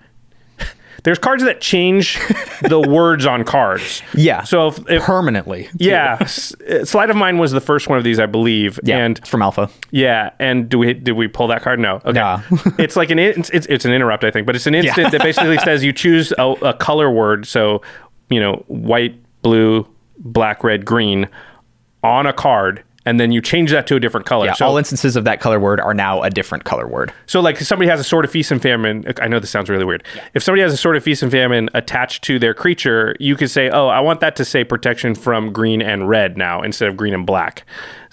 there's 1.04 1.18
cards 1.20 1.44
that 1.46 1.62
change 1.62 2.20
the 2.64 2.82
words 2.88 3.26
on 3.26 3.46
cards. 3.46 4.02
Yeah. 4.14 4.44
So 4.44 4.68
if, 4.68 4.80
if 4.90 5.04
Permanently. 5.04 5.70
yeah, 5.78 6.18
s- 6.20 6.54
uh, 6.62 6.84
sleight 6.84 7.10
of 7.10 7.16
mind 7.16 7.40
was 7.40 7.54
the 7.54 7.62
first 7.62 7.88
one 7.88 7.98
of 7.98 8.04
these, 8.04 8.20
I 8.20 8.26
believe. 8.26 8.78
Yeah. 8.84 8.98
And 8.98 9.18
it's 9.18 9.30
from 9.30 9.42
Alpha. 9.42 9.70
yeah, 9.92 10.32
and 10.40 10.68
do 10.68 10.78
we 10.78 10.94
did 10.94 11.14
we 11.14 11.30
pull 11.30 11.48
that 11.48 11.62
card? 11.62 11.80
No. 11.80 11.96
Okay. 12.04 12.12
Nah. 12.20 12.42
it's 12.78 12.98
like 12.98 13.10
an 13.10 13.20
it's, 13.20 13.50
it's 13.52 13.66
it's 13.68 13.86
an 13.86 13.94
interrupt, 13.94 14.26
I 14.26 14.32
think, 14.32 14.46
but 14.46 14.58
it's 14.58 14.68
an 14.68 14.76
instant 14.76 15.12
that 15.14 15.22
basically 15.22 15.58
says 15.60 15.82
you 15.84 15.94
choose 15.94 16.34
a, 16.38 16.44
a 16.62 16.74
color 16.74 17.10
word, 17.10 17.48
so 17.48 17.82
you 18.30 18.40
know 18.40 18.64
white, 18.68 19.16
blue, 19.42 19.88
black, 20.18 20.64
red, 20.64 20.86
green, 20.86 21.28
on 22.04 22.26
a 22.26 22.34
card, 22.34 22.84
and 23.06 23.20
then 23.20 23.32
you 23.32 23.42
change 23.42 23.72
that 23.72 23.88
to 23.88 23.96
a 23.96 24.00
different 24.00 24.26
color. 24.26 24.46
Yeah, 24.46 24.54
so 24.54 24.68
all 24.68 24.78
instances 24.78 25.16
of 25.16 25.24
that 25.24 25.40
color 25.40 25.60
word 25.60 25.80
are 25.80 25.94
now 25.94 26.22
a 26.22 26.30
different 26.30 26.64
color 26.64 26.88
word. 26.88 27.12
so 27.26 27.40
like 27.40 27.60
if 27.60 27.66
somebody 27.66 27.90
has 27.90 28.00
a 28.00 28.04
sword 28.04 28.26
of 28.26 28.32
feast 28.32 28.52
and 28.52 28.62
famine. 28.62 29.06
I 29.22 29.28
know 29.28 29.40
this 29.40 29.50
sounds 29.50 29.70
really 29.70 29.86
weird. 29.86 30.04
If 30.34 30.44
somebody 30.44 30.62
has 30.62 30.74
a 30.74 30.78
sword 30.78 30.96
of 30.96 31.04
feast 31.04 31.24
and 31.24 31.32
famine 31.32 31.70
attached 31.74 32.24
to 32.26 32.40
their 32.40 32.54
creature, 32.54 33.16
you 33.20 33.36
could 33.36 33.50
say, 33.50 33.70
"Oh, 33.70 33.88
I 33.88 34.00
want 34.00 34.20
that 34.20 34.36
to 34.38 34.46
say 34.46 34.64
protection 34.64 35.16
from 35.16 35.52
green 35.52 35.82
and 35.82 36.08
red 36.08 36.38
now 36.38 36.62
instead 36.62 36.90
of 36.90 36.98
green 36.98 37.14
and 37.14 37.26
black." 37.26 37.64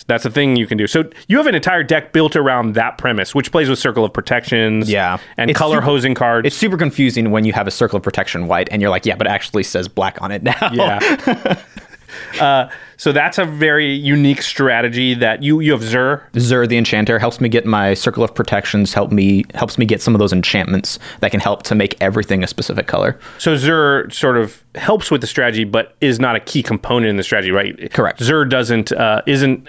That's 0.09 0.25
a 0.25 0.31
thing 0.31 0.57
you 0.57 0.67
can 0.67 0.79
do. 0.79 0.87
So 0.87 1.05
you 1.29 1.37
have 1.39 1.47
an 1.47 1.55
entire 1.55 1.83
deck 1.83 2.13
built 2.13 2.37
around 2.37 2.75
that 2.75 2.97
premise, 2.99 3.35
which 3.35 3.51
plays 3.51 3.69
with 3.69 3.79
circle 3.79 4.05
of 4.05 4.13
protections, 4.13 4.91
Yeah. 4.91 5.19
and 5.37 5.51
It's 5.51 5.59
color 5.59 5.77
super- 5.77 5.85
hosing 5.85 6.15
cards. 6.15 6.47
It's 6.47 6.57
super 6.57 6.77
confusing 6.77 7.31
when 7.31 7.45
you 7.45 7.53
have 7.53 7.67
a 7.67 7.71
circle 7.73 7.97
of 7.97 8.03
protection 8.03 8.47
white 8.47 8.69
and 8.71 8.81
you're 8.81 8.91
like, 8.91 9.05
yeah, 9.07 9.17
but 9.17 9.27
it 9.27 9.31
actually 9.31 9.65
says 9.65 9.89
black 9.89 10.21
on 10.23 10.31
it 10.31 10.43
now. 10.43 10.55
yeah. 10.73 11.57
uh, 12.41 12.69
so 12.99 13.13
that's 13.13 13.37
a 13.37 13.45
very 13.45 13.93
unique 13.93 14.41
strategy 14.41 15.13
that 15.15 15.43
you 15.43 15.61
you 15.61 15.73
have 15.73 15.83
Zur. 15.83 16.23
Zur 16.39 16.67
the 16.67 16.79
Enchanter 16.79 17.19
helps 17.19 17.41
me 17.43 17.49
get 17.49 17.67
my 17.67 17.93
circle 17.95 18.25
of 18.25 18.35
protections, 18.35 18.95
help 18.95 19.13
me 19.13 19.45
helps 19.55 19.77
me 19.77 19.85
get 19.85 20.01
some 20.01 20.15
of 20.15 20.19
those 20.19 20.33
enchantments 20.33 20.99
that 21.21 21.31
can 21.31 21.41
help 21.41 21.63
to 21.65 21.75
make 21.75 21.95
everything 22.01 22.43
a 22.43 22.47
specific 22.47 22.87
color. 22.87 23.19
So 23.39 23.57
Zur 23.57 24.09
sort 24.11 24.39
of 24.39 24.63
helps 24.77 25.11
with 25.11 25.21
the 25.21 25.27
strategy, 25.27 25.65
but 25.65 25.95
is 26.01 26.19
not 26.19 26.37
a 26.37 26.41
key 26.41 26.63
component 26.63 27.11
in 27.11 27.17
the 27.17 27.23
strategy, 27.23 27.51
right? 27.51 27.93
Correct. 27.93 28.21
Zur 28.23 28.45
doesn't 28.47 28.93
uh, 28.93 29.21
isn't 29.27 29.69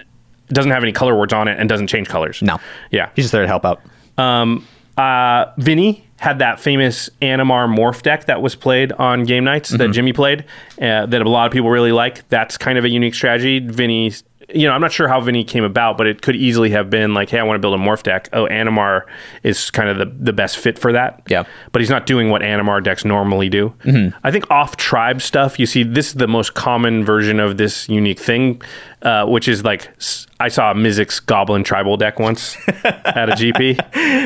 doesn't 0.50 0.72
have 0.72 0.84
any 0.84 0.91
color 0.91 1.18
words 1.18 1.34
on 1.34 1.48
it 1.48 1.60
and 1.60 1.68
doesn't 1.70 1.88
change 1.88 2.08
colors. 2.08 2.41
No. 2.41 2.60
Yeah. 2.91 3.10
He's 3.16 3.26
just 3.26 3.32
there 3.32 3.41
to 3.41 3.48
help 3.48 3.66
out. 3.66 3.82
Um, 4.18 4.66
uh, 4.98 5.45
Vinny 5.58 6.04
had 6.20 6.39
that 6.39 6.60
famous 6.60 7.10
Animar 7.22 7.68
morph 7.68 8.02
deck 8.02 8.26
that 8.26 8.41
was 8.41 8.56
played 8.56 8.91
on 8.93 9.24
Game 9.24 9.43
Knights 9.43 9.70
Mm-hmm. 9.70 9.78
that 9.78 9.89
Jimmy 9.89 10.14
played 10.14 10.45
uh, 10.82 11.06
that 11.06 11.22
a 11.22 11.30
lot 11.30 11.45
of 11.45 11.52
people 11.54 11.70
really 11.70 11.91
like. 11.91 12.28
That's 12.30 12.58
kind 12.58 12.78
of 12.80 12.86
a 12.86 12.89
unique 12.89 13.14
strategy. 13.14 13.60
Vinny, 13.60 14.12
you 14.50 14.68
know, 14.68 14.72
I'm 14.74 14.82
not 14.82 14.91
sure 14.91 15.08
how 15.08 15.20
Vinny 15.22 15.43
came 15.43 15.64
about, 15.64 15.95
but 15.98 16.08
it 16.08 16.24
could 16.24 16.36
easily 16.36 16.72
have 16.72 16.89
been 16.89 17.14
like, 17.14 17.30
hey, 17.30 17.38
I 17.38 17.43
want 17.43 17.56
to 17.56 17.60
build 17.60 17.80
a 17.80 17.84
morph 17.84 18.02
deck. 18.02 18.30
Oh, 18.34 18.45
Animar 18.48 19.02
is 19.43 19.70
kind 19.70 19.89
of 19.89 19.98
the, 20.00 20.06
the 20.06 20.34
best 20.34 20.58
fit 20.58 20.80
for 20.80 20.91
that. 20.93 21.22
Yeah. 21.28 21.43
But 21.72 21.82
he's 21.84 21.89
not 21.91 22.08
doing 22.08 22.30
what 22.32 22.41
Animar 22.41 22.82
decks 22.84 23.06
normally 23.06 23.50
do. 23.50 23.76
Mm-hmm. 23.84 24.18
I 24.24 24.32
think 24.32 24.50
off 24.50 24.76
tribe 24.78 25.22
stuff, 25.22 25.60
you 25.60 25.68
see, 25.68 25.84
this 25.84 26.08
is 26.08 26.14
the 26.16 26.28
most 26.28 26.56
common 26.56 27.04
version 27.06 27.39
of 27.39 27.58
this 27.58 27.88
unique 27.89 28.20
thing. 28.20 28.60
Uh, 29.04 29.24
which 29.28 29.48
is 29.48 29.64
like 29.64 29.91
I 30.39 30.48
saw 30.48 30.72
a 30.72 30.74
Mizzix 30.74 31.24
Goblin 31.24 31.64
Tribal 31.64 31.98
deck 31.98 32.18
once 32.18 32.58
at 32.84 33.30
a 33.30 33.34
GP. 33.34 33.76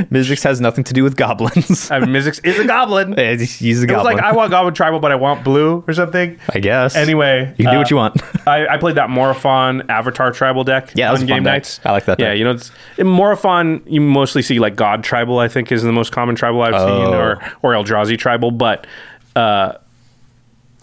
Mizzix 0.08 0.44
has 0.46 0.62
nothing 0.62 0.86
to 0.86 0.94
do 0.94 1.04
with 1.04 1.18
goblins. 1.18 1.92
I 1.92 2.00
mean, 2.00 2.10
Mizzix 2.12 2.40
is 2.46 2.58
a 2.58 2.64
goblin. 2.66 3.18
He's 3.18 3.62
a 3.62 3.66
It 3.66 3.68
was 3.68 3.86
goblin. 3.86 4.16
like 4.16 4.24
I 4.24 4.32
want 4.32 4.50
Goblin 4.52 4.74
Tribal, 4.74 5.02
but 5.02 5.12
I 5.12 5.16
want 5.16 5.44
blue 5.44 5.84
or 5.86 5.94
something. 5.94 6.40
I 6.54 6.60
guess. 6.60 6.96
Anyway, 6.96 7.54
you 7.58 7.66
can 7.66 7.74
do 7.74 7.78
uh, 7.78 7.82
what 7.82 7.92
you 7.92 7.98
want. 7.98 8.22
I, 8.48 8.66
I 8.66 8.78
played 8.78 8.96
that 8.96 9.10
Morophon 9.10 9.90
Avatar 9.90 10.32
Tribal 10.32 10.64
deck. 10.64 10.92
Yeah, 10.96 11.08
that 11.08 11.12
was 11.12 11.22
on 11.24 11.26
a 11.26 11.28
fun 11.32 11.36
Game 11.38 11.44
Knights. 11.44 11.82
I 11.84 11.92
like 11.92 12.06
that 12.06 12.18
Yeah, 12.18 12.30
deck. 12.30 12.38
you 12.38 12.46
know, 12.46 12.52
it's, 12.52 12.72
in 12.98 13.08
Morophon 13.08 13.84
you 13.86 14.00
mostly 14.00 14.42
see 14.42 14.60
like 14.60 14.78
God 14.78 15.04
Tribal. 15.04 15.40
I 15.40 15.50
think 15.50 15.70
is 15.74 15.84
the 15.84 15.92
most 15.92 16.14
common 16.14 16.36
tribal 16.38 16.62
I've 16.62 16.76
seen, 16.80 17.08
Oh. 17.08 17.14
or 17.14 17.54
or 17.62 17.74
Eldrazi 17.74 18.18
Tribal. 18.18 18.52
But 18.52 18.88
uh, 19.36 19.74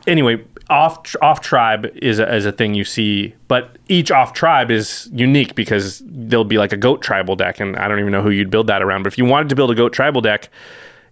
anyway, 0.06 0.44
off 0.70 1.14
off 1.22 1.40
tribe 1.40 1.86
is 1.96 2.18
a, 2.18 2.34
is 2.34 2.44
a 2.46 2.52
thing 2.52 2.74
you 2.74 2.84
see, 2.84 3.34
but 3.48 3.76
each 3.88 4.10
off 4.10 4.32
tribe 4.32 4.70
is 4.70 5.08
unique 5.12 5.54
because 5.54 6.02
there'll 6.06 6.44
be 6.44 6.58
like 6.58 6.72
a 6.72 6.76
goat 6.76 7.00
tribal 7.02 7.36
deck, 7.36 7.58
and 7.60 7.76
I 7.76 7.88
don't 7.88 7.98
even 8.00 8.12
know 8.12 8.22
who 8.22 8.30
you'd 8.30 8.50
build 8.50 8.66
that 8.66 8.82
around. 8.82 9.02
But 9.02 9.12
if 9.12 9.18
you 9.18 9.24
wanted 9.24 9.48
to 9.50 9.54
build 9.56 9.70
a 9.70 9.74
goat 9.74 9.92
tribal 9.92 10.20
deck. 10.20 10.48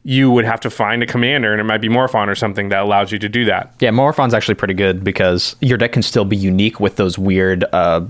You 0.08 0.30
would 0.30 0.44
have 0.44 0.60
to 0.60 0.70
find 0.70 1.02
a 1.02 1.06
commander, 1.06 1.50
and 1.50 1.60
it 1.60 1.64
might 1.64 1.80
be 1.80 1.88
Morophon 1.88 2.28
or 2.28 2.36
something 2.36 2.68
that 2.68 2.80
allows 2.80 3.10
you 3.10 3.18
to 3.18 3.28
do 3.28 3.44
that. 3.46 3.74
Yeah, 3.80 3.90
Morophon's 3.90 4.34
actually 4.34 4.54
pretty 4.54 4.74
good 4.74 5.02
because 5.02 5.56
your 5.60 5.76
deck 5.76 5.90
can 5.90 6.02
still 6.02 6.24
be 6.24 6.36
unique 6.36 6.78
with 6.78 6.94
those 6.94 7.18
weird 7.18 7.64
uh, 7.72 8.02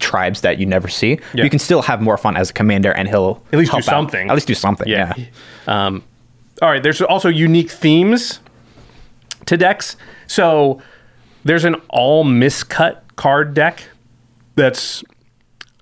tribes 0.00 0.40
that 0.40 0.58
you 0.58 0.66
never 0.66 0.88
see. 0.88 1.20
Yeah. 1.34 1.44
You 1.44 1.50
can 1.50 1.60
still 1.60 1.80
have 1.82 2.02
Morophon 2.02 2.36
as 2.36 2.50
a 2.50 2.52
commander, 2.52 2.90
and 2.90 3.06
he'll 3.06 3.40
At 3.52 3.58
least 3.60 3.70
do 3.70 3.76
help 3.76 3.82
out. 3.82 3.84
something. 3.84 4.28
At 4.28 4.34
least 4.34 4.48
do 4.48 4.54
something. 4.54 4.88
Yeah. 4.88 5.12
Um, 5.68 6.02
all 6.60 6.70
right. 6.70 6.82
There's 6.82 7.00
also 7.02 7.28
unique 7.28 7.70
themes 7.70 8.40
to 9.46 9.56
decks. 9.56 9.94
So 10.28 10.80
there's 11.44 11.64
an 11.64 11.74
all 11.88 12.24
miscut 12.24 13.00
card 13.16 13.54
deck 13.54 13.82
that's 14.54 15.02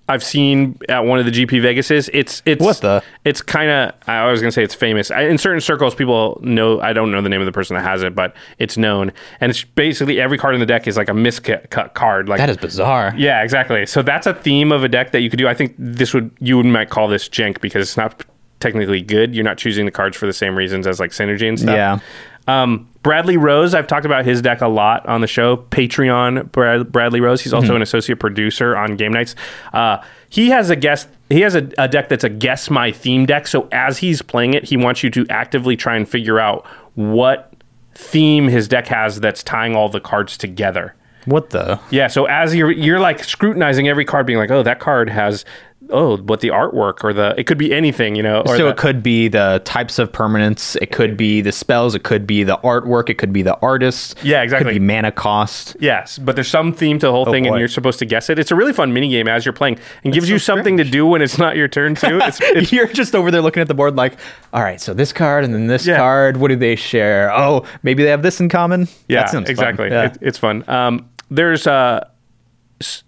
I've 0.08 0.22
seen 0.22 0.78
at 0.88 1.00
one 1.00 1.18
of 1.18 1.24
the 1.24 1.32
GP 1.32 1.60
Vegases. 1.60 2.08
It's 2.12 2.40
it's 2.46 2.62
What 2.62 2.80
the? 2.80 3.02
It's 3.24 3.42
kind 3.42 3.70
of 3.70 3.94
I 4.08 4.30
was 4.30 4.40
gonna 4.40 4.52
say 4.52 4.62
it's 4.62 4.74
famous 4.74 5.10
I, 5.10 5.22
in 5.22 5.36
certain 5.36 5.60
circles. 5.60 5.96
People 5.96 6.38
know 6.42 6.80
I 6.80 6.92
don't 6.92 7.10
know 7.10 7.20
the 7.20 7.28
name 7.28 7.40
of 7.40 7.46
the 7.46 7.52
person 7.52 7.74
that 7.74 7.82
has 7.82 8.04
it, 8.04 8.14
but 8.14 8.34
it's 8.58 8.76
known. 8.76 9.12
And 9.40 9.50
it's 9.50 9.64
basically 9.64 10.20
every 10.20 10.38
card 10.38 10.54
in 10.54 10.60
the 10.60 10.66
deck 10.66 10.86
is 10.86 10.96
like 10.96 11.08
a 11.08 11.12
miscut 11.12 11.94
card. 11.94 12.28
Like 12.28 12.38
That 12.38 12.50
is 12.50 12.56
bizarre. 12.56 13.12
yeah, 13.16 13.42
exactly. 13.42 13.84
So 13.84 14.02
that's 14.02 14.28
a 14.28 14.34
theme 14.34 14.70
of 14.70 14.84
a 14.84 14.88
deck 14.88 15.10
that 15.10 15.22
you 15.22 15.30
could 15.30 15.38
do. 15.38 15.48
I 15.48 15.54
think 15.54 15.74
this 15.76 16.14
would 16.14 16.30
you 16.38 16.56
would 16.56 16.66
might 16.66 16.88
call 16.88 17.08
this 17.08 17.28
jank 17.28 17.60
because 17.60 17.82
it's 17.82 17.96
not 17.96 18.24
technically 18.60 19.02
good. 19.02 19.34
You're 19.34 19.44
not 19.44 19.58
choosing 19.58 19.86
the 19.86 19.92
cards 19.92 20.16
for 20.16 20.26
the 20.26 20.32
same 20.32 20.56
reasons 20.56 20.86
as 20.86 21.00
like 21.00 21.10
synergy 21.10 21.48
and 21.48 21.58
stuff. 21.58 21.74
Yeah. 21.74 21.98
Um, 22.46 22.88
Bradley 23.06 23.36
Rose, 23.36 23.72
I've 23.72 23.86
talked 23.86 24.04
about 24.04 24.24
his 24.24 24.42
deck 24.42 24.62
a 24.62 24.66
lot 24.66 25.06
on 25.06 25.20
the 25.20 25.28
show. 25.28 25.58
Patreon 25.58 26.50
Brad, 26.50 26.90
Bradley 26.90 27.20
Rose. 27.20 27.40
He's 27.40 27.52
also 27.52 27.76
an 27.76 27.82
associate 27.82 28.18
producer 28.18 28.76
on 28.76 28.96
Game 28.96 29.12
Knights. 29.12 29.36
Uh, 29.72 30.02
he 30.28 30.50
has 30.50 30.70
a 30.70 30.76
guest. 30.76 31.06
He 31.28 31.42
has 31.42 31.54
a, 31.54 31.70
a 31.78 31.86
deck 31.86 32.08
that's 32.08 32.24
a 32.24 32.28
guess 32.28 32.68
my 32.68 32.90
theme 32.90 33.24
deck. 33.24 33.46
So 33.46 33.68
as 33.70 33.98
he's 33.98 34.22
playing 34.22 34.54
it, 34.54 34.64
he 34.64 34.76
wants 34.76 35.04
you 35.04 35.10
to 35.10 35.24
actively 35.30 35.76
try 35.76 35.94
and 35.94 36.08
figure 36.08 36.40
out 36.40 36.66
what 36.96 37.52
theme 37.94 38.48
his 38.48 38.66
deck 38.66 38.88
has 38.88 39.20
that's 39.20 39.44
tying 39.44 39.76
all 39.76 39.88
the 39.88 40.00
cards 40.00 40.36
together. 40.36 40.96
What 41.26 41.50
the? 41.50 41.78
Yeah, 41.92 42.08
so 42.08 42.24
as 42.24 42.56
you're 42.56 42.72
you're 42.72 42.98
like 42.98 43.22
scrutinizing 43.22 43.86
every 43.86 44.04
card, 44.04 44.26
being 44.26 44.40
like, 44.40 44.50
oh, 44.50 44.64
that 44.64 44.80
card 44.80 45.08
has 45.10 45.44
oh, 45.90 46.16
what 46.18 46.40
the 46.40 46.48
artwork 46.48 47.04
or 47.04 47.12
the 47.12 47.34
it 47.38 47.46
could 47.46 47.58
be 47.58 47.72
anything, 47.72 48.14
you 48.16 48.22
know. 48.22 48.40
Or 48.42 48.56
so 48.56 48.64
the- 48.64 48.70
it 48.70 48.76
could 48.76 49.02
be 49.02 49.28
the 49.28 49.60
types 49.64 49.98
of 49.98 50.12
permanents. 50.12 50.76
It 50.82 50.92
could 50.92 51.16
be 51.16 51.40
the 51.40 51.52
spells. 51.52 51.94
It 51.94 52.02
could 52.02 52.26
be 52.26 52.42
the 52.44 52.56
artwork. 52.58 53.08
It 53.08 53.14
could 53.14 53.32
be 53.32 53.42
the 53.42 53.56
artist. 53.60 54.16
Yeah, 54.22 54.42
exactly. 54.42 54.70
It 54.70 54.74
could 54.74 54.80
be 54.80 54.86
mana 54.94 55.12
cost. 55.12 55.76
Yes, 55.80 56.18
but 56.18 56.34
there's 56.34 56.48
some 56.48 56.72
theme 56.72 56.98
to 56.98 57.06
the 57.06 57.12
whole 57.12 57.24
thing, 57.26 57.46
and 57.46 57.54
Oh, 57.56 57.58
you're 57.58 57.68
supposed 57.68 57.98
to 58.00 58.04
guess 58.06 58.28
it. 58.30 58.38
It's 58.38 58.50
a 58.50 58.54
really 58.56 58.72
fun 58.72 58.92
mini 58.92 59.08
game 59.10 59.28
as 59.28 59.44
you're 59.44 59.52
playing, 59.52 59.78
and 60.04 60.12
gives 60.12 60.28
you 60.28 60.38
something 60.38 60.76
to 60.78 60.84
do 60.84 61.06
when 61.06 61.22
it's 61.22 61.38
not 61.38 61.56
your 61.56 61.68
turn 61.68 61.94
too. 61.94 62.18
It's, 62.26 62.38
it's 62.40 62.72
You're 62.72 62.86
just 62.88 63.14
over 63.14 63.30
there 63.30 63.40
looking 63.42 63.60
at 63.60 63.68
the 63.68 63.74
board 63.74 63.96
like, 63.96 64.14
all 64.52 64.62
right, 64.62 64.80
so 64.80 64.92
this 64.94 65.12
card 65.12 65.44
and 65.44 65.54
then 65.54 65.66
this 65.66 65.86
Yeah. 65.86 65.98
card, 65.98 66.36
what 66.38 66.48
do 66.48 66.56
they 66.56 66.76
share? 66.76 67.32
Oh, 67.32 67.64
maybe 67.82 68.02
they 68.02 68.10
have 68.10 68.22
this 68.22 68.40
in 68.40 68.48
common? 68.48 68.88
yeah, 69.08 69.20
That 69.20 69.30
sounds 69.30 69.44
fun. 69.46 69.50
exactly. 69.50 69.88
Yeah. 69.90 70.06
It, 70.06 70.18
it's 70.20 70.38
fun. 70.38 70.64
Um, 70.68 71.08
there's 71.30 71.66
a 71.66 71.70
s- 72.02 72.10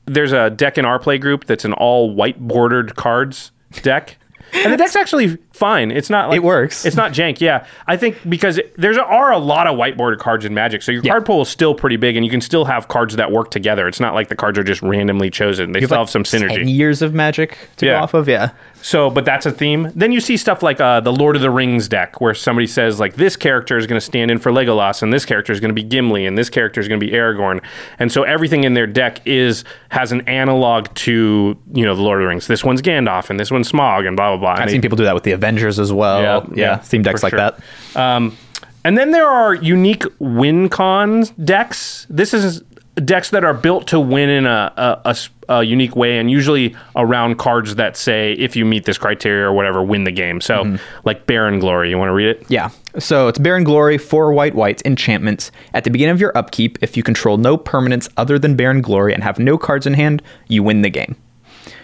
there's 0.06 0.32
a 0.32 0.50
deck 0.50 0.78
in 0.78 0.84
our 0.84 0.98
play 0.98 1.18
group 1.18 1.44
that's 1.46 1.64
an 1.64 1.72
all 1.74 2.14
white 2.14 2.38
bordered 2.40 2.96
cards 2.96 3.52
deck. 3.82 4.16
And 4.54 4.72
the 4.72 4.78
deck's 4.78 4.96
actually 4.96 5.36
fine. 5.52 5.90
It's 5.90 6.08
not 6.08 6.30
like 6.30 6.38
It 6.38 6.42
works. 6.42 6.86
It's 6.86 6.96
not 6.96 7.12
jank. 7.12 7.38
Yeah, 7.38 7.66
I 7.86 7.98
think 7.98 8.16
because 8.30 8.58
there's 8.78 8.96
are 8.96 9.30
a 9.30 9.36
lot 9.38 9.66
of 9.66 9.76
white 9.76 9.98
bordered 9.98 10.20
cards 10.20 10.46
in 10.46 10.54
Magic, 10.54 10.80
so 10.80 10.90
your 10.90 11.02
card 11.02 11.26
pool 11.26 11.42
is 11.42 11.50
still 11.50 11.74
pretty 11.74 11.96
big, 11.96 12.16
and 12.16 12.24
you 12.24 12.30
can 12.30 12.40
still 12.40 12.64
have 12.64 12.88
cards 12.88 13.14
that 13.16 13.30
work 13.30 13.50
together. 13.50 13.86
It's 13.86 14.00
not 14.00 14.14
like 14.14 14.28
the 14.28 14.36
cards 14.36 14.58
are 14.58 14.64
just 14.64 14.80
randomly 14.80 15.28
chosen. 15.28 15.72
They 15.72 15.80
You 15.80 15.86
still 15.86 15.98
like 15.98 16.06
have 16.06 16.10
some 16.10 16.22
synergy. 16.22 16.56
10 16.60 16.68
years 16.68 17.02
of 17.02 17.12
magic 17.12 17.58
to 17.76 17.84
Yeah. 17.84 17.98
go 17.98 18.04
off 18.04 18.14
of? 18.14 18.26
Yeah. 18.26 18.52
So, 18.80 19.10
but 19.10 19.24
that's 19.24 19.44
a 19.44 19.50
theme. 19.50 19.90
Then 19.94 20.12
you 20.12 20.20
see 20.20 20.36
stuff 20.36 20.62
like 20.62 20.80
uh, 20.80 21.00
the 21.00 21.12
Lord 21.12 21.34
of 21.36 21.42
the 21.42 21.50
Rings 21.50 21.88
deck, 21.88 22.20
where 22.20 22.32
somebody 22.32 22.66
says 22.66 23.00
like 23.00 23.16
this 23.16 23.36
character 23.36 23.76
is 23.76 23.86
going 23.86 23.98
to 24.00 24.04
stand 24.04 24.30
in 24.30 24.38
for 24.38 24.52
Legolas, 24.52 25.02
and 25.02 25.12
this 25.12 25.24
character 25.24 25.52
is 25.52 25.60
going 25.60 25.70
to 25.70 25.74
be 25.74 25.82
Gimli, 25.82 26.26
and 26.26 26.38
this 26.38 26.48
character 26.48 26.80
is 26.80 26.86
going 26.88 27.00
to 27.00 27.04
be 27.06 27.12
Aragorn, 27.12 27.62
and 27.98 28.10
so 28.12 28.22
everything 28.22 28.64
in 28.64 28.74
their 28.74 28.86
deck 28.86 29.20
is 29.26 29.64
has 29.90 30.12
an 30.12 30.20
analog 30.28 30.86
to 30.94 31.58
you 31.74 31.84
know 31.84 31.94
the 31.96 32.02
Lord 32.02 32.18
of 32.20 32.22
the 32.24 32.28
Rings. 32.28 32.46
This 32.46 32.64
one's 32.64 32.80
Gandalf, 32.80 33.30
and 33.30 33.38
this 33.38 33.50
one's 33.50 33.70
Smaug, 33.70 34.06
and 34.06 34.16
blah 34.16 34.36
blah 34.36 34.38
blah. 34.54 34.62
I've 34.62 34.66
they- 34.68 34.72
seen 34.74 34.82
people 34.82 34.96
do 34.96 35.04
that 35.04 35.14
with 35.14 35.24
the 35.24 35.32
Avengers 35.32 35.78
as 35.78 35.92
well. 35.92 36.22
Yeah, 36.22 36.40
Yeah. 36.54 36.70
yeah, 36.72 36.76
Theme 36.78 37.02
decks 37.02 37.22
like 37.22 37.30
sure. 37.32 37.38
that. 37.40 37.60
Um, 37.96 38.36
and 38.84 38.96
then 38.96 39.10
there 39.10 39.26
are 39.28 39.54
unique 39.54 40.04
win 40.20 40.68
con 40.68 41.24
decks. 41.44 42.06
This 42.08 42.32
is 42.32 42.62
decks 43.00 43.30
that 43.30 43.44
are 43.44 43.54
built 43.54 43.86
to 43.88 44.00
win 44.00 44.28
in 44.28 44.46
a 44.46 45.14
a 45.50 45.62
unique 45.64 45.96
way, 45.96 46.18
and 46.18 46.30
usually 46.30 46.76
around 46.94 47.38
cards 47.38 47.76
that 47.76 47.96
say 47.96 48.32
if 48.34 48.54
you 48.54 48.64
meet 48.66 48.84
this 48.84 48.98
criteria 48.98 49.46
or 49.46 49.52
whatever, 49.54 49.82
win 49.82 50.04
the 50.04 50.10
game. 50.12 50.40
So, 50.42 50.64
Mm-hmm. 50.64 50.76
like 51.04 51.26
Barren 51.26 51.58
Glory, 51.58 51.88
you 51.88 51.96
want 51.96 52.10
to 52.10 52.12
read 52.14 52.28
it? 52.28 52.44
Yeah. 52.48 52.68
So 52.98 53.28
it's 53.28 53.38
Barren 53.38 53.64
Glory, 53.64 53.96
four 53.96 54.32
white 54.34 54.54
whites, 54.54 54.82
enchantments. 54.84 55.50
At 55.72 55.84
the 55.84 55.90
beginning 55.90 56.12
of 56.12 56.20
your 56.20 56.36
upkeep, 56.36 56.78
if 56.82 56.96
you 56.96 57.02
control 57.02 57.38
no 57.38 57.56
permanents 57.56 58.08
other 58.18 58.38
than 58.38 58.56
Barren 58.56 58.82
Glory 58.82 59.14
and 59.14 59.22
have 59.22 59.38
no 59.38 59.56
cards 59.56 59.86
in 59.86 59.94
hand, 59.94 60.22
you 60.48 60.62
win 60.62 60.82
the 60.82 60.90
game. 60.90 61.16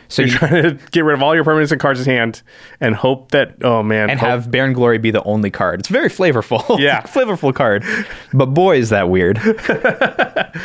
So 0.08 0.22
You're 0.22 0.30
you 0.32 0.38
trying 0.38 0.62
to 0.62 0.78
get 0.90 1.04
rid 1.04 1.14
of 1.14 1.22
all 1.22 1.34
your 1.34 1.44
permanents 1.44 1.72
and 1.72 1.80
cards 1.80 2.00
in 2.00 2.06
hand, 2.06 2.42
and 2.80 2.94
hope 2.94 3.30
that 3.32 3.56
oh 3.62 3.82
man, 3.82 4.10
and 4.10 4.20
hope- 4.20 4.28
have 4.28 4.50
Barren 4.50 4.72
Glory 4.72 4.98
be 4.98 5.10
the 5.10 5.22
only 5.24 5.50
card. 5.50 5.80
It's 5.80 5.88
very 5.88 6.08
flavorful. 6.08 6.78
Yeah. 6.84 7.02
flavorful 7.02 7.54
card. 7.54 7.84
But 8.32 8.46
boy, 8.46 8.76
is 8.78 8.90
that 8.90 9.08
weird. 9.08 9.38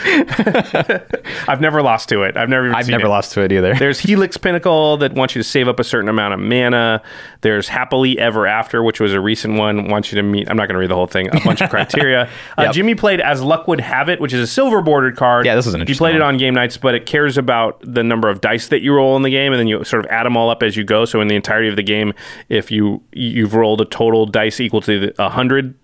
I've 1.48 1.62
never 1.62 1.82
lost 1.82 2.10
to 2.10 2.24
it. 2.24 2.36
I've 2.38 2.50
never. 2.50 2.66
Even 2.66 2.76
I've 2.76 2.88
never 2.90 3.06
it. 3.06 3.10
lost 3.10 3.32
to 3.34 3.42
it 3.42 3.52
either. 3.52 3.74
There's 3.76 4.00
Helix 4.00 4.38
Pinnacle 4.38 4.98
that 4.98 5.14
wants 5.14 5.36
you 5.36 5.42
to 5.42 5.48
save 5.48 5.68
up 5.68 5.80
a 5.80 5.84
certain 5.84 6.10
amount 6.10 6.34
of 6.34 6.40
mana. 6.40 7.02
There's 7.42 7.68
Happily 7.68 8.20
Ever 8.20 8.46
After, 8.48 8.84
which 8.84 9.00
was 9.00 9.14
a 9.14 9.20
recent 9.22 9.56
one. 9.58 9.88
Wants 9.90 10.12
you 10.12 10.18
to 10.18 10.24
meet. 10.24 10.50
I'm 10.50 10.58
not 10.58 10.68
going 10.68 10.76
to 10.76 10.80
read 10.80 10.90
the 10.90 10.96
whole 10.96 11.08
thing. 11.08 11.28
A 11.36 11.40
bunch 11.42 11.62
of 11.62 11.70
criteria. 11.72 12.30
Uh, 12.58 12.64
Yep. 12.70 12.74
Jimmy 12.74 12.94
played 12.96 13.22
as 13.22 13.42
Luck 13.42 13.68
Would 13.68 13.80
Have 13.80 14.10
It, 14.10 14.20
which 14.20 14.34
is 14.34 14.42
a 14.42 14.48
silver 14.48 14.82
bordered 14.82 15.16
card. 15.16 15.46
Yeah, 15.46 15.56
this 15.56 15.66
is 15.66 15.74
an 15.74 15.88
He 15.88 15.94
played 15.96 16.16
it 16.16 16.22
on 16.22 16.38
Game 16.38 16.54
Knights, 16.54 16.78
but 16.78 16.94
it 16.94 17.06
cares 17.06 17.38
about 17.38 17.80
the 17.82 18.04
number 18.04 18.30
of 18.30 18.42
dice 18.42 18.68
that 18.68 18.82
you 18.82 18.94
roll 18.94 19.16
in 19.16 19.24
the 19.24 19.29
game, 19.30 19.54
and 19.54 19.60
then 19.60 19.68
you 19.68 19.84
sort 19.84 20.06
of 20.06 20.12
add 20.12 20.26
them 20.26 20.38
all 20.38 20.50
up 20.50 20.64
as 20.64 20.76
you 20.76 20.84
go. 20.84 21.06
So 21.06 21.22
in 21.22 21.28
the 21.28 21.36
entirety 21.36 21.68
of 21.70 21.76
the 21.76 21.84
game, 21.84 22.14
if 22.50 22.72
you 22.72 23.02
you've 23.12 23.54
rolled 23.54 23.82
a 23.82 23.86
total 23.86 24.26
dice 24.26 24.60
equal 24.60 24.82
to 24.82 25.14
a 25.20 25.30
hundred 25.30 25.76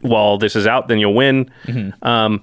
while 0.00 0.38
this 0.38 0.56
is 0.56 0.66
out, 0.66 0.88
then 0.88 0.98
you'll 0.98 1.14
win. 1.14 1.50
Mm-hmm. 1.64 2.06
Um, 2.06 2.42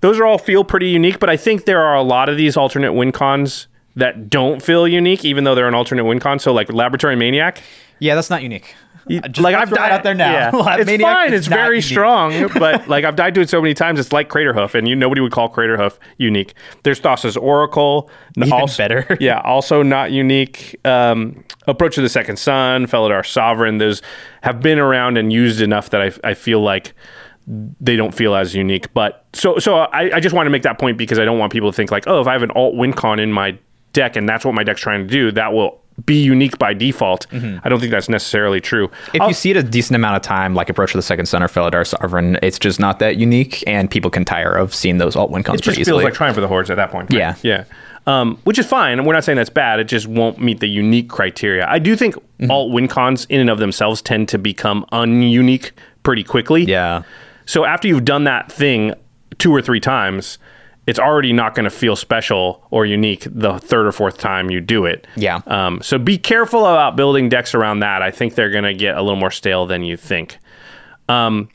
those 0.00 0.18
are 0.18 0.26
all 0.26 0.38
feel 0.38 0.64
pretty 0.64 0.88
unique, 0.88 1.18
but 1.18 1.28
I 1.28 1.36
think 1.36 1.64
there 1.64 1.82
are 1.82 1.96
a 1.96 2.02
lot 2.02 2.28
of 2.28 2.36
these 2.36 2.56
alternate 2.56 2.92
win 2.92 3.12
cons 3.12 3.66
that 3.96 4.30
don't 4.30 4.62
feel 4.62 4.86
unique, 4.86 5.24
even 5.24 5.44
though 5.44 5.54
they're 5.54 5.66
an 5.66 5.74
alternate 5.74 6.04
win 6.04 6.20
con. 6.20 6.38
So 6.38 6.52
like 6.52 6.72
Laboratory 6.72 7.16
Maniac, 7.16 7.62
yeah, 7.98 8.14
that's 8.14 8.30
not 8.30 8.42
unique. 8.42 8.74
Just 9.08 9.38
like 9.40 9.54
I've 9.54 9.70
died 9.70 9.92
out 9.92 10.02
there 10.02 10.14
now. 10.14 10.28
Yeah. 10.52 10.76
It's 10.76 10.86
Maniac 10.86 11.14
fine. 11.16 11.32
is 11.32 11.40
It's 11.40 11.46
very 11.48 11.76
unique. 11.76 11.84
strong, 11.84 12.48
but 12.58 12.88
like 12.88 13.04
I've 13.04 13.16
died 13.16 13.34
to 13.36 13.40
it 13.40 13.48
so 13.50 13.60
many 13.62 13.74
times. 13.74 13.98
It's 14.00 14.12
like 14.12 14.28
Craterhoof, 14.28 14.74
and 14.74 14.86
you 14.88 14.94
nobody 14.94 15.20
would 15.20 15.32
call 15.32 15.48
Craterhoof 15.48 15.98
unique. 16.18 16.54
There's 16.82 17.00
Thassa's 17.00 17.36
Oracle, 17.36 18.10
Even 18.36 18.52
also, 18.52 18.82
better. 18.82 19.16
Yeah, 19.20 19.40
also 19.40 19.82
not 19.82 20.12
unique. 20.12 20.76
Um, 20.84 21.44
Approach 21.66 21.96
of 21.98 22.02
the 22.02 22.08
Second 22.08 22.38
Sun, 22.38 22.86
Felidar 22.86 23.26
Sovereign. 23.26 23.78
Those 23.78 24.02
have 24.42 24.60
been 24.60 24.78
around 24.78 25.16
and 25.18 25.32
used 25.32 25.60
enough 25.60 25.90
that 25.90 26.00
I, 26.02 26.12
I 26.30 26.34
feel 26.34 26.60
like 26.60 26.92
they 27.80 27.96
don't 27.96 28.14
feel 28.14 28.34
as 28.34 28.54
unique. 28.54 28.92
But 28.94 29.24
so 29.32 29.58
so 29.58 29.76
I, 29.78 30.16
I 30.16 30.20
just 30.20 30.34
want 30.34 30.46
to 30.46 30.50
make 30.50 30.62
that 30.62 30.78
point 30.78 30.98
because 30.98 31.18
I 31.18 31.24
don't 31.24 31.38
want 31.38 31.52
people 31.52 31.70
to 31.70 31.76
think 31.76 31.90
like, 31.90 32.04
oh, 32.06 32.20
if 32.20 32.26
I 32.26 32.32
have 32.32 32.42
an 32.42 32.50
alt 32.52 32.74
wincon 32.76 33.18
in 33.18 33.32
my 33.32 33.58
deck 33.94 34.16
and 34.16 34.28
that's 34.28 34.44
what 34.44 34.54
my 34.54 34.62
deck's 34.62 34.80
trying 34.82 35.00
to 35.06 35.12
do, 35.12 35.32
that 35.32 35.52
will 35.52 35.80
be 36.06 36.22
unique 36.22 36.58
by 36.58 36.74
default. 36.74 37.26
I 37.32 37.68
don't 37.68 37.80
think 37.80 37.90
that's 37.90 38.08
necessarily 38.08 38.60
true. 38.60 38.88
Mm-hmm. 38.88 39.16
If 39.16 39.22
I'll- 39.22 39.28
you 39.28 39.34
see 39.34 39.50
it 39.50 39.56
a 39.56 39.62
decent 39.62 39.96
amount 39.96 40.16
of 40.16 40.22
time, 40.22 40.54
like 40.54 40.70
Approach 40.70 40.92
to 40.92 40.98
the 40.98 41.02
Second 41.02 41.26
Sun 41.26 41.42
or 41.42 41.48
Felidar 41.48 41.86
Sovereign, 41.86 42.38
it's 42.42 42.58
just 42.58 42.78
not 42.78 42.98
that 43.00 43.16
unique, 43.16 43.64
and 43.66 43.90
people 43.90 44.10
can 44.10 44.24
tire 44.24 44.52
of 44.52 44.74
seeing 44.74 44.98
those 44.98 45.16
alt 45.16 45.30
win 45.30 45.42
cons 45.42 45.56
it 45.60 45.64
just 45.64 45.76
pretty 45.76 45.84
feels 45.90 46.02
like 46.04 46.14
Triumph 46.14 46.36
of 46.38 46.42
the 46.42 46.48
Hordes 46.48 46.70
at 46.70 46.76
that 46.76 46.90
point. 46.90 47.10
right? 47.12 47.18
Yeah. 47.18 47.34
yeah. 47.42 47.64
Um, 48.06 48.38
which 48.44 48.58
is 48.58 48.66
fine, 48.66 48.98
and 48.98 49.06
we're 49.06 49.12
not 49.12 49.24
saying 49.24 49.36
that's 49.36 49.50
bad. 49.50 49.80
It 49.80 49.84
just 49.84 50.06
won't 50.06 50.40
meet 50.40 50.60
the 50.60 50.66
unique 50.68 51.08
criteria. 51.10 51.66
I 51.68 51.78
do 51.78 51.94
think 51.96 52.14
Mm-hmm. 52.40 52.50
alt 52.52 52.70
win 52.70 52.86
cons 52.86 53.24
in 53.28 53.40
and 53.40 53.50
of 53.50 53.58
themselves 53.58 54.00
tend 54.00 54.28
to 54.28 54.38
become 54.38 54.86
ununique 54.92 55.72
pretty 56.04 56.22
quickly. 56.22 56.62
yeah. 56.62 57.02
So 57.46 57.64
after 57.64 57.88
you've 57.88 58.04
done 58.04 58.22
that 58.24 58.52
thing 58.52 58.94
two 59.38 59.52
or 59.52 59.60
three 59.60 59.80
times, 59.80 60.38
it's 60.88 60.98
already 60.98 61.34
not 61.34 61.54
going 61.54 61.64
to 61.64 61.70
feel 61.70 61.94
special 61.94 62.66
or 62.70 62.86
unique 62.86 63.26
the 63.30 63.58
third 63.58 63.86
or 63.86 63.92
fourth 63.92 64.16
time 64.16 64.48
you 64.48 64.58
do 64.58 64.86
it. 64.86 65.06
Yeah. 65.16 65.42
Um, 65.46 65.82
so 65.82 65.98
be 65.98 66.16
careful 66.16 66.60
about 66.64 66.96
building 66.96 67.28
decks 67.28 67.54
around 67.54 67.80
that. 67.80 68.00
I 68.00 68.10
think 68.10 68.34
they're 68.34 68.50
going 68.50 68.64
to 68.64 68.72
get 68.72 68.96
a 68.96 69.02
little 69.02 69.18
more 69.18 69.30
stale 69.30 69.66
than 69.66 69.82
you 69.82 69.98
think. 69.98 70.38
Um, 71.10 71.50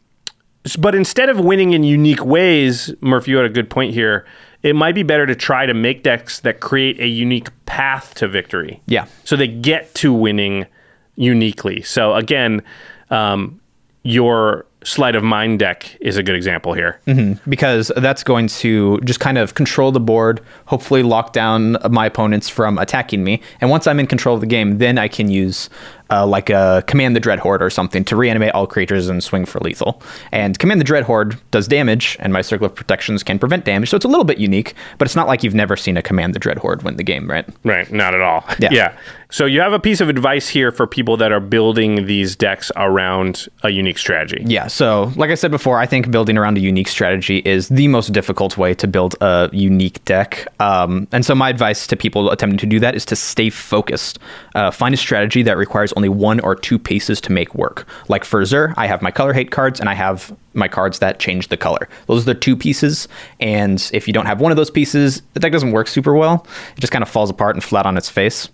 but 0.77 0.93
instead 0.93 1.29
of 1.29 1.39
winning 1.39 1.73
in 1.73 1.83
unique 1.83 2.23
ways, 2.23 2.93
Murph, 3.01 3.27
you 3.27 3.37
had 3.37 3.47
a 3.47 3.49
good 3.49 3.71
point 3.71 3.95
here. 3.95 4.27
It 4.61 4.75
might 4.75 4.93
be 4.93 5.01
better 5.01 5.25
to 5.25 5.33
try 5.33 5.65
to 5.65 5.73
make 5.73 6.03
decks 6.03 6.41
that 6.41 6.59
create 6.59 6.99
a 6.99 7.07
unique 7.07 7.49
path 7.65 8.13
to 8.15 8.27
victory. 8.27 8.83
Yeah. 8.85 9.07
So 9.23 9.35
they 9.35 9.47
get 9.47 9.95
to 9.95 10.13
winning 10.13 10.67
uniquely. 11.15 11.81
So 11.81 12.13
again, 12.13 12.61
um, 13.09 13.59
your 14.03 14.67
sleight 14.83 15.15
of 15.15 15.23
mind 15.23 15.59
deck 15.59 15.97
is 16.01 16.17
a 16.17 16.23
good 16.23 16.35
example 16.35 16.73
here. 16.73 16.99
Mm-hmm. 17.07 17.49
because 17.49 17.91
that's 17.97 18.23
going 18.23 18.47
to 18.47 18.99
just 19.01 19.19
kind 19.19 19.37
of 19.37 19.55
control 19.55 19.91
the 19.91 19.99
board, 19.99 20.41
hopefully 20.65 21.03
lock 21.03 21.33
down 21.33 21.77
my 21.89 22.05
opponents 22.05 22.49
from 22.49 22.77
attacking 22.77 23.23
me. 23.23 23.41
And 23.61 23.69
once 23.69 23.87
I'm 23.87 23.99
in 23.99 24.07
control 24.07 24.35
of 24.35 24.41
the 24.41 24.47
game, 24.47 24.77
then 24.77 24.97
I 24.97 25.07
can 25.07 25.29
use 25.29 25.69
uh, 26.09 26.25
like 26.25 26.49
a 26.49 26.83
Command 26.87 27.15
the 27.15 27.19
Dread 27.19 27.39
Horde 27.39 27.61
or 27.61 27.69
something 27.69 28.03
to 28.05 28.15
reanimate 28.15 28.51
all 28.51 28.67
creatures 28.67 29.09
and 29.09 29.23
swing 29.23 29.45
for 29.45 29.59
lethal. 29.59 30.01
And 30.31 30.57
Command 30.59 30.79
the 30.79 30.85
Dread 30.85 31.03
Horde 31.03 31.39
does 31.51 31.67
damage, 31.67 32.17
and 32.19 32.33
my 32.33 32.41
Circle 32.41 32.65
of 32.67 32.75
Protections 32.75 33.23
can 33.23 33.39
prevent 33.39 33.65
damage. 33.65 33.89
So 33.89 33.95
it's 33.95 34.05
a 34.05 34.09
little 34.09 34.25
bit 34.25 34.37
unique, 34.37 34.73
but 34.97 35.07
it's 35.07 35.15
not 35.15 35.27
like 35.27 35.43
you've 35.43 35.55
never 35.55 35.75
seen 35.75 35.97
a 35.97 36.01
Command 36.01 36.35
the 36.35 36.39
Dread 36.39 36.57
Horde 36.57 36.83
win 36.83 36.97
the 36.97 37.03
game, 37.03 37.29
right? 37.29 37.47
Right, 37.63 37.91
not 37.91 38.13
at 38.13 38.21
all. 38.21 38.43
Yeah. 38.59 38.69
yeah. 38.71 38.97
So 39.29 39.45
you 39.45 39.61
have 39.61 39.73
a 39.73 39.79
piece 39.79 39.99
of 39.99 40.09
advice 40.09 40.47
here 40.47 40.71
for 40.71 40.85
people 40.85 41.17
that 41.17 41.31
are 41.31 41.39
building 41.39 42.05
these 42.05 42.35
decks 42.35 42.71
around 42.75 43.47
a 43.63 43.71
unique 43.71 43.97
strategy. 43.97 44.43
Yeah, 44.45 44.67
so 44.67 45.11
like 45.15 45.31
I 45.31 45.33
said 45.33 45.49
before, 45.49 45.79
I 45.79 45.87
think 45.87 46.11
building 46.11 46.37
around 46.37 46.55
a 46.57 46.61
unique 46.61 46.87
strategy 46.87 47.39
is 47.39 47.67
the 47.69 47.87
most 47.87 48.13
difficult 48.13 48.59
way 48.59 48.75
to 48.75 48.87
build 48.87 49.15
a 49.21 49.49
unique 49.51 50.05
deck. 50.05 50.47
Um, 50.59 51.07
and 51.11 51.25
so 51.25 51.33
my 51.33 51.49
advice 51.49 51.87
to 51.87 51.97
people 51.97 52.29
attempting 52.29 52.59
to 52.59 52.67
do 52.67 52.79
that 52.81 52.93
is 52.93 53.05
to 53.05 53.15
stay 53.15 53.49
focused. 53.49 54.19
Uh, 54.53 54.69
find 54.69 54.93
a 54.93 54.97
strategy 54.97 55.41
that 55.41 55.57
requires 55.57 55.91
only 55.95 56.09
one 56.09 56.39
or 56.39 56.55
two 56.55 56.77
pieces 56.79 57.21
to 57.21 57.31
make 57.31 57.55
work. 57.55 57.87
Like 58.09 58.23
for 58.23 58.43
Zur, 58.45 58.73
I 58.77 58.87
have 58.87 59.01
my 59.01 59.11
color 59.11 59.33
hate 59.33 59.51
cards 59.51 59.79
and 59.79 59.89
I 59.89 59.93
have 59.93 60.35
my 60.53 60.67
cards 60.67 60.99
that 60.99 61.19
change 61.19 61.47
the 61.47 61.57
color. 61.57 61.87
Those 62.07 62.23
are 62.23 62.33
the 62.33 62.39
two 62.39 62.55
pieces. 62.55 63.07
And 63.39 63.89
if 63.93 64.07
you 64.07 64.13
don't 64.13 64.25
have 64.25 64.41
one 64.41 64.51
of 64.51 64.55
those 64.55 64.69
pieces, 64.69 65.21
the 65.33 65.39
deck 65.39 65.51
doesn't 65.51 65.71
work 65.71 65.87
super 65.87 66.13
well. 66.13 66.45
It 66.75 66.81
just 66.81 66.93
kind 66.93 67.03
of 67.03 67.09
falls 67.09 67.29
apart 67.29 67.55
and 67.55 67.63
flat 67.63 67.85
on 67.85 67.97
its 67.97 68.09
face. 68.09 68.49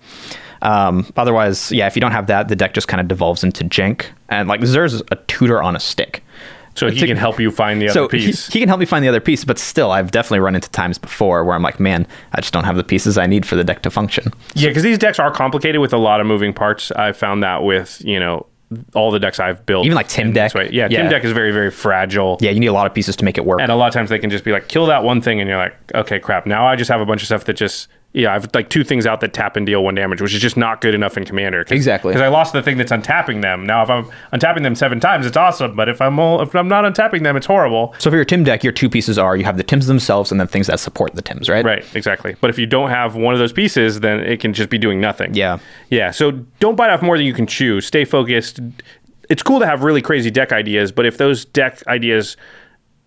Um, 0.62 1.12
otherwise, 1.16 1.72
yeah, 1.72 1.88
if 1.88 1.96
you 1.96 2.02
don't 2.02 2.12
have 2.12 2.28
that, 2.28 2.48
the 2.48 2.56
deck 2.56 2.74
just 2.74 2.88
kind 2.88 3.00
of 3.00 3.08
devolves 3.08 3.44
into 3.44 3.64
jank. 3.64 4.06
And 4.28 4.48
like 4.48 4.64
Zur's 4.64 5.02
a 5.12 5.16
tutor 5.28 5.62
on 5.62 5.76
a 5.76 5.80
stick. 5.80 6.24
So 6.80 6.90
he 6.90 7.00
To- 7.00 7.08
can 7.08 7.18
help 7.18 7.40
you 7.40 7.52
find 7.52 7.82
the 7.82 7.90
so 7.90 8.06
other 8.06 8.18
he- 8.18 8.28
piece. 8.28 8.48
He, 8.48 8.60
can 8.60 8.68
help 8.68 8.80
me 8.80 8.86
find 8.86 9.04
the 9.04 9.10
other 9.10 9.20
piece, 9.20 9.44
but 9.46 9.60
still, 9.60 9.92
I've 9.92 10.12
definitely 10.12 10.40
run 10.40 10.56
into 10.56 10.70
times 10.72 10.98
before 10.98 11.44
where 11.44 11.56
I'm 11.56 11.62
like, 11.62 11.80
man, 11.80 12.08
I 12.34 12.42
just 12.42 12.54
don't 12.54 12.64
have 12.64 12.76
the 12.78 12.84
pieces 12.84 13.18
I 13.18 13.28
need 13.28 13.46
for 13.46 13.56
the 13.56 13.64
deck 13.64 13.82
to 13.84 13.90
function. 13.90 14.32
yeah, 14.56 14.70
because 14.70 14.84
these 14.84 14.98
decks 14.98 15.20
are 15.20 15.32
complicated 15.32 15.82
with 15.82 15.94
a 15.94 15.98
lot 15.98 16.20
of 16.22 16.28
moving 16.28 16.54
parts. 16.54 16.92
I 16.92 17.12
found 17.12 17.44
that 17.44 17.64
with, 17.64 18.02
you 18.04 18.20
know, 18.20 18.46
all 18.94 19.10
the 19.10 19.20
decks 19.20 19.40
I've 19.40 19.66
built. 19.66 19.86
Even 19.86 19.96
like 19.96 20.08
Tim 20.08 20.32
deck. 20.32 20.54
way. 20.54 20.70
Yeah, 20.72 20.88
Yeah. 20.92 21.02
Tim 21.02 21.10
deck 21.10 21.24
is 21.24 21.32
very, 21.32 21.52
very 21.52 21.72
fragile. 21.72 22.38
Yeah, 22.40 22.52
you 22.52 22.60
need 22.60 22.68
a 22.68 22.74
lot 22.74 22.86
of 22.86 22.94
pieces 22.94 23.16
to 23.16 23.26
make 23.26 23.38
it 23.38 23.44
work. 23.46 23.62
And 23.62 23.72
a 23.72 23.76
lot 23.76 23.88
of 23.88 23.94
times 23.96 24.10
they 24.12 24.20
can 24.20 24.30
just 24.30 24.44
be 24.44 24.52
like, 24.52 24.68
kill 24.68 24.86
that 24.86 25.04
one 25.04 25.22
thing, 25.22 25.40
and 25.40 25.50
you're 25.50 25.58
like, 25.58 25.76
okay, 25.96 26.20
crap. 26.20 26.46
Now 26.46 26.68
I 26.68 26.76
just 26.76 26.90
have 26.92 27.02
a 27.02 27.06
bunch 27.06 27.22
of 27.24 27.26
stuff 27.26 27.46
that 27.46 27.54
just, 27.54 27.88
yeah, 28.12 28.34
I've 28.34 28.50
like 28.56 28.70
two 28.70 28.84
things 28.84 29.06
out 29.06 29.22
that 29.22 29.34
tap 29.34 29.56
and 29.56 29.68
deal 29.68 29.84
one 29.84 29.94
damage, 29.94 30.20
which 30.20 30.34
is 30.34 30.42
just 30.42 30.58
not 30.58 30.82
good 30.82 30.96
enough 30.96 31.16
in 31.16 31.26
Commander. 31.26 31.64
Cause, 31.64 31.74
Exactly. 31.74 32.12
Because 32.12 32.24
I 32.24 32.28
lost 32.28 32.54
the 32.54 32.64
thing 32.64 32.78
that's 32.78 32.92
untapping 32.92 33.44
them. 33.44 33.68
Now 33.68 33.84
if 33.84 33.90
I'm 33.90 34.06
untapping 34.34 34.64
them 34.64 34.74
seven 34.74 35.00
times, 35.00 35.28
it's 35.28 35.38
awesome. 35.38 35.76
But 35.76 35.90
if 35.90 36.02
I'm 36.02 36.18
all, 36.18 36.42
if 36.42 36.56
I'm 36.56 36.68
not 36.68 36.86
untapping 36.86 37.22
them, 37.22 37.38
it's 37.38 37.46
horrible. 37.46 37.94
so 38.00 38.10
for 38.10 38.16
your 38.16 38.26
Tim 38.26 38.44
deck, 38.44 38.64
your 38.64 38.74
two 38.74 38.90
pieces 38.90 39.20
are 39.20 39.38
you 39.38 39.44
have 39.46 39.58
the 39.58 39.64
Tims 39.64 39.86
themselves 39.86 40.32
and 40.32 40.40
then 40.40 40.48
things 40.48 40.66
that 40.68 40.80
support 40.80 41.14
the 41.14 41.22
Tims, 41.22 41.50
right? 41.50 41.64
Right, 41.64 41.86
exactly. 41.96 42.36
But 42.42 42.50
if 42.50 42.58
you 42.58 42.66
don't 42.66 42.90
have 42.90 43.16
one 43.16 43.36
of 43.36 43.40
those 43.40 43.54
pieces, 43.54 44.00
then 44.00 44.22
it 44.22 44.40
can 44.40 44.54
just 44.54 44.72
be 44.72 44.80
doing 44.80 45.00
nothing. 45.00 45.36
Yeah. 45.36 45.60
Yeah. 45.90 46.10
So 46.10 46.32
don't 46.60 46.76
bite 46.76 46.90
off 46.90 47.04
more 47.04 47.16
than 47.16 47.28
you 47.28 47.34
can 47.34 47.46
chew. 47.46 47.80
Stay 47.80 48.06
focused. 48.06 48.60
It's 49.30 49.44
cool 49.44 49.60
to 49.60 49.68
have 49.68 49.84
really 49.84 50.02
crazy 50.02 50.32
deck 50.32 50.52
ideas, 50.52 50.92
but 50.92 51.06
if 51.06 51.20
those 51.20 51.46
deck 51.46 51.86
ideas, 51.86 52.38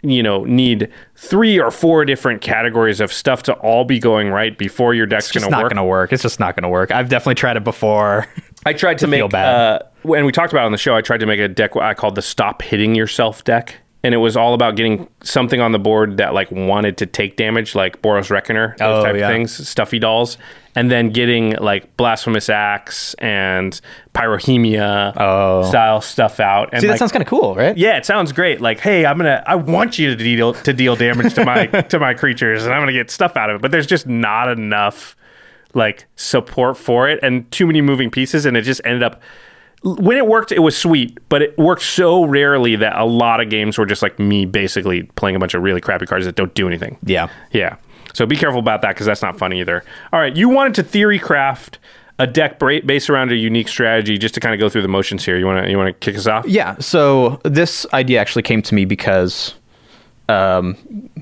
you 0.02 0.22
know, 0.22 0.44
need 0.44 0.90
three 1.16 1.60
or 1.60 1.70
four 1.70 2.04
different 2.04 2.42
categories 2.42 3.00
of 3.00 3.12
stuff 3.12 3.42
to 3.44 3.52
all 3.54 3.84
be 3.84 3.98
going 3.98 4.30
right 4.30 4.56
before 4.58 4.94
your 4.94 5.06
deck's 5.06 5.26
It's 5.26 5.34
just 5.34 5.42
going 5.44 5.50
to 5.52 5.56
not 5.56 5.62
work. 5.64 5.72
going 5.72 5.84
to 5.84 5.88
work. 5.88 6.12
It's 6.12 6.22
just 6.22 6.40
not 6.40 6.56
going 6.56 6.64
to 6.64 6.68
work. 6.68 6.90
I've 6.90 7.08
definitely 7.08 7.36
tried 7.36 7.56
it 7.56 7.64
before. 7.64 8.26
I 8.66 8.72
tried 8.72 8.98
to 8.98 9.04
to 9.06 9.10
make 9.10 9.30
bad. 9.30 9.54
uh 9.54 9.78
when 10.02 10.24
we 10.24 10.32
talked 10.32 10.52
about 10.52 10.62
it 10.62 10.66
on 10.66 10.72
the 10.72 10.78
show, 10.78 10.96
I 10.96 11.00
tried 11.02 11.20
to 11.20 11.26
make 11.26 11.38
a 11.38 11.46
deck 11.48 11.76
I 11.76 11.94
called 11.94 12.16
the 12.16 12.22
Stop 12.22 12.62
Hitting 12.62 12.94
Yourself 12.96 13.44
deck. 13.44 13.76
And 14.04 14.12
it 14.14 14.18
was 14.18 14.36
all 14.36 14.52
about 14.54 14.74
getting 14.74 15.08
something 15.22 15.60
on 15.60 15.70
the 15.70 15.78
board 15.78 16.16
that 16.16 16.34
like 16.34 16.50
wanted 16.50 16.96
to 16.98 17.06
take 17.06 17.36
damage, 17.36 17.76
like 17.76 18.02
Boros 18.02 18.30
Reckoner, 18.30 18.74
those 18.78 18.98
Oh, 19.00 19.04
type 19.04 19.14
yeah. 19.14 19.28
of 19.28 19.32
things, 19.32 19.68
stuffy 19.68 20.00
dolls, 20.00 20.38
and 20.74 20.90
then 20.90 21.10
getting 21.10 21.54
like 21.56 21.96
Blasphemous 21.96 22.48
acts 22.48 23.14
and 23.14 23.80
Pyrohemia 24.14 25.12
Oh. 25.16 25.68
style 25.68 26.00
stuff 26.00 26.40
out. 26.40 26.70
And 26.72 26.80
See, 26.80 26.86
that 26.86 26.92
like, 26.94 26.98
sounds 26.98 27.12
kind 27.12 27.22
of 27.22 27.28
cool, 27.28 27.54
right? 27.54 27.76
yeah, 27.76 27.96
it 27.96 28.06
sounds 28.06 28.32
great. 28.32 28.60
Like, 28.60 28.80
hey, 28.80 29.04
I'm 29.04 29.16
gonna, 29.18 29.42
I 29.46 29.54
want 29.56 29.98
you 29.98 30.14
to 30.14 30.16
deal 30.16 30.54
to 30.54 30.72
deal 30.72 30.96
damage 30.96 31.34
to 31.34 31.44
my 31.44 31.66
to 31.90 31.98
my 31.98 32.14
creatures, 32.14 32.64
and 32.64 32.74
I'm 32.74 32.80
gonna 32.80 32.92
get 32.92 33.10
stuff 33.10 33.36
out 33.36 33.50
of 33.50 33.56
it. 33.56 33.62
But 33.62 33.70
there's 33.70 33.86
just 33.86 34.06
not 34.06 34.48
enough 34.48 35.16
like 35.74 36.06
support 36.16 36.76
for 36.76 37.08
it, 37.08 37.18
and 37.22 37.50
too 37.50 37.66
many 37.66 37.80
moving 37.80 38.10
pieces, 38.10 38.46
and 38.46 38.56
it 38.56 38.62
just 38.62 38.80
ended 38.84 39.02
up. 39.02 39.20
When 39.84 40.16
it 40.16 40.28
worked, 40.28 40.52
it 40.52 40.60
was 40.60 40.76
sweet, 40.76 41.18
but 41.28 41.42
it 41.42 41.58
worked 41.58 41.82
so 41.82 42.24
rarely 42.24 42.76
that 42.76 42.96
a 42.96 43.04
lot 43.04 43.40
of 43.40 43.50
games 43.50 43.76
were 43.76 43.86
just 43.86 44.00
like 44.00 44.16
me 44.16 44.44
basically 44.46 45.02
playing 45.16 45.34
a 45.34 45.40
bunch 45.40 45.54
of 45.54 45.62
really 45.62 45.80
crappy 45.80 46.06
cards 46.06 46.24
that 46.24 46.36
don't 46.36 46.54
do 46.54 46.68
anything. 46.68 46.98
Yeah. 47.04 47.28
Yeah. 47.50 47.76
So 48.12 48.26
be 48.26 48.36
careful 48.36 48.60
about 48.60 48.82
that 48.82 48.90
because 48.90 49.06
that's 49.06 49.22
not 49.22 49.38
fun 49.38 49.52
either. 49.52 49.84
All 50.12 50.20
right. 50.20 50.34
You 50.34 50.48
wanted 50.48 50.74
to 50.76 50.82
theory 50.82 51.18
craft 51.18 51.78
a 52.18 52.26
deck 52.26 52.58
based 52.58 53.10
around 53.10 53.32
a 53.32 53.34
unique 53.34 53.68
strategy 53.68 54.18
just 54.18 54.34
to 54.34 54.40
kind 54.40 54.54
of 54.54 54.60
go 54.60 54.68
through 54.68 54.82
the 54.82 54.88
motions 54.88 55.24
here. 55.24 55.38
You 55.38 55.46
want 55.46 55.64
to 55.64 55.70
you 55.70 55.76
want 55.76 55.88
to 55.88 55.92
kick 56.04 56.16
us 56.16 56.26
off? 56.26 56.46
Yeah. 56.46 56.76
So 56.78 57.40
this 57.44 57.86
idea 57.92 58.20
actually 58.20 58.42
came 58.42 58.62
to 58.62 58.74
me 58.74 58.84
because 58.84 59.54
um, 60.28 60.76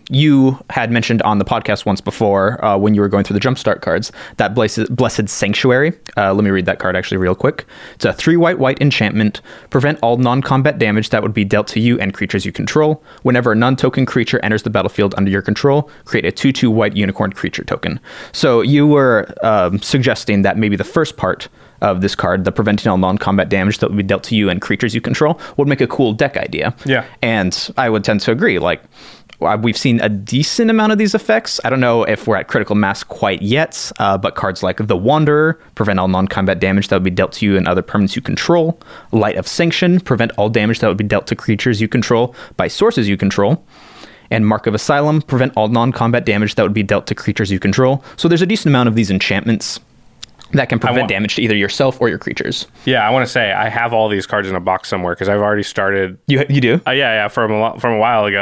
you 0.09 0.59
had 0.71 0.91
mentioned 0.91 1.23
on 1.23 1.39
the 1.39 1.45
podcast 1.45 1.87
once 1.87 2.01
before 2.01 2.63
uh, 2.65 2.77
when 2.77 2.95
you 2.95 3.01
were 3.01 3.09
going 3.09 3.25
through 3.25 3.39
the 3.39 3.41
jumpstart 3.41 3.81
cards 3.81 4.13
that 4.37 4.55
blessed, 4.55 4.95
blessed 4.95 5.29
sanctuary. 5.29 5.93
Uh, 6.17 6.35
let 6.35 6.45
me 6.45 6.51
read 6.51 6.67
that 6.67 6.79
card 6.79 6.97
actually 6.97 7.17
real 7.17 7.35
quick. 7.35 7.67
It's 7.95 8.05
a 8.05 8.13
three 8.13 8.37
white 8.37 8.59
white 8.59 8.81
enchantment. 8.81 9.41
Prevent 9.71 9.99
all 10.03 10.17
non-combat 10.17 10.79
damage 10.79 11.11
that 11.11 11.23
would 11.23 11.35
be 11.35 11.45
dealt 11.45 11.67
to 11.69 11.81
you 11.81 11.99
and 12.01 12.13
creatures 12.13 12.45
you 12.45 12.53
control. 12.53 13.03
Whenever 13.23 13.53
a 13.53 13.57
non-token 13.57 14.07
creature 14.07 14.41
enters 14.43 14.63
the 14.63 14.71
battlefield 14.71 15.15
under 15.17 15.31
your 15.31 15.43
control, 15.43 15.91
create 16.05 16.25
a 16.25 16.33
two-two 16.33 16.71
white 16.71 16.97
unicorn 16.97 17.33
creature 17.33 17.65
token. 17.65 18.01
So 18.33 18.61
you 18.61 18.87
were 18.87 19.33
um, 19.43 19.81
suggesting 19.81 20.43
that 20.43 20.59
maybe 20.59 20.77
the 20.77 20.85
first 20.85 21.17
part 21.17 21.49
of 21.81 22.01
this 22.01 22.15
card, 22.15 22.45
the 22.45 22.53
preventing 22.53 22.91
all 22.91 22.99
non-combat 22.99 23.49
damage 23.49 23.79
that 23.79 23.89
would 23.89 23.97
be 23.97 24.03
dealt 24.03 24.23
to 24.25 24.37
you 24.37 24.51
and 24.51 24.61
creatures 24.61 24.95
you 24.95 25.01
control, 25.01 25.41
would 25.57 25.69
make 25.69 25.81
a 25.81 25.87
cool 25.87 26.13
deck 26.13 26.37
idea. 26.37 26.75
Yeah. 26.85 27.05
And 27.23 27.71
I 27.77 27.89
would 27.89 28.05
tend 28.05 28.21
to 28.23 28.33
agree. 28.33 28.59
Like, 28.59 28.83
uh, 29.41 29.57
we've 29.61 29.79
seen 29.79 30.01
a 30.01 30.09
decent 30.09 30.71
amount 30.71 30.93
of 30.93 30.99
these 30.99 31.15
effects. 31.15 31.61
I 31.65 31.71
don't 31.71 31.81
know 31.81 32.05
if 32.05 32.27
we're 32.27 32.37
at 32.37 32.49
critical 32.49 32.77
mass 32.77 33.03
quite 33.03 33.41
yet, 33.41 33.91
uh, 33.99 34.19
but 34.19 34.35
cards 34.35 34.63
like 34.63 34.87
the 34.87 34.97
Wanderer 34.97 35.59
prevent 35.75 35.99
all 35.99 36.09
non-combat 36.09 36.61
damage 36.61 36.89
that 36.89 36.97
would 36.97 37.05
be 37.05 37.11
dealt 37.11 37.33
to 37.33 37.47
you 37.47 37.57
and 37.57 37.67
other 37.67 37.83
permanents 37.83 38.15
you 38.15 38.23
control. 38.23 38.79
Light 39.13 39.37
of 39.37 39.49
Sanction 39.49 40.01
prevent 40.01 40.33
all 40.33 40.51
damage 40.51 40.81
that 40.81 40.89
would 40.89 40.99
be 40.99 41.05
dealt 41.05 41.27
to 41.29 41.37
creatures 41.37 41.81
you 41.81 41.89
control 41.89 42.35
by 42.57 42.69
sources 42.69 43.09
you 43.09 43.17
control. 43.17 43.65
And 44.31 44.47
Mark 44.47 44.67
of 44.67 44.75
Asylum 44.75 45.23
prevent 45.23 45.55
all 45.57 45.69
non-combat 45.69 46.25
damage 46.25 46.55
that 46.55 46.63
would 46.63 46.75
be 46.75 46.83
dealt 46.83 47.07
to 47.09 47.15
creatures 47.15 47.51
you 47.51 47.59
control. 47.59 48.05
So 48.17 48.29
there's 48.29 48.43
a 48.43 48.47
decent 48.47 48.67
amount 48.67 48.89
of 48.89 48.95
these 48.95 49.11
enchantments 49.11 49.81
that 50.53 50.69
can 50.69 50.79
prevent 50.79 51.03
want- 51.03 51.09
damage 51.09 51.37
to 51.37 51.43
either 51.43 51.55
yourself 51.57 52.01
or 52.01 52.09
your 52.09 52.19
creatures. 52.19 52.67
Yeah, 52.85 53.07
I 53.07 53.11
want 53.11 53.27
to 53.27 53.31
say 53.31 53.53
I 53.53 53.69
have 53.69 53.93
all 53.93 54.09
these 54.09 54.27
cards 54.27 54.49
in 54.49 54.55
a 54.57 54.61
box 54.61 54.89
somewhere 54.89 55.15
because 55.15 55.29
I've 55.29 55.41
already 55.41 55.63
started. 55.63 56.19
You 56.27 56.45
you 56.49 56.61
do? 56.61 56.75
Uh, 56.87 56.91
yeah, 56.93 57.23
yeah, 57.25 57.29
from 57.29 57.53
a 57.53 57.79
from 57.79 57.95
a 57.95 57.99
while 57.99 58.25
ago. 58.25 58.41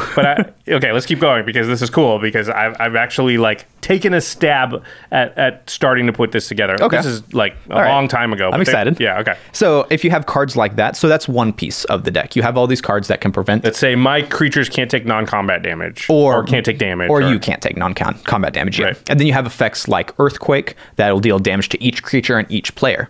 I- 0.00 0.12
but 0.16 0.26
I, 0.26 0.52
okay, 0.74 0.92
let's 0.92 1.06
keep 1.06 1.20
going 1.20 1.44
because 1.44 1.66
this 1.68 1.82
is 1.82 1.90
cool 1.90 2.18
because 2.18 2.48
I've 2.48 2.76
I've 2.80 2.96
actually 2.96 3.38
like 3.38 3.66
taken 3.80 4.12
a 4.14 4.20
stab 4.20 4.82
at, 5.10 5.36
at 5.38 5.68
starting 5.68 6.06
to 6.06 6.12
put 6.12 6.32
this 6.32 6.48
together. 6.48 6.76
Okay. 6.80 6.98
this 6.98 7.06
is 7.06 7.34
like 7.34 7.56
a 7.70 7.74
All 7.74 7.80
right. 7.80 7.88
long 7.90 8.08
time 8.08 8.32
ago. 8.32 8.50
I'm 8.50 8.58
they- 8.58 8.62
excited. 8.62 9.00
yeah, 9.00 9.18
okay. 9.20 9.36
So 9.52 9.86
if 9.90 10.04
you 10.04 10.10
have 10.10 10.26
cards 10.26 10.56
like 10.56 10.76
that, 10.76 10.96
so 10.96 11.08
that's 11.08 11.26
one 11.28 11.52
piece 11.52 11.84
of 11.84 12.04
the 12.04 12.10
deck. 12.10 12.36
You 12.36 12.42
have 12.42 12.56
all 12.56 12.66
these 12.66 12.80
cards 12.82 13.08
that 13.08 13.20
can 13.20 13.32
prevent 13.32 13.64
Let's 13.64 13.78
say 13.78 13.94
my 13.96 14.22
creatures 14.22 14.68
can't 14.68 14.90
take 14.90 15.06
non-combat 15.06 15.62
damage, 15.62 16.06
or, 16.08 16.44
can't 16.44 16.64
take 16.64 16.78
damage, 16.78 17.10
or, 17.10 17.20
you 17.22 17.38
can't 17.38 17.60
take 17.62 17.76
non-combat 17.76 18.52
damage. 18.52 18.78
Yeah. 18.78 18.86
Right. 18.86 19.10
And 19.10 19.18
then 19.18 19.26
you 19.26 19.32
have 19.32 19.46
effects 19.46 19.88
like 19.88 20.14
Earthquake 20.20 20.76
that 20.96 21.10
will 21.10 21.20
deal 21.20 21.38
damage 21.38 21.49
to 21.70 21.82
each 21.82 22.02
creature 22.02 22.38
and 22.38 22.50
each 22.50 22.74
player. 22.74 23.08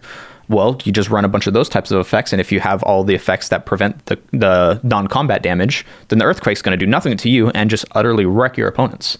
Well, 0.50 0.78
you 0.84 0.92
just 0.92 1.10
run 1.10 1.24
a 1.24 1.28
bunch 1.28 1.46
of 1.46 1.54
those 1.54 1.68
types 1.68 1.92
of 1.92 2.00
effects, 2.00 2.32
and 2.32 2.40
if 2.40 2.50
you 2.50 2.58
have 2.58 2.82
all 2.82 3.04
the 3.04 3.14
effects 3.14 3.48
that 3.50 3.66
prevent 3.66 4.04
the, 4.06 4.18
the 4.32 4.80
non 4.82 5.06
combat 5.06 5.42
damage, 5.42 5.86
then 6.08 6.18
the 6.18 6.24
Earthquake's 6.24 6.60
going 6.60 6.76
to 6.78 6.84
do 6.84 6.90
nothing 6.90 7.16
to 7.16 7.30
you 7.30 7.50
and 7.50 7.70
just 7.70 7.84
utterly 7.92 8.26
wreck 8.26 8.56
your 8.56 8.66
opponents. 8.66 9.16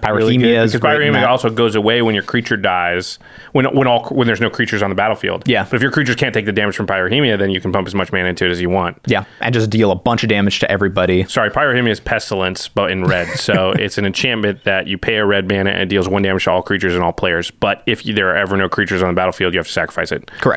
good, 0.40 0.64
is 0.64 0.72
because 0.72 1.00
in 1.00 1.14
also 1.24 1.50
goes 1.50 1.76
away 1.76 2.02
when 2.02 2.14
your 2.14 2.24
creature 2.24 2.56
dies. 2.56 3.20
When 3.52 3.64
when 3.76 3.86
all 3.86 4.08
when 4.08 4.26
there's 4.26 4.40
no 4.40 4.50
creatures 4.50 4.82
on 4.82 4.90
the 4.90 4.96
battlefield. 4.96 5.46
Yeah. 5.46 5.64
But 5.64 5.76
if 5.76 5.82
your 5.82 5.92
creatures 5.92 6.16
can't 6.16 6.34
take 6.34 6.46
the 6.46 6.52
damage 6.52 6.76
from 6.76 6.88
pyrohemia, 6.88 7.38
then 7.38 7.50
you 7.50 7.60
can 7.60 7.72
pump 7.72 7.86
as 7.86 7.94
much 7.94 8.10
mana 8.12 8.28
into 8.28 8.44
it 8.44 8.50
as 8.50 8.60
you 8.60 8.68
want. 8.68 8.98
Yeah, 9.06 9.24
and 9.40 9.54
just 9.54 9.70
deal 9.70 9.92
a 9.92 9.94
bunch 9.94 10.24
of 10.24 10.28
damage 10.28 10.58
to 10.60 10.70
everybody. 10.70 11.24
Sorry, 11.24 11.50
pyrohemia 11.50 11.90
is 11.90 12.00
pestilence, 12.00 12.66
but 12.66 12.90
in 12.90 13.04
red. 13.04 13.28
So 13.38 13.70
it's 13.78 13.98
an 13.98 14.04
enchantment 14.04 14.64
that 14.64 14.88
you 14.88 14.98
pay 14.98 15.16
a 15.16 15.24
red 15.24 15.48
mana 15.48 15.70
and 15.70 15.82
it 15.82 15.88
deals 15.88 16.08
one 16.08 16.22
damage 16.22 16.44
to 16.44 16.50
all 16.50 16.62
creatures 16.62 16.94
and 16.94 17.04
all 17.04 17.12
players. 17.12 17.50
But 17.52 17.82
if 17.86 18.04
you, 18.04 18.14
there 18.14 18.30
are 18.30 18.36
ever 18.36 18.56
no 18.56 18.68
creatures 18.68 19.02
on 19.02 19.08
the 19.08 19.14
battlefield, 19.14 19.54
you 19.54 19.58
have 19.58 19.66
to 19.66 19.72
sacrifice 19.72 20.10
it. 20.10 20.30
Correct. 20.40 20.55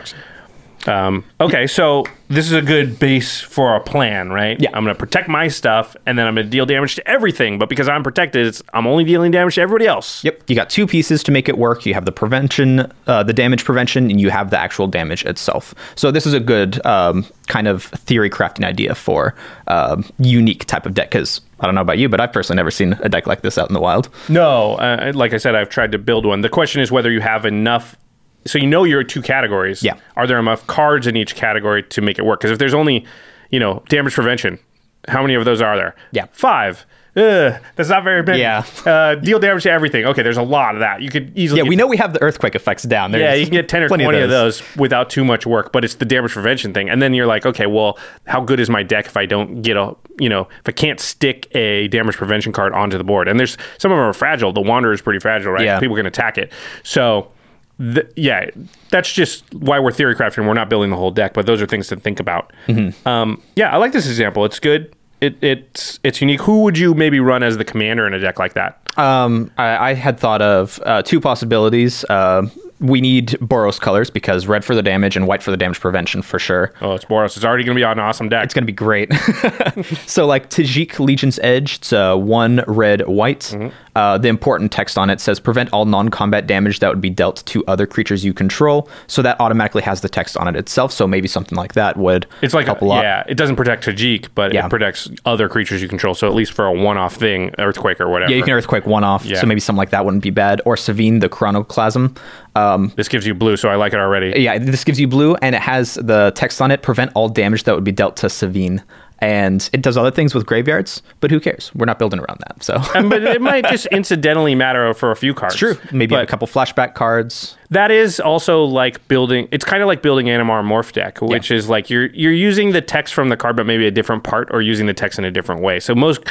Um, 0.88 1.26
okay, 1.42 1.68
so 1.68 2.06
this 2.30 2.46
is 2.46 2.54
a 2.54 2.62
good 2.62 3.00
base 3.00 3.42
for 3.42 3.76
a 3.76 3.82
plan, 3.82 4.30
right? 4.30 4.60
Yeah. 4.60 4.70
I'm 4.74 4.86
going 4.86 4.96
to 4.96 5.00
protect 5.00 5.28
my 5.28 5.50
stuff, 5.50 5.96
and 6.06 6.18
then 6.18 6.26
I'm 6.26 6.36
going 6.36 6.48
to 6.48 6.50
deal 6.50 6.66
damage 6.66 6.96
to 6.96 7.08
everything. 7.08 7.60
But 7.60 7.68
because 7.68 7.90
I'm 7.90 8.02
protected, 8.02 8.48
it's, 8.48 8.64
I'm 8.74 8.88
only 8.88 9.04
dealing 9.04 9.32
damage 9.32 9.56
to 9.56 9.62
everybody 9.62 9.88
else. 9.88 10.24
Yep, 10.24 10.44
you 10.48 10.56
got 10.56 10.70
two 10.70 10.88
pieces 10.88 11.22
to 11.24 11.32
make 11.34 11.50
it 11.50 11.58
work. 11.58 11.86
You 11.86 11.94
have 11.96 12.06
the 12.06 12.14
prevention, 12.14 12.92
uh, 13.08 13.24
the 13.24 13.34
damage 13.34 13.66
prevention, 13.66 14.10
and 14.10 14.22
you 14.22 14.30
have 14.30 14.52
the 14.52 14.58
actual 14.58 14.88
damage 14.88 15.26
itself. 15.26 15.76
So 15.96 16.12
this 16.12 16.26
is 16.26 16.34
a 16.34 16.40
good 16.40 16.84
um, 16.86 17.26
kind 17.48 17.68
of 17.68 17.84
theory 17.84 18.30
crafting 18.30 18.64
idea 18.64 18.96
for 18.96 19.36
um 19.68 20.06
unique 20.18 20.66
type 20.66 20.86
of 20.86 20.94
deck. 20.94 21.12
Because 21.12 21.42
I 21.60 21.66
don't 21.66 21.76
know 21.76 21.82
about 21.82 21.98
you, 21.98 22.08
but 22.08 22.22
I've 22.22 22.32
personally 22.32 22.58
never 22.58 22.72
seen 22.72 22.94
a 23.02 23.10
deck 23.10 23.28
like 23.28 23.42
this 23.42 23.58
out 23.58 23.68
in 23.68 23.74
the 23.74 23.82
wild. 23.82 24.08
No, 24.30 24.76
uh, 24.76 25.12
like 25.14 25.34
I 25.34 25.38
said, 25.38 25.56
I've 25.56 25.70
tried 25.70 25.92
to 25.92 25.98
build 25.98 26.26
one. 26.26 26.40
The 26.40 26.50
question 26.50 26.82
is 26.82 26.90
whether 26.90 27.12
you 27.12 27.20
have 27.20 27.46
enough. 27.46 27.98
So 28.46 28.58
you 28.58 28.68
know 28.68 28.84
you're 28.84 29.04
two 29.04 29.22
categories. 29.22 29.84
Yeah. 29.84 29.98
Are 30.16 30.26
there 30.28 30.40
enough 30.40 30.66
cards 30.68 31.08
in 31.08 31.16
each 31.16 31.36
category 31.36 31.84
to 31.84 32.02
make 32.02 32.18
it 32.20 32.24
work? 32.26 32.40
Because 32.40 32.52
if 32.52 32.60
there's 32.60 32.74
only, 32.74 33.06
you 33.50 33.60
know, 33.60 33.84
damage 33.90 34.14
prevention, 34.14 34.60
how 35.08 35.22
many 35.22 35.36
of 35.36 35.46
those 35.46 35.62
are 35.62 35.76
there? 35.76 35.96
Yeah. 36.12 36.26
Five. 36.32 36.86
Ugh, 37.16 37.60
that's 37.76 37.90
not 37.90 38.04
very 38.04 38.22
many. 38.24 38.40
Yeah. 38.40 38.64
Uh, 38.86 39.16
deal 39.16 39.40
damage 39.40 39.64
to 39.64 39.72
everything. 39.72 40.06
Okay, 40.06 40.22
there's 40.22 40.38
a 40.38 40.44
lot 40.44 40.76
of 40.76 40.80
that. 40.82 41.02
You 41.02 41.10
could 41.10 41.38
easily. 41.38 41.62
Yeah, 41.62 41.68
we 41.68 41.76
know 41.76 41.88
we 41.88 41.98
have 41.98 42.14
the 42.14 42.22
earthquake 42.22 42.56
effects 42.56 42.84
down. 42.84 43.12
Yeah, 43.14 43.34
you 43.34 43.46
can 43.46 43.54
get 43.54 43.68
10 43.68 43.84
or 43.84 43.88
plenty 43.88 44.04
20 44.04 44.20
of 44.20 44.30
those. 44.30 44.62
without 44.78 45.10
too 45.10 45.26
much 45.26 45.46
work, 45.46 45.72
but 45.74 45.84
it's 45.84 45.96
the 45.96 46.06
damage 46.06 46.32
prevention 46.32 46.74
thing. 46.74 46.88
And 46.90 47.02
then 47.02 47.14
you're 47.16 47.26
like, 47.26 47.46
okay, 47.48 47.66
well, 47.66 47.98
how 48.28 48.42
good 48.42 48.60
is 48.60 48.70
my 48.70 48.84
deck 48.84 49.08
if 49.08 49.18
I 49.18 49.26
don't 49.26 49.64
get 49.64 49.76
a, 49.76 49.96
you 50.20 50.30
know, 50.30 50.42
if 50.60 50.68
I 50.68 50.72
can't 50.72 51.00
stick 51.00 51.54
a 51.56 51.88
damage 51.88 52.16
prevention 52.16 52.54
card 52.54 52.74
onto 52.74 52.98
the 52.98 53.04
board? 53.04 53.28
And 53.28 53.40
there's 53.40 53.58
some 53.80 53.92
of 53.92 53.98
them 53.98 54.06
are 54.06 54.14
fragile. 54.14 54.54
The 54.54 54.62
Wanderer 54.62 54.94
is 54.94 55.02
pretty 55.02 55.20
fragile, 55.20 55.52
right? 55.52 55.66
Yeah. 55.66 55.80
People 55.80 55.96
can 55.96 56.06
attack 56.06 56.38
it. 56.38 56.54
So, 56.84 57.32
th- 57.80 58.12
yeah, 58.16 58.50
that's 58.90 59.12
just 59.12 59.52
why 59.54 59.80
we're 59.80 59.92
theory 59.92 60.16
crafting. 60.16 60.48
We're 60.48 60.54
not 60.54 60.70
building 60.70 60.90
the 60.90 60.98
whole 60.98 61.12
deck, 61.12 61.34
but 61.34 61.46
those 61.46 61.62
are 61.62 61.66
things 61.66 61.88
to 61.88 61.96
think 61.96 62.20
about. 62.20 62.54
Mm-hmm. 62.68 63.08
Um, 63.08 63.42
yeah, 63.56 63.74
I 63.74 63.78
like 63.78 63.92
this 63.92 64.08
example. 64.08 64.46
It's 64.46 64.60
good. 64.60 64.94
It, 65.22 65.42
it's 65.44 66.00
it's 66.04 66.22
unique. 66.22 66.42
Who 66.42 66.64
would 66.64 66.78
you 66.78 66.94
maybe 66.94 67.20
run 67.20 67.44
as 67.44 67.58
the 67.58 67.66
commander 67.66 68.08
in 68.08 68.14
a 68.14 68.20
deck 68.20 68.40
like 68.40 68.54
that? 68.54 68.80
Um, 68.98 69.52
I, 69.58 69.90
I 69.90 69.94
had 69.94 70.20
thought 70.20 70.42
of 70.42 70.80
uh, 70.86 71.02
two 71.02 71.20
possibilities. 71.20 72.06
Uh, 72.06 72.48
we 72.80 73.02
need 73.02 73.30
Boros 73.42 73.80
colors 73.80 74.10
because 74.10 74.48
red 74.48 74.64
for 74.64 74.74
the 74.74 74.82
damage 74.82 75.18
and 75.18 75.28
white 75.28 75.44
for 75.44 75.52
the 75.52 75.58
damage 75.58 75.80
prevention 75.80 76.22
for 76.22 76.40
sure. 76.40 76.74
Oh, 76.82 76.94
it's 76.94 77.06
Boros. 77.06 77.36
It's 77.36 77.44
already 77.44 77.64
going 77.64 77.76
to 77.76 77.80
be 77.80 77.84
an 77.84 78.00
awesome 78.00 78.30
deck. 78.30 78.46
It's 78.46 78.54
going 78.54 78.64
to 78.64 78.72
be 78.72 78.74
great. 78.74 79.14
so, 80.06 80.26
like 80.26 80.50
Tajic 80.50 81.00
Legion's 81.00 81.40
Edge, 81.40 81.76
it's 81.76 81.94
uh, 81.94 82.16
one 82.16 82.64
red, 82.68 83.08
white. 83.08 83.42
Mm-hmm. 83.42 83.76
Uh, 84.00 84.18
the 84.18 84.30
important 84.30 84.72
text 84.72 84.98
on 84.98 85.10
it 85.10 85.20
says 85.20 85.40
prevent 85.42 85.68
all 85.74 85.84
non 85.86 86.08
combat 86.10 86.48
damage 86.48 86.80
that 86.80 86.90
would 86.90 87.02
be 87.02 87.10
dealt 87.10 87.38
to 87.46 87.58
other 87.68 87.86
creatures 87.86 88.24
you 88.24 88.34
control. 88.34 88.88
So, 89.08 89.22
that 89.22 89.36
automatically 89.42 89.82
has 89.82 90.00
the 90.02 90.08
text 90.10 90.38
on 90.38 90.48
it 90.48 90.56
itself. 90.56 90.92
So, 90.94 91.06
maybe 91.08 91.28
something 91.28 91.58
like 91.58 91.74
that 91.74 91.98
would 91.98 92.26
It's 92.42 92.54
like 92.54 92.66
help 92.66 92.82
a, 92.82 92.86
a 92.86 92.92
lot. 92.92 93.04
yeah, 93.04 93.24
it 93.28 93.36
doesn't 93.36 93.58
protect 93.58 93.86
Tajic, 93.86 94.30
but 94.36 94.54
Yeah. 94.54 94.66
it 94.66 94.70
protects 94.70 95.10
other 95.26 95.50
creatures 95.50 95.82
you 95.82 95.90
control. 95.90 96.14
So 96.16 96.28
at 96.28 96.34
least 96.34 96.54
for 96.54 96.66
a 96.66 96.72
one-off 96.72 97.16
thing, 97.16 97.52
earthquake 97.60 98.00
or 98.00 98.08
whatever. 98.10 98.32
Yeah, 98.32 98.38
you 98.38 98.44
can 98.44 98.54
Earthquake 98.54 98.86
one 98.86 99.04
off. 99.04 99.26
Yeah. 99.26 99.40
So, 99.42 99.48
maybe 99.48 99.60
something 99.60 99.78
like 99.84 99.90
that 99.90 100.06
wouldn't 100.06 100.24
be 100.24 100.30
bad. 100.32 100.62
Or 100.66 100.76
Sevinne, 100.78 101.20
the 101.20 101.30
Chronoclasm. 101.30 102.16
Um, 102.56 102.92
This 102.96 103.10
gives 103.10 103.26
you 103.28 103.34
blue, 103.34 103.58
so 103.58 103.68
I 103.70 103.76
like 103.76 103.94
it 103.94 104.00
already. 104.00 104.34
yeah, 104.42 104.58
this 104.58 104.84
gives 104.84 105.00
you 105.00 105.08
blue, 105.08 105.36
and 105.42 105.56
it 105.56 105.62
has 105.62 105.96
the 105.96 106.32
text 106.36 106.62
on 106.62 106.72
it 106.72 106.82
prevent 106.82 107.12
all 107.16 107.28
damage 107.30 107.64
that 107.66 107.76
would 107.76 107.84
be 107.84 107.92
dealt 107.92 108.16
to 108.18 108.28
Sevinne. 108.28 108.82
And 109.22 109.70
it 109.74 109.82
does 109.82 109.98
other 109.98 110.12
things 110.12 110.34
with 110.34 110.46
graveyards, 110.46 111.02
but 111.20 111.30
who 111.30 111.42
cares? 111.42 111.72
We're 111.76 111.86
not 111.86 112.00
building 112.00 112.22
around 112.22 112.40
that. 112.48 112.64
So, 112.64 112.80
but 113.10 113.22
it 113.22 113.42
might 113.42 113.66
just 113.70 113.86
incidentally 113.88 114.56
matter 114.56 114.94
for 114.94 115.12
a 115.12 115.16
few 115.16 115.34
cards. 115.34 115.56
true. 115.56 115.78
Maybe 115.92 116.16
a 116.16 116.26
couple 116.26 116.48
flashback 116.48 116.94
cards. 116.94 117.58
that 117.70 117.92
is 117.92 118.22
also 118.22 118.64
like 118.64 119.06
building. 119.10 119.50
It's 119.52 119.66
kind 119.66 119.84
of 119.84 119.88
like 119.88 120.02
building 120.02 120.28
Animar 120.28 120.64
Morph 120.64 120.94
deck, 120.94 121.22
which 121.22 121.52
is 121.52 121.68
like 121.68 121.90
you're 121.90 122.08
you're 122.12 122.32
using 122.32 122.72
the 122.72 122.82
text 122.82 123.14
from 123.14 123.28
the 123.28 123.36
card, 123.36 123.58
but 123.58 123.66
maybe 123.66 123.86
a 123.86 123.92
different 123.92 124.24
part, 124.24 124.48
or 124.52 124.62
using 124.62 124.86
the 124.86 124.94
text 124.94 125.20
in 125.20 125.26
a 125.26 125.32
different 125.32 125.62
way. 125.62 125.82
So 125.82 125.94
most 125.94 126.22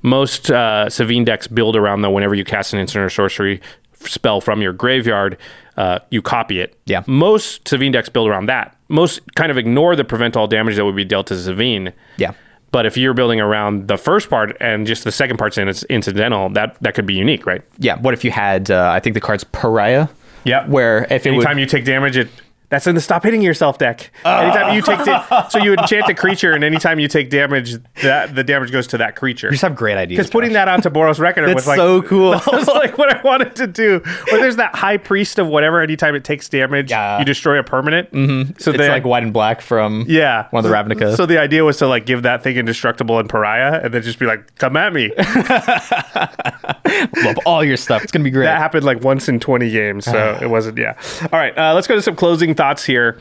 most 0.00 0.50
uh, 0.50 0.86
Sevinne 0.88 1.26
decks 1.26 1.46
build 1.48 1.76
around 1.76 2.00
though. 2.00 2.10
whenever 2.10 2.34
you 2.34 2.44
cast 2.44 2.72
an 2.72 2.78
instant 2.78 3.04
or 3.04 3.10
sorcery 3.10 3.60
spell 3.94 4.40
from 4.40 4.62
your 4.62 4.72
graveyard, 4.72 5.36
uh, 5.76 5.98
you 6.10 6.22
copy 6.22 6.60
it. 6.60 6.78
Yeah. 6.86 7.02
Most 7.06 7.64
Sevinne 7.64 7.92
decks 7.92 8.08
build 8.08 8.28
around 8.28 8.46
that. 8.46 8.74
Most 8.88 9.20
kind 9.34 9.50
of 9.50 9.58
ignore 9.58 9.96
the 9.96 10.04
prevent 10.04 10.36
all 10.36 10.46
damage 10.46 10.76
that 10.76 10.84
would 10.84 10.96
be 10.96 11.04
dealt 11.04 11.26
to 11.28 11.34
Sevinne. 11.34 11.92
Yeah. 12.16 12.32
But 12.70 12.84
if 12.84 12.96
you're 12.96 13.14
building 13.14 13.40
around 13.40 13.88
the 13.88 13.96
first 13.96 14.28
part 14.28 14.56
and 14.60 14.86
just 14.86 15.04
the 15.04 15.12
second 15.12 15.38
part's 15.38 15.56
in, 15.56 15.68
it's 15.68 15.84
incidental, 15.84 16.50
that 16.50 16.76
that 16.82 16.94
could 16.94 17.06
be 17.06 17.14
unique, 17.14 17.46
right? 17.46 17.62
Yeah. 17.78 17.98
What 17.98 18.14
if 18.14 18.24
you 18.24 18.30
had, 18.30 18.70
uh, 18.70 18.90
I 18.92 19.00
think 19.00 19.14
the 19.14 19.20
card's 19.20 19.44
Pariah? 19.44 20.08
Yeah. 20.44 20.66
Where 20.66 21.04
if 21.10 21.26
it 21.26 21.30
Anytime 21.30 21.56
would, 21.56 21.60
you 21.60 21.66
take 21.66 21.84
damage, 21.84 22.16
it 22.16 22.28
that's 22.70 22.86
in 22.86 22.94
the 22.94 23.00
stop 23.00 23.22
hitting 23.22 23.42
yourself 23.42 23.78
deck. 23.78 24.10
Anytime 24.24 24.74
you 24.74 24.82
take 24.82 25.04
da- 25.04 25.48
so 25.48 25.58
you 25.58 25.74
enchant 25.74 26.08
a 26.08 26.14
creature, 26.14 26.52
and 26.52 26.62
anytime 26.62 26.98
you 26.98 27.08
take 27.08 27.30
damage, 27.30 27.76
that 28.02 28.34
the 28.34 28.44
damage 28.44 28.70
goes 28.70 28.86
to 28.88 28.98
that 28.98 29.16
creature. 29.16 29.46
you 29.46 29.52
just 29.52 29.62
have 29.62 29.76
great 29.76 29.96
ideas. 29.96 30.18
Because 30.18 30.30
putting 30.30 30.52
that 30.52 30.68
onto 30.68 30.90
Boros 30.90 31.18
Reckoner 31.18 31.46
That's 31.46 31.56
was 31.56 31.66
like 31.66 31.78
so 31.78 32.02
cool. 32.02 32.32
That 32.38 32.52
was 32.52 32.68
like 32.68 32.98
what 32.98 33.14
I 33.14 33.20
wanted 33.22 33.56
to 33.56 33.66
do. 33.66 33.96
Or 34.32 34.38
there's 34.38 34.56
that 34.56 34.74
High 34.74 34.96
Priest 34.96 35.38
of 35.38 35.48
whatever. 35.48 35.80
Anytime 35.80 36.14
it 36.14 36.24
takes 36.24 36.48
damage, 36.48 36.90
Yeah. 36.90 37.18
you 37.18 37.24
destroy 37.24 37.58
a 37.58 37.62
permanent. 37.62 38.10
Mm-hmm. 38.12 38.52
So 38.58 38.70
it's 38.70 38.78
then, 38.78 38.90
like 38.90 39.04
white 39.04 39.22
and 39.22 39.32
black 39.32 39.60
from 39.60 40.04
yeah, 40.06 40.48
one 40.50 40.64
of 40.64 40.70
the 40.70 40.76
Ravnica. 40.76 41.16
So 41.16 41.26
the 41.26 41.38
idea 41.38 41.64
was 41.64 41.78
to 41.78 41.86
like 41.86 42.06
give 42.06 42.22
that 42.22 42.42
thing 42.42 42.56
indestructible 42.56 43.18
and 43.18 43.28
pariah, 43.28 43.80
and 43.82 43.92
then 43.92 44.02
just 44.02 44.18
be 44.18 44.26
like, 44.26 44.54
"Come 44.56 44.76
at 44.76 44.92
me." 44.92 45.12
love 47.24 47.36
all 47.46 47.64
your 47.64 47.76
stuff. 47.76 48.02
It's 48.02 48.12
gonna 48.12 48.24
be 48.24 48.30
great. 48.30 48.46
that 48.46 48.58
happened 48.58 48.84
like 48.84 49.02
once 49.02 49.28
in 49.28 49.40
20 49.40 49.70
games, 49.70 50.04
so 50.04 50.38
it 50.42 50.48
wasn't. 50.48 50.78
Yeah. 50.78 50.94
All 51.32 51.38
right, 51.38 51.56
uh, 51.56 51.74
let's 51.74 51.86
go 51.86 51.96
to 51.96 52.02
some 52.02 52.16
closing 52.16 52.54
thoughts 52.58 52.84
here. 52.84 53.18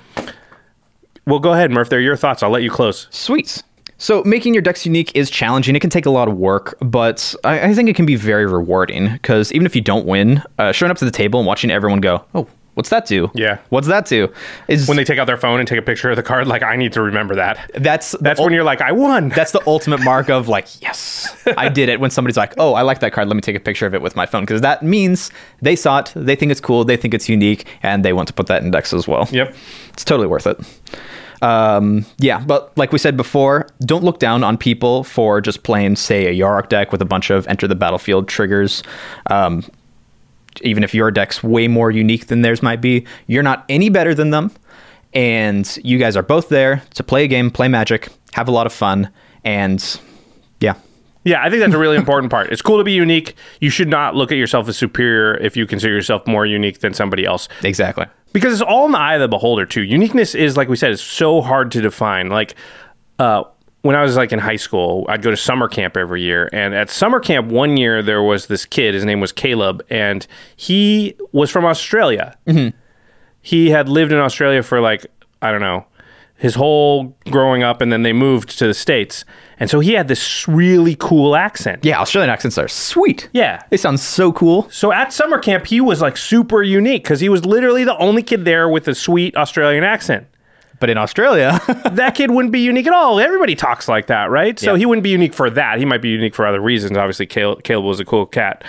Well, 1.27 1.39
go 1.39 1.53
ahead, 1.53 1.72
Murph. 1.72 1.89
They're 1.89 2.01
your 2.01 2.18
thoughts. 2.18 2.41
I'll 2.41 2.49
let 2.49 2.64
you 2.64 2.72
close. 2.72 3.07
Sweet. 3.11 3.61
So 3.99 4.23
making 4.23 4.53
your 4.53 4.61
decks 4.61 4.85
unique 4.85 5.15
is 5.15 5.30
challenging. 5.30 5.76
It 5.76 5.80
can 5.80 5.89
take 5.89 6.05
a 6.05 6.09
lot 6.09 6.27
of 6.27 6.38
work, 6.38 6.76
but 6.81 7.35
I, 7.43 7.69
I 7.69 7.73
think 7.73 7.88
it 7.88 7.95
can 7.95 8.05
be 8.05 8.15
very 8.15 8.45
rewarding 8.45 9.14
because 9.14 9.51
even 9.53 9.65
if 9.65 9.76
you 9.76 9.81
don't 9.81 10.05
win, 10.05 10.43
uh, 10.57 10.72
showing 10.72 10.91
up 10.91 10.97
to 10.97 11.05
the 11.05 11.11
table 11.11 11.39
and 11.39 11.47
watching 11.47 11.72
everyone 11.72 12.01
go, 12.01 12.26
"Oh, 12.35 12.47
what's 12.77 12.89
that 12.89 13.05
do? 13.05 13.29
Yeah. 13.33 13.57
what's 13.69 13.87
that 13.87 14.05
do?" 14.05 14.31
Is 14.67 14.87
When 14.87 14.95
they 14.95 15.03
take 15.03 15.19
out 15.19 15.25
their 15.27 15.35
phone 15.37 15.59
and 15.59 15.67
take 15.67 15.79
a 15.79 15.81
picture 15.81 16.09
of 16.09 16.15
the 16.15 16.23
card, 16.23 16.47
like 16.47 16.63
I 16.63 16.75
need 16.75 16.93
to 16.93 17.01
remember 17.01 17.35
that. 17.35 17.69
that's 17.73 18.11
That's 18.21 18.39
ul- 18.39 18.45
when 18.45 18.53
you're 18.53 18.63
like, 18.63 18.81
I 18.81 18.91
won. 18.91 19.29
That's 19.29 19.51
the 19.51 19.61
ultimate 19.67 20.01
mark 20.03 20.29
of 20.29 20.47
like, 20.47 20.67
yes, 20.81 21.35
I 21.57 21.67
did 21.69 21.89
it. 21.89 21.99
When 21.99 22.11
somebody's 22.11 22.37
like, 22.37 22.53
oh, 22.57 22.73
I 22.75 22.83
like 22.83 22.99
that 22.99 23.11
card. 23.11 23.27
Let 23.27 23.35
me 23.35 23.41
take 23.41 23.55
a 23.55 23.59
picture 23.59 23.85
of 23.85 23.93
it 23.93 24.01
with 24.01 24.15
my 24.15 24.25
phone. 24.25 24.43
Because 24.43 24.61
that 24.61 24.83
means 24.83 25.31
they 25.61 25.75
saw 25.75 25.99
it, 25.99 26.13
they 26.15 26.35
think 26.35 26.51
it's 26.51 26.61
cool, 26.61 26.85
they 26.85 26.97
think 26.97 27.13
it's 27.13 27.27
unique, 27.27 27.65
and 27.83 28.05
they 28.05 28.13
want 28.13 28.27
to 28.27 28.33
put 28.33 28.47
that 28.47 28.63
in 28.63 28.71
decks 28.71 28.93
as 28.93 29.07
well. 29.07 29.27
Yep. 29.31 29.55
It's 29.93 30.05
totally 30.05 30.27
worth 30.27 30.45
it. 30.47 30.57
Um, 31.41 32.05
yeah, 32.17 32.39
but 32.39 32.75
like 32.77 32.91
we 32.91 32.97
said 32.97 33.15
before, 33.15 33.67
don't 33.81 34.03
look 34.03 34.19
down 34.19 34.43
on 34.43 34.57
people 34.57 35.03
for 35.03 35.39
just 35.41 35.63
playing, 35.63 35.95
say, 35.95 36.25
a 36.27 36.33
Yarok 36.33 36.69
deck 36.69 36.91
with 36.91 37.01
a 37.01 37.05
bunch 37.05 37.29
of 37.29 37.47
enter 37.47 37.67
the 37.67 37.75
battlefield 37.75 38.27
triggers. 38.27 38.81
Um, 39.27 39.63
even 40.61 40.84
if 40.84 40.93
your 40.93 41.11
deck's 41.11 41.43
way 41.43 41.67
more 41.67 41.91
unique 41.91 42.27
than 42.27 42.41
theirs 42.41 42.61
might 42.63 42.81
be, 42.81 43.05
you're 43.27 43.43
not 43.43 43.65
any 43.69 43.89
better 43.89 44.13
than 44.13 44.29
them. 44.31 44.51
And 45.13 45.77
you 45.84 45.97
guys 45.97 46.15
are 46.17 46.23
both 46.23 46.49
there 46.49 46.84
to 46.95 47.03
play 47.03 47.23
a 47.23 47.27
game, 47.27 47.49
play 47.49 47.67
Magic, 47.67 48.09
have 48.34 48.47
a 48.47 48.51
lot 48.51 48.65
of 48.67 48.73
fun, 48.73 49.09
and 49.43 49.99
yeah, 50.59 50.73
Yeah, 51.23 51.41
I 51.43 51.49
think 51.49 51.61
that's 51.61 51.73
a 51.73 51.77
really 51.77 51.95
important 52.03 52.29
part. 52.29 52.51
It's 52.51 52.61
cool 52.61 52.77
to 52.77 52.84
be 52.84 52.91
unique. 52.93 53.35
You 53.61 53.69
should 53.69 53.88
not 53.88 54.15
look 54.15 54.31
at 54.31 54.38
yourself 54.38 54.67
as 54.67 54.77
superior 54.77 55.35
if 55.38 55.55
you 55.55 55.65
consider 55.65 55.93
yourself 55.93 56.27
more 56.27 56.45
unique 56.45 56.79
than 56.79 56.93
somebody 56.93 57.25
else. 57.25 57.47
exactly. 57.63 58.05
because 58.34 58.53
it's 58.53 58.61
all 58.61 58.85
in 58.85 58.91
the 58.91 58.99
eye 58.99 59.15
of 59.15 59.21
the 59.21 59.27
beholder 59.27 59.65
too 59.65 59.81
uniqueness 59.84 60.35
is 60.35 60.57
like 60.57 60.67
we 60.67 60.75
said 60.75 60.91
is 60.91 61.01
so 61.01 61.41
hard 61.41 61.71
to 61.71 61.81
define 61.81 62.27
like 62.29 62.53
uh 63.19 63.43
when 63.88 63.95
I 63.95 64.01
was 64.03 64.18
like 64.18 64.34
in 64.34 64.39
high 64.39 64.57
school, 64.57 65.05
I'd 65.07 65.22
go 65.22 65.31
to 65.31 65.38
summer 65.38 65.69
camp 65.69 65.95
every 65.95 66.22
year. 66.22 66.49
And 66.51 66.76
at 66.76 66.89
summer 66.89 67.22
camp 67.22 67.47
one 67.47 67.77
year, 67.77 68.03
there 68.03 68.22
was 68.22 68.47
this 68.47 68.65
kid. 68.65 68.93
His 68.93 69.05
name 69.05 69.22
was 69.22 69.31
Caleb, 69.31 69.81
and 69.89 70.27
he 70.57 71.15
was 71.31 71.49
from 71.49 71.64
Australia. 71.64 72.38
Mm-hmm. 72.47 72.77
He 73.41 73.69
had 73.69 73.88
lived 73.88 74.11
in 74.11 74.18
Australia 74.18 74.61
for 74.61 74.81
like 74.81 75.05
I 75.41 75.53
don't 75.53 75.61
know, 75.61 75.85
his 76.35 76.53
whole 76.55 77.15
growing 77.30 77.64
up, 77.64 77.80
and 77.80 77.89
then 77.89 78.03
they 78.03 78.11
moved 78.11 78.59
to 78.59 78.68
the 78.68 78.73
states, 78.73 79.23
and 79.57 79.69
so 79.69 79.80
he 79.80 79.93
had 79.93 80.09
this 80.09 80.49
really 80.49 80.97
cool 80.99 81.38
accent. 81.38 81.85
Yeah, 81.85 82.01
Australian 82.01 82.30
accents 82.30 82.57
are 82.57 82.68
sweet. 82.68 83.30
Yeah. 83.31 83.64
They 83.69 83.77
sound 83.77 84.01
so 84.01 84.34
cool. 84.34 84.69
So 84.69 84.91
at 84.91 85.14
summer 85.14 85.39
camp, 85.39 85.65
he 85.65 85.80
was 85.80 86.01
like 86.01 86.18
super 86.18 86.61
unique 86.61 87.05
because 87.05 87.22
he 87.22 87.30
was 87.30 87.45
literally 87.45 87.85
the 87.85 87.97
only 87.99 88.22
kid 88.22 88.43
there 88.43 88.68
with 88.68 88.85
a 88.89 88.95
sweet 88.95 89.38
Australian 89.38 89.85
accent. 89.85 90.27
But 90.79 90.89
in 90.89 90.97
Australia, 90.97 91.59
that 91.91 92.15
kid 92.15 92.31
wouldn't 92.31 92.51
be 92.51 92.59
unique 92.61 92.87
at 92.87 92.93
all. 92.93 93.19
Everybody 93.19 93.55
talks 93.55 93.87
like 93.87 94.07
that, 94.07 94.29
right? 94.29 94.59
So 94.59 94.73
Yeah. 94.73 94.79
he 94.79 94.85
wouldn't 94.85 95.03
be 95.03 95.09
unique 95.09 95.33
for 95.33 95.49
that. 95.49 95.79
He 95.79 95.85
might 95.85 96.01
be 96.01 96.09
unique 96.09 96.35
for 96.35 96.45
other 96.45 96.59
reasons. 96.59 96.97
Obviously, 96.97 97.25
Caleb, 97.25 97.63
Caleb 97.63 97.85
was 97.85 97.99
a 97.99 98.05
cool 98.05 98.25
cat. 98.25 98.63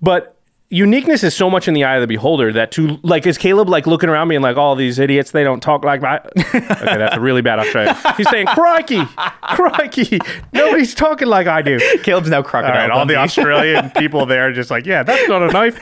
But 0.00 0.37
uniqueness 0.70 1.24
is 1.24 1.34
so 1.34 1.48
much 1.48 1.66
in 1.66 1.72
the 1.72 1.82
eye 1.84 1.94
of 1.96 2.02
the 2.02 2.06
beholder 2.06 2.52
that 2.52 2.70
to 2.72 2.98
like 3.02 3.26
is 3.26 3.38
Caleb 3.38 3.68
like 3.70 3.86
looking 3.86 4.10
around 4.10 4.28
me 4.28 4.34
and 4.36 4.42
like 4.42 4.58
all 4.58 4.76
these 4.76 4.98
idiots 4.98 5.30
they 5.30 5.42
don't 5.42 5.60
talk 5.60 5.82
like 5.84 6.02
that. 6.02 6.26
okay, 6.36 6.58
that's 6.60 7.16
a 7.16 7.20
really 7.20 7.40
bad 7.40 7.58
Australian. 7.58 7.96
He's 8.16 8.28
saying 8.28 8.46
crikey, 8.48 9.02
crikey, 9.54 10.18
nobody's 10.52 10.94
talking 10.94 11.28
like 11.28 11.46
I 11.46 11.62
do. 11.62 11.78
Caleb's 12.02 12.28
now 12.28 12.38
All 12.38 12.42
crocodile. 12.42 12.76
right, 12.76 12.90
all 12.90 13.06
the 13.06 13.16
Australian 13.16 13.90
people 13.96 14.26
there 14.26 14.48
are 14.48 14.52
just 14.52 14.70
like, 14.70 14.84
yeah, 14.84 15.02
that's 15.02 15.26
not 15.28 15.42
a 15.42 15.48
knife. 15.52 15.78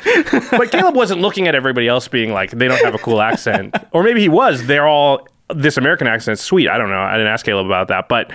But 0.51 0.71
Caleb 0.71 0.95
wasn't 0.95 1.21
looking 1.21 1.49
at 1.49 1.55
everybody 1.57 1.89
else 1.89 2.07
being 2.07 2.33
like, 2.33 2.53
they 2.53 2.69
don't 2.69 2.85
have 2.85 2.95
a 2.95 2.99
cool 2.99 3.21
accent. 3.21 3.75
Or 3.93 4.03
maybe 4.05 4.21
he 4.21 4.29
was. 4.29 4.67
They're 4.67 4.87
all, 4.87 5.27
this 5.55 5.77
American 5.77 6.07
accent's 6.07 6.43
sweet. 6.43 6.69
I 6.69 6.79
don't 6.79 6.91
know. 6.91 7.01
I 7.01 7.13
didn't 7.17 7.33
ask 7.33 7.45
Caleb 7.45 7.67
about 7.67 7.89
that. 7.89 8.09
But 8.09 8.31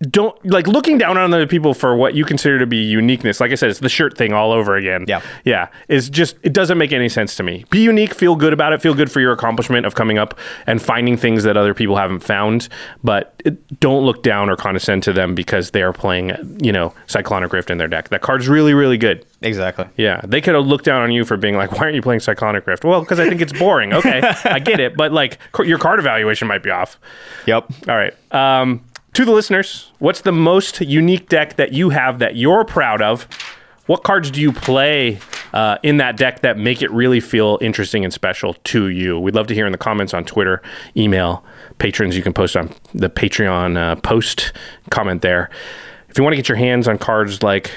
don't, 0.00 0.36
like, 0.44 0.66
looking 0.66 0.98
down 0.98 1.18
on 1.18 1.34
other 1.34 1.46
people 1.46 1.74
for 1.74 1.96
what 1.96 2.14
you 2.14 2.24
consider 2.24 2.58
to 2.58 2.66
be 2.66 2.76
uniqueness. 2.76 3.40
Like 3.40 3.50
I 3.50 3.54
said, 3.56 3.70
it's 3.70 3.80
the 3.80 3.88
shirt 3.88 4.16
thing 4.16 4.32
all 4.32 4.52
over 4.52 4.76
again. 4.76 5.04
Yeah. 5.08 5.22
Yeah. 5.44 5.68
Is 5.88 6.08
just, 6.08 6.36
it 6.42 6.52
doesn't 6.52 6.78
make 6.78 6.92
any 6.92 7.08
sense 7.08 7.36
to 7.36 7.42
me. 7.42 7.64
Be 7.70 7.80
unique, 7.80 8.14
feel 8.14 8.36
good 8.36 8.52
about 8.52 8.72
it, 8.72 8.80
feel 8.80 8.94
good 8.94 9.10
for 9.10 9.20
your 9.20 9.32
accomplishment 9.32 9.86
of 9.86 9.94
coming 9.94 10.18
up 10.18 10.38
and 10.66 10.80
finding 10.80 11.16
things 11.16 11.42
that 11.44 11.56
other 11.56 11.74
people 11.74 11.96
haven't 11.96 12.20
found. 12.20 12.68
But 13.02 13.34
it, 13.44 13.80
don't 13.80 14.04
look 14.04 14.22
down 14.22 14.48
or 14.50 14.56
condescend 14.56 15.02
to 15.04 15.12
them 15.12 15.34
because 15.34 15.70
they 15.72 15.82
are 15.82 15.92
playing, 15.92 16.58
you 16.62 16.72
know, 16.72 16.94
Cyclonic 17.06 17.52
Rift 17.52 17.70
in 17.70 17.78
their 17.78 17.88
deck. 17.88 18.08
That 18.10 18.20
card's 18.22 18.48
really, 18.48 18.74
really 18.74 18.98
good. 18.98 19.24
Exactly. 19.40 19.86
Yeah, 19.96 20.20
they 20.24 20.40
could 20.40 20.56
have 20.56 20.66
looked 20.66 20.84
down 20.84 21.02
on 21.02 21.12
you 21.12 21.24
for 21.24 21.36
being 21.36 21.56
like, 21.56 21.70
"Why 21.70 21.82
aren't 21.82 21.94
you 21.94 22.02
playing 22.02 22.20
Cyclonic 22.20 22.66
Rift?" 22.66 22.84
Well, 22.84 23.00
because 23.02 23.20
I 23.20 23.28
think 23.28 23.40
it's 23.40 23.52
boring. 23.52 23.92
Okay, 23.92 24.20
I 24.44 24.58
get 24.58 24.80
it, 24.80 24.96
but 24.96 25.12
like 25.12 25.38
your 25.64 25.78
card 25.78 26.00
evaluation 26.00 26.48
might 26.48 26.62
be 26.64 26.70
off. 26.70 26.98
Yep. 27.46 27.70
All 27.88 27.96
right. 27.96 28.14
Um, 28.34 28.84
to 29.14 29.24
the 29.24 29.32
listeners, 29.32 29.90
what's 29.98 30.20
the 30.20 30.32
most 30.32 30.80
unique 30.80 31.28
deck 31.28 31.56
that 31.56 31.72
you 31.72 31.90
have 31.90 32.18
that 32.20 32.36
you're 32.36 32.64
proud 32.64 33.02
of? 33.02 33.26
What 33.86 34.04
cards 34.04 34.30
do 34.30 34.40
you 34.40 34.52
play 34.52 35.18
uh, 35.54 35.78
in 35.82 35.96
that 35.96 36.18
deck 36.18 36.40
that 36.40 36.58
make 36.58 36.82
it 36.82 36.90
really 36.90 37.20
feel 37.20 37.58
interesting 37.62 38.04
and 38.04 38.12
special 38.12 38.54
to 38.64 38.88
you? 38.88 39.18
We'd 39.18 39.34
love 39.34 39.46
to 39.46 39.54
hear 39.54 39.64
in 39.64 39.72
the 39.72 39.78
comments 39.78 40.12
on 40.12 40.24
Twitter, 40.24 40.62
email, 40.96 41.42
patrons. 41.78 42.14
You 42.14 42.22
can 42.22 42.34
post 42.34 42.56
on 42.56 42.70
the 42.92 43.08
Patreon 43.08 43.78
uh, 43.78 43.96
post, 43.96 44.52
comment 44.90 45.22
there. 45.22 45.48
If 46.10 46.18
you 46.18 46.24
want 46.24 46.34
to 46.34 46.36
get 46.36 46.48
your 46.48 46.58
hands 46.58 46.86
on 46.86 46.98
cards 46.98 47.42
like 47.42 47.72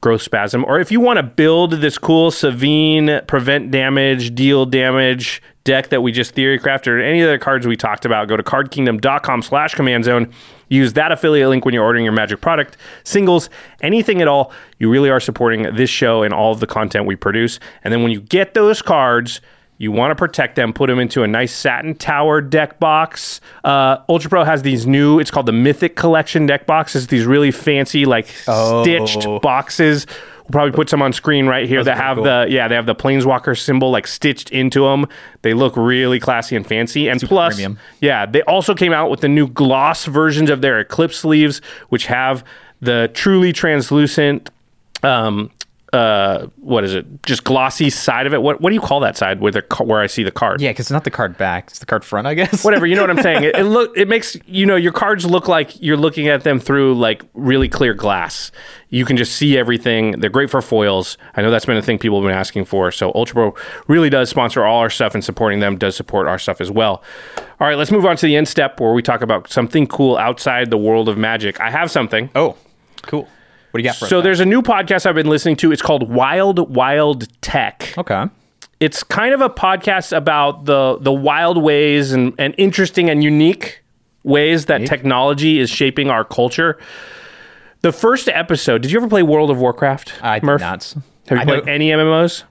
growth 0.00 0.22
spasm, 0.22 0.64
or 0.64 0.78
if 0.78 0.92
you 0.92 1.00
want 1.00 1.16
to 1.16 1.22
build 1.22 1.72
this 1.72 1.98
cool 1.98 2.30
Sevinne 2.30 3.26
prevent 3.26 3.70
damage, 3.70 4.34
deal 4.34 4.66
damage 4.66 5.42
deck 5.66 5.88
that 5.88 6.00
we 6.00 6.12
just 6.12 6.32
theory 6.34 6.58
crafted, 6.58 6.86
or 6.86 7.00
any 7.00 7.22
other 7.22 7.38
cards 7.38 7.66
we 7.66 7.76
talked 7.76 8.06
about, 8.06 8.28
go 8.28 8.36
to 8.36 8.42
cardkingdom.com 8.42 9.42
slash 9.42 9.74
command 9.74 10.04
zone. 10.04 10.32
Use 10.68 10.94
that 10.94 11.12
affiliate 11.12 11.48
link 11.48 11.64
when 11.64 11.74
you're 11.74 11.84
ordering 11.84 12.04
your 12.04 12.12
magic 12.12 12.40
product, 12.40 12.76
singles, 13.04 13.50
anything 13.82 14.22
at 14.22 14.28
all. 14.28 14.52
You 14.78 14.90
really 14.90 15.10
are 15.10 15.20
supporting 15.20 15.74
this 15.74 15.90
show 15.90 16.22
and 16.22 16.32
all 16.32 16.52
of 16.52 16.60
the 16.60 16.66
content 16.66 17.06
we 17.06 17.16
produce. 17.16 17.60
And 17.84 17.92
then 17.92 18.02
when 18.02 18.12
you 18.12 18.20
get 18.20 18.54
those 18.54 18.80
cards, 18.80 19.40
you 19.78 19.92
want 19.92 20.10
to 20.10 20.14
protect 20.14 20.56
them, 20.56 20.72
put 20.72 20.86
them 20.88 20.98
into 20.98 21.22
a 21.22 21.26
nice 21.26 21.52
satin 21.54 21.94
tower 21.94 22.40
deck 22.40 22.78
box. 22.80 23.40
Uh, 23.64 23.98
Ultra 24.08 24.30
Pro 24.30 24.44
has 24.44 24.62
these 24.62 24.86
new, 24.86 25.18
it's 25.18 25.30
called 25.30 25.46
the 25.46 25.52
Mythic 25.52 25.96
Collection 25.96 26.46
deck 26.46 26.66
boxes, 26.66 27.08
these 27.08 27.26
really 27.26 27.50
fancy, 27.50 28.06
like 28.06 28.26
stitched 28.28 29.26
Oh. 29.26 29.38
boxes. 29.40 30.06
We'll 30.44 30.52
probably 30.52 30.72
put 30.72 30.88
some 30.88 31.02
on 31.02 31.12
screen 31.12 31.46
right 31.46 31.68
here 31.68 31.80
Those 31.80 31.86
that 31.86 31.96
have 31.96 32.16
cool. 32.16 32.24
the, 32.24 32.46
yeah, 32.48 32.68
they 32.68 32.76
have 32.76 32.86
the 32.86 32.94
Planeswalker 32.94 33.58
symbol 33.58 33.90
like 33.90 34.06
stitched 34.06 34.50
into 34.50 34.84
them. 34.84 35.06
They 35.42 35.54
look 35.54 35.76
really 35.76 36.20
classy 36.20 36.54
and 36.56 36.64
fancy. 36.66 37.08
And 37.08 37.20
plus, 37.20 37.56
premium. 37.56 37.78
yeah, 38.00 38.26
they 38.26 38.42
also 38.42 38.72
came 38.74 38.92
out 38.92 39.10
with 39.10 39.20
the 39.22 39.28
new 39.28 39.48
gloss 39.48 40.04
versions 40.04 40.48
of 40.48 40.60
their 40.62 40.78
Eclipse 40.78 41.16
sleeves, 41.18 41.60
which 41.88 42.06
have 42.06 42.44
the 42.80 43.10
truly 43.12 43.52
translucent 43.52 44.50
um 45.02 45.50
uh 45.92 46.46
what 46.56 46.82
is 46.84 46.94
it? 46.94 47.22
Just 47.24 47.44
glossy 47.44 47.90
side 47.90 48.26
of 48.26 48.34
it? 48.34 48.42
What 48.42 48.60
what 48.60 48.70
do 48.70 48.74
you 48.74 48.80
call 48.80 49.00
that 49.00 49.16
side 49.16 49.40
where 49.40 49.52
the 49.52 49.64
where 49.80 50.00
i 50.00 50.06
see 50.06 50.24
the 50.24 50.30
card? 50.32 50.60
Yeah, 50.60 50.70
because 50.70 50.86
it's 50.86 50.90
not 50.90 51.04
the 51.04 51.10
card 51.10 51.38
back; 51.38 51.68
it's 51.68 51.78
the 51.78 51.86
card 51.86 52.04
front, 52.04 52.26
I 52.26 52.34
guess. 52.34 52.64
whatever 52.64 52.86
you 52.86 52.96
know 52.96 53.02
what 53.02 53.10
i'm 53.10 53.22
saying. 53.22 53.36
It, 53.46 53.54
it 53.56 53.64
look 53.64 53.96
it 53.96 54.08
makes 54.08 54.36
you 54.46 54.66
know 54.66 54.76
your 54.76 54.92
cards 54.92 55.24
look 55.24 55.46
like 55.46 55.80
you're 55.80 55.96
looking 55.96 56.26
at 56.28 56.42
them 56.42 56.58
through 56.58 56.94
like 56.94 57.22
really 57.34 57.68
clear 57.68 57.94
glass. 57.94 58.50
You 58.88 59.04
can 59.04 59.16
just 59.16 59.36
see 59.36 59.58
everything. 59.58 60.12
They're 60.20 60.30
great 60.30 60.48
for 60.50 60.62
foils. 60.62 61.18
I 61.34 61.42
know 61.42 61.50
that's 61.50 61.66
been 61.66 61.76
a 61.76 61.82
thing 61.82 61.98
people 61.98 62.20
have 62.20 62.28
been 62.28 62.36
asking 62.36 62.64
for. 62.64 62.90
So 62.90 63.12
ultra 63.14 63.34
pro 63.34 63.54
really 63.86 64.10
does 64.10 64.28
sponsor 64.30 64.64
all 64.64 64.80
our 64.80 64.90
stuff 64.90 65.14
and 65.14 65.22
supporting 65.22 65.60
them 65.60 65.76
does 65.76 65.94
support 65.96 66.26
our 66.26 66.38
stuff 66.38 66.60
as 66.60 66.70
well. 66.70 67.02
All 67.60 67.66
right 67.66 67.76
let's 67.76 67.90
move 67.92 68.06
on 68.06 68.16
to 68.16 68.26
the 68.26 68.36
end 68.36 68.48
step 68.48 68.80
where 68.80 68.92
we 68.92 69.02
talk 69.02 69.22
about 69.22 69.50
something 69.50 69.86
cool 69.86 70.16
outside 70.16 70.70
the 70.70 70.78
world 70.78 71.08
of 71.08 71.16
magic. 71.18 71.60
I 71.60 71.70
have 71.70 71.90
something. 71.90 72.30
Oh, 72.34 72.56
cool. 73.02 73.28
What 73.70 73.78
do 73.78 73.82
you 73.82 73.88
got 73.88 73.96
for 73.96 74.06
so 74.06 74.18
us? 74.18 74.24
there's 74.24 74.40
a 74.40 74.46
new 74.46 74.62
podcast 74.62 75.06
I've 75.06 75.14
been 75.14 75.28
listening 75.28 75.56
to. 75.56 75.72
It's 75.72 75.82
called 75.82 76.08
Wild 76.10 76.74
Wild 76.74 77.28
Tech. 77.42 77.94
Okay. 77.98 78.24
It's 78.80 79.02
kind 79.02 79.32
of 79.34 79.40
a 79.40 79.48
podcast 79.50 80.16
about 80.16 80.64
the 80.66 80.98
the 81.00 81.12
wild 81.12 81.62
ways 81.62 82.12
and, 82.12 82.34
and 82.38 82.54
interesting 82.58 83.08
and 83.10 83.22
unique 83.24 83.82
ways 84.22 84.66
that 84.66 84.86
technology 84.86 85.58
is 85.58 85.70
shaping 85.70 86.10
our 86.10 86.24
culture. 86.24 86.78
The 87.82 87.92
first 87.92 88.28
episode, 88.28 88.82
did 88.82 88.90
you 88.90 88.98
ever 88.98 89.08
play 89.08 89.22
World 89.22 89.50
of 89.50 89.58
Warcraft? 89.58 90.14
I 90.22 90.38
did 90.40 90.46
Murph? 90.46 90.60
not. 90.60 90.94
Have 91.28 91.38
you 91.38 91.42
I 91.42 91.44
played 91.44 91.68
any 91.68 91.90
MMOs? 91.90 92.42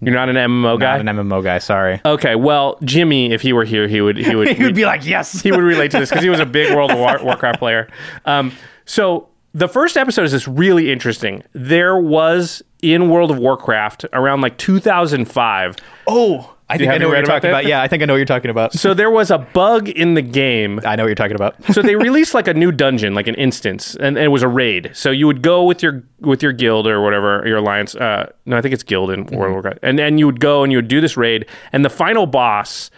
You're 0.00 0.14
not 0.14 0.28
an 0.28 0.36
MMO 0.36 0.78
guy? 0.80 1.02
Not 1.02 1.18
an 1.18 1.28
MMO 1.28 1.42
guy. 1.42 1.58
Sorry. 1.58 2.00
Okay, 2.04 2.36
well, 2.36 2.78
Jimmy, 2.84 3.32
if 3.32 3.42
he 3.42 3.52
were 3.52 3.64
here, 3.64 3.88
he 3.88 4.00
would 4.00 4.16
he 4.16 4.34
would 4.36 4.48
He 4.48 4.62
would 4.64 4.74
be 4.74 4.84
like, 4.86 5.04
yes. 5.04 5.40
he 5.42 5.50
would 5.50 5.60
relate 5.64 5.90
to 5.90 5.98
this 5.98 6.08
because 6.08 6.22
he 6.22 6.30
was 6.30 6.40
a 6.40 6.46
big 6.46 6.74
World 6.74 6.90
of 6.92 6.98
War- 6.98 7.18
Warcraft 7.22 7.58
player. 7.58 7.88
Um, 8.24 8.52
so 8.84 9.27
the 9.54 9.68
first 9.68 9.96
episode 9.96 10.22
is 10.24 10.32
this 10.32 10.46
really 10.46 10.90
interesting. 10.92 11.42
There 11.52 11.98
was 11.98 12.62
in 12.82 13.08
World 13.08 13.30
of 13.30 13.38
Warcraft 13.38 14.06
around 14.12 14.40
like 14.40 14.56
2005. 14.58 15.76
Oh, 16.06 16.54
I 16.70 16.76
think 16.76 16.90
I 16.90 16.98
know 16.98 17.08
what 17.08 17.14
you're 17.14 17.24
about 17.24 17.36
talking 17.36 17.50
that? 17.50 17.60
about. 17.60 17.66
Yeah, 17.66 17.80
I 17.80 17.88
think 17.88 18.02
I 18.02 18.06
know 18.06 18.12
what 18.12 18.18
you're 18.18 18.26
talking 18.26 18.50
about. 18.50 18.74
So 18.74 18.92
there 18.92 19.10
was 19.10 19.30
a 19.30 19.38
bug 19.38 19.88
in 19.88 20.14
the 20.14 20.22
game. 20.22 20.80
I 20.84 20.96
know 20.96 21.04
what 21.04 21.08
you're 21.08 21.14
talking 21.14 21.34
about. 21.34 21.56
So 21.72 21.80
they 21.82 21.96
released 21.96 22.34
like 22.34 22.46
a 22.46 22.54
new 22.54 22.72
dungeon, 22.72 23.14
like 23.14 23.26
an 23.26 23.36
instance, 23.36 23.94
and, 23.94 24.16
and 24.16 24.26
it 24.26 24.28
was 24.28 24.42
a 24.42 24.48
raid. 24.48 24.90
So 24.94 25.10
you 25.10 25.26
would 25.26 25.42
go 25.42 25.64
with 25.64 25.82
your 25.82 26.02
with 26.20 26.42
your 26.42 26.52
guild 26.52 26.86
or 26.86 27.02
whatever 27.02 27.42
your 27.46 27.58
alliance. 27.58 27.94
Uh, 27.94 28.30
no, 28.44 28.56
I 28.56 28.60
think 28.60 28.74
it's 28.74 28.82
guild 28.82 29.10
in 29.10 29.26
World 29.26 29.46
of 29.46 29.52
Warcraft, 29.52 29.78
and 29.82 29.98
and 29.98 30.18
you 30.18 30.26
would 30.26 30.40
go 30.40 30.62
and 30.62 30.70
you 30.70 30.78
would 30.78 30.88
do 30.88 31.00
this 31.00 31.16
raid, 31.16 31.46
and 31.72 31.84
the 31.84 31.90
final 31.90 32.26
boss 32.26 32.90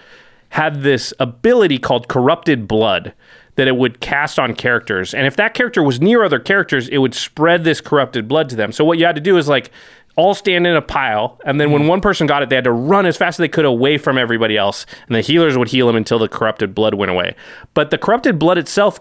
had 0.49 0.83
this 0.83 1.15
ability 1.21 1.79
called 1.79 2.09
corrupted 2.09 2.67
blood 2.67 3.13
that 3.61 3.69
it 3.69 3.77
would 3.77 4.01
cast 4.01 4.39
on 4.39 4.55
characters, 4.55 5.13
and 5.13 5.27
if 5.27 5.37
that 5.37 5.53
character 5.53 5.83
was 5.83 6.01
near 6.01 6.25
other 6.25 6.39
characters, 6.39 6.89
it 6.89 6.97
would 6.97 7.13
spread 7.13 7.63
this 7.63 7.83
corrupted 7.83 8.27
blood 8.27 8.49
to 8.49 8.57
them. 8.57 8.73
So 8.73 8.87
what 8.87 8.97
you 8.97 9.05
had 9.05 9.17
to 9.17 9.21
do 9.21 9.37
is 9.37 9.49
like 9.49 9.71
all 10.17 10.33
stand 10.33 10.67
in 10.67 10.75
a 10.75 10.81
pile, 10.81 11.39
and 11.45 11.61
then 11.61 11.71
when 11.71 11.83
mm-hmm. 11.83 11.91
one 11.91 12.01
person 12.01 12.27
got 12.27 12.43
it, 12.43 12.49
they 12.49 12.55
had 12.55 12.65
to 12.65 12.73
run 12.73 13.05
as 13.05 13.19
fast 13.19 13.35
as 13.39 13.45
they 13.45 13.49
could 13.49 13.67
away 13.67 13.99
from 13.99 14.17
everybody 14.17 14.57
else, 14.57 14.87
and 15.07 15.15
the 15.15 15.21
healers 15.21 15.59
would 15.59 15.69
heal 15.69 15.87
them 15.87 15.97
until 15.97 16.19
the 16.19 16.27
corrupted 16.27 16.75
blood 16.75 16.95
went 16.95 17.11
away. 17.11 17.37
But 17.75 17.91
the 17.91 17.99
corrupted 17.99 18.39
blood 18.39 18.57
itself 18.57 18.99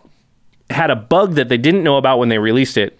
had 0.69 0.91
a 0.91 0.95
bug 0.97 1.35
that 1.35 1.47
they 1.47 1.57
didn't 1.57 1.83
know 1.83 1.95
about 1.95 2.19
when 2.19 2.27
they 2.27 2.37
released 2.37 2.77
it 2.77 2.99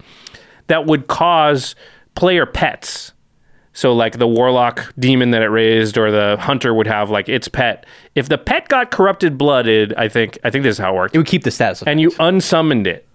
that 0.68 0.86
would 0.86 1.07
cause 1.07 1.76
player 2.15 2.45
pets. 2.45 3.11
So 3.80 3.93
like 3.93 4.18
the 4.18 4.27
warlock 4.27 4.93
demon 4.99 5.31
that 5.31 5.41
it 5.41 5.47
raised 5.47 5.97
or 5.97 6.11
the 6.11 6.35
hunter 6.38 6.73
would 6.73 6.85
have 6.85 7.10
like 7.10 7.30
its 7.30 7.47
pet. 7.47 7.85
If 8.14 8.27
the 8.27 8.38
pet 8.38 8.68
got 8.68 8.91
corrupted 8.91 9.38
blooded, 9.38 9.93
I 9.93 10.10
think 10.10 10.38
I 10.43 10.49
think 10.49 10.64
this 10.64 10.76
is 10.76 10.80
how 10.80 10.91
it 10.91 10.97
worked. 10.97 11.15
It 11.15 11.18
would 11.18 11.27
keep 11.27 11.45
the 11.45 11.51
status. 11.51 11.81
and 11.84 12.01
you 12.01 12.11
unsummoned 12.19 12.88
it. 12.88 13.07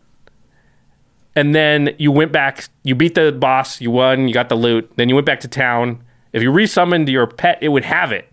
And 1.36 1.54
then 1.54 1.94
you 1.98 2.10
went 2.10 2.32
back, 2.32 2.66
you 2.82 2.94
beat 2.94 3.14
the 3.14 3.30
boss, 3.30 3.78
you 3.82 3.90
won, 3.90 4.26
you 4.26 4.32
got 4.32 4.48
the 4.48 4.54
loot, 4.54 4.90
then 4.96 5.10
you 5.10 5.14
went 5.14 5.26
back 5.26 5.40
to 5.40 5.48
town. 5.48 6.02
If 6.32 6.42
you 6.42 6.50
resummoned 6.50 7.10
your 7.10 7.26
pet, 7.26 7.58
it 7.60 7.68
would 7.68 7.84
have 7.84 8.10
it. 8.10 8.26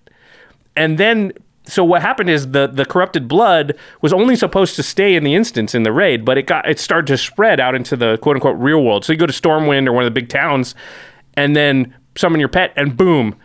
And 0.78 0.98
then 0.98 1.34
so 1.66 1.84
what 1.84 2.02
happened 2.02 2.30
is 2.30 2.52
the 2.52 2.68
the 2.68 2.86
corrupted 2.86 3.28
blood 3.28 3.76
was 4.00 4.14
only 4.14 4.38
supposed 4.38 4.78
to 4.78 4.84
stay 4.84 5.16
in 5.16 5.26
the 5.26 5.36
instance 5.36 5.76
in 5.76 5.84
the 5.84 5.92
raid, 5.92 6.24
but 6.24 6.38
it 6.38 6.44
got 6.44 6.66
it 6.70 6.80
started 6.80 7.08
to 7.08 7.18
spread 7.18 7.60
out 7.60 7.76
into 7.76 7.98
the 7.98 8.20
quote 8.20 8.38
unquote 8.38 8.58
real 8.58 8.82
world. 8.86 9.04
So 9.04 9.12
you 9.12 9.20
go 9.20 9.28
to 9.28 9.34
Stormwind 9.34 9.86
or 9.86 9.92
one 9.92 10.06
of 10.06 10.14
the 10.14 10.18
big 10.18 10.30
towns, 10.30 10.76
and 11.36 11.58
then 11.58 11.94
summon 12.16 12.40
your 12.40 12.50
pet, 12.50 12.74
and 12.76 12.96
boom, 12.96 13.36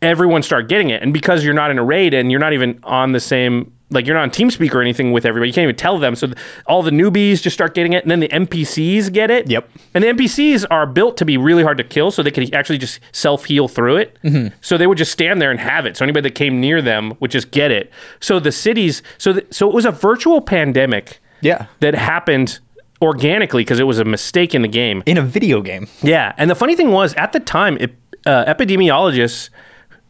everyone 0.00 0.42
start 0.42 0.68
getting 0.68 0.90
it. 0.90 1.02
And 1.02 1.12
because 1.12 1.44
you're 1.44 1.54
not 1.54 1.70
in 1.70 1.78
a 1.78 1.84
raid 1.84 2.14
and 2.14 2.30
you're 2.30 2.40
not 2.40 2.52
even 2.52 2.80
on 2.82 3.12
the 3.12 3.20
same 3.20 3.72
like 3.92 4.06
you're 4.06 4.16
not 4.16 4.22
on 4.22 4.30
TeamSpeak 4.30 4.74
or 4.74 4.80
anything 4.80 5.12
with 5.12 5.24
everybody. 5.24 5.50
You 5.50 5.54
can't 5.54 5.64
even 5.64 5.76
tell 5.76 5.98
them. 5.98 6.16
So 6.16 6.28
th- 6.28 6.38
all 6.66 6.82
the 6.82 6.90
newbies 6.90 7.42
just 7.42 7.54
start 7.54 7.74
getting 7.74 7.92
it, 7.92 8.02
and 8.02 8.10
then 8.10 8.20
the 8.20 8.28
NPCs 8.28 9.12
get 9.12 9.30
it. 9.30 9.48
Yep. 9.50 9.68
And 9.94 10.02
the 10.02 10.08
NPCs 10.08 10.64
are 10.70 10.86
built 10.86 11.16
to 11.18 11.24
be 11.24 11.36
really 11.36 11.62
hard 11.62 11.78
to 11.78 11.84
kill, 11.84 12.10
so 12.10 12.22
they 12.22 12.30
could 12.30 12.52
actually 12.54 12.78
just 12.78 13.00
self 13.12 13.44
heal 13.44 13.68
through 13.68 13.96
it. 13.96 14.18
Mm-hmm. 14.24 14.54
So 14.60 14.78
they 14.78 14.86
would 14.86 14.98
just 14.98 15.12
stand 15.12 15.40
there 15.40 15.50
and 15.50 15.60
have 15.60 15.86
it. 15.86 15.96
So 15.96 16.04
anybody 16.04 16.28
that 16.28 16.34
came 16.34 16.60
near 16.60 16.80
them 16.82 17.14
would 17.20 17.30
just 17.30 17.50
get 17.50 17.70
it. 17.70 17.92
So 18.20 18.40
the 18.40 18.52
cities, 18.52 19.02
so 19.18 19.34
th- 19.34 19.46
so 19.52 19.68
it 19.68 19.74
was 19.74 19.84
a 19.84 19.92
virtual 19.92 20.40
pandemic. 20.40 21.20
Yeah. 21.40 21.66
That 21.80 21.94
happened 21.94 22.60
organically 23.02 23.62
because 23.64 23.80
it 23.80 23.84
was 23.86 23.98
a 23.98 24.04
mistake 24.04 24.54
in 24.54 24.62
the 24.62 24.68
game. 24.68 25.02
In 25.06 25.18
a 25.18 25.22
video 25.22 25.60
game. 25.60 25.88
Yeah, 26.02 26.32
and 26.38 26.48
the 26.48 26.54
funny 26.54 26.76
thing 26.76 26.92
was 26.92 27.12
at 27.14 27.32
the 27.32 27.40
time, 27.40 27.76
it, 27.80 27.94
uh, 28.24 28.44
epidemiologists. 28.46 29.50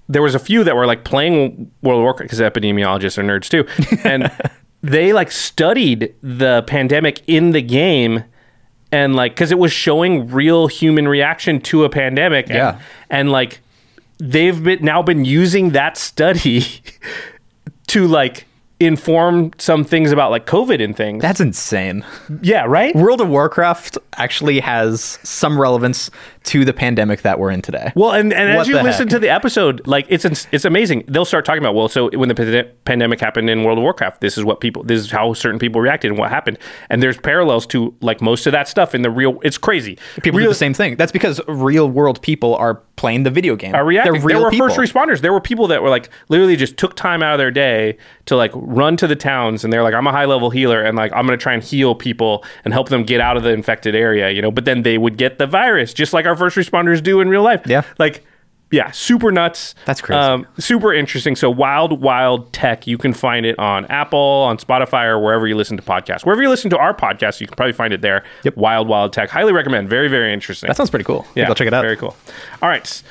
There 0.09 0.21
was 0.23 0.35
a 0.35 0.39
few 0.39 0.63
that 0.65 0.77
were 0.77 0.87
like 0.87 1.05
playing 1.05 1.71
World 1.83 2.01
of 2.01 2.05
Warcraft 2.05 2.31
because 2.31 2.41
epidemiologists 2.41 3.17
are 3.19 3.23
nerds 3.25 3.49
too, 3.49 3.67
and 4.09 4.31
they 4.83 5.13
like 5.13 5.31
studied 5.33 6.15
the 6.23 6.63
pandemic 6.67 7.23
in 7.27 7.53
the 7.53 7.63
game, 7.63 8.25
and 8.91 9.17
like 9.17 9.33
because 9.33 9.51
it 9.53 9.59
was 9.59 9.73
showing 9.73 10.29
real 10.29 10.67
human 10.67 11.09
reaction 11.09 11.61
to 11.63 11.85
a 11.85 11.89
pandemic. 11.89 12.47
and- 12.47 12.57
Yeah. 12.57 12.81
and 13.09 13.31
like 13.33 13.61
they've 14.19 14.63
been 14.63 14.85
now 14.85 15.03
been 15.03 15.25
using 15.25 15.71
that 15.71 15.97
study 15.97 16.65
to 17.89 18.07
like 18.07 18.47
inform 18.87 19.53
some 19.59 19.85
things 19.85 20.13
about 20.13 20.31
like 20.31 20.47
COVID 20.47 20.83
and 20.83 20.97
things. 20.97 21.23
That's 21.23 21.41
insane. 21.41 22.05
yeah, 22.43 22.65
right. 22.67 22.95
World 22.95 23.21
of 23.21 23.29
Warcraft 23.29 23.99
actually 24.15 24.61
has 24.61 25.19
some 25.23 25.61
relevance 25.61 26.11
to 26.45 26.65
the 26.65 26.73
pandemic 26.73 27.23
that 27.23 27.39
we're 27.39 27.51
in 27.51 27.63
today. 27.63 27.93
Well, 27.95 28.13
and, 28.13 28.33
and 28.33 28.57
What 28.57 28.63
as 28.63 28.69
you 28.69 28.75
listen 28.83 29.09
heck? 29.09 29.15
to 29.15 29.19
the 29.19 29.29
episode, 29.31 29.87
like 29.87 30.07
it's 30.09 30.25
it's 30.25 30.65
amazing. 30.65 31.05
They'll 31.09 31.25
start 31.25 31.45
talking 31.45 31.63
about 31.63 31.75
well, 31.75 31.89
so 31.89 32.11
when 32.11 32.29
the 32.29 32.35
pande- 32.35 32.71
pandemic 32.85 33.21
happened 33.21 33.49
in 33.49 33.65
World 33.65 33.79
of 33.79 33.83
Warcraft, 33.83 34.21
this 34.21 34.37
is 34.37 34.45
what 34.45 34.61
people, 34.61 34.83
this 34.83 35.01
is 35.01 35.11
how 35.11 35.33
certain 35.35 35.59
people 35.59 35.81
reacted 35.81 36.11
and 36.11 36.19
what 36.19 36.31
happened, 36.31 36.59
and 36.91 37.03
there's 37.03 37.17
parallels 37.19 37.67
to 37.69 37.95
like 38.01 38.21
most 38.21 38.47
of 38.47 38.53
that 38.53 38.69
stuff 38.69 38.95
in 38.95 39.03
the 39.03 39.11
real. 39.11 39.39
It's 39.43 39.59
crazy. 39.59 39.99
People 40.23 40.39
real, 40.39 40.47
do 40.47 40.51
the 40.51 40.55
same 40.55 40.75
thing. 40.75 40.97
That's 40.97 41.13
because 41.13 41.41
real 41.47 41.89
world 41.89 42.21
people 42.23 42.55
are 42.57 42.83
playing 42.97 43.23
the 43.23 43.31
video 43.31 43.57
game. 43.57 43.75
Are 43.75 43.85
reacting. 43.85 44.13
They're 44.13 44.23
real 44.23 44.39
there 44.39 44.45
were 44.45 44.51
people. 44.51 44.69
first 44.69 44.95
responders. 44.95 45.21
There 45.21 45.33
were 45.33 45.41
people 45.41 45.67
that 45.69 45.83
were 45.83 45.91
like 45.91 46.09
literally 46.29 46.57
just 46.57 46.77
took 46.77 46.95
time 46.97 47.23
out 47.23 47.35
of 47.35 47.39
their 47.39 47.51
day 47.51 47.99
to 48.27 48.37
like 48.37 48.51
run 48.55 48.97
to 48.99 49.07
the 49.07 49.17
towns, 49.17 49.65
and 49.65 49.73
they're 49.73 49.83
like, 49.83 49.95
I'm 49.95 50.07
a 50.07 50.13
high 50.13 50.25
level 50.27 50.51
healer, 50.51 50.83
and 50.83 50.97
like 50.97 51.13
I'm 51.13 51.27
gonna 51.27 51.37
try 51.37 51.55
and 51.55 51.63
heal 51.63 51.95
people 51.95 52.45
and 52.65 52.73
help 52.73 52.89
them 52.89 53.05
get 53.05 53.21
out 53.21 53.37
of 53.37 53.43
the 53.43 53.51
infected 53.51 53.95
area, 53.95 54.31
you 54.31 54.43
know. 54.43 54.51
But 54.51 54.65
then 54.65 54.83
they 54.83 54.99
would 54.99 55.17
get 55.17 55.39
the 55.39 55.47
virus, 55.47 55.93
just 55.95 56.13
like 56.13 56.27
our 56.27 56.32
first 56.37 56.57
responders 56.57 57.03
do 57.03 57.21
in 57.21 57.29
real 57.29 57.43
life. 57.43 57.63
Yeah. 57.67 57.83
like. 57.99 58.25
Yeah, 58.75 58.91
super 58.91 59.31
nuts. 59.31 59.75
That's 59.85 60.01
crazy. 60.01 60.19
Um, 60.19 60.47
super 60.59 60.95
interesting. 60.95 61.37
So, 61.37 61.51
Wild 61.51 62.01
Wild 62.01 62.55
Tech, 62.55 62.87
you 62.87 62.97
can 62.97 63.13
find 63.13 63.45
it 63.45 63.59
on 63.59 63.85
Apple, 63.91 64.19
on 64.19 64.57
Spotify, 64.57 65.05
or 65.05 65.19
wherever 65.19 65.47
you 65.47 65.55
listen 65.57 65.77
to 65.77 65.83
podcasts. 65.83 66.25
Wherever 66.25 66.41
you 66.41 66.49
listen 66.49 66.71
to 66.71 66.79
our 66.79 66.95
podcast, 66.95 67.43
you 67.43 67.47
can 67.47 67.55
probably 67.55 67.75
find 67.75 67.93
it 67.93 68.01
there. 68.01 68.25
Yep. 68.45 68.57
Wild 68.57 68.89
Wild 68.89 69.13
Tech. 69.13 69.29
Highly 69.29 69.53
recommend. 69.53 69.91
Very, 69.91 70.09
very 70.09 70.33
interesting. 70.33 70.69
That 70.69 70.79
sounds 70.79 70.89
pretty 70.89 71.05
cool. 71.05 71.27
Yeah, 71.35 71.49
Go 71.49 71.53
check 71.55 71.67
it 71.67 71.75
out. 71.75 71.83
Very 71.83 71.99
cool. 71.99 72.17
All 72.63 72.69
right. 72.71 73.03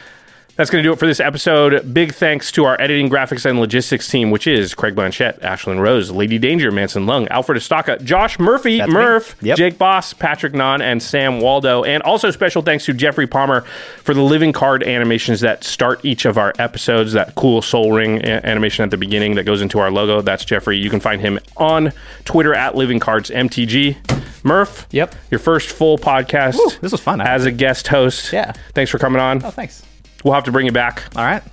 That's 0.57 0.69
going 0.69 0.83
to 0.83 0.87
do 0.87 0.93
it 0.93 0.99
for 0.99 1.07
this 1.07 1.19
episode. 1.19 1.91
Big 1.93 2.13
thanks 2.13 2.51
to 2.51 2.65
our 2.65 2.79
editing, 2.79 3.09
graphics, 3.09 3.49
and 3.49 3.59
logistics 3.59 4.07
team, 4.07 4.29
which 4.29 4.45
is 4.45 4.75
Craig 4.75 4.93
Blanchett, 4.95 5.39
Ashlyn 5.39 5.79
Rose, 5.79 6.11
Lady 6.11 6.37
Danger, 6.37 6.71
Manson 6.71 7.07
Lung, 7.07 7.27
Alfred 7.29 7.57
Estaka, 7.59 8.03
Josh 8.03 8.37
Murphy, 8.37 8.77
That's. 8.77 8.91
Murph, 8.91 9.35
Yep. 9.41 9.57
Jake 9.57 9.77
Boss, 9.79 10.13
Patrick 10.13 10.53
Nahn, 10.53 10.81
and 10.81 11.01
Sam 11.01 11.39
Waldo. 11.39 11.83
And 11.83 12.03
also 12.03 12.29
special 12.31 12.61
thanks 12.61 12.85
to 12.85 12.93
Jeffrey 12.93 13.25
Palmer 13.25 13.61
for 14.03 14.13
the 14.13 14.21
living 14.21 14.51
card 14.51 14.83
animations 14.83 15.39
that 15.39 15.63
start 15.63 16.03
each 16.05 16.25
of 16.25 16.37
our 16.37 16.53
episodes. 16.59 17.13
That 17.13 17.33
cool 17.35 17.61
Sol 17.63 17.91
Ring 17.91 18.23
animation 18.23 18.83
at 18.83 18.91
the 18.91 18.97
beginning 18.97 19.35
that 19.35 19.45
goes 19.45 19.61
into 19.61 19.79
our 19.79 19.89
logo. 19.89 20.21
That's 20.21 20.45
Jeffrey. 20.45 20.77
You 20.77 20.89
can 20.91 20.99
find 20.99 21.21
him 21.21 21.39
on 21.57 21.91
Twitter 22.25 22.53
at 22.53 22.75
Living 22.75 22.99
Cards 22.99 23.31
MTG. 23.31 23.97
Murph, 24.43 24.85
Yep. 24.91 25.15
your 25.31 25.39
first 25.39 25.69
full 25.69 25.97
podcast 25.97 26.55
Woo, 26.57 26.69
this 26.81 26.91
was 26.91 27.01
fun. 27.01 27.21
as 27.21 27.45
a 27.45 27.51
guest 27.51 27.87
host. 27.87 28.33
Yeah. 28.33 28.51
Thanks 28.73 28.91
for 28.91 28.97
coming 28.99 29.21
on. 29.21 29.43
Oh, 29.45 29.49
thanks. 29.51 29.83
We'll 30.23 30.33
have 30.33 30.43
to 30.45 30.51
bring 30.51 30.65
you 30.65 30.71
back. 30.71 31.03
All 31.15 31.23
right. 31.23 31.43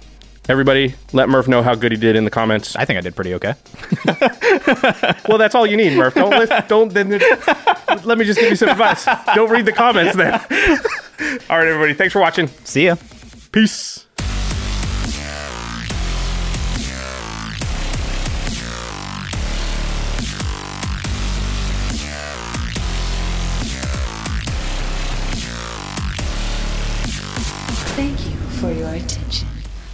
Everybody, 0.49 0.95
let 1.13 1.29
Murph 1.29 1.47
know 1.47 1.63
how 1.63 1.75
good 1.75 1.93
he 1.93 1.99
did 1.99 2.17
in 2.17 2.25
the 2.25 2.31
comments. 2.31 2.75
I 2.75 2.87
think 2.87 2.97
I 2.99 3.03
did 3.03 3.15
pretty 3.15 3.35
okay. 3.35 3.55
Well, 5.29 5.37
that's 5.37 5.55
all 5.55 5.67
you 5.67 5.77
need, 5.77 5.95
Murph. 5.97 6.15
Don't 6.15 6.31
listen, 6.31 6.65
don't 6.69 6.93
then. 6.93 7.11
Let 8.05 8.17
me 8.17 8.25
just 8.25 8.41
give 8.41 8.49
you 8.49 8.57
some 8.57 8.71
advice. 8.71 9.07
Don't 9.35 9.51
read 9.51 9.67
the 9.67 9.73
comments 9.73 10.17
then. 10.17 10.33
all 11.51 11.59
right, 11.59 11.69
everybody. 11.69 11.93
Thanks 11.93 12.15
for 12.15 12.21
watching. 12.21 12.49
See 12.65 12.87
ya. 12.87 12.97
Peace. 13.53 14.07